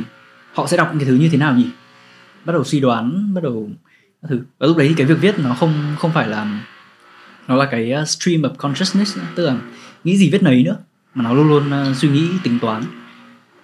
họ 0.54 0.66
sẽ 0.66 0.76
đọc 0.76 0.90
cái 0.98 1.04
thứ 1.04 1.14
như 1.14 1.28
thế 1.28 1.38
nào 1.38 1.56
nhỉ? 1.56 1.66
Bắt 2.44 2.52
đầu 2.52 2.64
suy 2.64 2.80
đoán 2.80 3.34
bắt 3.34 3.44
đầu 3.44 3.70
thứ. 4.28 4.40
Và 4.58 4.66
lúc 4.66 4.76
đấy 4.76 4.88
thì 4.88 4.94
cái 4.94 5.06
việc 5.06 5.18
viết 5.20 5.38
nó 5.38 5.54
không 5.54 5.74
không 5.98 6.12
phải 6.12 6.28
là 6.28 6.62
nó 7.48 7.56
là 7.56 7.68
cái 7.70 7.92
uh, 8.02 8.08
stream 8.08 8.42
of 8.42 8.54
consciousness 8.54 9.18
tức 9.34 9.46
là 9.46 9.56
nghĩ 10.04 10.16
gì 10.16 10.30
viết 10.30 10.42
nấy 10.42 10.62
nữa 10.62 10.76
mà 11.14 11.24
nó 11.24 11.34
luôn 11.34 11.48
luôn 11.48 11.90
uh, 11.90 11.96
suy 11.96 12.08
nghĩ 12.08 12.28
tính 12.42 12.58
toán. 12.58 12.82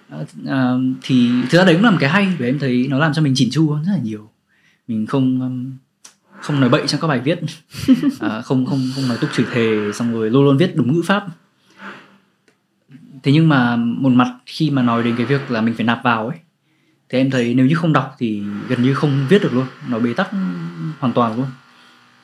Ờ, 0.09 0.25
ờ, 0.45 0.79
thì 1.01 1.29
thực 1.49 1.57
ra 1.57 1.65
đấy 1.65 1.75
cũng 1.75 1.83
là 1.83 1.91
một 1.91 1.97
cái 1.99 2.09
hay 2.09 2.27
vì 2.37 2.45
em 2.45 2.59
thấy 2.59 2.87
nó 2.89 2.99
làm 2.99 3.13
cho 3.13 3.21
mình 3.21 3.33
chỉn 3.35 3.49
chu 3.51 3.69
hơn 3.69 3.83
rất 3.83 3.91
là 3.91 3.99
nhiều. 4.03 4.29
Mình 4.87 5.05
không 5.05 5.41
um, 5.41 5.71
không 6.41 6.59
nói 6.59 6.69
bậy 6.69 6.87
trong 6.87 7.01
các 7.01 7.07
bài 7.07 7.19
viết. 7.19 7.39
À, 8.19 8.41
không 8.45 8.65
không 8.65 8.79
không 8.95 9.07
nói 9.07 9.17
tục 9.21 9.29
chửi 9.33 9.45
thề 9.51 9.91
xong 9.93 10.13
rồi 10.13 10.29
luôn 10.29 10.45
luôn 10.45 10.57
viết 10.57 10.75
đúng 10.75 10.93
ngữ 10.93 11.01
pháp 11.05 11.25
thế 13.27 13.33
nhưng 13.33 13.49
mà 13.49 13.75
một 13.75 14.09
mặt 14.09 14.33
khi 14.45 14.69
mà 14.69 14.81
nói 14.81 15.03
đến 15.03 15.15
cái 15.17 15.25
việc 15.25 15.51
là 15.51 15.61
mình 15.61 15.73
phải 15.73 15.85
nạp 15.85 16.03
vào 16.03 16.27
ấy 16.27 16.37
thì 17.09 17.17
em 17.17 17.31
thấy 17.31 17.53
nếu 17.53 17.65
như 17.65 17.75
không 17.75 17.93
đọc 17.93 18.15
thì 18.19 18.43
gần 18.67 18.81
như 18.81 18.93
không 18.93 19.25
viết 19.29 19.43
được 19.43 19.53
luôn 19.53 19.65
nó 19.89 19.99
bế 19.99 20.13
tắc 20.13 20.29
hoàn 20.99 21.13
toàn 21.13 21.37
luôn. 21.37 21.45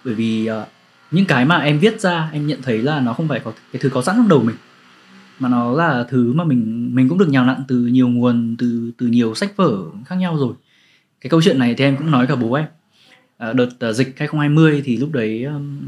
Bởi 0.06 0.14
vì 0.14 0.49
uh, 0.51 0.68
những 1.12 1.26
cái 1.26 1.45
mà 1.45 1.58
em 1.58 1.80
viết 1.80 2.01
ra 2.01 2.30
em 2.34 2.47
nhận 2.47 2.62
thấy 2.62 2.82
là 2.82 2.99
nó 2.99 3.14
không 3.14 3.28
phải 3.28 3.39
có 3.39 3.54
cái 3.74 3.82
thứ 3.82 3.89
có 3.89 4.01
sẵn 4.01 4.16
trong 4.16 4.28
đầu 4.28 4.43
mình 4.43 4.56
mà 5.39 5.49
nó 5.49 5.74
là 5.74 6.06
thứ 6.10 6.34
mà 6.34 6.43
mình 6.43 6.89
mình 6.95 7.10
cũng 7.10 7.18
được 7.18 7.30
nhào 7.30 7.45
nặn 7.45 7.64
từ 7.68 7.78
nhiều 7.78 8.08
nguồn 8.08 8.56
từ 8.60 8.91
từ 8.97 9.08
nhiều 9.08 9.36
sách 9.36 9.56
vở 9.56 9.78
khác 10.06 10.16
nhau 10.16 10.38
rồi. 10.38 10.54
Cái 11.22 11.30
câu 11.30 11.41
chuyện 11.41 11.60
này 11.60 11.76
thì 11.78 11.84
em 11.84 11.97
cũng 11.97 12.12
nói 12.12 12.28
cả 12.28 12.36
bố 12.36 12.54
em. 12.54 12.66
À, 13.38 13.54
đợt 13.54 13.89
uh, 13.89 13.95
dịch 13.95 14.16
2020 14.18 14.82
thì 14.86 14.97
lúc 14.97 15.12
đấy 15.12 15.43
um, 15.43 15.82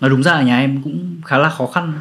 nói 0.00 0.10
đúng 0.10 0.22
ra 0.22 0.32
ở 0.32 0.42
nhà 0.42 0.58
em 0.58 0.82
cũng 0.82 1.20
khá 1.24 1.38
là 1.38 1.50
khó 1.50 1.66
khăn 1.66 1.92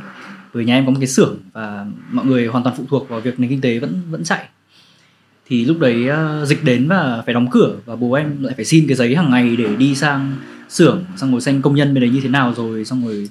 bởi 0.54 0.66
nhà 0.66 0.76
em 0.76 0.86
có 0.86 0.91
một 0.91 0.97
cái 0.99 1.08
xưởng 1.08 1.38
và 1.54 1.86
mọi 2.12 2.26
người 2.26 2.47
hoàn 2.47 2.64
toàn 2.64 2.76
phụ 2.78 2.84
thuộc 2.89 3.10
vào 3.10 3.20
việc 3.20 3.39
nền 3.39 3.49
kinh 3.49 3.62
tế 3.62 3.80
vẫn 3.80 4.02
vẫn 4.10 4.24
chạy. 4.24 4.45
Thì 5.47 5.66
lúc 5.66 5.80
đấy 5.80 6.10
uh, 6.10 6.47
dịch 6.47 6.64
đến 6.64 6.88
và 6.88 7.24
phải 7.26 7.34
đóng 7.34 7.47
cửa 7.52 7.76
và 7.86 7.95
bố 7.95 8.14
em 8.14 8.43
lại 8.43 8.54
phải 8.56 8.66
xin 8.66 8.88
cái 8.88 8.95
giấy 8.95 9.16
hàng 9.16 9.32
ngày 9.32 9.56
để 9.56 9.76
đi 9.76 9.95
sang 9.95 10.36
xưởng 10.70 11.04
xong 11.16 11.32
rồi 11.32 11.41
xem 11.41 11.62
công 11.62 11.76
nhân 11.76 11.93
bên 11.93 12.02
đấy 12.02 12.10
như 12.10 12.20
thế 12.22 12.30
nào 12.30 12.54
rồi 12.58 12.86
xong 12.86 13.06
rồi 13.06 13.30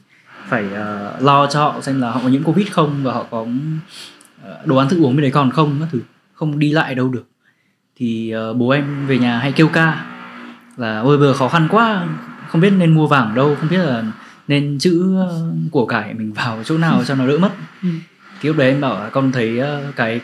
phải 0.48 0.64
uh, 0.64 1.22
lo 1.22 1.46
cho 1.46 1.60
họ 1.60 1.80
xem 1.80 2.00
là 2.00 2.10
họ 2.10 2.20
có 2.22 2.28
nhiễm 2.28 2.42
covid 2.42 2.68
không 2.70 3.02
và 3.02 3.12
họ 3.12 3.26
có 3.30 3.40
uh, 3.42 4.66
đồ 4.66 4.76
ăn 4.76 4.88
thức 4.88 5.00
uống 5.00 5.16
bên 5.16 5.22
đấy 5.22 5.30
còn 5.30 5.50
không 5.50 5.76
các 5.80 5.88
thứ. 5.92 6.00
Không 6.34 6.58
đi 6.58 6.72
lại 6.72 6.94
đâu 6.94 7.08
được. 7.08 7.24
Thì 7.96 8.34
uh, 8.50 8.56
bố 8.56 8.68
em 8.68 9.06
về 9.06 9.18
nhà 9.18 9.38
hay 9.38 9.52
kêu 9.52 9.68
ca 9.68 10.06
là 10.76 11.00
ôi 11.00 11.18
vừa 11.18 11.32
khó 11.32 11.48
khăn 11.48 11.68
quá 11.70 12.08
không 12.48 12.60
biết 12.60 12.70
nên 12.70 12.94
mua 12.94 13.06
vàng 13.06 13.28
ở 13.28 13.34
đâu 13.34 13.56
không 13.60 13.68
biết 13.70 13.78
là 13.78 14.04
nên 14.50 14.78
chữ 14.78 15.16
của 15.70 15.86
cải 15.86 16.14
mình 16.14 16.32
vào 16.32 16.62
chỗ 16.64 16.78
nào 16.78 17.04
cho 17.04 17.14
nó 17.14 17.26
đỡ 17.26 17.38
mất. 17.38 17.50
Ừ. 17.82 17.88
thì 18.40 18.48
lúc 18.48 18.56
đấy 18.56 18.68
em 18.68 18.80
bảo 18.80 18.94
là 18.94 19.08
con 19.08 19.32
thấy 19.32 19.60
cái 19.96 20.20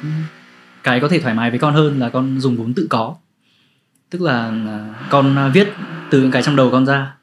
cái 0.82 1.00
có 1.00 1.08
thể 1.08 1.18
thoải 1.18 1.34
mái 1.34 1.50
với 1.50 1.58
con 1.58 1.74
hơn 1.74 1.98
là 2.00 2.08
con 2.08 2.40
dùng 2.40 2.56
vốn 2.56 2.74
tự 2.74 2.86
có. 2.90 3.14
Tức 4.10 4.22
là 4.22 4.52
con 5.10 5.52
viết 5.54 5.68
từ 6.10 6.22
những 6.22 6.30
cái 6.30 6.42
trong 6.42 6.56
đầu 6.56 6.70
con 6.70 6.86
ra 6.86 7.16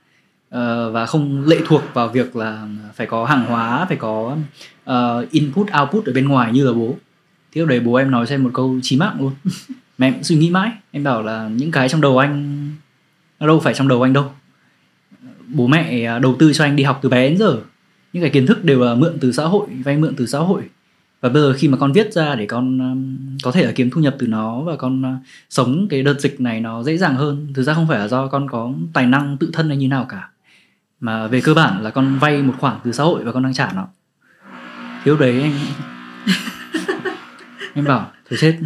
Ờ, 0.53 0.91
và 0.91 1.05
không 1.05 1.47
lệ 1.47 1.57
thuộc 1.65 1.83
vào 1.93 2.07
việc 2.07 2.35
là 2.35 2.67
phải 2.95 3.07
có 3.07 3.25
hàng 3.25 3.45
hóa 3.45 3.85
phải 3.85 3.97
có 3.97 4.37
input 5.31 5.67
output 5.81 6.05
ở 6.05 6.13
bên 6.13 6.27
ngoài 6.27 6.51
như 6.51 6.65
là 6.65 6.73
bố. 6.73 6.95
Thì 7.51 7.61
lúc 7.61 7.69
đấy 7.69 7.79
bố 7.79 7.93
em 7.93 8.11
nói 8.11 8.27
xem 8.27 8.43
một 8.43 8.49
câu 8.53 8.79
chí 8.83 8.97
mạng 8.97 9.15
luôn. 9.19 9.33
Mà 9.97 10.07
em 10.07 10.23
suy 10.23 10.35
nghĩ 10.35 10.49
mãi. 10.49 10.71
Em 10.91 11.03
bảo 11.03 11.23
là 11.23 11.49
những 11.55 11.71
cái 11.71 11.89
trong 11.89 12.01
đầu 12.01 12.17
anh 12.17 12.69
nó 13.39 13.47
đâu 13.47 13.59
phải 13.59 13.73
trong 13.73 13.87
đầu 13.87 14.01
anh 14.01 14.13
đâu 14.13 14.31
bố 15.53 15.67
mẹ 15.67 16.19
đầu 16.19 16.35
tư 16.39 16.53
cho 16.53 16.63
anh 16.63 16.75
đi 16.75 16.83
học 16.83 16.99
từ 17.01 17.09
bé 17.09 17.29
đến 17.29 17.37
giờ. 17.37 17.57
Những 18.13 18.23
cái 18.23 18.29
kiến 18.29 18.47
thức 18.47 18.63
đều 18.63 18.83
là 18.83 18.95
mượn 18.95 19.17
từ 19.21 19.31
xã 19.31 19.45
hội 19.45 19.67
vay 19.83 19.97
mượn 19.97 20.15
từ 20.15 20.25
xã 20.25 20.39
hội. 20.39 20.63
Và 21.21 21.29
bây 21.29 21.41
giờ 21.41 21.53
khi 21.57 21.67
mà 21.67 21.77
con 21.77 21.91
viết 21.91 22.13
ra 22.13 22.35
để 22.35 22.45
con 22.45 22.79
um, 22.79 23.17
có 23.43 23.51
thể 23.51 23.65
là 23.65 23.71
kiếm 23.71 23.89
thu 23.89 24.01
nhập 24.01 24.15
từ 24.19 24.27
nó 24.27 24.61
và 24.61 24.75
con 24.75 25.01
uh, 25.01 25.07
sống 25.49 25.87
cái 25.89 26.03
đợt 26.03 26.19
dịch 26.19 26.41
này 26.41 26.59
nó 26.59 26.83
dễ 26.83 26.97
dàng 26.97 27.15
hơn 27.15 27.47
thực 27.53 27.63
ra 27.63 27.73
không 27.73 27.87
phải 27.87 27.99
là 27.99 28.07
do 28.07 28.27
con 28.27 28.49
có 28.49 28.73
tài 28.93 29.05
năng 29.05 29.37
tự 29.37 29.49
thân 29.53 29.67
hay 29.67 29.77
như 29.77 29.87
nào 29.87 30.05
cả 30.09 30.29
mà 30.99 31.27
về 31.27 31.41
cơ 31.41 31.53
bản 31.53 31.83
là 31.83 31.89
con 31.89 32.19
vay 32.19 32.41
một 32.41 32.53
khoản 32.59 32.77
từ 32.83 32.91
xã 32.91 33.03
hội 33.03 33.23
và 33.23 33.31
con 33.31 33.43
đang 33.43 33.53
trả 33.53 33.71
nó. 33.75 33.87
Thiếu 35.03 35.17
đấy 35.17 35.41
anh. 35.41 35.59
Em 37.73 37.85
bảo 37.85 38.11
thôi 38.29 38.37
chết. 38.41 38.57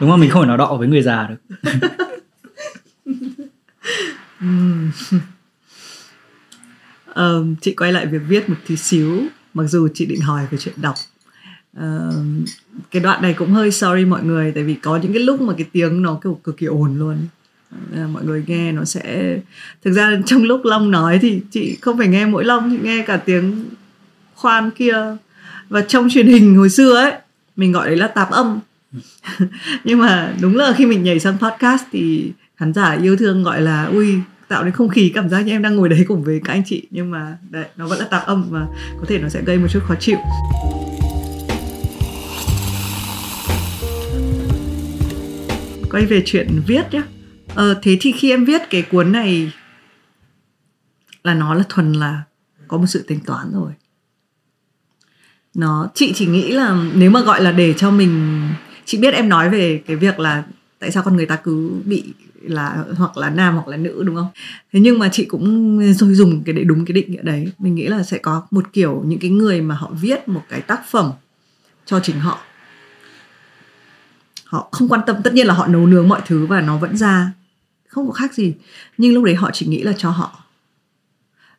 Đúng 0.00 0.10
không? 0.10 0.20
Mình 0.20 0.30
không 0.30 0.42
thể 0.42 0.48
nào 0.48 0.56
đọ 0.56 0.76
với 0.78 0.88
người 0.88 1.02
già 1.02 1.28
được 1.28 1.36
um, 7.16 7.54
chị 7.60 7.74
quay 7.74 7.92
lại 7.92 8.06
việc 8.06 8.22
viết 8.28 8.48
một 8.48 8.56
tí 8.66 8.76
xíu 8.76 9.22
mặc 9.54 9.64
dù 9.64 9.88
chị 9.94 10.06
định 10.06 10.20
hỏi 10.20 10.46
về 10.50 10.58
chuyện 10.58 10.74
đọc. 10.76 10.94
Uh, 11.78 12.14
cái 12.90 13.02
đoạn 13.02 13.22
này 13.22 13.34
cũng 13.34 13.52
hơi 13.52 13.70
sorry 13.70 14.04
mọi 14.04 14.24
người 14.24 14.52
tại 14.52 14.64
vì 14.64 14.74
có 14.74 14.96
những 14.96 15.12
cái 15.12 15.22
lúc 15.22 15.40
mà 15.40 15.54
cái 15.58 15.66
tiếng 15.72 16.02
nó 16.02 16.18
kiểu 16.22 16.40
cực 16.44 16.56
kỳ 16.56 16.66
ồn 16.66 16.98
luôn. 16.98 17.16
Mọi 18.12 18.24
người 18.24 18.44
nghe 18.46 18.72
nó 18.72 18.84
sẽ 18.84 19.36
thực 19.84 19.92
ra 19.92 20.20
trong 20.26 20.42
lúc 20.42 20.60
long 20.64 20.90
nói 20.90 21.18
thì 21.22 21.40
chị 21.50 21.76
không 21.80 21.98
phải 21.98 22.08
nghe 22.08 22.26
mỗi 22.26 22.44
long 22.44 22.70
chị 22.70 22.78
nghe 22.82 23.04
cả 23.06 23.16
tiếng 23.16 23.64
khoan 24.34 24.70
kia. 24.70 25.16
Và 25.68 25.80
trong 25.80 26.08
truyền 26.10 26.26
hình 26.26 26.56
hồi 26.56 26.70
xưa 26.70 26.96
ấy 26.96 27.12
mình 27.56 27.72
gọi 27.72 27.86
đấy 27.86 27.96
là 27.96 28.06
tạp 28.06 28.30
âm. 28.30 28.60
Nhưng 29.84 29.98
mà 29.98 30.34
đúng 30.40 30.56
là 30.56 30.72
khi 30.76 30.86
mình 30.86 31.02
nhảy 31.02 31.20
sang 31.20 31.38
podcast 31.38 31.84
thì 31.92 32.32
khán 32.56 32.72
giả 32.72 32.98
yêu 33.02 33.16
thương 33.16 33.42
gọi 33.42 33.60
là 33.60 33.84
ui 33.84 34.20
tạo 34.48 34.64
nên 34.64 34.72
không 34.72 34.88
khí 34.88 35.12
cảm 35.14 35.28
giác 35.28 35.40
như 35.40 35.52
em 35.52 35.62
đang 35.62 35.76
ngồi 35.76 35.88
đấy 35.88 36.04
cùng 36.08 36.24
với 36.24 36.40
các 36.44 36.52
anh 36.52 36.62
chị. 36.66 36.86
Nhưng 36.90 37.10
mà 37.10 37.38
đấy 37.50 37.66
nó 37.76 37.86
vẫn 37.86 37.98
là 37.98 38.04
tạp 38.04 38.26
âm 38.26 38.46
và 38.50 38.66
có 39.00 39.04
thể 39.08 39.18
nó 39.18 39.28
sẽ 39.28 39.42
gây 39.42 39.58
một 39.58 39.66
chút 39.70 39.80
khó 39.88 39.94
chịu. 40.00 40.18
Quay 45.90 46.06
về 46.06 46.22
chuyện 46.26 46.62
viết 46.66 46.82
nhé 46.92 47.02
ờ, 47.54 47.74
thế 47.82 47.96
thì 48.00 48.12
khi 48.12 48.30
em 48.30 48.44
viết 48.44 48.62
cái 48.70 48.82
cuốn 48.82 49.12
này 49.12 49.52
là 51.24 51.34
nó 51.34 51.54
là 51.54 51.64
thuần 51.68 51.92
là 51.92 52.22
có 52.68 52.78
một 52.78 52.86
sự 52.86 53.04
tính 53.08 53.20
toán 53.26 53.52
rồi. 53.52 53.72
Nó 55.54 55.88
chị 55.94 56.12
chỉ 56.14 56.26
nghĩ 56.26 56.52
là 56.52 56.76
nếu 56.94 57.10
mà 57.10 57.20
gọi 57.20 57.42
là 57.42 57.52
để 57.52 57.72
cho 57.72 57.90
mình 57.90 58.42
chị 58.84 58.98
biết 58.98 59.14
em 59.14 59.28
nói 59.28 59.50
về 59.50 59.82
cái 59.86 59.96
việc 59.96 60.18
là 60.18 60.44
tại 60.78 60.90
sao 60.90 61.02
con 61.02 61.16
người 61.16 61.26
ta 61.26 61.36
cứ 61.36 61.70
bị 61.84 62.04
là 62.42 62.84
hoặc 62.96 63.16
là 63.16 63.30
nam 63.30 63.54
hoặc 63.54 63.68
là 63.68 63.76
nữ 63.76 64.02
đúng 64.06 64.16
không? 64.16 64.28
Thế 64.72 64.80
nhưng 64.80 64.98
mà 64.98 65.08
chị 65.12 65.24
cũng 65.24 65.78
rồi 65.92 66.14
dùng 66.14 66.42
cái 66.44 66.52
để 66.52 66.64
đúng 66.64 66.84
cái 66.84 66.92
định 66.92 67.12
nghĩa 67.12 67.22
đấy. 67.22 67.52
Mình 67.58 67.74
nghĩ 67.74 67.86
là 67.86 68.02
sẽ 68.02 68.18
có 68.18 68.46
một 68.50 68.72
kiểu 68.72 69.02
những 69.06 69.18
cái 69.18 69.30
người 69.30 69.60
mà 69.60 69.74
họ 69.74 69.90
viết 70.00 70.28
một 70.28 70.42
cái 70.48 70.60
tác 70.60 70.80
phẩm 70.90 71.12
cho 71.86 72.00
chính 72.00 72.20
họ. 72.20 72.40
Họ 74.44 74.68
không 74.72 74.88
quan 74.88 75.00
tâm 75.06 75.16
tất 75.24 75.34
nhiên 75.34 75.46
là 75.46 75.54
họ 75.54 75.66
nấu 75.66 75.86
nướng 75.86 76.08
mọi 76.08 76.20
thứ 76.26 76.46
và 76.46 76.60
nó 76.60 76.76
vẫn 76.78 76.96
ra 76.96 77.32
không 77.88 78.06
có 78.06 78.12
khác 78.12 78.34
gì. 78.34 78.54
Nhưng 78.98 79.14
lúc 79.14 79.24
đấy 79.24 79.34
họ 79.34 79.50
chỉ 79.52 79.66
nghĩ 79.66 79.82
là 79.82 79.92
cho 79.96 80.10
họ. 80.10 80.44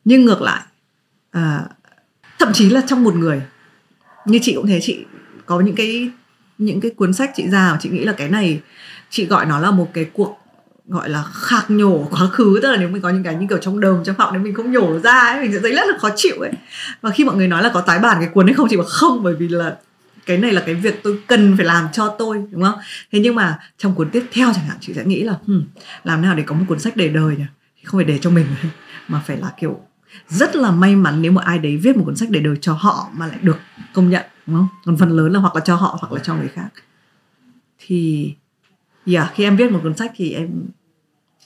Nhưng 0.06 0.26
ngược 0.26 0.42
lại 0.42 0.62
à, 1.32 1.66
thậm 2.40 2.50
chí 2.54 2.70
là 2.70 2.82
trong 2.88 3.04
một 3.04 3.16
người. 3.16 3.42
Như 4.26 4.40
chị 4.42 4.54
cũng 4.56 4.68
thế 4.68 4.80
chị 4.82 5.06
có 5.46 5.60
những 5.60 5.76
cái 5.76 6.10
những 6.58 6.82
cái 6.82 6.92
cuốn 6.92 7.14
sách 7.14 7.32
chị 7.36 7.50
ra 7.50 7.78
chị 7.82 7.90
nghĩ 7.90 8.04
là 8.04 8.14
cái 8.14 8.30
này 8.30 8.62
chị 9.10 9.26
gọi 9.26 9.46
nó 9.46 9.60
là 9.60 9.72
một 9.72 9.88
cái 9.94 10.06
cuộc 10.14 10.38
gọi 10.88 11.10
là 11.10 11.24
khạc 11.34 11.72
nhổ 11.72 12.08
quá 12.12 12.28
khứ 12.28 12.60
tức 12.62 12.72
là 12.72 12.78
nếu 12.78 12.90
mình 12.90 13.02
có 13.02 13.10
những 13.10 13.24
cái 13.24 13.36
như 13.36 13.48
kiểu 13.50 13.58
trong 13.58 13.80
đờm 13.80 14.04
trong 14.04 14.16
họng 14.18 14.34
nếu 14.34 14.42
mình 14.42 14.54
không 14.54 14.72
nhổ 14.72 15.00
ra 15.00 15.20
ấy 15.20 15.42
mình 15.42 15.54
sẽ 15.54 15.60
thấy 15.62 15.76
rất 15.76 15.88
là 15.88 15.98
khó 15.98 16.10
chịu 16.16 16.36
ấy. 16.40 16.52
Và 17.02 17.10
khi 17.10 17.26
mọi 17.26 17.36
người 17.36 17.48
nói 17.48 17.64
là 17.64 17.72
có 17.74 17.82
tái 17.82 18.00
bản 18.00 18.18
cái 18.20 18.30
cuốn 18.34 18.50
ấy 18.50 18.54
không 18.54 18.68
chị 18.70 18.78
bảo 18.78 18.86
không 18.86 19.24
bởi 19.24 19.36
vì 19.36 19.48
là 19.48 19.78
cái 20.26 20.38
này 20.38 20.52
là 20.52 20.64
cái 20.66 20.76
việc 20.76 21.04
tôi 21.04 21.20
cần 21.28 21.58
phải 21.58 21.66
làm 21.66 21.88
cho 21.94 22.16
tôi 22.20 22.44
đúng 22.52 22.64
không? 22.64 22.80
Thế 23.12 23.20
nhưng 23.20 23.36
mà 23.36 23.60
trong 23.78 23.96
cuốn 23.96 24.10
tiếp 24.10 24.26
theo 24.32 24.54
chẳng 24.56 24.66
hạn 24.66 24.78
chị 24.80 24.94
sẽ 24.94 25.06
nghĩ 25.06 25.24
là 25.24 25.36
hmm, 25.48 25.64
làm 26.04 26.22
nào 26.22 26.36
để 26.36 26.44
có 26.44 26.56
một 26.56 26.66
cuốn 26.68 26.80
sách 26.80 26.98
để 26.98 27.10
đời 27.10 27.36
nhỉ? 27.36 27.46
Không 27.84 27.98
phải 27.98 28.06
để 28.06 28.20
cho 28.22 28.30
mình 28.30 28.46
mà 29.08 29.22
phải 29.28 29.38
là 29.38 29.52
kiểu 29.60 29.80
rất 30.28 30.56
là 30.56 30.72
may 30.72 30.96
mắn 30.96 31.22
nếu 31.22 31.32
mà 31.32 31.42
ai 31.46 31.60
đấy 31.60 31.78
viết 31.78 31.98
một 31.98 32.04
cuốn 32.06 32.16
sách 32.16 32.30
để 32.30 32.40
đời 32.40 32.56
cho 32.62 32.74
họ 32.74 33.10
mà 33.14 33.28
lại 33.28 33.38
được 33.42 33.58
công 33.94 34.10
nhận 34.10 34.26
đúng 34.48 34.56
không? 34.56 34.68
Còn 34.86 34.98
phần 34.98 35.10
lớn 35.10 35.32
là 35.32 35.40
hoặc 35.40 35.56
là 35.56 35.62
cho 35.66 35.76
họ 35.76 35.98
hoặc 36.02 36.14
là 36.14 36.20
cho 36.24 36.36
người 36.36 36.48
khác. 36.48 36.70
Thì 37.80 38.34
yeah, 39.14 39.32
khi 39.36 39.44
em 39.44 39.56
viết 39.56 39.72
một 39.72 39.80
cuốn 39.84 39.98
sách 39.98 40.12
thì 40.16 40.34
em 40.34 40.50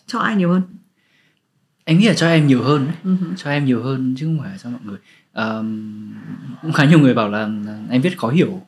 cho 0.08 0.20
ai 0.20 0.36
nhiều 0.36 0.50
hơn? 0.50 0.62
Em 1.84 2.00
nghĩ 2.00 2.08
là 2.08 2.14
cho 2.14 2.28
em 2.28 2.48
nhiều 2.48 2.64
hơn 2.64 2.88
uh-huh. 3.04 3.36
cho 3.38 3.50
em 3.50 3.66
nhiều 3.66 3.84
hơn 3.84 4.16
chứ 4.18 4.26
không 4.26 4.40
phải 4.40 4.58
cho 4.64 4.70
mọi 4.70 4.80
người. 4.84 4.98
Um, 5.34 6.14
cũng 6.62 6.72
khá 6.72 6.86
nhiều 6.86 7.00
người 7.00 7.14
bảo 7.14 7.30
là, 7.30 7.48
là 7.66 7.80
em 7.90 8.02
viết 8.02 8.18
khó 8.18 8.30
hiểu. 8.30 8.62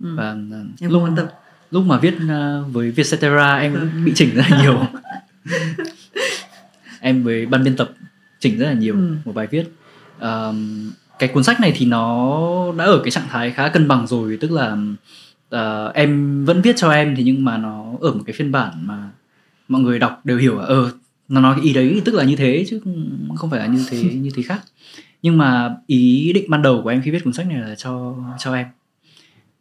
Ừ. 0.00 0.14
và 0.16 0.36
em 0.80 0.90
lúc 0.90 1.02
quan 1.04 1.16
tâm. 1.16 1.26
lúc 1.70 1.84
mà 1.84 1.98
viết 1.98 2.14
uh, 2.14 2.72
với 2.72 2.90
Vietcetera 2.90 3.56
em 3.56 3.74
cũng 3.74 4.04
bị 4.04 4.12
chỉnh 4.14 4.34
rất 4.34 4.42
là 4.50 4.62
nhiều. 4.62 4.80
Em 7.00 7.24
với 7.24 7.46
ban 7.46 7.64
biên 7.64 7.76
tập 7.76 7.90
chỉnh 8.40 8.58
rất 8.58 8.66
là 8.66 8.72
nhiều 8.72 8.94
ừ. 8.94 9.16
một 9.24 9.34
bài 9.34 9.46
viết. 9.46 9.64
Um, 10.20 10.90
cái 11.18 11.28
cuốn 11.28 11.44
sách 11.44 11.60
này 11.60 11.72
thì 11.76 11.86
nó 11.86 12.72
đã 12.78 12.84
ở 12.84 13.00
cái 13.04 13.10
trạng 13.10 13.28
thái 13.28 13.50
khá 13.50 13.68
cân 13.68 13.88
bằng 13.88 14.06
rồi 14.06 14.38
tức 14.40 14.50
là 14.50 14.76
uh, 15.54 15.94
em 15.94 16.44
vẫn 16.44 16.62
viết 16.62 16.76
cho 16.76 16.90
em 16.90 17.14
thì 17.16 17.22
nhưng 17.22 17.44
mà 17.44 17.58
nó 17.58 17.84
ở 18.00 18.12
một 18.12 18.22
cái 18.26 18.32
phiên 18.32 18.52
bản 18.52 18.86
mà 18.86 19.10
mọi 19.68 19.82
người 19.82 19.98
đọc 19.98 20.20
đều 20.24 20.38
hiểu 20.38 20.58
ờ 20.58 20.80
uh, 20.80 20.94
nó 21.28 21.40
nói 21.40 21.54
cái 21.56 21.64
ý 21.64 21.72
đấy 21.72 22.02
tức 22.04 22.14
là 22.14 22.24
như 22.24 22.36
thế 22.36 22.64
chứ 22.68 22.80
không 23.36 23.50
phải 23.50 23.60
là 23.60 23.66
như 23.66 23.84
thế 23.90 24.02
như 24.02 24.30
thế 24.34 24.42
khác. 24.42 24.60
Nhưng 25.22 25.38
mà 25.38 25.76
ý 25.86 26.32
định 26.32 26.50
ban 26.50 26.62
đầu 26.62 26.82
của 26.82 26.88
em 26.88 27.02
khi 27.02 27.10
viết 27.10 27.24
cuốn 27.24 27.32
sách 27.32 27.46
này 27.46 27.58
là 27.58 27.74
cho 27.74 28.16
cho 28.38 28.54
em. 28.54 28.66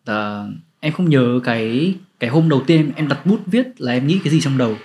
Uh, 0.09 0.53
em 0.79 0.93
không 0.93 1.09
nhớ 1.09 1.39
cái 1.43 1.95
cái 2.19 2.29
hôm 2.29 2.49
đầu 2.49 2.63
tiên 2.67 2.91
em 2.95 3.07
đặt 3.07 3.25
bút 3.25 3.39
viết 3.45 3.81
là 3.81 3.91
em 3.91 4.07
nghĩ 4.07 4.19
cái 4.23 4.33
gì 4.33 4.41
trong 4.41 4.57
đầu. 4.57 4.75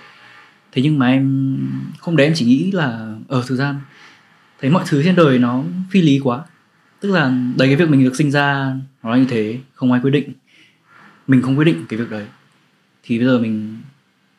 Thế 0.71 0.81
nhưng 0.81 0.99
mà 0.99 1.07
em 1.07 1.57
không 1.99 2.15
đấy 2.15 2.27
em 2.27 2.33
chỉ 2.35 2.45
nghĩ 2.45 2.71
là 2.71 2.87
ở 3.27 3.39
ờ, 3.39 3.43
thời 3.47 3.57
gian 3.57 3.75
thấy 4.61 4.69
mọi 4.69 4.83
thứ 4.87 5.03
trên 5.03 5.15
đời 5.15 5.39
nó 5.39 5.63
phi 5.89 6.01
lý 6.01 6.19
quá. 6.19 6.43
Tức 6.99 7.11
là 7.11 7.33
đấy 7.57 7.67
cái 7.67 7.75
việc 7.75 7.89
mình 7.89 8.03
được 8.03 8.15
sinh 8.15 8.31
ra 8.31 8.75
nó 9.03 9.11
là 9.11 9.17
như 9.17 9.25
thế 9.29 9.57
không 9.73 9.91
ai 9.91 10.01
quyết 10.01 10.11
định 10.11 10.33
mình 11.27 11.41
không 11.41 11.57
quyết 11.57 11.65
định 11.65 11.85
cái 11.89 11.99
việc 11.99 12.09
đấy. 12.09 12.25
Thì 13.03 13.19
bây 13.19 13.27
giờ 13.27 13.39
mình 13.39 13.77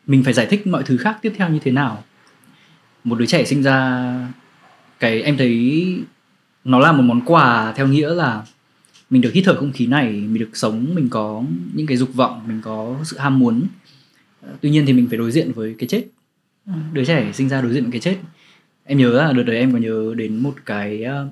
mình 0.07 0.25
phải 0.25 0.33
giải 0.33 0.47
thích 0.47 0.67
mọi 0.67 0.83
thứ 0.83 0.97
khác 0.97 1.19
tiếp 1.23 1.33
theo 1.37 1.49
như 1.49 1.59
thế 1.59 1.73
nào. 1.73 2.05
Một 3.05 3.19
đứa 3.19 3.27
trẻ 3.27 3.45
sinh 3.45 3.63
ra 3.63 4.13
cái 5.01 5.23
em 5.23 5.37
thấy 5.37 5.85
nó 6.65 6.79
là 6.79 6.93
một 6.93 7.03
món 7.03 7.21
quà 7.21 7.73
theo 7.73 7.87
nghĩa 7.87 8.15
là 8.15 8.43
mình 9.11 9.23
được 9.23 9.33
hít 9.33 9.45
thở 9.47 9.55
không 9.55 9.73
khí 9.73 9.87
này 9.87 10.13
mình 10.13 10.39
được 10.39 10.51
sống 10.53 10.95
mình 10.95 11.09
có 11.09 11.43
những 11.75 11.87
cái 11.87 11.97
dục 11.97 12.15
vọng 12.15 12.43
mình 12.49 12.61
có 12.63 12.97
sự 13.05 13.19
ham 13.19 13.39
muốn. 13.39 13.67
Tuy 14.61 14.71
nhiên 14.71 14.87
thì 14.87 14.93
mình 14.93 15.09
phải 15.09 15.19
đối 15.19 15.33
diện 15.33 15.53
với 15.53 15.75
cái 15.79 15.89
chết. 15.89 16.05
Đứa 16.93 17.05
trẻ 17.05 17.33
sinh 17.33 17.49
ra 17.49 17.61
đối 17.61 17.73
diện 17.73 17.83
với 17.83 17.93
cái 17.93 18.01
chết. 18.01 18.17
Em 18.85 18.99
nhớ 18.99 19.13
là 19.13 19.33
đợt 19.33 19.43
đấy 19.43 19.57
em 19.57 19.73
có 19.73 19.79
nhớ 19.79 20.15
đến 20.17 20.37
một 20.37 20.55
cái 20.67 21.03
ờ, 21.03 21.29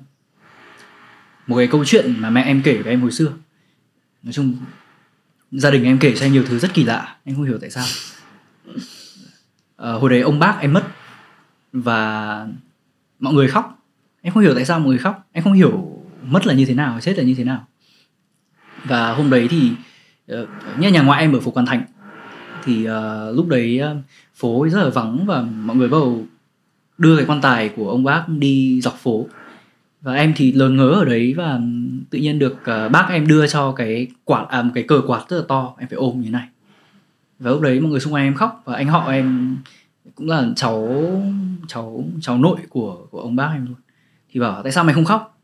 một 1.47 1.57
cái 1.57 1.67
câu 1.67 1.85
chuyện 1.85 2.13
mà 2.19 2.29
mẹ 2.29 2.43
em 2.43 2.61
kể 2.63 2.77
với 2.77 2.93
em 2.93 3.01
hồi 3.01 3.11
xưa. 3.11 3.33
Nói 4.23 4.33
chung 4.33 4.55
gia 5.53 5.69
đình 5.69 5.83
em 5.83 5.99
kể 5.99 6.15
cho 6.15 6.25
em 6.25 6.33
nhiều 6.33 6.43
thứ 6.47 6.59
rất 6.59 6.73
kỳ 6.73 6.83
lạ 6.83 7.15
em 7.23 7.35
không 7.35 7.45
hiểu 7.45 7.57
tại 7.61 7.69
sao. 7.69 7.85
À, 9.77 9.91
hồi 9.91 10.09
đấy 10.09 10.21
ông 10.21 10.39
bác 10.39 10.57
em 10.59 10.73
mất 10.73 10.83
và 11.73 12.47
mọi 13.19 13.33
người 13.33 13.47
khóc. 13.47 13.79
Em 14.21 14.33
không 14.33 14.43
hiểu 14.43 14.55
tại 14.55 14.65
sao 14.65 14.79
mọi 14.79 14.87
người 14.87 14.97
khóc. 14.97 15.27
Em 15.31 15.43
không 15.43 15.53
hiểu 15.53 16.01
mất 16.23 16.47
là 16.47 16.53
như 16.53 16.65
thế 16.65 16.73
nào 16.73 16.99
chết 17.01 17.17
là 17.17 17.23
như 17.23 17.35
thế 17.35 17.43
nào. 17.43 17.67
Và 18.83 19.13
hôm 19.13 19.29
đấy 19.29 19.47
thì 19.47 19.71
ờ, 20.27 20.47
nhà 20.77 20.89
nhà 20.89 21.01
ngoại 21.01 21.21
em 21.21 21.33
ở 21.33 21.39
phố 21.39 21.51
Quan 21.51 21.65
Thành 21.65 21.83
thì 22.63 22.87
uh, 22.89 23.35
lúc 23.35 23.47
đấy 23.47 23.81
phố 24.35 24.67
rất 24.69 24.83
là 24.83 24.89
vắng 24.89 25.25
và 25.25 25.41
mọi 25.41 25.75
người 25.77 25.87
bắt 25.87 25.97
đầu 25.97 26.25
đưa 26.97 27.17
cái 27.17 27.25
quan 27.25 27.41
tài 27.41 27.69
của 27.69 27.89
ông 27.89 28.03
bác 28.03 28.25
đi 28.29 28.81
dọc 28.81 28.97
phố 28.97 29.27
và 30.03 30.13
em 30.13 30.33
thì 30.35 30.51
lớn 30.51 30.77
ngớ 30.77 30.89
ở 30.89 31.05
đấy 31.05 31.33
và 31.37 31.59
tự 32.09 32.19
nhiên 32.19 32.39
được 32.39 32.53
uh, 32.53 32.91
bác 32.91 33.07
em 33.09 33.27
đưa 33.27 33.47
cho 33.47 33.71
cái 33.71 34.07
quạt 34.23 34.45
à, 34.49 34.61
một 34.61 34.71
cái 34.75 34.83
cờ 34.83 35.01
quạt 35.07 35.29
rất 35.29 35.37
là 35.37 35.43
to 35.47 35.73
em 35.77 35.89
phải 35.89 35.97
ôm 35.97 36.17
như 36.17 36.25
thế 36.25 36.31
này. 36.31 36.47
Và 37.39 37.51
lúc 37.51 37.61
đấy 37.61 37.79
mọi 37.79 37.91
người 37.91 37.99
xung 37.99 38.13
quanh 38.13 38.23
em 38.23 38.35
khóc 38.35 38.61
và 38.65 38.75
anh 38.75 38.87
họ 38.87 39.11
em 39.11 39.57
cũng 40.15 40.29
là 40.29 40.47
cháu 40.55 41.05
cháu 41.67 42.03
cháu 42.21 42.37
nội 42.37 42.57
của 42.69 43.07
của 43.11 43.19
ông 43.19 43.35
bác 43.35 43.49
em 43.53 43.65
luôn. 43.65 43.75
Thì 44.31 44.39
bảo 44.39 44.63
tại 44.63 44.71
sao 44.71 44.83
mày 44.83 44.93
không 44.93 45.05
khóc? 45.05 45.39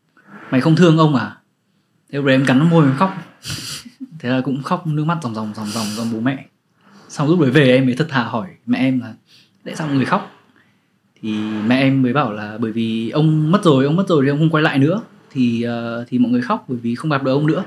Mày 0.51 0.61
không 0.61 0.75
thương 0.75 0.97
ông 0.97 1.15
à? 1.15 1.37
Thế 2.11 2.17
lúc 2.17 2.25
đấy 2.25 2.35
em 2.35 2.45
cắn 2.45 2.69
môi 2.69 2.85
em 2.85 2.95
khóc. 2.97 3.13
Thế 4.19 4.29
là 4.29 4.41
cũng 4.41 4.63
khóc 4.63 4.87
nước 4.87 5.05
mắt 5.05 5.17
ròng 5.23 5.35
ròng 5.35 5.53
ròng 5.55 5.67
ròng 5.67 5.85
ròng 5.85 6.13
bố 6.13 6.19
mẹ. 6.19 6.45
Xong 7.09 7.29
lúc 7.29 7.39
đấy 7.39 7.51
về 7.51 7.71
em 7.71 7.85
mới 7.85 7.95
thật 7.95 8.07
thà 8.09 8.23
hỏi 8.23 8.47
mẹ 8.65 8.79
em 8.79 8.99
là 8.99 9.13
tại 9.63 9.75
sao 9.75 9.87
người 9.87 10.05
khóc? 10.05 10.38
Thì 11.21 11.37
mẹ 11.67 11.81
em 11.81 12.01
mới 12.01 12.13
bảo 12.13 12.33
là 12.33 12.57
bởi 12.57 12.71
vì 12.71 13.09
ông 13.09 13.51
mất 13.51 13.63
rồi 13.63 13.85
ông 13.85 13.95
mất 13.95 14.07
rồi 14.07 14.25
thì 14.25 14.29
ông 14.29 14.39
không 14.39 14.49
quay 14.49 14.63
lại 14.63 14.79
nữa. 14.79 15.01
Thì 15.31 15.65
uh, 15.67 16.07
thì 16.07 16.19
mọi 16.19 16.31
người 16.31 16.41
khóc 16.41 16.65
bởi 16.67 16.77
vì 16.77 16.95
không 16.95 17.11
gặp 17.11 17.23
được 17.23 17.31
ông 17.31 17.47
nữa. 17.47 17.63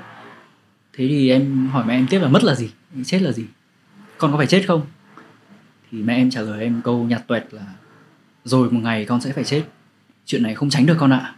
Thế 0.93 1.09
thì 1.09 1.31
em 1.31 1.69
hỏi 1.69 1.85
mẹ 1.87 1.95
em 1.95 2.07
tiếp 2.11 2.19
là 2.19 2.29
mất 2.29 2.45
là 2.45 2.55
gì? 2.55 2.71
Chết 3.05 3.23
là 3.23 3.33
gì? 3.33 3.45
Con 4.19 4.33
có 4.33 4.39
phải 4.39 4.47
chết 4.47 4.65
không? 4.67 4.83
Thì 5.91 6.03
mẹ 6.03 6.17
em 6.17 6.31
trả 6.31 6.41
lời 6.41 6.63
em 6.63 6.81
câu 6.85 7.05
nhạt 7.05 7.27
tuẹt 7.27 7.55
là 7.55 7.67
rồi 8.45 8.71
một 8.71 8.81
ngày 8.83 9.05
con 9.05 9.21
sẽ 9.21 9.33
phải 9.33 9.45
chết. 9.45 9.63
Chuyện 10.27 10.43
này 10.43 10.55
không 10.55 10.71
tránh 10.71 10.87
được 10.87 10.97
con 10.99 11.13
ạ. 11.13 11.35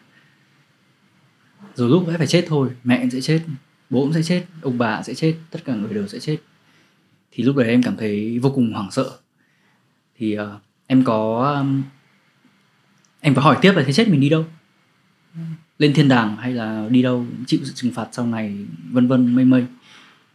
Rồi 1.74 1.88
lúc 1.88 2.04
sẽ 2.06 2.18
phải 2.18 2.26
chết 2.26 2.44
thôi 2.48 2.68
mẹ 2.84 2.96
em 2.96 3.10
sẽ 3.10 3.20
chết 3.20 3.42
bố 3.90 4.00
cũng 4.00 4.12
sẽ 4.12 4.22
chết 4.22 4.44
ông 4.62 4.78
bà 4.78 5.02
sẽ 5.02 5.14
chết 5.14 5.36
tất 5.50 5.64
cả 5.64 5.74
người 5.74 5.94
đều 5.94 6.06
sẽ 6.06 6.18
chết. 6.18 6.36
Thì 7.32 7.44
lúc 7.44 7.56
đấy 7.56 7.68
em 7.68 7.82
cảm 7.82 7.96
thấy 7.96 8.38
vô 8.38 8.50
cùng 8.50 8.72
hoảng 8.72 8.90
sợ. 8.90 9.10
Thì 10.18 10.38
uh, 10.38 10.48
em 10.86 11.04
có 11.04 11.52
um, 11.60 11.82
em 13.25 13.35
có 13.35 13.43
hỏi 13.43 13.57
tiếp 13.61 13.72
là 13.77 13.83
thế 13.87 13.93
chết 13.93 14.09
mình 14.09 14.20
đi 14.20 14.29
đâu? 14.29 14.45
Lên 15.79 15.95
thiên 15.95 16.09
đàng 16.09 16.37
hay 16.37 16.53
là 16.53 16.87
đi 16.91 17.03
đâu 17.03 17.27
chịu 17.47 17.61
sự 17.64 17.72
trừng 17.75 17.93
phạt 17.93 18.09
sau 18.12 18.27
này 18.27 18.57
vân 18.91 19.09
vân 19.09 19.35
mây 19.35 19.45
mây. 19.45 19.64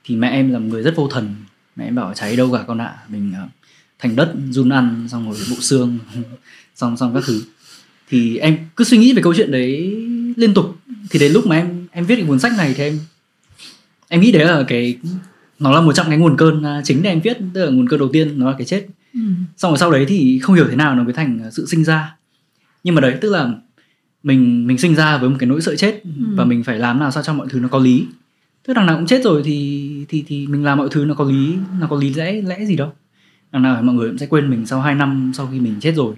Thì 0.03 0.15
mẹ 0.15 0.29
em 0.29 0.51
là 0.51 0.59
một 0.59 0.65
người 0.69 0.83
rất 0.83 0.95
vô 0.95 1.07
thần. 1.07 1.35
Mẹ 1.75 1.85
em 1.85 1.95
bảo 1.95 2.13
cháy 2.13 2.35
đâu 2.35 2.51
cả 2.53 2.63
con 2.67 2.77
ạ. 2.77 2.97
Mình 3.09 3.33
uh, 3.45 3.49
thành 3.99 4.15
đất 4.15 4.33
run 4.49 4.69
ăn 4.69 5.07
xong 5.09 5.31
rồi 5.31 5.41
bộ 5.49 5.55
xương 5.59 5.97
xong 6.75 6.97
xong 6.97 7.13
các 7.13 7.23
thứ. 7.27 7.41
Thì 8.09 8.37
em 8.37 8.57
cứ 8.75 8.83
suy 8.83 8.97
nghĩ 8.97 9.13
về 9.13 9.21
câu 9.21 9.33
chuyện 9.35 9.51
đấy 9.51 9.95
liên 10.37 10.53
tục. 10.53 10.75
Thì 11.09 11.19
đến 11.19 11.31
lúc 11.31 11.47
mà 11.47 11.55
em 11.55 11.87
em 11.91 12.05
viết 12.05 12.15
cái 12.15 12.25
cuốn 12.25 12.39
sách 12.39 12.51
này 12.57 12.73
thì 12.77 12.83
em 12.83 12.99
em 14.07 14.21
nghĩ 14.21 14.31
đấy 14.31 14.45
là 14.45 14.63
cái 14.67 14.97
nó 15.59 15.71
là 15.71 15.81
một 15.81 15.93
trong 15.93 16.07
cái 16.09 16.17
nguồn 16.17 16.37
cơn 16.37 16.63
à, 16.63 16.81
chính 16.83 17.01
để 17.01 17.09
em 17.09 17.21
viết. 17.21 17.37
Tức 17.53 17.65
là 17.65 17.71
nguồn 17.71 17.89
cơn 17.89 17.99
đầu 17.99 18.09
tiên 18.13 18.39
nó 18.39 18.51
là 18.51 18.55
cái 18.57 18.65
chết. 18.65 18.85
Ừ. 19.13 19.19
xong 19.57 19.71
rồi 19.71 19.77
sau 19.77 19.91
đấy 19.91 20.05
thì 20.07 20.39
không 20.39 20.55
hiểu 20.55 20.67
thế 20.69 20.75
nào 20.75 20.95
nó 20.95 21.03
mới 21.03 21.13
thành 21.13 21.49
sự 21.51 21.65
sinh 21.65 21.83
ra 21.83 22.18
nhưng 22.83 22.95
mà 22.95 23.01
đấy 23.01 23.17
tức 23.21 23.29
là 23.29 23.51
mình 24.23 24.67
mình 24.67 24.77
sinh 24.77 24.95
ra 24.95 25.17
với 25.17 25.29
một 25.29 25.35
cái 25.39 25.49
nỗi 25.49 25.61
sợ 25.61 25.75
chết 25.75 26.01
ừ. 26.03 26.09
và 26.35 26.45
mình 26.45 26.63
phải 26.63 26.79
làm 26.79 26.99
nào 26.99 27.11
sao 27.11 27.23
cho 27.23 27.33
mọi 27.33 27.47
thứ 27.49 27.59
nó 27.59 27.67
có 27.67 27.79
lý. 27.79 28.05
Tức 28.67 28.73
đằng 28.73 28.85
nào 28.85 28.95
cũng 28.97 29.07
chết 29.07 29.23
rồi 29.23 29.41
thì 29.45 29.89
thì 30.09 30.23
thì 30.27 30.47
mình 30.47 30.63
làm 30.63 30.77
mọi 30.77 30.87
thứ 30.91 31.05
nó 31.05 31.13
có 31.13 31.23
lý 31.25 31.55
nó 31.79 31.87
có 31.87 31.97
lý 31.97 32.13
lẽ 32.13 32.41
lẽ 32.41 32.65
gì 32.65 32.75
đâu. 32.75 32.91
Đằng 33.51 33.63
nào 33.63 33.81
mọi 33.83 33.95
người 33.95 34.09
cũng 34.09 34.17
sẽ 34.17 34.25
quên 34.25 34.49
mình 34.49 34.65
sau 34.65 34.81
2 34.81 34.95
năm 34.95 35.31
sau 35.35 35.49
khi 35.51 35.59
mình 35.59 35.75
chết 35.81 35.95
rồi. 35.95 36.15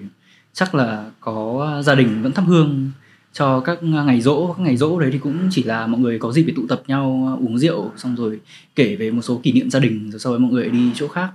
Chắc 0.54 0.76
là 0.76 1.12
có 1.20 1.82
gia 1.86 1.96
đình 1.96 2.24
vẫn 2.24 2.32
thắp 2.32 2.44
hương 2.48 2.92
cho 3.34 3.60
các 3.60 3.84
ngày 3.84 4.22
rỗ 4.22 4.54
các 4.54 4.64
ngày 4.64 4.78
rỗ 4.78 5.00
đấy 5.00 5.10
thì 5.14 5.20
cũng 5.20 5.38
chỉ 5.52 5.64
là 5.64 5.88
mọi 5.88 6.02
người 6.02 6.20
có 6.20 6.32
dịp 6.32 6.44
để 6.44 6.54
tụ 6.56 6.68
tập 6.70 6.84
nhau 6.88 7.38
uống 7.42 7.58
rượu 7.58 7.92
xong 7.98 8.16
rồi 8.16 8.40
kể 8.76 8.96
về 8.96 9.12
một 9.12 9.22
số 9.22 9.40
kỷ 9.44 9.52
niệm 9.52 9.70
gia 9.70 9.80
đình 9.80 10.12
rồi 10.12 10.20
sau 10.20 10.34
đó 10.34 10.40
mọi 10.40 10.52
người 10.52 10.70
đi 10.70 10.92
chỗ 10.96 11.08
khác. 11.08 11.32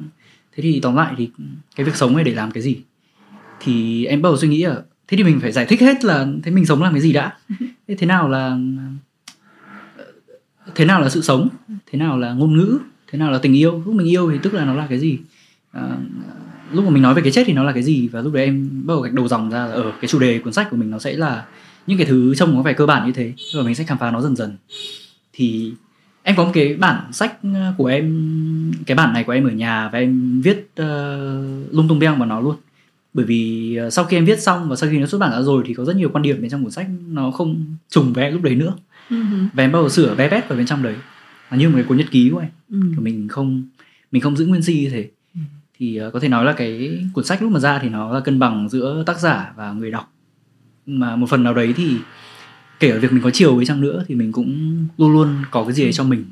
Thế 0.56 0.62
thì 0.62 0.80
tóm 0.80 0.96
lại 0.96 1.14
thì 1.18 1.30
cái 1.76 1.86
việc 1.86 1.96
sống 1.96 2.14
này 2.14 2.24
để 2.24 2.34
làm 2.34 2.50
cái 2.50 2.62
gì? 2.62 2.76
Thì 3.60 4.04
em 4.04 4.22
bắt 4.22 4.28
đầu 4.28 4.36
suy 4.36 4.48
nghĩ 4.48 4.62
là 4.62 4.82
thế 5.08 5.16
thì 5.16 5.24
mình 5.24 5.40
phải 5.40 5.52
giải 5.52 5.66
thích 5.66 5.80
hết 5.80 6.04
là 6.04 6.26
thế 6.42 6.50
mình 6.50 6.66
sống 6.66 6.82
làm 6.82 6.92
cái 6.92 7.00
gì 7.00 7.12
đã. 7.12 7.36
Thế 7.88 7.94
thế 7.94 8.06
nào 8.06 8.28
là 8.28 8.56
thế 10.74 10.84
nào 10.84 11.00
là 11.00 11.08
sự 11.08 11.22
sống? 11.22 11.48
Thế 11.90 11.98
nào 11.98 12.18
là 12.18 12.32
ngôn 12.32 12.56
ngữ? 12.56 12.78
Thế 13.10 13.18
nào 13.18 13.30
là 13.30 13.38
tình 13.38 13.56
yêu? 13.56 13.82
Lúc 13.86 13.94
mình 13.94 14.08
yêu 14.08 14.30
thì 14.32 14.38
tức 14.42 14.54
là 14.54 14.64
nó 14.64 14.74
là 14.74 14.86
cái 14.90 14.98
gì? 14.98 15.18
À, 15.72 15.96
lúc 16.72 16.84
mà 16.84 16.90
mình 16.90 17.02
nói 17.02 17.14
về 17.14 17.22
cái 17.22 17.32
chết 17.32 17.44
thì 17.46 17.52
nó 17.52 17.64
là 17.64 17.72
cái 17.72 17.82
gì? 17.82 18.08
Và 18.08 18.20
lúc 18.20 18.32
đấy 18.32 18.44
em 18.44 18.70
bắt 18.84 18.94
đầu 18.94 19.00
gạch 19.00 19.12
đầu 19.12 19.28
dòng 19.28 19.50
ra 19.50 19.66
là 19.66 19.72
ở 19.72 19.92
cái 20.00 20.08
chủ 20.08 20.18
đề 20.18 20.38
cuốn 20.38 20.52
sách 20.52 20.70
của 20.70 20.76
mình 20.76 20.90
nó 20.90 20.98
sẽ 20.98 21.12
là 21.12 21.44
những 21.86 21.98
cái 21.98 22.06
thứ 22.06 22.34
trông 22.34 22.56
có 22.56 22.62
vẻ 22.62 22.72
cơ 22.72 22.86
bản 22.86 23.06
như 23.06 23.12
thế. 23.12 23.32
Và 23.54 23.62
mình 23.62 23.74
sẽ 23.74 23.84
khám 23.84 23.98
phá 23.98 24.10
nó 24.10 24.20
dần 24.20 24.36
dần. 24.36 24.56
Thì 25.32 25.72
em 26.22 26.36
có 26.36 26.44
một 26.44 26.50
cái 26.54 26.74
bản 26.74 27.12
sách 27.12 27.38
của 27.78 27.86
em 27.86 28.72
cái 28.86 28.94
bản 28.94 29.12
này 29.12 29.24
của 29.24 29.32
em 29.32 29.44
ở 29.44 29.50
nhà 29.50 29.88
và 29.92 29.98
em 29.98 30.40
viết 30.40 30.68
uh, 30.82 31.74
lung 31.74 31.88
tung 31.88 31.98
beng 31.98 32.18
vào 32.18 32.28
nó 32.28 32.40
luôn 32.40 32.56
bởi 33.16 33.24
vì 33.24 33.78
uh, 33.86 33.92
sau 33.92 34.04
khi 34.04 34.16
em 34.16 34.24
viết 34.24 34.42
xong 34.42 34.68
và 34.68 34.76
sau 34.76 34.90
khi 34.90 34.98
nó 34.98 35.06
xuất 35.06 35.18
bản 35.18 35.30
ra 35.30 35.42
rồi 35.42 35.62
thì 35.66 35.74
có 35.74 35.84
rất 35.84 35.96
nhiều 35.96 36.10
quan 36.12 36.22
điểm 36.22 36.40
bên 36.40 36.50
trong 36.50 36.62
cuốn 36.62 36.72
sách 36.72 36.86
nó 37.08 37.30
không 37.30 37.76
trùng 37.88 38.12
với 38.12 38.30
lúc 38.30 38.42
đấy 38.42 38.54
nữa. 38.54 38.76
Uh-huh. 39.10 39.48
và 39.52 39.64
em 39.64 39.72
bắt 39.72 39.78
đầu 39.78 39.88
sửa 39.88 40.14
vé 40.14 40.28
vét 40.28 40.48
vào 40.48 40.58
bên 40.58 40.66
trong 40.66 40.82
đấy. 40.82 40.94
Là 41.50 41.56
như 41.56 41.68
một 41.68 41.74
cái 41.74 41.84
cuốn 41.84 41.96
nhật 41.96 42.10
ký 42.10 42.30
của 42.30 42.38
em. 42.38 42.50
Uh-huh. 42.70 43.02
mình 43.02 43.28
không 43.28 43.64
mình 44.12 44.22
không 44.22 44.36
giữ 44.36 44.46
nguyên 44.46 44.62
si 44.62 44.74
như 44.74 44.90
thế. 44.90 45.08
Uh-huh. 45.34 45.40
thì 45.78 46.00
uh, 46.06 46.12
có 46.12 46.20
thể 46.20 46.28
nói 46.28 46.44
là 46.44 46.52
cái 46.52 47.04
cuốn 47.12 47.24
sách 47.24 47.42
lúc 47.42 47.50
mà 47.50 47.60
ra 47.60 47.78
thì 47.78 47.88
nó 47.88 48.14
là 48.14 48.20
cân 48.20 48.38
bằng 48.38 48.68
giữa 48.68 49.02
tác 49.06 49.20
giả 49.20 49.52
và 49.56 49.72
người 49.72 49.90
đọc. 49.90 50.12
Mà 50.86 51.16
một 51.16 51.26
phần 51.30 51.42
nào 51.42 51.54
đấy 51.54 51.74
thì 51.76 51.96
kể 52.80 52.90
ở 52.90 53.00
việc 53.00 53.12
mình 53.12 53.22
có 53.22 53.30
chiều 53.30 53.56
với 53.56 53.66
chăng 53.66 53.80
nữa 53.80 54.04
thì 54.08 54.14
mình 54.14 54.32
cũng 54.32 54.78
luôn 54.98 55.12
luôn 55.12 55.28
có 55.50 55.64
cái 55.64 55.72
gì 55.72 55.82
đấy 55.82 55.92
cho 55.92 56.04
mình. 56.04 56.24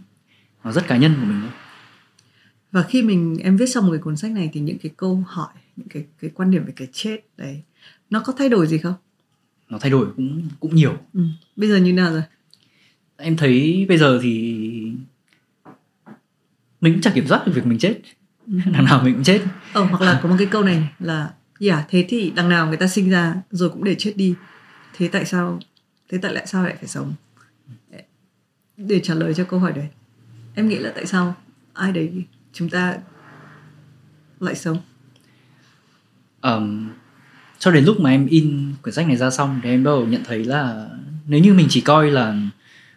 Nó 0.64 0.72
rất 0.72 0.86
cá 0.88 0.96
nhân 0.96 1.14
của 1.20 1.26
mình 1.26 1.40
và 2.72 2.82
khi 2.82 3.02
mình 3.02 3.38
em 3.42 3.56
viết 3.56 3.66
xong 3.66 3.86
một 3.86 3.92
cái 3.92 4.00
cuốn 4.00 4.16
sách 4.16 4.30
này 4.30 4.50
thì 4.52 4.60
những 4.60 4.78
cái 4.78 4.92
câu 4.96 5.24
hỏi 5.26 5.52
những 5.76 5.88
cái 5.88 6.04
cái 6.20 6.30
quan 6.34 6.50
điểm 6.50 6.64
về 6.64 6.72
cái 6.76 6.88
chết 6.92 7.20
đấy 7.36 7.62
nó 8.10 8.22
có 8.24 8.32
thay 8.38 8.48
đổi 8.48 8.66
gì 8.66 8.78
không? 8.78 8.94
Nó 9.68 9.78
thay 9.78 9.90
đổi 9.90 10.06
cũng 10.16 10.48
cũng 10.60 10.74
nhiều. 10.74 10.96
Ừ. 11.14 11.20
bây 11.56 11.68
giờ 11.68 11.76
như 11.76 11.92
nào 11.92 12.12
rồi? 12.12 12.22
Em 13.16 13.36
thấy 13.36 13.86
bây 13.88 13.98
giờ 13.98 14.18
thì 14.22 14.30
mình 16.80 16.92
cũng 16.92 17.00
chẳng 17.00 17.14
kiểm 17.14 17.26
soát 17.26 17.46
được 17.46 17.52
việc 17.54 17.66
mình 17.66 17.78
chết. 17.78 18.00
Ừ. 18.46 18.58
đằng 18.72 18.84
nào 18.84 19.02
mình 19.04 19.14
cũng 19.14 19.24
chết. 19.24 19.42
Ờ 19.72 19.84
hoặc 19.84 20.02
là 20.02 20.20
có 20.22 20.28
một 20.28 20.36
cái 20.38 20.46
câu 20.50 20.62
này 20.62 20.88
là 20.98 21.34
dạ 21.60 21.74
yeah, 21.74 21.86
thế 21.90 22.04
thì 22.08 22.32
đằng 22.36 22.48
nào 22.48 22.66
người 22.66 22.76
ta 22.76 22.86
sinh 22.86 23.10
ra 23.10 23.34
rồi 23.50 23.70
cũng 23.70 23.84
để 23.84 23.94
chết 23.98 24.12
đi 24.16 24.34
thế 24.96 25.08
tại 25.08 25.24
sao 25.24 25.58
thế 26.08 26.18
tại 26.18 26.34
lại 26.34 26.46
sao 26.46 26.64
lại 26.64 26.76
phải 26.76 26.88
sống? 26.88 27.14
Để 28.76 29.00
trả 29.00 29.14
lời 29.14 29.34
cho 29.34 29.44
câu 29.44 29.60
hỏi 29.60 29.72
đấy 29.72 29.88
em 30.54 30.68
nghĩ 30.68 30.78
là 30.78 30.92
tại 30.94 31.06
sao 31.06 31.34
ai 31.72 31.92
đấy 31.92 32.24
chúng 32.52 32.70
ta 32.70 32.98
lại 34.40 34.54
sống 34.54 34.78
um, 36.44 36.88
cho 37.58 37.70
đến 37.70 37.84
lúc 37.84 38.00
mà 38.00 38.10
em 38.10 38.26
in 38.26 38.72
quyển 38.82 38.94
sách 38.94 39.06
này 39.06 39.16
ra 39.16 39.30
xong 39.30 39.60
thì 39.62 39.70
em 39.70 39.84
bắt 39.84 39.90
đầu 39.90 40.06
nhận 40.06 40.24
thấy 40.24 40.44
là 40.44 40.86
nếu 41.26 41.40
như 41.40 41.54
mình 41.54 41.66
chỉ 41.70 41.80
coi 41.80 42.10
là 42.10 42.36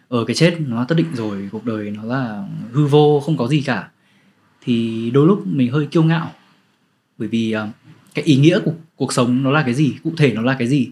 ở 0.08 0.24
cái 0.24 0.34
chết 0.34 0.56
nó 0.60 0.84
tất 0.84 0.94
định 0.94 1.06
rồi 1.14 1.48
cuộc 1.52 1.64
đời 1.64 1.90
nó 1.90 2.02
là 2.02 2.44
hư 2.72 2.86
vô 2.86 3.22
không 3.26 3.36
có 3.36 3.48
gì 3.48 3.60
cả 3.60 3.88
thì 4.64 5.10
đôi 5.10 5.26
lúc 5.26 5.46
mình 5.46 5.72
hơi 5.72 5.86
kiêu 5.86 6.02
ngạo. 6.02 6.30
Bởi 7.18 7.28
vì 7.28 7.54
uh, 7.56 7.68
cái 8.14 8.24
ý 8.24 8.36
nghĩa 8.36 8.60
của 8.64 8.72
cuộc 8.96 9.12
sống 9.12 9.42
nó 9.42 9.50
là 9.50 9.62
cái 9.62 9.74
gì 9.74 9.94
cụ 10.02 10.12
thể 10.16 10.32
nó 10.32 10.42
là 10.42 10.56
cái 10.58 10.68
gì 10.68 10.90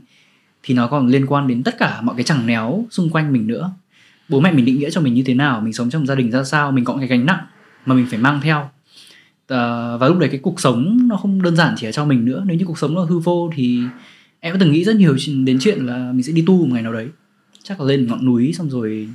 thì 0.62 0.74
nó 0.74 0.86
còn 0.86 1.06
liên 1.06 1.26
quan 1.26 1.46
đến 1.48 1.62
tất 1.62 1.78
cả 1.78 2.00
mọi 2.00 2.16
cái 2.16 2.24
chẳng 2.24 2.46
néo 2.46 2.84
xung 2.90 3.10
quanh 3.10 3.32
mình 3.32 3.46
nữa. 3.46 3.70
Bố 4.28 4.40
mẹ 4.40 4.52
mình 4.52 4.64
định 4.64 4.78
nghĩa 4.78 4.90
cho 4.90 5.00
mình 5.00 5.14
như 5.14 5.22
thế 5.26 5.34
nào 5.34 5.60
mình 5.60 5.72
sống 5.72 5.90
trong 5.90 6.06
gia 6.06 6.14
đình 6.14 6.30
ra 6.30 6.44
sao 6.44 6.72
mình 6.72 6.84
có 6.84 6.96
cái 6.96 7.06
gánh 7.06 7.26
nặng 7.26 7.46
mà 7.86 7.94
mình 7.94 8.06
phải 8.10 8.18
mang 8.18 8.40
theo 8.40 8.70
à, 9.48 9.96
và 9.96 10.08
lúc 10.08 10.18
đấy 10.18 10.28
cái 10.28 10.40
cuộc 10.42 10.60
sống 10.60 11.08
nó 11.08 11.16
không 11.16 11.42
đơn 11.42 11.56
giản 11.56 11.74
chỉ 11.76 11.86
là 11.86 11.92
cho 11.92 12.04
mình 12.04 12.24
nữa. 12.24 12.42
Nếu 12.46 12.56
như 12.56 12.64
cuộc 12.64 12.78
sống 12.78 12.94
nó 12.94 13.04
hư 13.04 13.18
vô 13.18 13.50
thì 13.54 13.80
em 14.40 14.52
có 14.52 14.58
từng 14.60 14.72
nghĩ 14.72 14.84
rất 14.84 14.96
nhiều 14.96 15.16
đến 15.44 15.58
chuyện 15.60 15.86
là 15.86 16.12
mình 16.12 16.22
sẽ 16.22 16.32
đi 16.32 16.44
tu 16.46 16.58
một 16.58 16.68
ngày 16.72 16.82
nào 16.82 16.92
đấy. 16.92 17.08
Chắc 17.62 17.80
là 17.80 17.86
lên 17.86 18.06
ngọn 18.06 18.26
núi 18.26 18.52
xong 18.52 18.70
rồi 18.70 19.08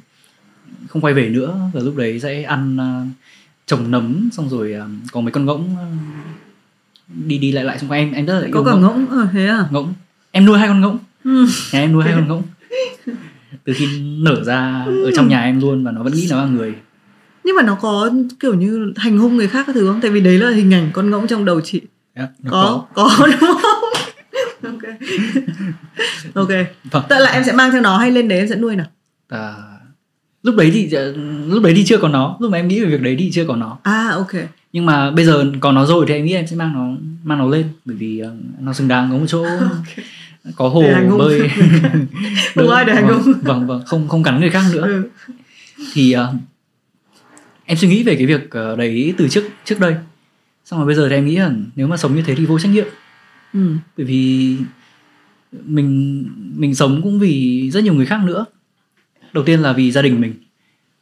không 0.87 1.01
quay 1.01 1.13
về 1.13 1.29
nữa. 1.29 1.59
Và 1.73 1.81
lúc 1.81 1.95
đấy 1.95 2.19
sẽ 2.19 2.43
ăn 2.43 2.77
uh, 2.77 3.07
trồng 3.65 3.91
nấm 3.91 4.29
xong 4.31 4.49
rồi 4.49 4.75
uh, 4.77 5.11
có 5.11 5.21
mấy 5.21 5.31
con 5.31 5.45
ngỗng 5.45 5.63
uh, 5.73 7.25
đi 7.27 7.37
đi 7.37 7.51
lại 7.51 7.63
lại 7.63 7.79
xung 7.79 7.89
quanh. 7.89 8.01
Em 8.01 8.13
em 8.13 8.25
rất 8.25 8.39
là 8.39 8.47
có 8.51 8.63
cả 8.63 8.71
ngỗng, 8.71 8.81
ngỗng. 8.81 9.19
À, 9.19 9.29
thế 9.33 9.47
à? 9.47 9.67
Ngỗng. 9.71 9.93
Em 10.31 10.45
nuôi 10.45 10.59
hai 10.59 10.67
con 10.67 10.81
ngỗng. 10.81 10.97
Ừ. 11.23 11.45
nhà 11.73 11.79
em 11.79 11.93
nuôi 11.93 12.03
hai 12.03 12.13
con 12.13 12.27
ngỗng. 12.27 12.43
Từ 13.63 13.73
khi 13.73 14.01
nở 14.01 14.43
ra 14.43 14.85
ở 14.85 15.11
trong 15.15 15.27
nhà 15.27 15.41
em 15.41 15.59
luôn 15.61 15.83
và 15.83 15.91
nó 15.91 16.03
vẫn 16.03 16.13
nghĩ 16.13 16.27
nó 16.29 16.37
là 16.37 16.45
người 16.45 16.73
nhưng 17.43 17.55
mà 17.55 17.63
nó 17.63 17.75
có 17.81 18.11
kiểu 18.39 18.53
như 18.53 18.93
hành 18.95 19.17
hung 19.17 19.37
người 19.37 19.47
khác 19.47 19.63
các 19.67 19.73
thứ 19.73 19.87
không? 19.87 20.01
Tại 20.01 20.11
vì 20.11 20.21
đấy 20.21 20.37
là 20.37 20.49
hình 20.49 20.73
ảnh 20.73 20.89
con 20.93 21.09
ngỗng 21.09 21.27
trong 21.27 21.45
đầu 21.45 21.61
chị. 21.61 21.81
Yeah, 22.13 22.29
có, 22.49 22.85
có. 22.93 23.11
có 23.17 23.27
đúng 23.41 23.51
không? 23.61 23.81
Ok. 24.63 24.81
Ok. 26.33 26.49
Vâng. 26.91 27.03
tại 27.09 27.21
là 27.21 27.29
em 27.31 27.43
sẽ 27.43 27.51
mang 27.51 27.71
theo 27.71 27.81
nó 27.81 27.97
hay 27.97 28.11
lên 28.11 28.27
đấy 28.27 28.39
em 28.39 28.47
sẽ 28.47 28.55
nuôi 28.55 28.75
nào? 28.75 28.87
À, 29.29 29.53
lúc 30.43 30.55
đấy 30.55 30.71
thì 30.73 30.89
lúc 31.47 31.63
đấy 31.63 31.73
thì 31.75 31.85
chưa 31.85 31.97
có 31.97 32.07
nó. 32.07 32.37
Lúc 32.39 32.51
mà 32.51 32.57
em 32.57 32.67
nghĩ 32.67 32.79
về 32.79 32.89
việc 32.89 33.01
đấy 33.01 33.15
thì 33.19 33.31
chưa 33.33 33.45
có 33.45 33.55
nó. 33.55 33.77
À 33.83 34.09
ok. 34.15 34.31
Nhưng 34.73 34.85
mà 34.85 35.11
bây 35.11 35.25
giờ 35.25 35.45
còn 35.59 35.75
nó 35.75 35.85
rồi 35.85 36.05
thì 36.07 36.13
em 36.13 36.25
nghĩ 36.25 36.33
em 36.33 36.47
sẽ 36.47 36.55
mang 36.55 36.73
nó 36.73 36.87
mang 37.23 37.37
nó 37.37 37.47
lên. 37.47 37.65
Bởi 37.85 37.95
vì 37.95 38.23
uh, 38.25 38.33
nó 38.59 38.73
xứng 38.73 38.87
đáng 38.87 39.09
có 39.11 39.17
một 39.17 39.25
chỗ 39.27 39.43
okay. 39.43 40.05
có 40.55 40.69
hồ 40.69 40.83
bơi. 41.17 41.41
Không 42.55 42.69
ai 42.69 42.85
để 42.85 42.93
hành 42.93 43.07
vâng, 43.07 43.21
hung. 43.21 43.33
vâng 43.41 43.67
vâng. 43.67 43.81
Không 43.85 44.07
không 44.07 44.23
cắn 44.23 44.39
người 44.39 44.49
khác 44.49 44.63
nữa. 44.73 44.87
Ừ. 44.87 45.03
thì 45.93 46.15
uh, 46.15 46.35
em 47.71 47.77
suy 47.77 47.87
nghĩ 47.87 48.03
về 48.03 48.15
cái 48.15 48.25
việc 48.25 48.43
uh, 48.45 48.77
đấy 48.77 49.13
từ 49.17 49.27
trước 49.27 49.43
trước 49.65 49.79
đây. 49.79 49.95
Xong 50.65 50.79
rồi 50.79 50.85
bây 50.85 50.95
giờ 50.95 51.09
thì 51.09 51.15
em 51.15 51.25
nghĩ 51.25 51.35
là 51.35 51.51
nếu 51.75 51.87
mà 51.87 51.97
sống 51.97 52.15
như 52.15 52.21
thế 52.21 52.35
thì 52.35 52.45
vô 52.45 52.59
trách 52.59 52.69
nhiệm. 52.69 52.87
Ừ. 53.53 53.75
bởi 53.97 54.05
vì 54.05 54.55
mình 55.51 56.25
mình 56.55 56.75
sống 56.75 57.01
cũng 57.03 57.19
vì 57.19 57.69
rất 57.71 57.83
nhiều 57.83 57.93
người 57.93 58.05
khác 58.05 58.19
nữa. 58.25 58.45
Đầu 59.33 59.43
tiên 59.43 59.59
là 59.59 59.73
vì 59.73 59.91
gia 59.91 60.01
đình 60.01 60.21
mình. 60.21 60.33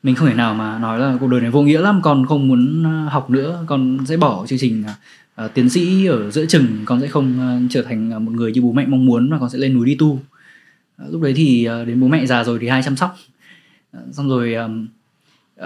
Mình 0.04 0.16
không 0.16 0.28
thể 0.28 0.34
nào 0.34 0.54
mà 0.54 0.80
nói 0.80 1.00
là 1.00 1.18
cuộc 1.20 1.28
đời 1.28 1.42
này 1.42 1.52
vô 1.52 1.62
nghĩa 1.62 1.82
lắm 1.82 2.00
con 2.04 2.26
không 2.26 2.48
muốn 2.48 2.84
ờ, 2.84 3.10
học 3.10 3.30
nữa 3.30 3.64
con 3.68 3.98
sẽ 4.06 4.18
bỏ 4.18 4.46
chương 4.48 4.60
trình 4.60 4.84
uh, 5.46 5.54
tiến 5.54 5.70
sĩ 5.70 6.06
ở 6.06 6.32
giữa 6.32 6.46
chừng 6.46 6.68
con 6.86 7.02
sẽ 7.02 7.08
không 7.08 7.40
uh, 7.66 7.72
trở 7.72 7.82
thành 7.82 8.26
một 8.26 8.32
người 8.32 8.52
như 8.52 8.62
bố 8.62 8.72
mẹ 8.72 8.86
mong 8.86 9.06
muốn 9.06 9.30
mà 9.30 9.40
con 9.40 9.50
sẽ 9.50 9.58
lên 9.58 9.74
núi 9.74 9.86
đi 9.86 9.96
tu. 10.00 10.08
Uh, 10.08 11.12
lúc 11.12 11.22
đấy 11.22 11.34
thì 11.36 11.68
uh, 11.70 11.88
đến 11.88 12.00
bố 12.00 12.08
mẹ 12.08 12.26
già 12.26 12.44
rồi 12.44 12.58
thì 12.62 12.68
ai 12.68 12.84
chăm 12.84 12.96
sóc. 12.96 13.16
Uh, 13.98 14.16
xong 14.16 14.30
rồi 14.30 14.54
um, 14.54 14.88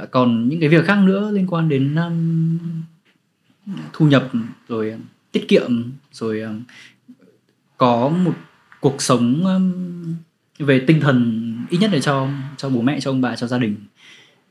uh, 0.01 0.11
còn 0.11 0.49
những 0.49 0.59
cái 0.59 0.69
việc 0.69 0.85
khác 0.85 0.97
nữa 1.03 1.31
liên 1.31 1.47
quan 1.47 1.69
đến 1.69 1.95
um, 1.95 2.67
thu 3.93 4.07
nhập 4.07 4.29
rồi 4.67 4.91
um, 4.91 5.01
tiết 5.31 5.47
kiệm 5.47 5.91
rồi 6.11 6.41
um, 6.41 6.63
có 7.77 8.09
một 8.09 8.33
cuộc 8.79 9.01
sống 9.01 9.45
um, 9.45 9.73
về 10.59 10.83
tinh 10.87 10.99
thần 10.99 11.49
ít 11.69 11.77
nhất 11.77 11.93
là 11.93 11.99
cho 11.99 12.27
cho 12.57 12.69
bố 12.69 12.81
mẹ 12.81 12.99
cho 12.99 13.11
ông 13.11 13.21
bà 13.21 13.35
cho 13.35 13.47
gia 13.47 13.57
đình 13.57 13.75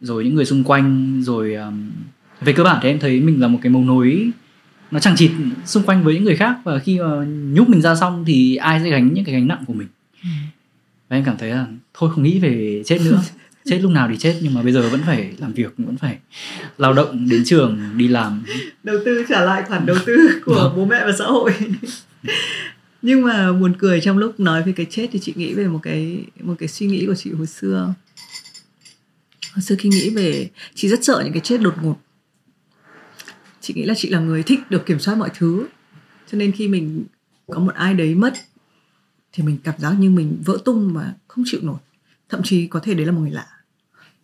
rồi 0.01 0.25
những 0.25 0.35
người 0.35 0.45
xung 0.45 0.65
quanh 0.65 1.21
rồi 1.23 1.55
um, 1.55 1.91
về 2.41 2.53
cơ 2.53 2.65
bản 2.65 2.79
thì 2.83 2.89
em 2.89 2.99
thấy 2.99 3.21
mình 3.21 3.41
là 3.41 3.49
một 3.49 3.59
cái 3.63 3.71
mấu 3.71 3.85
nối 3.85 4.31
nó 4.91 5.01
chẳng 5.01 5.17
chịt 5.17 5.31
xung 5.65 5.83
quanh 5.83 6.05
với 6.05 6.15
những 6.15 6.25
người 6.25 6.37
khác 6.37 6.57
và 6.65 6.79
khi 6.79 6.99
mà 6.99 7.25
nhúc 7.27 7.69
mình 7.69 7.83
ra 7.83 7.95
xong 7.95 8.25
thì 8.25 8.57
ai 8.57 8.81
sẽ 8.85 8.91
gánh 8.91 9.15
những 9.15 9.25
cái 9.25 9.35
gánh 9.35 9.49
nặng 9.49 9.65
của 9.67 9.73
mình 9.73 9.89
ừ. 10.23 10.29
và 11.09 11.17
em 11.17 11.25
cảm 11.25 11.37
thấy 11.39 11.51
là 11.51 11.67
thôi 11.95 12.11
không 12.15 12.23
nghĩ 12.23 12.39
về 12.39 12.83
chết 12.87 12.99
nữa 13.05 13.23
chết 13.65 13.79
lúc 13.83 13.91
nào 13.91 14.09
thì 14.11 14.17
chết 14.19 14.39
nhưng 14.43 14.55
mà 14.55 14.63
bây 14.63 14.73
giờ 14.73 14.89
vẫn 14.89 15.01
phải 15.07 15.33
làm 15.39 15.53
việc 15.53 15.75
vẫn 15.79 15.97
phải 15.97 16.19
lao 16.79 16.93
động 16.93 17.29
đến 17.31 17.43
trường 17.45 17.81
đi 17.97 18.09
làm. 18.09 18.43
Đầu 18.83 18.97
tư 19.05 19.25
trả 19.29 19.41
lại 19.41 19.63
khoản 19.69 19.87
đầu 19.87 19.97
tư 20.07 20.41
của 20.45 20.55
vâng. 20.55 20.73
bố 20.77 20.85
mẹ 20.85 21.05
và 21.07 21.13
xã 21.19 21.25
hội. 21.25 21.53
Nhưng 23.03 23.23
mà 23.23 23.53
buồn 23.53 23.73
cười 23.79 24.01
trong 24.01 24.19
lúc 24.19 24.41
nói 24.41 24.63
về 24.63 24.73
cái 24.73 24.87
chết 24.91 25.09
thì 25.13 25.19
chị 25.19 25.33
nghĩ 25.37 25.55
về 25.55 25.69
một 25.69 25.81
cái 25.83 26.25
một 26.41 26.55
cái 26.59 26.69
suy 26.69 26.87
nghĩ 26.87 27.07
của 27.07 27.15
chị 27.15 27.33
hồi 27.33 27.47
xưa. 27.47 27.95
Hồi 29.53 29.63
xưa 29.63 29.75
khi 29.79 29.89
nghĩ 29.89 30.11
về 30.11 30.51
chị 30.75 30.89
rất 30.89 31.05
sợ 31.05 31.21
những 31.25 31.33
cái 31.33 31.41
chết 31.41 31.61
đột 31.61 31.75
ngột. 31.83 31.97
Chị 33.61 33.75
nghĩ 33.75 33.85
là 33.85 33.95
chị 33.97 34.09
là 34.09 34.21
người 34.21 34.43
thích 34.43 34.61
được 34.71 34.87
kiểm 34.87 34.99
soát 34.99 35.15
mọi 35.15 35.31
thứ. 35.39 35.67
Cho 36.33 36.39
nên 36.39 36.53
khi 36.53 36.69
mình 36.69 37.05
có 37.47 37.59
một 37.59 37.75
ai 37.75 37.95
đấy 37.95 38.15
mất 38.15 38.35
thì 39.33 39.43
mình 39.43 39.59
cảm 39.65 39.75
giác 39.79 39.95
như 39.99 40.11
mình 40.11 40.43
vỡ 40.45 40.59
tung 40.65 40.93
và 40.95 41.13
không 41.29 41.45
chịu 41.47 41.61
nổi 41.63 41.79
thậm 42.33 42.43
chí 42.45 42.67
có 42.67 42.81
thể 42.81 42.95
đấy 42.95 43.07
là 43.07 43.13
một 43.13 43.21
người 43.21 43.31
lạ. 43.31 43.47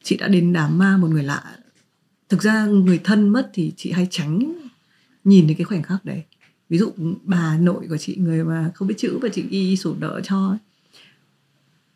Chị 0.02 0.16
đã 0.16 0.28
đến 0.28 0.52
đám 0.52 0.78
ma 0.78 0.96
một 0.96 1.08
người 1.10 1.22
lạ. 1.22 1.42
Thực 2.28 2.42
ra 2.42 2.64
người 2.64 3.00
thân 3.04 3.28
mất 3.28 3.50
thì 3.52 3.72
chị 3.76 3.92
hay 3.92 4.08
tránh 4.10 4.52
nhìn 5.24 5.46
đến 5.46 5.56
cái 5.56 5.64
khoảnh 5.64 5.82
khắc 5.82 6.04
đấy. 6.04 6.22
Ví 6.68 6.78
dụ 6.78 6.92
bà 7.22 7.58
nội 7.58 7.86
của 7.88 7.96
chị, 7.96 8.16
người 8.16 8.44
mà 8.44 8.70
không 8.74 8.88
biết 8.88 8.94
chữ 8.98 9.18
và 9.22 9.28
chị 9.28 9.44
y 9.50 9.76
sổ 9.76 9.94
nợ 10.00 10.20
cho 10.24 10.56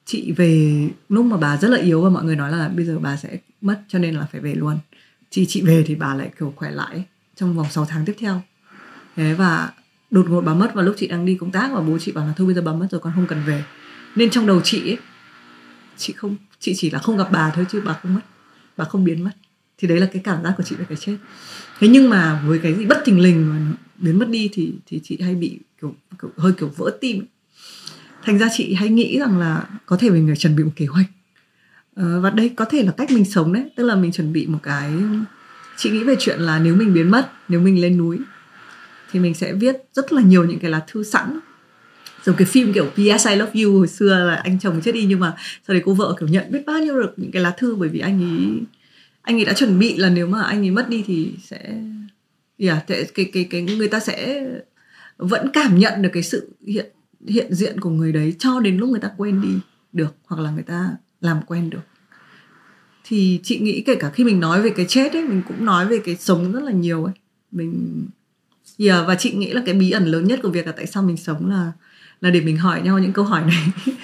chị 0.05 0.33
về, 0.33 0.89
lúc 1.09 1.25
mà 1.25 1.37
bà 1.37 1.57
rất 1.57 1.69
là 1.69 1.79
yếu 1.79 2.03
và 2.03 2.11
mọi 2.11 2.25
người 2.25 2.37
nói 2.37 2.53
là 2.53 2.69
bây 2.69 2.85
giờ 2.85 2.99
bà 2.99 3.17
sẽ 3.17 3.39
mất 3.61 3.81
cho 3.89 3.99
nên 3.99 4.15
là 4.15 4.27
phải 4.33 4.41
về 4.41 4.55
luôn. 4.55 4.79
Chị 5.31 5.47
chị 5.49 5.63
về 5.63 5.85
thì 5.87 5.95
bà 5.95 6.15
lại 6.15 6.31
kiểu 6.39 6.53
khỏe 6.57 6.71
lại 6.71 7.05
trong 7.37 7.57
vòng 7.57 7.67
6 7.71 7.85
tháng 7.85 8.05
tiếp 8.05 8.17
theo. 8.19 8.43
Thế 9.17 9.35
và 9.35 9.73
đột 10.11 10.31
ngột 10.31 10.41
bà 10.41 10.55
mất 10.55 10.75
vào 10.75 10.85
lúc 10.85 10.95
chị 10.99 11.07
đang 11.07 11.27
đi 11.27 11.37
công 11.41 11.51
tác 11.51 11.71
và 11.73 11.81
bố 11.81 11.99
chị 11.99 12.13
bảo 12.13 12.27
là 12.27 12.33
thôi 12.37 12.47
bây 12.47 12.55
giờ 12.55 12.63
bà 12.63 12.73
mất 12.73 12.89
rồi, 12.91 13.01
con 13.01 13.13
không 13.15 13.27
cần 13.27 13.43
về. 13.47 13.65
Nên 14.17 14.31
trong 14.31 14.47
đầu 14.47 14.61
chị 14.65 14.91
ấy 14.91 14.99
chị 15.97 16.13
không 16.13 16.37
chị 16.61 16.75
chỉ 16.77 16.91
là 16.91 16.99
không 16.99 17.17
gặp 17.17 17.29
bà 17.33 17.51
thôi 17.55 17.67
chứ 17.71 17.83
bà 17.85 17.99
không 18.03 18.15
mất 18.15 18.21
bà 18.77 18.85
không 18.85 19.05
biến 19.05 19.25
mất. 19.25 19.31
Thì 19.79 19.89
đấy 19.89 20.01
là 20.01 20.07
cái 20.13 20.23
cảm 20.25 20.43
giác 20.43 20.55
của 20.57 20.63
chị 20.63 20.77
về 20.77 20.85
cái 20.89 20.97
chết. 21.01 21.17
Thế 21.79 21.89
nhưng 21.89 22.11
mà 22.11 22.43
với 22.47 22.59
cái 22.59 22.75
gì 22.75 22.87
bất 22.87 23.03
thình 23.05 23.21
lình 23.21 23.49
mà 23.51 23.77
biến 23.99 24.19
mất 24.19 24.29
đi 24.29 24.51
thì 24.53 24.73
thì 24.87 25.01
chị 25.05 25.19
hay 25.21 25.35
bị 25.35 25.59
kiểu, 25.81 25.95
kiểu 26.23 26.31
hơi 26.37 26.53
kiểu 26.53 26.73
vỡ 26.77 26.97
tim. 27.01 27.25
Thành 28.23 28.39
ra 28.39 28.49
chị 28.57 28.75
hay 28.75 28.89
nghĩ 28.89 29.19
rằng 29.19 29.39
là 29.39 29.67
có 29.87 29.97
thể 29.97 30.11
mình 30.11 30.27
phải 30.27 30.37
chuẩn 30.37 30.57
bị 30.57 30.65
một 30.65 30.73
kế 30.77 30.87
hoạch. 30.87 31.07
Ờ, 31.95 32.21
và 32.21 32.31
đây 32.31 32.49
có 32.49 32.65
thể 32.65 32.83
là 32.83 32.93
cách 32.93 33.11
mình 33.11 33.25
sống 33.25 33.53
đấy. 33.53 33.71
Tức 33.77 33.85
là 33.85 33.97
mình 33.97 34.13
chuẩn 34.13 34.33
bị 34.33 34.47
một 34.47 34.59
cái 34.63 34.93
chị 35.77 35.91
nghĩ 35.91 36.05
về 36.05 36.17
chuyện 36.19 36.41
là 36.41 36.59
nếu 36.59 36.77
mình 36.77 36.95
biến 36.95 37.11
mất 37.11 37.33
nếu 37.49 37.61
mình 37.61 37.81
lên 37.81 37.99
núi 37.99 38.19
thì 39.11 39.21
mình 39.21 39.35
sẽ 39.35 39.53
viết 39.53 39.77
rất 39.95 40.13
là 40.13 40.23
nhiều 40.23 40.45
những 40.45 40.59
cái 40.59 40.71
lá 40.71 40.85
thư 40.87 41.03
sẵn 41.03 41.39
giống 42.25 42.37
cái 42.37 42.47
phim 42.47 42.73
kiểu 42.73 42.85
P.S. 42.85 43.29
I 43.29 43.37
Love 43.37 43.63
You 43.63 43.73
hồi 43.79 43.89
xưa 43.89 44.25
là 44.25 44.35
anh 44.35 44.59
chồng 44.59 44.81
chết 44.85 44.93
đi 44.93 45.05
nhưng 45.05 45.21
mà 45.21 45.37
sau 45.67 45.75
đấy 45.75 45.83
cô 45.85 45.95
vợ 45.95 46.17
kiểu 46.21 46.29
nhận 46.29 46.53
biết 46.53 46.63
bao 46.67 46.79
nhiêu 46.79 47.01
được 47.01 47.15
những 47.17 47.31
cái 47.31 47.43
lá 47.43 47.51
thư 47.51 47.75
bởi 47.75 47.89
vì 47.89 47.99
anh 47.99 48.23
ấy 48.23 48.61
anh 49.23 49.37
ấy 49.37 49.45
đã 49.45 49.53
chuẩn 49.53 49.79
bị 49.79 49.97
là 49.97 50.09
nếu 50.09 50.27
mà 50.27 50.43
anh 50.43 50.59
ấy 50.59 50.71
mất 50.71 50.89
đi 50.89 51.05
thì 51.07 51.33
sẽ 51.45 51.75
yeah, 52.59 52.87
cái 52.87 53.07
cái 53.33 53.47
cái 53.51 53.63
người 53.63 53.89
ta 53.89 54.01
sẽ 54.01 54.47
vẫn 55.19 55.51
cảm 55.53 55.79
nhận 55.79 56.03
được 56.03 56.11
cái 56.13 56.23
sự 56.23 56.53
hiện 56.67 56.87
hiện 57.29 57.55
diện 57.55 57.81
của 57.81 57.91
người 57.91 58.13
đấy 58.13 58.37
cho 58.39 58.61
đến 58.61 58.77
lúc 58.77 58.91
người 58.91 59.01
ta 59.01 59.11
quên 59.17 59.43
đi 59.43 59.59
được 59.93 60.15
hoặc 60.27 60.43
là 60.43 60.51
người 60.51 60.63
ta 60.63 60.91
làm 61.21 61.41
quen 61.47 61.71
được 61.71 61.83
thì 63.05 63.41
chị 63.43 63.59
nghĩ 63.59 63.83
kể 63.87 63.95
cả 63.95 64.11
khi 64.11 64.25
mình 64.25 64.41
nói 64.41 64.63
về 64.63 64.71
cái 64.77 64.87
chết 64.89 65.13
ấy 65.13 65.25
mình 65.25 65.43
cũng 65.49 65.65
nói 65.65 65.87
về 65.87 65.99
cái 66.05 66.17
sống 66.17 66.53
rất 66.53 66.63
là 66.63 66.73
nhiều 66.73 67.05
ấy 67.05 67.15
mình 67.51 68.05
yeah, 68.79 69.07
và 69.07 69.15
chị 69.15 69.33
nghĩ 69.33 69.53
là 69.53 69.63
cái 69.67 69.75
bí 69.75 69.91
ẩn 69.91 70.05
lớn 70.05 70.27
nhất 70.27 70.41
của 70.43 70.51
việc 70.51 70.67
là 70.67 70.73
tại 70.73 70.87
sao 70.87 71.03
mình 71.03 71.17
sống 71.17 71.51
là 71.51 71.73
là 72.23 72.31
để 72.31 72.41
mình 72.41 72.57
hỏi 72.57 72.83
nhau 72.83 72.99
những 72.99 73.13
câu 73.13 73.25
hỏi 73.25 73.43
này. 73.47 73.67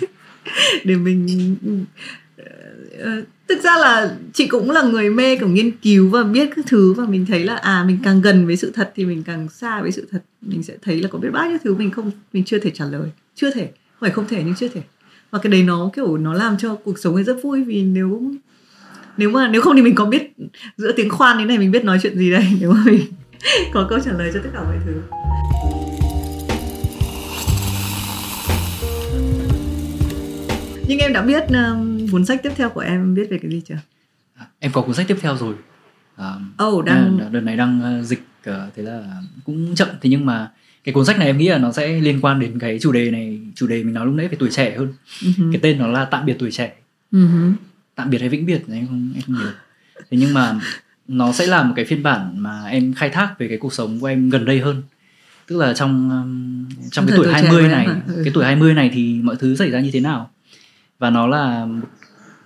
Để 0.84 0.96
mình 0.96 1.26
ờ, 2.98 3.22
thực 3.48 3.62
ra 3.62 3.76
là 3.76 4.16
chị 4.32 4.46
cũng 4.46 4.70
là 4.70 4.82
người 4.82 5.10
mê 5.10 5.36
kiểu 5.36 5.48
nghiên 5.48 5.70
cứu 5.70 6.08
và 6.08 6.22
biết 6.22 6.50
các 6.56 6.66
thứ 6.68 6.92
và 6.92 7.04
mình 7.04 7.26
thấy 7.26 7.44
là 7.44 7.56
à 7.56 7.84
mình 7.86 7.98
càng 8.04 8.20
gần 8.20 8.46
với 8.46 8.56
sự 8.56 8.70
thật 8.74 8.92
thì 8.96 9.04
mình 9.04 9.22
càng 9.22 9.48
xa 9.48 9.82
với 9.82 9.92
sự 9.92 10.08
thật. 10.10 10.22
Mình 10.42 10.62
sẽ 10.62 10.74
thấy 10.82 11.00
là 11.00 11.08
có 11.08 11.18
biết 11.18 11.28
bao 11.32 11.48
nhiêu 11.48 11.58
thứ 11.64 11.74
mình 11.74 11.90
không, 11.90 12.10
mình 12.32 12.44
chưa 12.44 12.58
thể 12.58 12.70
trả 12.70 12.84
lời. 12.84 13.10
Chưa 13.34 13.50
thể, 13.50 13.66
không 13.66 14.00
phải 14.00 14.10
không 14.10 14.28
thể 14.28 14.42
nhưng 14.46 14.54
chưa 14.54 14.68
thể. 14.68 14.82
Và 15.30 15.38
cái 15.38 15.52
đấy 15.52 15.62
nó 15.62 15.90
kiểu 15.94 16.16
nó 16.16 16.34
làm 16.34 16.58
cho 16.58 16.74
cuộc 16.74 16.98
sống 16.98 17.14
ấy 17.14 17.24
rất 17.24 17.36
vui 17.42 17.64
vì 17.64 17.82
nếu 17.82 18.32
nếu 19.16 19.30
mà, 19.30 19.48
nếu 19.48 19.62
không 19.62 19.76
thì 19.76 19.82
mình 19.82 19.94
có 19.94 20.04
biết 20.04 20.32
giữa 20.76 20.92
tiếng 20.92 21.10
khoan 21.10 21.38
thế 21.38 21.44
này 21.44 21.58
mình 21.58 21.70
biết 21.70 21.84
nói 21.84 21.98
chuyện 22.02 22.18
gì 22.18 22.30
đây, 22.30 22.46
nếu 22.60 22.72
mà 22.72 22.82
mình 22.86 23.00
có 23.72 23.86
câu 23.90 23.98
trả 24.04 24.12
lời 24.12 24.30
cho 24.34 24.40
tất 24.44 24.50
cả 24.52 24.62
mọi 24.64 24.76
thứ. 24.86 24.92
Nhưng 30.88 30.98
em 30.98 31.12
đã 31.12 31.22
biết 31.22 31.44
uh, 31.44 32.10
cuốn 32.12 32.24
sách 32.24 32.42
tiếp 32.42 32.52
theo 32.56 32.70
của 32.70 32.80
em 32.80 33.14
viết 33.14 33.30
về 33.30 33.38
cái 33.38 33.50
gì 33.50 33.62
chưa? 33.68 33.78
À, 34.34 34.46
em 34.58 34.72
có 34.72 34.82
cuốn 34.82 34.94
sách 34.94 35.08
tiếp 35.08 35.16
theo 35.20 35.36
rồi. 35.36 35.54
À, 36.16 36.34
oh, 36.64 36.84
đang 36.84 37.28
đợt 37.32 37.40
này 37.40 37.56
đang 37.56 38.00
uh, 38.00 38.06
dịch 38.06 38.22
uh, 38.50 38.54
thế 38.76 38.82
là 38.82 39.22
cũng 39.44 39.74
chậm. 39.74 39.88
Thế 40.02 40.10
nhưng 40.10 40.26
mà 40.26 40.50
cái 40.84 40.92
cuốn 40.92 41.04
sách 41.04 41.18
này 41.18 41.26
em 41.26 41.38
nghĩ 41.38 41.48
là 41.48 41.58
nó 41.58 41.72
sẽ 41.72 42.00
liên 42.00 42.20
quan 42.20 42.40
đến 42.40 42.58
cái 42.58 42.78
chủ 42.78 42.92
đề 42.92 43.10
này 43.10 43.40
chủ 43.54 43.66
đề 43.66 43.84
mình 43.84 43.94
nói 43.94 44.06
lúc 44.06 44.14
nãy 44.14 44.28
về 44.28 44.36
tuổi 44.40 44.50
trẻ 44.50 44.76
hơn. 44.76 44.92
Uh-huh. 45.20 45.52
cái 45.52 45.60
tên 45.62 45.78
nó 45.78 45.86
là 45.86 46.04
tạm 46.04 46.26
biệt 46.26 46.36
tuổi 46.38 46.50
trẻ. 46.50 46.72
Uh-huh. 47.12 47.52
tạm 47.94 48.10
biệt 48.10 48.18
hay 48.18 48.28
vĩnh 48.28 48.46
biệt 48.46 48.62
em 48.72 48.86
không 48.86 49.12
em 49.14 49.22
không 49.26 49.36
hiểu. 49.36 49.52
Thế 50.10 50.18
nhưng 50.18 50.34
mà 50.34 50.60
nó 51.08 51.32
sẽ 51.32 51.46
là 51.46 51.62
một 51.62 51.72
cái 51.76 51.84
phiên 51.84 52.02
bản 52.02 52.42
mà 52.42 52.64
em 52.64 52.94
khai 52.94 53.08
thác 53.08 53.38
về 53.38 53.48
cái 53.48 53.58
cuộc 53.58 53.72
sống 53.72 54.00
của 54.00 54.06
em 54.06 54.30
gần 54.30 54.44
đây 54.44 54.60
hơn. 54.60 54.82
Tức 55.46 55.56
là 55.56 55.74
trong 55.74 56.10
trong 56.90 57.06
cái 57.06 57.16
tuổi, 57.16 57.26
tuổi 57.26 57.34
20 57.34 57.68
này 57.68 57.86
ừ. 57.86 58.20
cái 58.24 58.32
tuổi 58.34 58.44
20 58.44 58.74
này 58.74 58.90
thì 58.94 59.20
mọi 59.22 59.36
thứ 59.36 59.56
xảy 59.56 59.70
ra 59.70 59.80
như 59.80 59.90
thế 59.92 60.00
nào 60.00 60.30
và 60.98 61.10
nó 61.10 61.26
là 61.26 61.66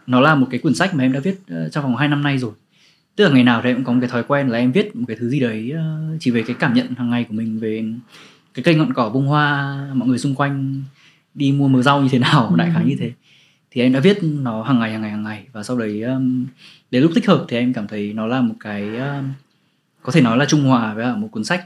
nó 0.06 0.20
là 0.20 0.34
một 0.34 0.46
cái 0.50 0.60
quyển 0.60 0.74
sách 0.74 0.94
mà 0.94 1.04
em 1.04 1.12
đã 1.12 1.20
viết 1.20 1.40
ờ, 1.48 1.68
trong 1.68 1.84
vòng 1.84 1.96
2 1.96 2.08
năm 2.08 2.22
nay 2.22 2.38
rồi. 2.38 2.52
Tức 3.16 3.24
là 3.24 3.30
ngày 3.30 3.44
nào 3.44 3.60
thì 3.62 3.70
em 3.70 3.76
cũng 3.76 3.84
có 3.84 3.92
một 3.92 3.98
cái 4.00 4.10
thói 4.10 4.22
quen 4.22 4.48
là 4.48 4.58
em 4.58 4.72
viết 4.72 4.96
một 4.96 5.04
cái 5.08 5.16
thứ 5.20 5.28
gì 5.28 5.40
đấy 5.40 5.70
ờ, 5.70 6.16
chỉ 6.20 6.30
về 6.30 6.42
cái 6.42 6.56
cảm 6.58 6.74
nhận 6.74 6.94
hàng 6.94 7.10
ngày 7.10 7.24
của 7.24 7.34
mình 7.34 7.58
về 7.58 7.84
cái 8.54 8.62
cây 8.62 8.74
ngọn 8.74 8.92
cỏ 8.92 9.10
bông 9.10 9.26
hoa 9.26 9.76
mọi 9.94 10.08
người 10.08 10.18
xung 10.18 10.34
quanh 10.34 10.82
đi 11.34 11.52
mua 11.52 11.68
mớ 11.68 11.82
rau 11.82 12.02
như 12.02 12.08
thế 12.08 12.18
nào 12.18 12.48
ừ. 12.48 12.56
đại 12.56 12.70
khái 12.74 12.84
như 12.84 12.96
thế. 12.98 13.12
Thì 13.70 13.80
em 13.80 13.92
đã 13.92 14.00
viết 14.00 14.18
nó 14.22 14.62
hàng 14.62 14.78
ngày 14.80 14.92
hàng 14.92 15.02
ngày 15.02 15.10
hàng 15.10 15.22
ngày. 15.22 15.46
Và 15.52 15.62
sau 15.62 15.78
đấy 15.78 16.04
đến 16.90 17.02
lúc 17.02 17.10
thích 17.14 17.26
hợp 17.26 17.44
thì 17.48 17.56
em 17.56 17.72
cảm 17.72 17.86
thấy 17.86 18.12
nó 18.12 18.26
là 18.26 18.40
một 18.40 18.54
cái 18.60 18.88
có 20.02 20.12
thể 20.12 20.20
nói 20.20 20.36
là 20.36 20.44
trung 20.44 20.64
hòa 20.64 20.94
với 20.94 21.16
một 21.16 21.28
cuốn 21.32 21.44
sách 21.44 21.64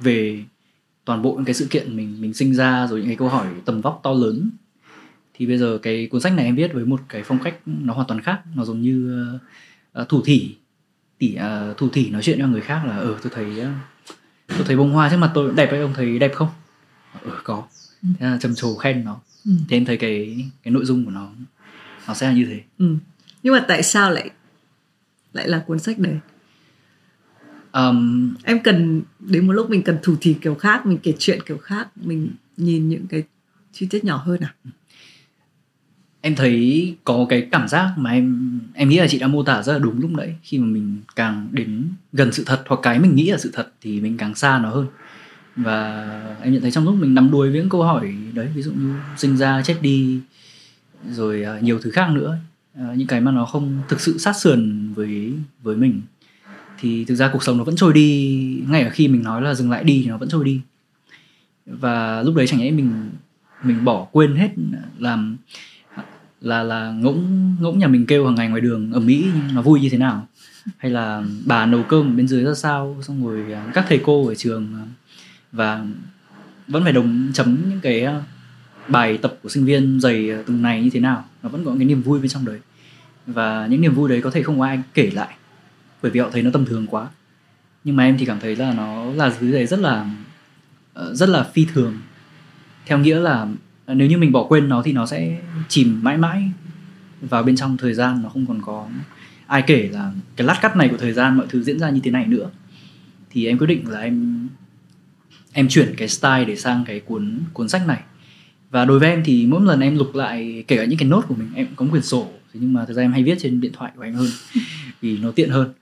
về 0.00 0.44
toàn 1.04 1.22
bộ 1.22 1.34
những 1.34 1.44
cái 1.44 1.54
sự 1.54 1.66
kiện 1.70 1.96
mình 1.96 2.20
mình 2.20 2.34
sinh 2.34 2.54
ra 2.54 2.86
rồi 2.86 2.98
những 2.98 3.08
cái 3.08 3.16
câu 3.16 3.28
hỏi 3.28 3.46
tầm 3.64 3.80
vóc 3.80 4.00
to 4.02 4.12
lớn 4.12 4.50
thì 5.40 5.46
bây 5.46 5.58
giờ 5.58 5.78
cái 5.82 6.06
cuốn 6.10 6.20
sách 6.20 6.32
này 6.32 6.44
em 6.44 6.56
viết 6.56 6.72
với 6.72 6.84
một 6.84 7.00
cái 7.08 7.22
phong 7.22 7.38
cách 7.38 7.54
nó 7.66 7.94
hoàn 7.94 8.06
toàn 8.06 8.20
khác. 8.20 8.40
Nó 8.54 8.64
giống 8.64 8.82
như 8.82 9.26
uh, 10.02 10.08
thủ 10.08 10.22
thỉ. 10.24 10.54
Tỉ 11.18 11.36
uh, 11.36 11.76
thủ 11.76 11.88
thỉ 11.92 12.10
nói 12.10 12.22
chuyện 12.22 12.38
cho 12.38 12.46
người 12.46 12.60
khác 12.60 12.82
là 12.86 12.96
ở 12.96 13.02
ừ, 13.02 13.16
tôi 13.22 13.32
thấy 13.34 13.46
uh, 13.60 13.66
tôi 14.48 14.64
thấy 14.66 14.76
bông 14.76 14.92
hoa 14.92 15.08
trước 15.10 15.16
mặt 15.16 15.30
tôi 15.34 15.52
đẹp 15.54 15.70
ấy 15.70 15.80
ông 15.80 15.92
thấy 15.94 16.18
đẹp 16.18 16.32
không? 16.34 16.48
Ừ 17.22 17.30
có. 17.44 17.64
Ừ. 18.02 18.08
thế 18.18 18.26
là 18.26 18.38
trầm 18.40 18.54
trồ 18.54 18.74
khen 18.74 19.04
nó. 19.04 19.20
Ừ. 19.44 19.52
thì 19.68 19.76
em 19.76 19.84
thấy 19.84 19.96
cái 19.96 20.44
cái 20.62 20.72
nội 20.72 20.84
dung 20.84 21.04
của 21.04 21.10
nó 21.10 21.28
nó 22.08 22.14
sẽ 22.14 22.26
là 22.26 22.32
như 22.32 22.44
thế. 22.44 22.60
Ừ. 22.78 22.96
nhưng 23.42 23.54
mà 23.54 23.64
tại 23.68 23.82
sao 23.82 24.10
lại 24.10 24.30
lại 25.32 25.48
là 25.48 25.64
cuốn 25.66 25.78
sách 25.78 25.98
đấy? 25.98 26.18
Um, 27.72 28.34
em 28.44 28.60
cần 28.62 29.02
đến 29.18 29.46
một 29.46 29.52
lúc 29.52 29.70
mình 29.70 29.82
cần 29.82 29.98
thủ 30.02 30.16
thỉ 30.20 30.36
kiểu 30.40 30.54
khác 30.54 30.86
mình 30.86 30.98
kể 31.02 31.14
chuyện 31.18 31.38
kiểu 31.46 31.58
khác 31.58 31.88
mình 31.96 32.30
nhìn 32.56 32.88
những 32.88 33.06
cái 33.06 33.22
chi 33.72 33.86
tiết 33.90 34.04
nhỏ 34.04 34.16
hơn 34.16 34.40
à 34.40 34.54
em 36.20 36.34
thấy 36.34 36.94
có 37.04 37.26
cái 37.28 37.48
cảm 37.50 37.68
giác 37.68 37.92
mà 37.96 38.10
em 38.10 38.60
em 38.74 38.88
nghĩ 38.88 38.98
là 38.98 39.06
chị 39.08 39.18
đã 39.18 39.26
mô 39.26 39.42
tả 39.42 39.62
rất 39.62 39.72
là 39.72 39.78
đúng 39.78 40.00
lúc 40.00 40.10
nãy. 40.10 40.36
Khi 40.42 40.58
mà 40.58 40.66
mình 40.66 40.98
càng 41.16 41.48
đến 41.50 41.88
gần 42.12 42.32
sự 42.32 42.44
thật 42.46 42.62
hoặc 42.66 42.80
cái 42.82 42.98
mình 42.98 43.14
nghĩ 43.14 43.30
là 43.30 43.38
sự 43.38 43.50
thật 43.52 43.72
thì 43.80 44.00
mình 44.00 44.16
càng 44.16 44.34
xa 44.34 44.58
nó 44.58 44.70
hơn. 44.70 44.86
Và 45.56 46.06
em 46.42 46.52
nhận 46.52 46.62
thấy 46.62 46.70
trong 46.70 46.84
lúc 46.84 46.94
mình 46.94 47.14
nắm 47.14 47.30
đuôi 47.30 47.50
với 47.50 47.60
những 47.60 47.68
câu 47.68 47.82
hỏi 47.82 48.14
đấy, 48.34 48.48
ví 48.54 48.62
dụ 48.62 48.72
như 48.72 48.94
sinh 49.16 49.36
ra, 49.36 49.62
chết 49.62 49.76
đi, 49.82 50.20
rồi 51.10 51.42
à, 51.42 51.58
nhiều 51.60 51.78
thứ 51.82 51.90
khác 51.90 52.10
nữa 52.10 52.38
à, 52.74 52.94
những 52.96 53.06
cái 53.06 53.20
mà 53.20 53.30
nó 53.30 53.44
không 53.44 53.78
thực 53.88 54.00
sự 54.00 54.18
sát 54.18 54.32
sườn 54.32 54.92
với 54.94 55.32
với 55.62 55.76
mình, 55.76 56.00
thì 56.78 57.04
thực 57.04 57.14
ra 57.14 57.30
cuộc 57.32 57.42
sống 57.42 57.58
nó 57.58 57.64
vẫn 57.64 57.76
trôi 57.76 57.92
đi. 57.92 58.62
Ngay 58.68 58.82
ở 58.82 58.90
khi 58.90 59.08
mình 59.08 59.22
nói 59.22 59.42
là 59.42 59.54
dừng 59.54 59.70
lại 59.70 59.84
đi 59.84 60.00
thì 60.02 60.08
nó 60.08 60.18
vẫn 60.18 60.28
trôi 60.28 60.44
đi. 60.44 60.60
Và 61.66 62.22
lúc 62.22 62.34
đấy 62.34 62.46
chẳng 62.46 62.60
nhẽ 62.60 62.70
mình 62.70 63.10
mình 63.64 63.84
bỏ 63.84 64.06
quên 64.12 64.36
hết, 64.36 64.50
làm 64.98 65.36
là 66.40 66.62
là 66.62 66.90
ngỗng 66.90 67.56
ngỗng 67.60 67.78
nhà 67.78 67.88
mình 67.88 68.06
kêu 68.06 68.26
hàng 68.26 68.34
ngày 68.34 68.48
ngoài 68.48 68.60
đường 68.60 68.92
ở 68.92 69.00
Mỹ 69.00 69.26
nó 69.54 69.62
vui 69.62 69.80
như 69.80 69.88
thế 69.88 69.98
nào? 69.98 70.28
Hay 70.76 70.90
là 70.90 71.22
bà 71.44 71.66
nấu 71.66 71.82
cơm 71.82 72.16
bên 72.16 72.28
dưới 72.28 72.44
ra 72.44 72.54
sao, 72.54 72.96
xong 73.02 73.26
rồi 73.26 73.52
à, 73.52 73.70
các 73.74 73.84
thầy 73.88 74.00
cô 74.04 74.28
ở 74.28 74.34
trường 74.34 74.74
à, 74.74 74.84
và 75.52 75.84
vẫn 76.68 76.84
phải 76.84 76.92
đồng 76.92 77.30
chấm 77.34 77.58
những 77.70 77.80
cái 77.80 78.04
à, 78.04 78.22
bài 78.88 79.18
tập 79.18 79.38
của 79.42 79.48
sinh 79.48 79.64
viên 79.64 80.00
dày 80.00 80.30
từng 80.46 80.62
này 80.62 80.82
như 80.82 80.90
thế 80.90 81.00
nào. 81.00 81.24
Nó 81.42 81.48
vẫn 81.48 81.64
có 81.64 81.74
cái 81.78 81.84
niềm 81.84 82.02
vui 82.02 82.20
bên 82.20 82.28
trong 82.28 82.44
đấy. 82.44 82.58
Và 83.26 83.66
những 83.66 83.80
niềm 83.80 83.94
vui 83.94 84.08
đấy 84.08 84.20
có 84.20 84.30
thể 84.30 84.42
không 84.42 84.58
có 84.58 84.66
ai 84.66 84.82
kể 84.94 85.10
lại, 85.10 85.34
bởi 86.02 86.12
vì 86.12 86.20
họ 86.20 86.30
thấy 86.32 86.42
nó 86.42 86.50
tầm 86.50 86.64
thường 86.64 86.86
quá. 86.86 87.08
Nhưng 87.84 87.96
mà 87.96 88.04
em 88.04 88.18
thì 88.18 88.26
cảm 88.26 88.40
thấy 88.40 88.56
là 88.56 88.72
nó 88.72 89.04
là 89.04 89.32
thứ 89.40 89.52
đấy 89.52 89.66
rất 89.66 89.80
là 89.80 90.10
ờ, 90.94 91.14
rất 91.14 91.28
là 91.28 91.42
phi 91.42 91.66
thường. 91.74 91.98
Theo 92.86 92.98
nghĩa 92.98 93.20
là 93.20 93.46
nếu 93.94 94.08
như 94.08 94.18
mình 94.18 94.32
bỏ 94.32 94.44
quên 94.44 94.68
nó 94.68 94.82
thì 94.82 94.92
nó 94.92 95.06
sẽ 95.06 95.38
chìm 95.68 96.00
mãi 96.02 96.18
mãi 96.18 96.50
vào 97.20 97.42
bên 97.42 97.56
trong 97.56 97.76
thời 97.76 97.94
gian 97.94 98.22
nó 98.22 98.28
không 98.28 98.46
còn 98.46 98.62
có 98.62 98.88
ai 99.46 99.62
kể 99.66 99.88
là 99.92 100.12
cái 100.36 100.46
lát 100.46 100.58
cắt 100.62 100.76
này 100.76 100.88
của 100.88 100.96
thời 100.96 101.12
gian 101.12 101.36
mọi 101.36 101.46
thứ 101.48 101.62
diễn 101.62 101.78
ra 101.78 101.90
như 101.90 102.00
thế 102.04 102.10
này 102.10 102.26
nữa. 102.26 102.50
Thì 103.30 103.46
em 103.46 103.58
quyết 103.58 103.66
định 103.66 103.88
là 103.88 104.00
em 104.00 104.48
em 105.52 105.68
chuyển 105.68 105.94
cái 105.96 106.08
style 106.08 106.44
để 106.44 106.56
sang 106.56 106.84
cái 106.86 107.00
cuốn 107.00 107.40
cuốn 107.52 107.68
sách 107.68 107.86
này. 107.86 108.00
Và 108.70 108.84
đối 108.84 108.98
với 108.98 109.10
em 109.10 109.22
thì 109.24 109.46
mỗi 109.46 109.62
lần 109.62 109.80
em 109.80 109.96
lục 109.98 110.14
lại 110.14 110.64
kể 110.68 110.76
cả 110.76 110.84
những 110.84 110.98
cái 110.98 111.08
nốt 111.08 111.24
của 111.28 111.34
mình 111.34 111.48
em 111.54 111.66
có 111.76 111.84
một 111.84 111.90
quyển 111.90 112.02
sổ. 112.02 112.28
Nhưng 112.54 112.72
mà 112.72 112.84
thực 112.84 112.94
ra 112.94 113.02
em 113.02 113.12
hay 113.12 113.22
viết 113.22 113.38
trên 113.40 113.60
điện 113.60 113.72
thoại 113.72 113.92
của 113.96 114.02
em 114.02 114.14
hơn 114.14 114.28
vì 115.00 115.18
nó 115.18 115.30
tiện 115.30 115.50
hơn. 115.50 115.72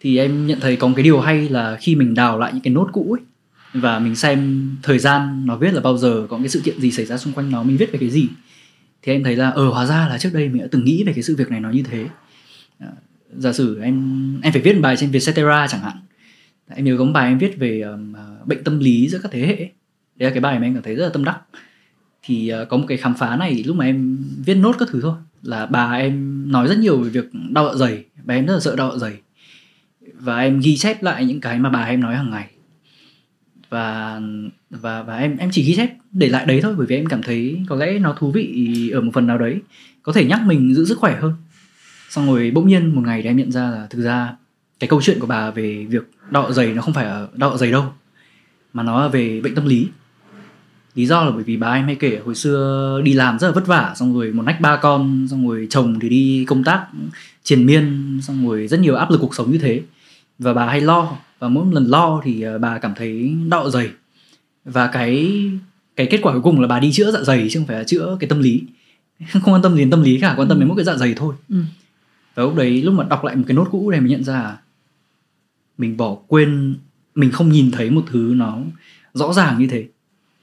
Thì 0.00 0.18
em 0.18 0.46
nhận 0.46 0.60
thấy 0.60 0.76
có 0.76 0.86
một 0.86 0.94
cái 0.96 1.02
điều 1.02 1.20
hay 1.20 1.48
là 1.48 1.76
khi 1.80 1.94
mình 1.94 2.14
đào 2.14 2.38
lại 2.38 2.52
những 2.52 2.62
cái 2.62 2.74
nốt 2.74 2.88
cũ 2.92 3.16
ấy 3.18 3.29
và 3.72 3.98
mình 3.98 4.16
xem 4.16 4.70
thời 4.82 4.98
gian 4.98 5.46
nó 5.46 5.56
viết 5.56 5.74
là 5.74 5.80
bao 5.80 5.98
giờ 5.98 6.26
có 6.30 6.38
cái 6.38 6.48
sự 6.48 6.60
kiện 6.64 6.80
gì 6.80 6.92
xảy 6.92 7.06
ra 7.06 7.18
xung 7.18 7.32
quanh 7.32 7.50
nó 7.50 7.62
mình 7.62 7.76
viết 7.76 7.92
về 7.92 7.98
cái 7.98 8.10
gì. 8.10 8.28
Thì 9.02 9.12
em 9.12 9.24
thấy 9.24 9.36
là 9.36 9.50
ờ 9.50 9.68
hóa 9.68 9.86
ra 9.86 10.08
là 10.08 10.18
trước 10.18 10.30
đây 10.32 10.48
mình 10.48 10.62
đã 10.62 10.68
từng 10.70 10.84
nghĩ 10.84 11.04
về 11.04 11.12
cái 11.12 11.22
sự 11.22 11.36
việc 11.36 11.50
này 11.50 11.60
nó 11.60 11.70
như 11.70 11.82
thế. 11.82 12.06
À, 12.78 12.88
giả 13.36 13.52
sử 13.52 13.80
em 13.80 13.94
em 14.42 14.52
phải 14.52 14.62
viết 14.62 14.74
một 14.74 14.80
bài 14.82 14.96
trên 14.96 15.10
Vietcetera 15.10 15.66
chẳng 15.68 15.80
hạn. 15.80 15.96
Em 16.68 16.84
nhớ 16.84 16.96
có 16.98 17.04
một 17.04 17.12
bài 17.12 17.28
em 17.28 17.38
viết 17.38 17.58
về 17.58 17.80
um, 17.80 18.14
bệnh 18.46 18.64
tâm 18.64 18.78
lý 18.78 19.08
giữa 19.08 19.18
các 19.22 19.32
thế 19.32 19.46
hệ 19.46 19.56
đấy 19.56 20.30
là 20.30 20.30
cái 20.30 20.40
bài 20.40 20.58
mà 20.58 20.66
em 20.66 20.74
cảm 20.74 20.82
thấy 20.82 20.94
rất 20.94 21.04
là 21.04 21.10
tâm 21.12 21.24
đắc. 21.24 21.40
Thì 22.22 22.52
uh, 22.62 22.68
có 22.68 22.76
một 22.76 22.84
cái 22.88 22.98
khám 22.98 23.14
phá 23.14 23.36
này 23.36 23.62
lúc 23.66 23.76
mà 23.76 23.84
em 23.84 24.18
viết 24.44 24.54
nốt 24.54 24.76
các 24.78 24.88
thứ 24.92 25.00
thôi 25.00 25.14
là 25.42 25.66
bà 25.66 25.92
em 25.92 26.44
nói 26.52 26.68
rất 26.68 26.78
nhiều 26.78 27.00
về 27.00 27.10
việc 27.10 27.30
đau 27.50 27.68
dạ 27.68 27.86
dày. 27.86 28.04
Bà 28.24 28.34
em 28.34 28.46
rất 28.46 28.54
là 28.54 28.60
sợ 28.60 28.76
đau 28.76 28.90
dạ 28.90 28.98
dày. 28.98 29.20
Và 30.18 30.40
em 30.40 30.60
ghi 30.60 30.76
chép 30.76 31.02
lại 31.02 31.24
những 31.24 31.40
cái 31.40 31.58
mà 31.58 31.70
bà 31.70 31.84
em 31.84 32.00
nói 32.00 32.16
hàng 32.16 32.30
ngày 32.30 32.50
và 33.70 34.20
và 34.70 35.02
và 35.02 35.16
em 35.16 35.36
em 35.36 35.50
chỉ 35.52 35.62
ghi 35.62 35.74
chép 35.76 35.90
để 36.12 36.28
lại 36.28 36.46
đấy 36.46 36.60
thôi, 36.62 36.74
bởi 36.78 36.86
vì 36.86 36.96
em 36.96 37.06
cảm 37.06 37.22
thấy 37.22 37.60
có 37.68 37.76
lẽ 37.76 37.98
nó 37.98 38.12
thú 38.18 38.30
vị 38.30 38.90
ở 38.94 39.00
một 39.00 39.10
phần 39.14 39.26
nào 39.26 39.38
đấy. 39.38 39.60
Có 40.02 40.12
thể 40.12 40.24
nhắc 40.24 40.40
mình 40.46 40.74
giữ 40.74 40.84
sức 40.84 40.98
khỏe 40.98 41.16
hơn. 41.20 41.32
Xong 42.10 42.26
rồi 42.26 42.50
bỗng 42.54 42.68
nhiên 42.68 42.94
một 42.94 43.02
ngày 43.04 43.22
thì 43.22 43.28
em 43.28 43.36
nhận 43.36 43.52
ra 43.52 43.70
là 43.70 43.86
thực 43.90 44.02
ra 44.02 44.32
cái 44.80 44.88
câu 44.88 45.02
chuyện 45.02 45.20
của 45.20 45.26
bà 45.26 45.50
về 45.50 45.84
việc 45.84 46.10
đau 46.30 46.46
dạ 46.48 46.52
dày 46.52 46.74
nó 46.74 46.82
không 46.82 46.94
phải 46.94 47.04
ở 47.04 47.28
đau 47.34 47.50
dạ 47.50 47.56
dày 47.56 47.70
đâu, 47.72 47.84
mà 48.72 48.82
nó 48.82 49.02
là 49.02 49.08
về 49.08 49.40
bệnh 49.40 49.54
tâm 49.54 49.66
lý. 49.66 49.88
Lý 50.94 51.06
do 51.06 51.24
là 51.24 51.30
bởi 51.30 51.44
vì 51.44 51.56
bà 51.56 51.72
em 51.72 51.84
hay 51.84 51.94
kể 51.94 52.20
hồi 52.24 52.34
xưa 52.34 53.00
đi 53.04 53.12
làm 53.12 53.38
rất 53.38 53.48
là 53.48 53.54
vất 53.54 53.66
vả, 53.66 53.94
xong 53.96 54.14
rồi 54.14 54.32
một 54.32 54.42
nách 54.42 54.60
ba 54.60 54.76
con, 54.76 55.26
xong 55.30 55.48
rồi 55.48 55.66
chồng 55.70 56.00
thì 56.00 56.08
đi 56.08 56.44
công 56.48 56.64
tác 56.64 56.86
triền 57.42 57.66
miên, 57.66 58.18
xong 58.22 58.48
rồi 58.48 58.68
rất 58.68 58.80
nhiều 58.80 58.96
áp 58.96 59.10
lực 59.10 59.18
cuộc 59.20 59.34
sống 59.34 59.52
như 59.52 59.58
thế. 59.58 59.82
Và 60.38 60.54
bà 60.54 60.66
hay 60.66 60.80
lo 60.80 61.16
và 61.40 61.48
mỗi 61.48 61.66
lần 61.72 61.84
lo 61.84 62.20
thì 62.24 62.42
ờ, 62.42 62.58
bà 62.58 62.78
cảm 62.78 62.94
thấy 62.96 63.34
đau 63.48 63.70
dạ 63.70 63.80
dày. 63.80 63.90
Và 64.64 64.86
cái 64.86 65.42
cái 65.96 66.06
kết 66.10 66.18
quả 66.22 66.32
cuối 66.32 66.42
cùng 66.42 66.60
là 66.60 66.66
bà 66.66 66.80
đi 66.80 66.92
chữa 66.92 67.10
dạ 67.10 67.22
dày 67.22 67.48
chứ 67.50 67.58
không 67.58 67.66
phải 67.66 67.76
là 67.76 67.84
chữa 67.84 68.16
cái 68.20 68.28
tâm 68.28 68.40
lý. 68.40 68.62
Không 69.32 69.42
quan 69.54 69.62
tâm 69.62 69.76
đến 69.76 69.90
tâm 69.90 70.02
lý 70.02 70.20
cả 70.20 70.34
quan 70.36 70.48
tâm 70.48 70.58
đến 70.60 70.68
mỗi 70.68 70.76
cái 70.76 70.84
dạ 70.84 70.96
dày 70.96 71.14
thôi. 71.14 71.34
Ừ. 71.48 71.56
và 72.34 72.42
lúc 72.42 72.54
đấy 72.56 72.82
lúc 72.82 72.94
mà 72.94 73.04
đọc 73.04 73.24
lại 73.24 73.36
một 73.36 73.44
cái 73.46 73.54
nốt 73.54 73.68
cũ 73.70 73.90
này 73.90 74.00
mình 74.00 74.10
nhận 74.10 74.24
ra 74.24 74.56
mình 75.78 75.96
bỏ 75.96 76.16
quên 76.26 76.76
mình 77.14 77.30
không 77.30 77.48
nhìn 77.52 77.70
thấy 77.70 77.90
một 77.90 78.04
thứ 78.06 78.32
nó 78.36 78.58
rõ 79.14 79.32
ràng 79.32 79.58
như 79.58 79.66
thế. 79.66 79.86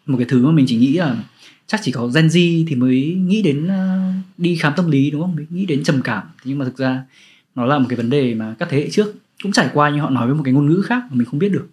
Một 0.06 0.18
cái 0.18 0.28
thứ 0.30 0.46
mà 0.46 0.52
mình 0.52 0.66
chỉ 0.70 0.78
nghĩ 0.78 0.94
là 0.94 1.24
chắc 1.68 1.80
chỉ 1.84 1.92
có 1.92 2.08
Gen 2.08 2.28
Z 2.28 2.66
thì 2.68 2.76
mới 2.76 3.16
nghĩ 3.16 3.42
đến 3.42 3.66
uh, 3.66 4.14
đi 4.38 4.56
khám 4.56 4.74
tâm 4.76 4.92
lý 4.92 5.12
đúng 5.12 5.22
không? 5.22 5.36
Mới 5.36 5.46
nghĩ 5.50 5.66
đến 5.66 5.84
trầm 5.84 6.02
cảm. 6.02 6.24
Nhưng 6.44 6.58
mà 6.58 6.66
thực 6.66 6.78
ra 6.78 7.04
nó 7.56 7.66
là 7.66 7.80
một 7.80 7.86
cái 7.90 7.98
vấn 7.98 8.10
đề 8.10 8.34
mà 8.34 8.56
các 8.60 8.68
thế 8.72 8.78
hệ 8.78 8.90
trước 8.90 9.16
cũng 9.44 9.52
trải 9.52 9.70
qua 9.74 9.90
nhưng 9.90 10.00
họ 10.00 10.10
nói 10.10 10.28
với 10.28 10.36
một 10.36 10.44
cái 10.44 10.54
ngôn 10.54 10.70
ngữ 10.70 10.82
khác 10.82 11.04
mà 11.10 11.16
mình 11.16 11.26
không 11.26 11.40
biết 11.40 11.50
được. 11.50 11.68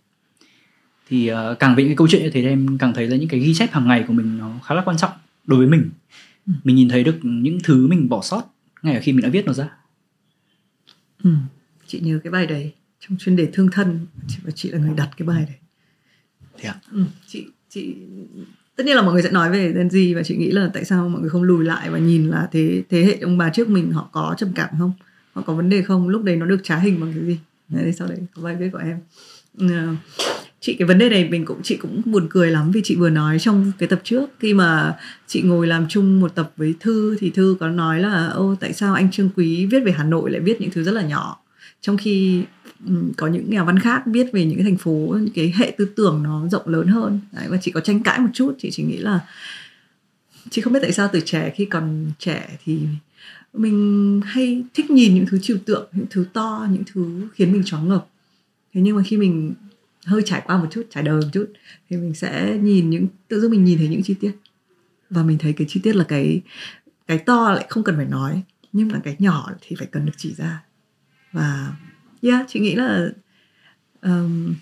Thì 1.08 1.32
uh, 1.32 1.58
càng 1.58 1.74
về 1.74 1.84
cái 1.84 1.96
câu 1.96 2.08
chuyện 2.08 2.22
như 2.22 2.30
thế 2.30 2.42
thì 2.42 2.48
em 2.48 2.78
càng 2.78 2.94
thấy 2.94 3.08
là 3.08 3.16
những 3.16 3.28
cái 3.28 3.40
ghi 3.40 3.54
chép 3.54 3.72
hàng 3.72 3.88
ngày 3.88 4.04
của 4.08 4.12
mình 4.12 4.38
nó 4.38 4.50
khá 4.64 4.74
là 4.74 4.82
quan 4.84 4.96
trọng 4.96 5.10
đối 5.46 5.58
với 5.58 5.68
mình. 5.68 5.90
Ừ. 6.46 6.52
mình 6.64 6.76
nhìn 6.76 6.88
thấy 6.88 7.04
được 7.04 7.18
những 7.22 7.58
thứ 7.64 7.86
mình 7.86 8.08
bỏ 8.08 8.22
sót 8.22 8.42
ngay 8.82 8.94
ở 8.94 9.00
khi 9.02 9.12
mình 9.12 9.22
đã 9.22 9.28
viết 9.28 9.46
nó 9.46 9.52
ra. 9.52 9.68
Ừ. 11.22 11.30
chị 11.86 12.00
nhớ 12.00 12.20
cái 12.24 12.30
bài 12.30 12.46
đấy 12.46 12.72
trong 13.00 13.18
chuyên 13.18 13.36
đề 13.36 13.48
thương 13.52 13.70
thân 13.70 14.06
chị 14.28 14.38
và 14.44 14.50
chị 14.50 14.70
là 14.70 14.78
người 14.78 14.94
đặt 14.96 15.10
cái 15.16 15.28
bài 15.28 15.44
đấy. 15.48 15.56
Thế 16.58 16.68
à? 16.68 16.74
ừ, 16.92 17.04
chị 17.26 17.46
chị 17.68 17.94
tất 18.76 18.86
nhiên 18.86 18.96
là 18.96 19.02
mọi 19.02 19.12
người 19.12 19.22
sẽ 19.22 19.30
nói 19.30 19.50
về 19.50 19.72
Gen 19.72 19.88
Z 19.88 20.16
và 20.16 20.22
chị 20.22 20.36
nghĩ 20.36 20.50
là 20.50 20.70
tại 20.74 20.84
sao 20.84 21.08
mọi 21.08 21.20
người 21.20 21.30
không 21.30 21.42
lùi 21.42 21.64
lại 21.64 21.90
và 21.90 21.98
nhìn 21.98 22.28
là 22.28 22.48
thế 22.52 22.82
thế 22.90 23.04
hệ 23.04 23.18
ông 23.18 23.38
bà 23.38 23.50
trước 23.50 23.68
mình 23.68 23.92
họ 23.92 24.08
có 24.12 24.34
trầm 24.38 24.48
cảm 24.54 24.70
không? 24.78 24.92
Họ 25.32 25.42
có 25.42 25.54
vấn 25.54 25.68
đề 25.68 25.82
không? 25.82 26.08
Lúc 26.08 26.22
đấy 26.22 26.36
nó 26.36 26.46
được 26.46 26.60
trá 26.62 26.78
hình 26.78 27.00
bằng 27.00 27.12
cái 27.12 27.24
gì 27.24 27.38
đấy 27.68 27.92
sau 27.92 28.08
đấy 28.08 28.18
có 28.34 28.42
bài 28.42 28.56
viết 28.56 28.68
của 28.72 28.78
em. 28.78 28.98
Uh, 29.64 29.96
chị 30.60 30.74
cái 30.78 30.88
vấn 30.88 30.98
đề 30.98 31.08
này 31.08 31.28
mình 31.28 31.44
cũng 31.44 31.60
chị 31.62 31.76
cũng 31.76 32.02
buồn 32.04 32.26
cười 32.30 32.50
lắm 32.50 32.70
vì 32.70 32.80
chị 32.84 32.96
vừa 32.96 33.10
nói 33.10 33.38
trong 33.38 33.72
cái 33.78 33.88
tập 33.88 34.00
trước. 34.04 34.30
Khi 34.38 34.54
mà 34.54 34.96
chị 35.26 35.42
ngồi 35.42 35.66
làm 35.66 35.86
chung 35.88 36.20
một 36.20 36.34
tập 36.34 36.52
với 36.56 36.74
thư 36.80 37.16
thì 37.20 37.30
thư 37.30 37.56
có 37.60 37.68
nói 37.68 38.00
là 38.00 38.28
ô 38.28 38.54
tại 38.60 38.72
sao 38.72 38.94
anh 38.94 39.10
trương 39.10 39.30
quý 39.36 39.66
viết 39.66 39.80
về 39.84 39.92
hà 39.92 40.04
nội 40.04 40.30
lại 40.30 40.40
viết 40.40 40.60
những 40.60 40.70
thứ 40.70 40.82
rất 40.82 40.92
là 40.92 41.02
nhỏ? 41.02 41.40
Trong 41.80 41.96
khi 41.96 42.44
ừ, 42.86 42.94
có 43.16 43.26
những 43.26 43.50
nhà 43.50 43.64
văn 43.64 43.78
khác 43.78 44.02
viết 44.06 44.26
về 44.32 44.44
những 44.44 44.58
cái 44.58 44.64
thành 44.64 44.76
phố 44.76 45.16
những 45.20 45.34
cái 45.34 45.52
hệ 45.56 45.74
tư 45.78 45.88
tưởng 45.96 46.22
nó 46.22 46.48
rộng 46.48 46.68
lớn 46.68 46.86
hơn. 46.86 47.20
Đấy, 47.32 47.44
và 47.48 47.56
chị 47.56 47.70
có 47.70 47.80
tranh 47.80 48.02
cãi 48.02 48.18
một 48.18 48.30
chút 48.32 48.54
chị 48.58 48.70
chỉ 48.70 48.82
nghĩ 48.82 48.96
là 48.96 49.20
chị 50.50 50.62
không 50.62 50.72
biết 50.72 50.80
tại 50.82 50.92
sao 50.92 51.08
từ 51.12 51.20
trẻ 51.24 51.52
khi 51.54 51.64
còn 51.64 52.10
trẻ 52.18 52.58
thì 52.64 52.78
mình 53.54 54.20
hay 54.24 54.64
thích 54.74 54.90
nhìn 54.90 55.14
những 55.14 55.26
thứ 55.26 55.38
trừu 55.38 55.58
tượng 55.64 55.88
những 55.92 56.06
thứ 56.10 56.26
to 56.32 56.66
những 56.70 56.82
thứ 56.92 57.28
khiến 57.34 57.52
mình 57.52 57.62
choáng 57.64 57.88
ngợp. 57.88 58.06
Thế 58.72 58.80
nhưng 58.80 58.96
mà 58.96 59.02
khi 59.06 59.16
mình 59.16 59.54
hơi 60.04 60.22
trải 60.24 60.42
qua 60.46 60.58
một 60.58 60.66
chút 60.70 60.86
trải 60.90 61.02
đời 61.02 61.20
một 61.22 61.28
chút 61.32 61.46
thì 61.90 61.96
mình 61.96 62.14
sẽ 62.14 62.58
nhìn 62.62 62.90
những 62.90 63.06
tự 63.28 63.40
dưng 63.40 63.50
mình 63.50 63.64
nhìn 63.64 63.78
thấy 63.78 63.88
những 63.88 64.02
chi 64.02 64.14
tiết. 64.20 64.32
Và 65.10 65.22
mình 65.22 65.38
thấy 65.38 65.52
cái 65.52 65.66
chi 65.70 65.80
tiết 65.82 65.96
là 65.96 66.04
cái 66.08 66.42
cái 67.06 67.18
to 67.18 67.52
lại 67.52 67.66
không 67.68 67.84
cần 67.84 67.96
phải 67.96 68.06
nói 68.06 68.42
nhưng 68.72 68.88
mà 68.88 69.00
cái 69.04 69.16
nhỏ 69.18 69.50
thì 69.60 69.76
phải 69.78 69.86
cần 69.86 70.06
được 70.06 70.12
chỉ 70.16 70.34
ra. 70.34 70.62
Và 71.32 71.72
yeah 72.22 72.46
chị 72.48 72.60
nghĩ 72.60 72.74
là 72.74 73.08
um, 74.02 74.54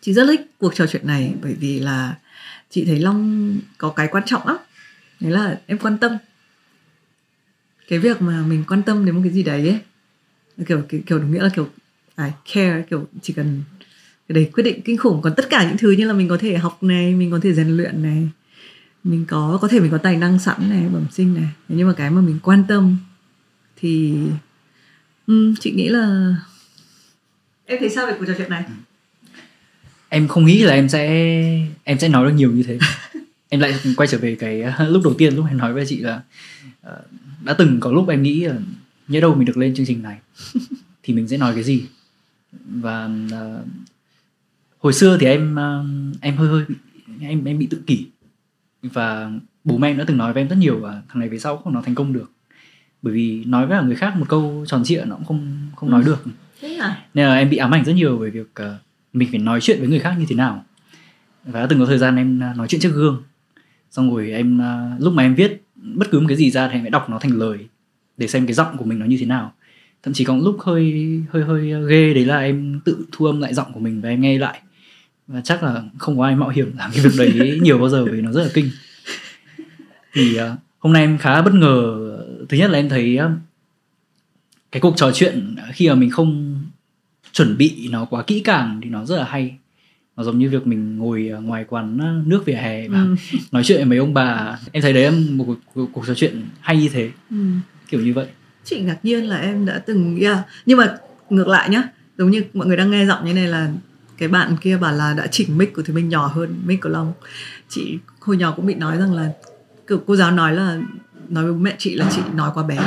chị 0.00 0.12
rất 0.12 0.26
thích 0.26 0.50
cuộc 0.58 0.74
trò 0.74 0.86
chuyện 0.86 1.06
này 1.06 1.34
bởi 1.42 1.54
vì 1.54 1.80
là 1.80 2.18
chị 2.70 2.84
thấy 2.84 2.98
long 2.98 3.58
có 3.78 3.90
cái 3.90 4.08
quan 4.10 4.24
trọng 4.26 4.46
lắm. 4.46 4.56
Đấy 5.20 5.32
là 5.32 5.60
em 5.66 5.78
quan 5.78 5.98
tâm 5.98 6.12
cái 7.90 7.98
việc 7.98 8.22
mà 8.22 8.42
mình 8.42 8.64
quan 8.68 8.82
tâm 8.82 9.04
đến 9.04 9.14
một 9.14 9.20
cái 9.24 9.32
gì 9.32 9.42
đấy 9.42 9.68
ấy 9.68 9.80
kiểu 10.66 10.82
kiểu, 10.88 11.00
kiểu 11.06 11.18
đúng 11.18 11.32
nghĩa 11.32 11.42
là 11.42 11.48
kiểu 11.48 11.68
I 12.18 12.24
care 12.54 12.84
kiểu 12.90 13.08
chỉ 13.22 13.32
cần 13.32 13.62
cái 14.28 14.34
đấy 14.34 14.50
quyết 14.54 14.62
định 14.62 14.82
kinh 14.82 14.96
khủng. 14.96 15.22
Còn 15.22 15.34
tất 15.36 15.50
cả 15.50 15.68
những 15.68 15.76
thứ 15.78 15.90
như 15.90 16.06
là 16.06 16.12
mình 16.12 16.28
có 16.28 16.36
thể 16.36 16.56
học 16.56 16.82
này 16.82 17.14
mình 17.14 17.30
có 17.30 17.40
thể 17.42 17.52
rèn 17.52 17.68
luyện 17.68 18.02
này 18.02 18.28
mình 19.04 19.24
có 19.28 19.58
có 19.62 19.68
thể 19.68 19.80
mình 19.80 19.90
có 19.90 19.98
tài 19.98 20.16
năng 20.16 20.38
sẵn 20.38 20.70
này 20.70 20.88
bẩm 20.92 21.06
sinh 21.10 21.34
này. 21.34 21.48
Nhưng 21.68 21.88
mà 21.88 21.94
cái 21.96 22.10
mà 22.10 22.20
mình 22.20 22.38
quan 22.42 22.64
tâm 22.68 22.96
thì 23.76 24.18
um, 25.26 25.54
chị 25.60 25.70
nghĩ 25.70 25.88
là 25.88 26.34
em 27.66 27.78
thấy 27.80 27.90
sao 27.90 28.06
về 28.06 28.14
cuộc 28.18 28.24
trò 28.26 28.34
chuyện 28.38 28.50
này? 28.50 28.64
Em 30.08 30.28
không 30.28 30.44
nghĩ 30.44 30.62
là 30.62 30.74
em 30.74 30.88
sẽ 30.88 31.06
em 31.84 31.98
sẽ 31.98 32.08
nói 32.08 32.30
được 32.30 32.36
nhiều 32.36 32.50
như 32.50 32.62
thế. 32.62 32.78
Em 33.48 33.60
lại 33.60 33.74
quay 33.96 34.06
trở 34.06 34.18
về 34.18 34.34
cái 34.34 34.64
lúc 34.88 35.04
đầu 35.04 35.14
tiên 35.14 35.36
lúc 35.36 35.46
em 35.48 35.58
nói 35.58 35.72
với 35.72 35.86
chị 35.86 36.00
là 36.00 36.20
uh, 36.86 36.92
đã 37.44 37.54
từng 37.54 37.80
có 37.80 37.92
lúc 37.92 38.08
em 38.08 38.22
nghĩ 38.22 38.44
là 38.44 38.56
nhớ 39.08 39.20
đâu 39.20 39.34
mình 39.34 39.44
được 39.44 39.56
lên 39.56 39.74
chương 39.74 39.86
trình 39.86 40.02
này 40.02 40.18
thì 41.02 41.14
mình 41.14 41.28
sẽ 41.28 41.36
nói 41.36 41.54
cái 41.54 41.62
gì? 41.62 41.86
Và 42.52 43.10
uh, 43.26 43.66
hồi 44.78 44.92
xưa 44.92 45.18
thì 45.20 45.26
em 45.26 45.52
uh, 45.52 46.16
em 46.20 46.36
hơi 46.36 46.48
hơi 46.48 46.64
em 47.20 47.44
em 47.44 47.58
bị 47.58 47.66
tự 47.66 47.82
kỷ. 47.86 48.06
Và 48.82 49.30
bố 49.64 49.78
mẹ 49.78 49.90
em 49.90 49.98
đã 49.98 50.04
từng 50.06 50.16
nói 50.16 50.32
với 50.32 50.42
em 50.42 50.48
rất 50.48 50.56
nhiều 50.56 50.78
và 50.78 51.02
thằng 51.08 51.20
này 51.20 51.28
về 51.28 51.38
sau 51.38 51.56
không 51.56 51.72
nó 51.72 51.82
thành 51.82 51.94
công 51.94 52.12
được. 52.12 52.30
Bởi 53.02 53.14
vì 53.14 53.44
nói 53.44 53.66
với 53.66 53.82
người 53.82 53.96
khác 53.96 54.16
một 54.16 54.26
câu 54.28 54.64
tròn 54.68 54.84
trịa 54.84 55.04
nó 55.06 55.16
cũng 55.16 55.24
không 55.24 55.70
không 55.76 55.88
ừ. 55.88 55.92
nói 55.92 56.02
được. 56.04 56.24
À? 56.78 57.04
nên 57.14 57.26
là 57.26 57.34
em 57.34 57.50
bị 57.50 57.56
ám 57.56 57.74
ảnh 57.74 57.84
rất 57.84 57.92
nhiều 57.92 58.18
về 58.18 58.30
việc 58.30 58.50
uh, 58.62 58.66
mình 59.12 59.28
phải 59.30 59.40
nói 59.40 59.60
chuyện 59.60 59.78
với 59.78 59.88
người 59.88 60.00
khác 60.00 60.14
như 60.18 60.26
thế 60.28 60.36
nào. 60.36 60.64
Và 61.44 61.60
đã 61.60 61.66
từng 61.66 61.78
có 61.78 61.86
thời 61.86 61.98
gian 61.98 62.16
em 62.16 62.38
nói 62.38 62.68
chuyện 62.68 62.80
trước 62.80 62.92
gương. 62.94 63.22
Xong 63.90 64.14
rồi 64.14 64.30
em 64.30 64.60
uh, 64.60 65.02
lúc 65.02 65.12
mà 65.12 65.22
em 65.22 65.34
viết 65.34 65.62
bất 65.82 66.10
cứ 66.10 66.20
một 66.20 66.26
cái 66.28 66.36
gì 66.36 66.50
ra 66.50 66.68
thì 66.68 66.74
em 66.74 66.82
phải 66.82 66.90
đọc 66.90 67.10
nó 67.10 67.18
thành 67.18 67.38
lời 67.38 67.58
để 68.16 68.26
xem 68.26 68.46
cái 68.46 68.54
giọng 68.54 68.76
của 68.76 68.84
mình 68.84 68.98
nó 68.98 69.06
như 69.06 69.16
thế 69.20 69.26
nào. 69.26 69.52
Thậm 70.02 70.14
chí 70.14 70.24
có 70.24 70.36
lúc 70.36 70.56
hơi 70.60 71.20
hơi 71.30 71.44
hơi 71.44 71.72
ghê 71.88 72.14
đấy 72.14 72.24
là 72.24 72.38
em 72.38 72.80
tự 72.84 73.06
thu 73.12 73.26
âm 73.26 73.40
lại 73.40 73.54
giọng 73.54 73.72
của 73.72 73.80
mình 73.80 74.00
và 74.00 74.08
em 74.08 74.20
nghe 74.20 74.38
lại. 74.38 74.60
Và 75.26 75.40
chắc 75.40 75.62
là 75.62 75.82
không 75.98 76.18
có 76.18 76.24
ai 76.24 76.36
mạo 76.36 76.48
hiểm 76.48 76.76
làm 76.76 76.90
cái 76.94 77.04
việc 77.06 77.12
đấy 77.18 77.58
nhiều 77.62 77.78
bao 77.78 77.88
giờ 77.88 78.04
vì 78.04 78.20
nó 78.20 78.32
rất 78.32 78.42
là 78.42 78.50
kinh. 78.54 78.70
Thì 80.12 80.40
uh, 80.40 80.58
hôm 80.78 80.92
nay 80.92 81.02
em 81.02 81.18
khá 81.18 81.42
bất 81.42 81.54
ngờ. 81.54 81.96
Thứ 82.48 82.56
nhất 82.56 82.70
là 82.70 82.78
em 82.78 82.88
thấy 82.88 83.18
uh, 83.24 83.30
cái 84.72 84.80
cuộc 84.80 84.96
trò 84.96 85.10
chuyện 85.14 85.56
khi 85.72 85.88
mà 85.88 85.94
mình 85.94 86.10
không 86.10 86.60
chuẩn 87.32 87.56
bị 87.56 87.88
nó 87.90 88.04
quá 88.04 88.22
kỹ 88.22 88.40
càng 88.40 88.80
thì 88.82 88.90
nó 88.90 89.04
rất 89.04 89.16
là 89.16 89.24
hay 89.24 89.56
nó 90.20 90.24
giống 90.24 90.38
như 90.38 90.50
việc 90.50 90.66
mình 90.66 90.98
ngồi 90.98 91.32
ngoài 91.42 91.64
quán 91.68 91.98
nước 92.26 92.42
vỉa 92.46 92.52
hè 92.52 92.88
và 92.88 92.98
ừ. 92.98 93.16
nói 93.52 93.64
chuyện 93.64 93.76
với 93.76 93.84
mấy 93.84 93.98
ông 93.98 94.14
bà 94.14 94.58
em 94.72 94.82
thấy 94.82 94.92
đấy 94.92 95.04
là 95.04 95.10
một 95.30 95.44
cuộc, 95.74 95.86
cuộc, 95.92 96.06
trò 96.06 96.14
chuyện 96.14 96.42
hay 96.60 96.76
như 96.76 96.88
thế 96.88 97.10
ừ. 97.30 97.36
kiểu 97.88 98.00
như 98.00 98.14
vậy 98.14 98.26
chị 98.64 98.80
ngạc 98.80 98.96
nhiên 99.02 99.24
là 99.24 99.36
em 99.36 99.66
đã 99.66 99.78
từng 99.78 100.18
yeah. 100.20 100.38
nhưng 100.66 100.78
mà 100.78 100.96
ngược 101.30 101.48
lại 101.48 101.68
nhá 101.68 101.82
giống 102.18 102.30
như 102.30 102.42
mọi 102.54 102.66
người 102.66 102.76
đang 102.76 102.90
nghe 102.90 103.06
giọng 103.06 103.24
như 103.24 103.34
này 103.34 103.46
là 103.46 103.70
cái 104.18 104.28
bạn 104.28 104.56
kia 104.60 104.76
bảo 104.76 104.92
là 104.92 105.14
đã 105.14 105.26
chỉnh 105.26 105.58
mic 105.58 105.74
của 105.74 105.82
thì 105.82 105.94
mình 105.94 106.08
nhỏ 106.08 106.26
hơn 106.26 106.54
mic 106.66 106.80
của 106.80 106.88
long 106.88 107.12
chị 107.68 107.98
hồi 108.20 108.36
nhỏ 108.36 108.52
cũng 108.56 108.66
bị 108.66 108.74
nói 108.74 108.96
rằng 108.96 109.14
là 109.14 109.30
cô 110.06 110.16
giáo 110.16 110.30
nói 110.30 110.54
là 110.54 110.78
nói 111.28 111.44
với 111.44 111.54
mẹ 111.54 111.74
chị 111.78 111.94
là 111.94 112.06
chị 112.10 112.20
nói 112.34 112.50
quá 112.54 112.62
bé 112.62 112.78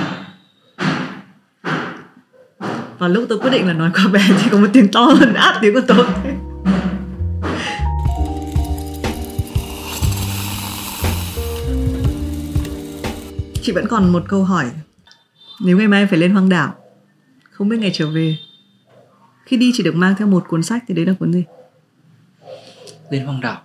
và 3.00 3.08
lúc 3.08 3.26
tôi 3.30 3.40
quyết 3.40 3.50
định 3.50 3.68
là 3.68 3.74
nói 3.74 3.92
quá 3.94 4.08
bé 4.08 4.22
thì 4.42 4.50
có 4.52 4.58
một 4.58 4.68
tiếng 4.74 4.92
to 4.92 5.02
hơn 5.02 5.34
át 5.34 5.56
tiếng 5.62 5.74
của 5.74 5.82
tôi 5.88 6.06
chị 13.64 13.72
vẫn 13.72 13.88
còn 13.88 14.12
một 14.12 14.24
câu 14.28 14.44
hỏi. 14.44 14.72
Nếu 15.62 15.78
ngày 15.78 15.88
mai 15.88 16.02
em 16.02 16.08
phải 16.08 16.20
lên 16.20 16.32
hoang 16.32 16.50
đảo 16.50 16.76
không 17.52 17.70
biết 17.70 17.78
ngày 17.80 17.92
trở 17.94 18.10
về 18.10 18.38
khi 19.46 19.58
đi 19.58 19.72
chỉ 19.74 19.84
được 19.84 19.96
mang 19.96 20.16
theo 20.18 20.28
một 20.28 20.46
cuốn 20.48 20.64
sách 20.64 20.84
thì 20.88 20.94
đấy 20.94 21.06
là 21.06 21.14
cuốn 21.20 21.34
gì? 21.34 21.46
Lên 23.10 23.26
hoang 23.26 23.42
đảo. 23.42 23.62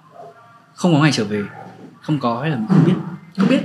Không 0.74 0.94
có 0.94 1.00
ngày 1.00 1.12
trở 1.12 1.24
về. 1.24 1.44
Không 2.02 2.20
có 2.20 2.40
hay 2.40 2.50
là 2.50 2.56
mình 2.56 2.66
không 2.68 2.84
biết. 2.86 2.94
Không 3.36 3.48
biết. 3.48 3.60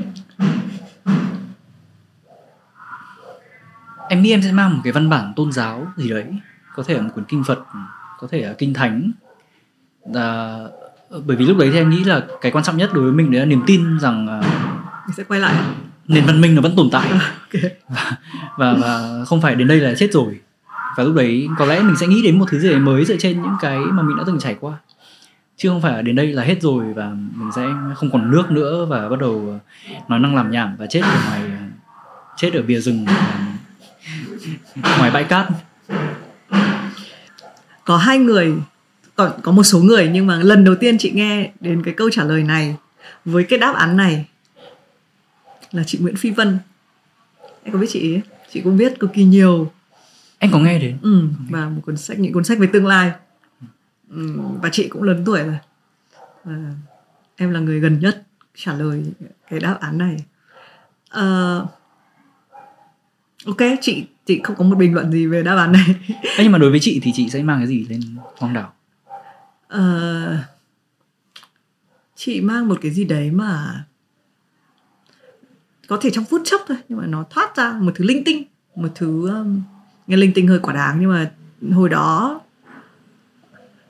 Em 4.09 4.21
nghĩ 4.21 4.31
em 4.31 4.41
sẽ 4.41 4.51
mang 4.51 4.73
một 4.73 4.81
cái 4.83 4.93
văn 4.93 5.09
bản 5.09 5.33
tôn 5.35 5.51
giáo 5.51 5.87
gì 5.97 6.09
đấy. 6.09 6.25
Có 6.75 6.83
thể 6.83 6.93
là 6.93 7.01
một 7.01 7.09
cuốn 7.15 7.25
kinh 7.25 7.43
phật 7.43 7.59
có 8.19 8.27
thể 8.31 8.41
là 8.41 8.53
kinh 8.57 8.73
thánh. 8.73 9.11
Là 10.05 10.59
bởi 11.25 11.37
vì 11.37 11.45
lúc 11.45 11.57
đấy 11.57 11.69
thì 11.71 11.77
em 11.77 11.89
nghĩ 11.89 12.03
là 12.03 12.25
cái 12.41 12.51
quan 12.51 12.63
trọng 12.63 12.77
nhất 12.77 12.89
đối 12.93 13.03
với 13.03 13.13
mình 13.13 13.31
đấy 13.31 13.39
là 13.39 13.45
niềm 13.45 13.63
tin 13.67 13.99
rằng 13.99 14.39
uh, 14.39 14.45
mình 15.07 15.15
sẽ 15.17 15.23
quay 15.23 15.39
lại 15.39 15.63
nền 16.07 16.25
văn 16.25 16.41
minh 16.41 16.55
nó 16.55 16.61
vẫn 16.61 16.75
tồn 16.75 16.89
tại. 16.91 17.09
Okay. 17.09 17.71
và, 17.87 18.17
và 18.57 18.73
và 18.73 19.25
không 19.25 19.41
phải 19.41 19.55
đến 19.55 19.67
đây 19.67 19.79
là 19.79 19.93
chết 19.97 20.11
rồi. 20.11 20.39
Và 20.97 21.03
lúc 21.03 21.15
đấy 21.15 21.47
có 21.57 21.65
lẽ 21.65 21.81
mình 21.81 21.95
sẽ 21.95 22.07
nghĩ 22.07 22.21
đến 22.21 22.39
một 22.39 22.45
thứ 22.49 22.59
gì 22.59 22.69
đấy 22.69 22.79
mới 22.79 23.05
dựa 23.05 23.17
trên 23.17 23.41
những 23.41 23.55
cái 23.61 23.77
mà 23.77 24.03
mình 24.03 24.17
đã 24.17 24.23
từng 24.27 24.39
trải 24.39 24.55
qua. 24.59 24.73
Chứ 25.57 25.69
không 25.69 25.81
phải 25.81 26.03
đến 26.03 26.15
đây 26.15 26.27
là 26.27 26.43
hết 26.43 26.61
rồi 26.61 26.93
và 26.93 27.09
mình 27.35 27.51
sẽ 27.55 27.67
không 27.95 28.11
còn 28.11 28.31
nước 28.31 28.51
nữa 28.51 28.85
và 28.85 29.09
bắt 29.09 29.19
đầu 29.19 29.59
nói 30.07 30.19
năng 30.19 30.35
làm 30.35 30.51
nhảm 30.51 30.75
và 30.79 30.85
chết 30.85 31.01
ở 31.01 31.17
ngoài 31.25 31.41
chết 32.37 32.53
ở 32.53 32.61
bìa 32.61 32.79
rừng 32.79 33.05
ngoài 34.97 35.11
bãi 35.11 35.23
cát. 35.23 35.47
Có 37.83 37.97
hai 37.97 38.17
người 38.17 38.53
còn 39.15 39.31
có 39.41 39.51
một 39.51 39.63
số 39.63 39.79
người 39.79 40.09
nhưng 40.13 40.27
mà 40.27 40.35
lần 40.35 40.63
đầu 40.63 40.75
tiên 40.75 40.97
chị 40.97 41.11
nghe 41.11 41.51
đến 41.59 41.83
cái 41.83 41.93
câu 41.93 42.09
trả 42.09 42.23
lời 42.23 42.43
này 42.43 42.75
với 43.25 43.43
cái 43.43 43.59
đáp 43.59 43.75
án 43.75 43.97
này 43.97 44.25
là 45.73 45.83
chị 45.83 45.97
Nguyễn 46.01 46.15
Phi 46.15 46.31
Vân. 46.31 46.59
Em 47.63 47.73
có 47.73 47.79
biết 47.79 47.87
chị 47.89 48.15
ấy? 48.15 48.21
Chị 48.51 48.61
cũng 48.61 48.77
viết 48.77 48.99
cực 48.99 49.13
kỳ 49.13 49.23
nhiều. 49.23 49.71
Anh 50.39 50.51
có 50.51 50.59
nghe 50.59 50.79
đến? 50.79 50.97
Ừ, 51.01 51.27
và 51.49 51.69
một 51.69 51.81
cuốn 51.85 51.97
sách 51.97 52.19
những 52.19 52.33
cuốn 52.33 52.43
sách 52.43 52.59
về 52.59 52.67
tương 52.73 52.87
lai. 52.87 53.11
Ừ, 54.09 54.39
và 54.61 54.69
chị 54.71 54.87
cũng 54.87 55.03
lớn 55.03 55.23
tuổi 55.25 55.43
rồi. 55.43 55.57
Và 56.43 56.55
em 57.35 57.51
là 57.51 57.59
người 57.59 57.79
gần 57.79 57.99
nhất 57.99 58.23
trả 58.55 58.73
lời 58.73 59.03
cái 59.49 59.59
đáp 59.59 59.77
án 59.81 59.97
này. 59.97 60.17
Uh, 61.17 61.69
ok 63.45 63.57
chị 63.81 64.05
chị 64.25 64.41
không 64.43 64.55
có 64.55 64.63
một 64.63 64.75
bình 64.75 64.93
luận 64.93 65.11
gì 65.11 65.27
về 65.27 65.43
đáp 65.43 65.55
án 65.55 65.71
này. 65.71 65.95
Nhưng 66.37 66.51
mà 66.51 66.57
đối 66.57 66.71
với 66.71 66.79
chị 66.79 66.99
thì 67.03 67.11
chị 67.15 67.29
sẽ 67.29 67.43
mang 67.43 67.59
cái 67.59 67.67
gì 67.67 67.85
lên 67.89 68.01
hoang 68.37 68.53
đảo? 68.53 68.73
Uh, 69.75 70.39
chị 72.15 72.41
mang 72.41 72.67
một 72.67 72.79
cái 72.81 72.91
gì 72.91 73.03
đấy 73.03 73.31
mà 73.31 73.83
có 75.93 75.99
thể 76.01 76.09
trong 76.09 76.25
phút 76.25 76.41
chốc 76.45 76.61
thôi 76.67 76.77
nhưng 76.89 76.97
mà 76.97 77.05
nó 77.05 77.25
thoát 77.29 77.55
ra 77.55 77.77
một 77.81 77.91
thứ 77.95 78.05
linh 78.05 78.23
tinh 78.23 78.43
một 78.75 78.89
thứ 78.95 79.29
um, 79.29 79.61
nghe 80.07 80.17
linh 80.17 80.33
tinh 80.33 80.47
hơi 80.47 80.59
quả 80.59 80.73
đáng 80.73 80.97
nhưng 80.99 81.09
mà 81.09 81.31
hồi 81.71 81.89
đó 81.89 82.41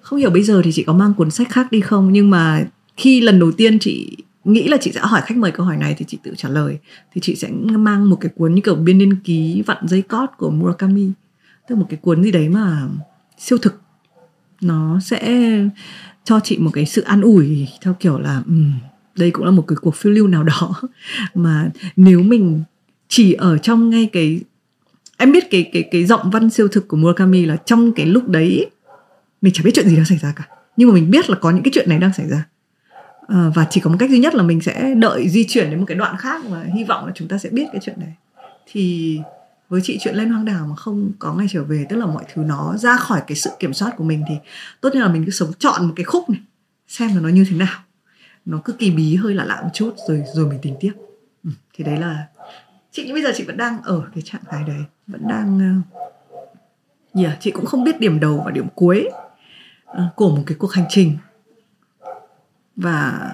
không 0.01 0.19
hiểu 0.19 0.29
bây 0.29 0.43
giờ 0.43 0.61
thì 0.63 0.71
chị 0.73 0.83
có 0.83 0.93
mang 0.93 1.13
cuốn 1.13 1.31
sách 1.31 1.49
khác 1.49 1.71
đi 1.71 1.81
không 1.81 2.13
nhưng 2.13 2.29
mà 2.29 2.65
khi 2.97 3.21
lần 3.21 3.39
đầu 3.39 3.51
tiên 3.51 3.79
chị 3.79 4.17
nghĩ 4.43 4.67
là 4.67 4.77
chị 4.81 4.91
sẽ 4.91 4.99
hỏi 4.99 5.21
khách 5.25 5.37
mời 5.37 5.51
câu 5.51 5.65
hỏi 5.65 5.77
này 5.77 5.95
thì 5.97 6.05
chị 6.07 6.17
tự 6.23 6.33
trả 6.37 6.49
lời. 6.49 6.77
Thì 7.13 7.21
chị 7.21 7.35
sẽ 7.35 7.49
mang 7.71 8.09
một 8.09 8.17
cái 8.21 8.31
cuốn 8.35 8.55
như 8.55 8.61
kiểu 8.61 8.75
biên 8.75 8.97
niên 8.97 9.15
ký 9.15 9.63
vặn 9.65 9.87
dây 9.87 10.01
cót 10.01 10.29
của 10.37 10.49
Murakami. 10.49 11.11
Tức 11.67 11.75
một 11.75 11.85
cái 11.89 11.97
cuốn 12.01 12.23
gì 12.23 12.31
đấy 12.31 12.49
mà 12.49 12.87
siêu 13.37 13.57
thực. 13.57 13.81
Nó 14.61 14.99
sẽ 14.99 15.49
cho 16.23 16.39
chị 16.39 16.57
một 16.57 16.71
cái 16.73 16.85
sự 16.85 17.01
an 17.01 17.21
ủi 17.21 17.67
theo 17.81 17.95
kiểu 17.99 18.19
là 18.19 18.41
um, 18.45 18.73
đây 19.15 19.31
cũng 19.31 19.45
là 19.45 19.51
một 19.51 19.65
cái 19.67 19.75
cuộc 19.81 19.95
phiêu 19.95 20.13
lưu 20.13 20.27
nào 20.27 20.43
đó. 20.43 20.81
Mà 21.33 21.69
nếu 21.95 22.23
mình 22.23 22.63
chỉ 23.07 23.33
ở 23.33 23.57
trong 23.57 23.89
ngay 23.89 24.09
cái 24.13 24.41
em 25.17 25.31
biết 25.31 25.51
cái 25.51 25.69
cái 25.73 25.83
cái 25.91 26.05
giọng 26.05 26.31
văn 26.31 26.49
siêu 26.49 26.67
thực 26.67 26.87
của 26.87 26.97
Murakami 26.97 27.45
là 27.45 27.55
trong 27.55 27.91
cái 27.91 28.05
lúc 28.05 28.29
đấy 28.29 28.69
mình 29.41 29.53
chẳng 29.53 29.65
biết 29.65 29.71
chuyện 29.73 29.89
gì 29.89 29.95
đang 29.95 30.05
xảy 30.05 30.17
ra 30.17 30.33
cả. 30.35 30.47
Nhưng 30.77 30.87
mà 30.87 30.93
mình 30.93 31.11
biết 31.11 31.29
là 31.29 31.35
có 31.35 31.51
những 31.51 31.63
cái 31.63 31.71
chuyện 31.73 31.89
này 31.89 31.99
đang 31.99 32.13
xảy 32.13 32.27
ra. 32.27 32.45
À, 33.27 33.51
và 33.55 33.67
chỉ 33.69 33.81
có 33.81 33.89
một 33.89 33.95
cách 33.99 34.09
duy 34.09 34.19
nhất 34.19 34.35
là 34.35 34.43
mình 34.43 34.61
sẽ 34.61 34.93
đợi 34.95 35.29
di 35.29 35.45
chuyển 35.47 35.69
đến 35.69 35.79
một 35.79 35.85
cái 35.87 35.97
đoạn 35.97 36.17
khác 36.17 36.41
và 36.49 36.65
hy 36.75 36.83
vọng 36.83 37.05
là 37.05 37.11
chúng 37.15 37.27
ta 37.27 37.37
sẽ 37.37 37.49
biết 37.49 37.65
cái 37.71 37.81
chuyện 37.83 37.95
này. 37.99 38.13
Thì 38.71 39.19
với 39.69 39.81
chị 39.83 39.97
chuyện 40.01 40.15
lên 40.15 40.29
hoang 40.29 40.45
đảo 40.45 40.65
mà 40.69 40.75
không 40.75 41.11
có 41.19 41.33
ngày 41.33 41.47
trở 41.49 41.63
về 41.63 41.85
tức 41.89 41.97
là 41.97 42.05
mọi 42.05 42.23
thứ 42.33 42.41
nó 42.41 42.77
ra 42.77 42.97
khỏi 42.97 43.21
cái 43.27 43.35
sự 43.35 43.49
kiểm 43.59 43.73
soát 43.73 43.91
của 43.97 44.03
mình 44.03 44.23
thì 44.29 44.35
tốt 44.81 44.89
nhất 44.93 45.01
là 45.01 45.07
mình 45.07 45.25
cứ 45.25 45.31
sống 45.31 45.51
chọn 45.59 45.87
một 45.87 45.93
cái 45.95 46.03
khúc 46.03 46.29
này 46.29 46.39
xem 46.87 47.15
là 47.15 47.21
nó 47.21 47.29
như 47.29 47.45
thế 47.49 47.57
nào 47.57 47.79
nó 48.45 48.61
cứ 48.65 48.73
kỳ 48.73 48.91
bí 48.91 49.15
hơi 49.15 49.33
lạ 49.33 49.43
lạ 49.43 49.61
một 49.63 49.69
chút 49.73 49.95
rồi 50.07 50.23
rồi 50.33 50.47
mình 50.47 50.59
tính 50.61 50.75
tiếp. 50.79 50.93
Ừ, 51.43 51.49
thì 51.73 51.83
đấy 51.83 51.97
là 51.97 52.27
chị 52.91 53.13
bây 53.13 53.23
giờ 53.23 53.31
chị 53.35 53.43
vẫn 53.43 53.57
đang 53.57 53.81
ở 53.81 54.01
cái 54.15 54.21
trạng 54.21 54.41
thái 54.49 54.63
đấy 54.63 54.83
vẫn 55.07 55.27
đang 55.27 55.59
ờ, 55.59 55.99
uh, 57.19 57.23
yeah, 57.23 57.37
chị 57.39 57.51
cũng 57.51 57.65
không 57.65 57.83
biết 57.83 57.99
điểm 57.99 58.19
đầu 58.19 58.41
và 58.45 58.51
điểm 58.51 58.67
cuối 58.75 59.09
uh, 59.91 59.97
của 60.15 60.35
một 60.35 60.43
cái 60.45 60.55
cuộc 60.59 60.71
hành 60.71 60.85
trình. 60.89 61.17
Và 62.75 63.31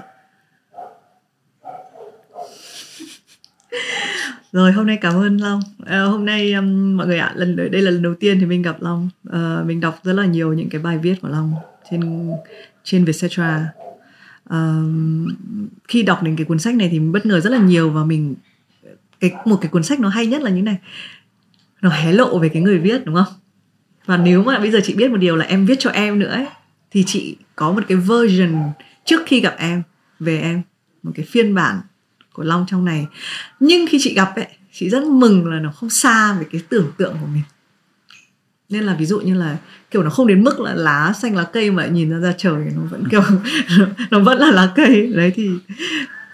rồi 4.51 4.71
hôm 4.71 4.87
nay 4.87 4.97
cảm 5.01 5.15
ơn 5.15 5.37
long. 5.37 5.61
À, 5.85 6.03
hôm 6.03 6.25
nay 6.25 6.53
um, 6.53 6.97
mọi 6.97 7.07
người 7.07 7.19
ạ 7.19 7.31
lần 7.35 7.55
đây 7.55 7.81
là 7.81 7.91
lần 7.91 8.01
đầu 8.01 8.13
tiên 8.19 8.39
thì 8.39 8.45
mình 8.45 8.61
gặp 8.61 8.81
long. 8.81 9.09
Uh, 9.27 9.65
mình 9.65 9.79
đọc 9.79 9.99
rất 10.03 10.13
là 10.13 10.25
nhiều 10.25 10.53
những 10.53 10.69
cái 10.69 10.81
bài 10.81 10.97
viết 10.97 11.15
của 11.21 11.27
long 11.27 11.53
trên 11.91 12.31
trên 12.83 13.05
Vietcetera 13.05 13.73
uh, 14.53 15.31
khi 15.87 16.03
đọc 16.03 16.23
đến 16.23 16.35
cái 16.35 16.45
cuốn 16.45 16.59
sách 16.59 16.75
này 16.75 16.89
thì 16.91 16.99
bất 16.99 17.25
ngờ 17.25 17.39
rất 17.39 17.49
là 17.49 17.57
nhiều 17.57 17.89
và 17.89 18.03
mình 18.03 18.35
cái 19.19 19.31
một 19.45 19.57
cái 19.61 19.69
cuốn 19.69 19.83
sách 19.83 19.99
nó 19.99 20.09
hay 20.09 20.25
nhất 20.25 20.41
là 20.41 20.51
như 20.51 20.61
này. 20.61 20.77
Nó 21.81 21.89
hé 21.89 22.11
lộ 22.11 22.39
về 22.39 22.49
cái 22.49 22.61
người 22.61 22.79
viết 22.79 23.05
đúng 23.05 23.15
không? 23.15 23.33
Và 24.05 24.17
nếu 24.17 24.43
mà 24.43 24.59
bây 24.59 24.71
giờ 24.71 24.79
chị 24.83 24.93
biết 24.93 25.11
một 25.11 25.17
điều 25.17 25.35
là 25.35 25.45
em 25.45 25.65
viết 25.65 25.79
cho 25.79 25.89
em 25.89 26.19
nữa 26.19 26.29
ấy, 26.29 26.47
thì 26.91 27.03
chị 27.07 27.37
có 27.55 27.71
một 27.71 27.83
cái 27.87 27.97
version 27.97 28.71
trước 29.05 29.21
khi 29.25 29.39
gặp 29.39 29.55
em 29.57 29.83
về 30.19 30.39
em 30.41 30.61
một 31.03 31.11
cái 31.15 31.25
phiên 31.25 31.55
bản 31.55 31.79
của 32.33 32.43
long 32.43 32.65
trong 32.69 32.85
này. 32.85 33.07
Nhưng 33.59 33.87
khi 33.89 33.97
chị 34.01 34.13
gặp 34.13 34.35
ấy 34.35 34.47
chị 34.71 34.89
rất 34.89 35.03
mừng 35.03 35.47
là 35.47 35.59
nó 35.59 35.71
không 35.71 35.89
xa 35.89 36.33
về 36.39 36.45
cái 36.51 36.61
tưởng 36.69 36.91
tượng 36.97 37.15
của 37.21 37.27
mình 37.27 37.43
nên 38.69 38.83
là 38.83 38.93
ví 38.93 39.05
dụ 39.05 39.19
như 39.19 39.33
là 39.33 39.57
kiểu 39.91 40.03
nó 40.03 40.09
không 40.09 40.27
đến 40.27 40.43
mức 40.43 40.59
là 40.59 40.73
lá 40.73 41.13
xanh 41.13 41.35
lá 41.35 41.43
cây 41.43 41.71
mà 41.71 41.85
nhìn 41.85 42.09
ra 42.09 42.17
ra 42.17 42.33
trời 42.37 42.65
nó 42.75 42.81
vẫn 42.89 43.07
kiểu 43.09 43.21
nó 44.11 44.19
vẫn 44.19 44.37
là 44.37 44.51
lá 44.51 44.71
cây. 44.75 45.11
Đấy 45.15 45.31
thì 45.35 45.49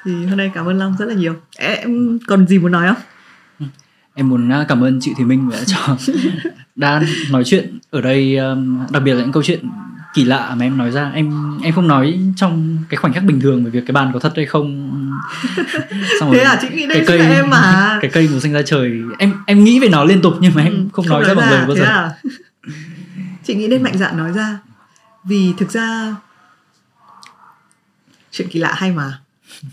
thì 0.06 0.26
hôm 0.26 0.38
nay 0.38 0.52
cảm 0.54 0.66
ơn 0.66 0.78
long 0.78 0.96
rất 1.00 1.06
là 1.06 1.14
nhiều. 1.14 1.36
Em 1.58 2.20
còn 2.28 2.48
gì 2.48 2.60
muốn 2.60 2.72
nói 2.72 2.88
không? 2.88 3.04
Ừ. 3.60 3.66
em 4.14 4.30
muốn 4.30 4.50
à, 4.52 4.66
cảm 4.68 4.84
ơn 4.84 5.00
chị 5.02 5.14
Thùy 5.18 5.26
Minh 5.26 5.50
đã 5.50 5.60
cho 5.66 5.98
đã 6.76 7.04
nói 7.32 7.44
chuyện 7.44 7.80
ở 7.90 8.02
đây 8.02 8.38
đặc 8.90 9.04
biệt 9.04 9.14
là 9.14 9.22
những 9.22 9.32
câu 9.32 9.44
chuyện 9.44 9.60
kỳ 10.16 10.24
lạ 10.24 10.56
mà 10.58 10.66
em 10.66 10.78
nói 10.78 10.92
ra. 10.92 11.12
Em 11.14 11.58
em 11.64 11.74
không 11.74 11.88
nói 11.88 12.20
trong 12.36 12.78
cái 12.90 12.98
khoảnh 12.98 13.14
khắc 13.14 13.24
bình 13.24 13.40
thường 13.42 13.66
về 13.66 13.72
việc 13.72 13.84
cái 13.88 13.94
bàn 13.94 14.12
có 14.14 14.20
thật 14.20 14.34
hay 14.36 14.46
không. 14.46 14.92
Xong 16.20 16.32
thế 16.32 16.38
rồi, 16.38 16.46
à 16.46 16.60
chị 16.62 16.68
nghĩ 16.74 16.86
đây 16.88 17.04
cây 17.08 17.20
em 17.20 17.50
mà. 17.50 17.98
cái 18.02 18.12
cây 18.14 18.28
màu 18.32 18.40
xanh 18.40 18.54
ra 18.54 18.62
trời. 18.62 19.02
Em 19.20 19.34
em 19.46 19.64
nghĩ 19.64 19.80
về 19.80 19.90
nó 19.90 20.04
liên 20.04 20.22
tục 20.22 20.34
nhưng 20.40 20.54
mà 20.56 20.64
em 20.64 20.74
ừ, 20.74 20.78
không, 20.94 21.06
không 21.06 21.10
nói, 21.10 21.22
nói 21.22 21.30
ra 21.30 21.36
bằng 21.36 21.52
lời 21.52 21.66
bao 21.68 21.76
giờ. 21.76 21.84
à? 21.84 22.12
chị 23.44 23.56
nghĩ 23.56 23.68
nên 23.68 23.84
mạnh 23.84 23.98
dạn 23.98 24.18
nói 24.18 24.32
ra. 24.32 24.60
Vì 25.24 25.54
thực 25.58 25.72
ra 25.72 26.16
chuyện 28.32 28.48
kỳ 28.48 28.60
lạ 28.60 28.74
hay 28.76 28.92
mà. 28.92 29.20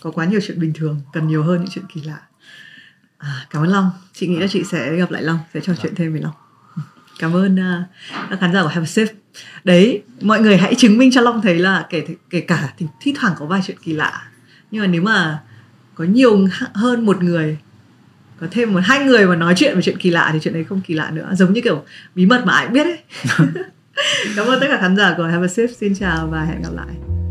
Có 0.00 0.10
quá 0.10 0.24
nhiều 0.24 0.40
chuyện 0.46 0.60
bình 0.60 0.72
thường 0.74 1.00
cần 1.12 1.28
nhiều 1.28 1.42
hơn 1.42 1.60
những 1.60 1.70
chuyện 1.70 1.84
kỳ 1.94 2.02
lạ. 2.02 2.18
À, 3.18 3.46
cảm 3.50 3.62
ơn 3.62 3.68
long. 3.70 3.90
Chị 4.12 4.26
nghĩ 4.26 4.38
là 4.38 4.46
chị 4.46 4.64
sẽ 4.64 4.96
gặp 4.96 5.10
lại 5.10 5.22
long 5.22 5.38
sẽ 5.54 5.60
trò 5.60 5.72
chuyện 5.82 5.94
thêm 5.94 6.12
với 6.12 6.20
long. 6.22 6.34
Cảm 7.18 7.36
ơn 7.36 7.54
uh, 7.54 7.86
các 8.30 8.40
khán 8.40 8.52
giả 8.52 8.62
của 8.62 8.68
Have 8.68 8.84
a 8.84 8.86
Sip 8.86 9.21
đấy 9.64 10.02
mọi 10.20 10.40
người 10.40 10.56
hãy 10.56 10.74
chứng 10.74 10.98
minh 10.98 11.10
cho 11.12 11.20
long 11.20 11.42
thấy 11.42 11.58
là 11.58 11.86
kể 11.90 12.04
kể 12.30 12.40
cả 12.40 12.72
thì 12.78 12.86
thi 13.00 13.14
thoảng 13.20 13.34
có 13.38 13.46
vài 13.46 13.60
chuyện 13.66 13.76
kỳ 13.82 13.92
lạ. 13.92 14.22
Nhưng 14.70 14.82
mà 14.82 14.86
nếu 14.86 15.02
mà 15.02 15.38
có 15.94 16.04
nhiều 16.04 16.48
hơn 16.74 17.06
một 17.06 17.22
người 17.22 17.58
có 18.40 18.46
thêm 18.50 18.72
một 18.72 18.80
hai 18.84 19.04
người 19.04 19.26
mà 19.26 19.36
nói 19.36 19.54
chuyện 19.56 19.76
về 19.76 19.82
chuyện 19.82 19.98
kỳ 19.98 20.10
lạ 20.10 20.30
thì 20.32 20.38
chuyện 20.42 20.54
đấy 20.54 20.64
không 20.64 20.80
kỳ 20.80 20.94
lạ 20.94 21.10
nữa. 21.10 21.30
Giống 21.34 21.52
như 21.52 21.60
kiểu 21.60 21.84
bí 22.14 22.26
mật 22.26 22.42
mà 22.46 22.52
ai 22.52 22.68
biết 22.68 22.84
ấy. 22.84 22.98
Cảm 24.36 24.46
ơn 24.46 24.60
tất 24.60 24.66
cả 24.70 24.78
khán 24.80 24.96
giả 24.96 25.14
của 25.16 25.24
Have 25.24 25.44
a 25.44 25.48
Sip 25.48 25.70
xin 25.80 25.94
chào 25.94 26.26
và 26.26 26.44
hẹn 26.44 26.62
gặp 26.62 26.72
lại 26.74 27.21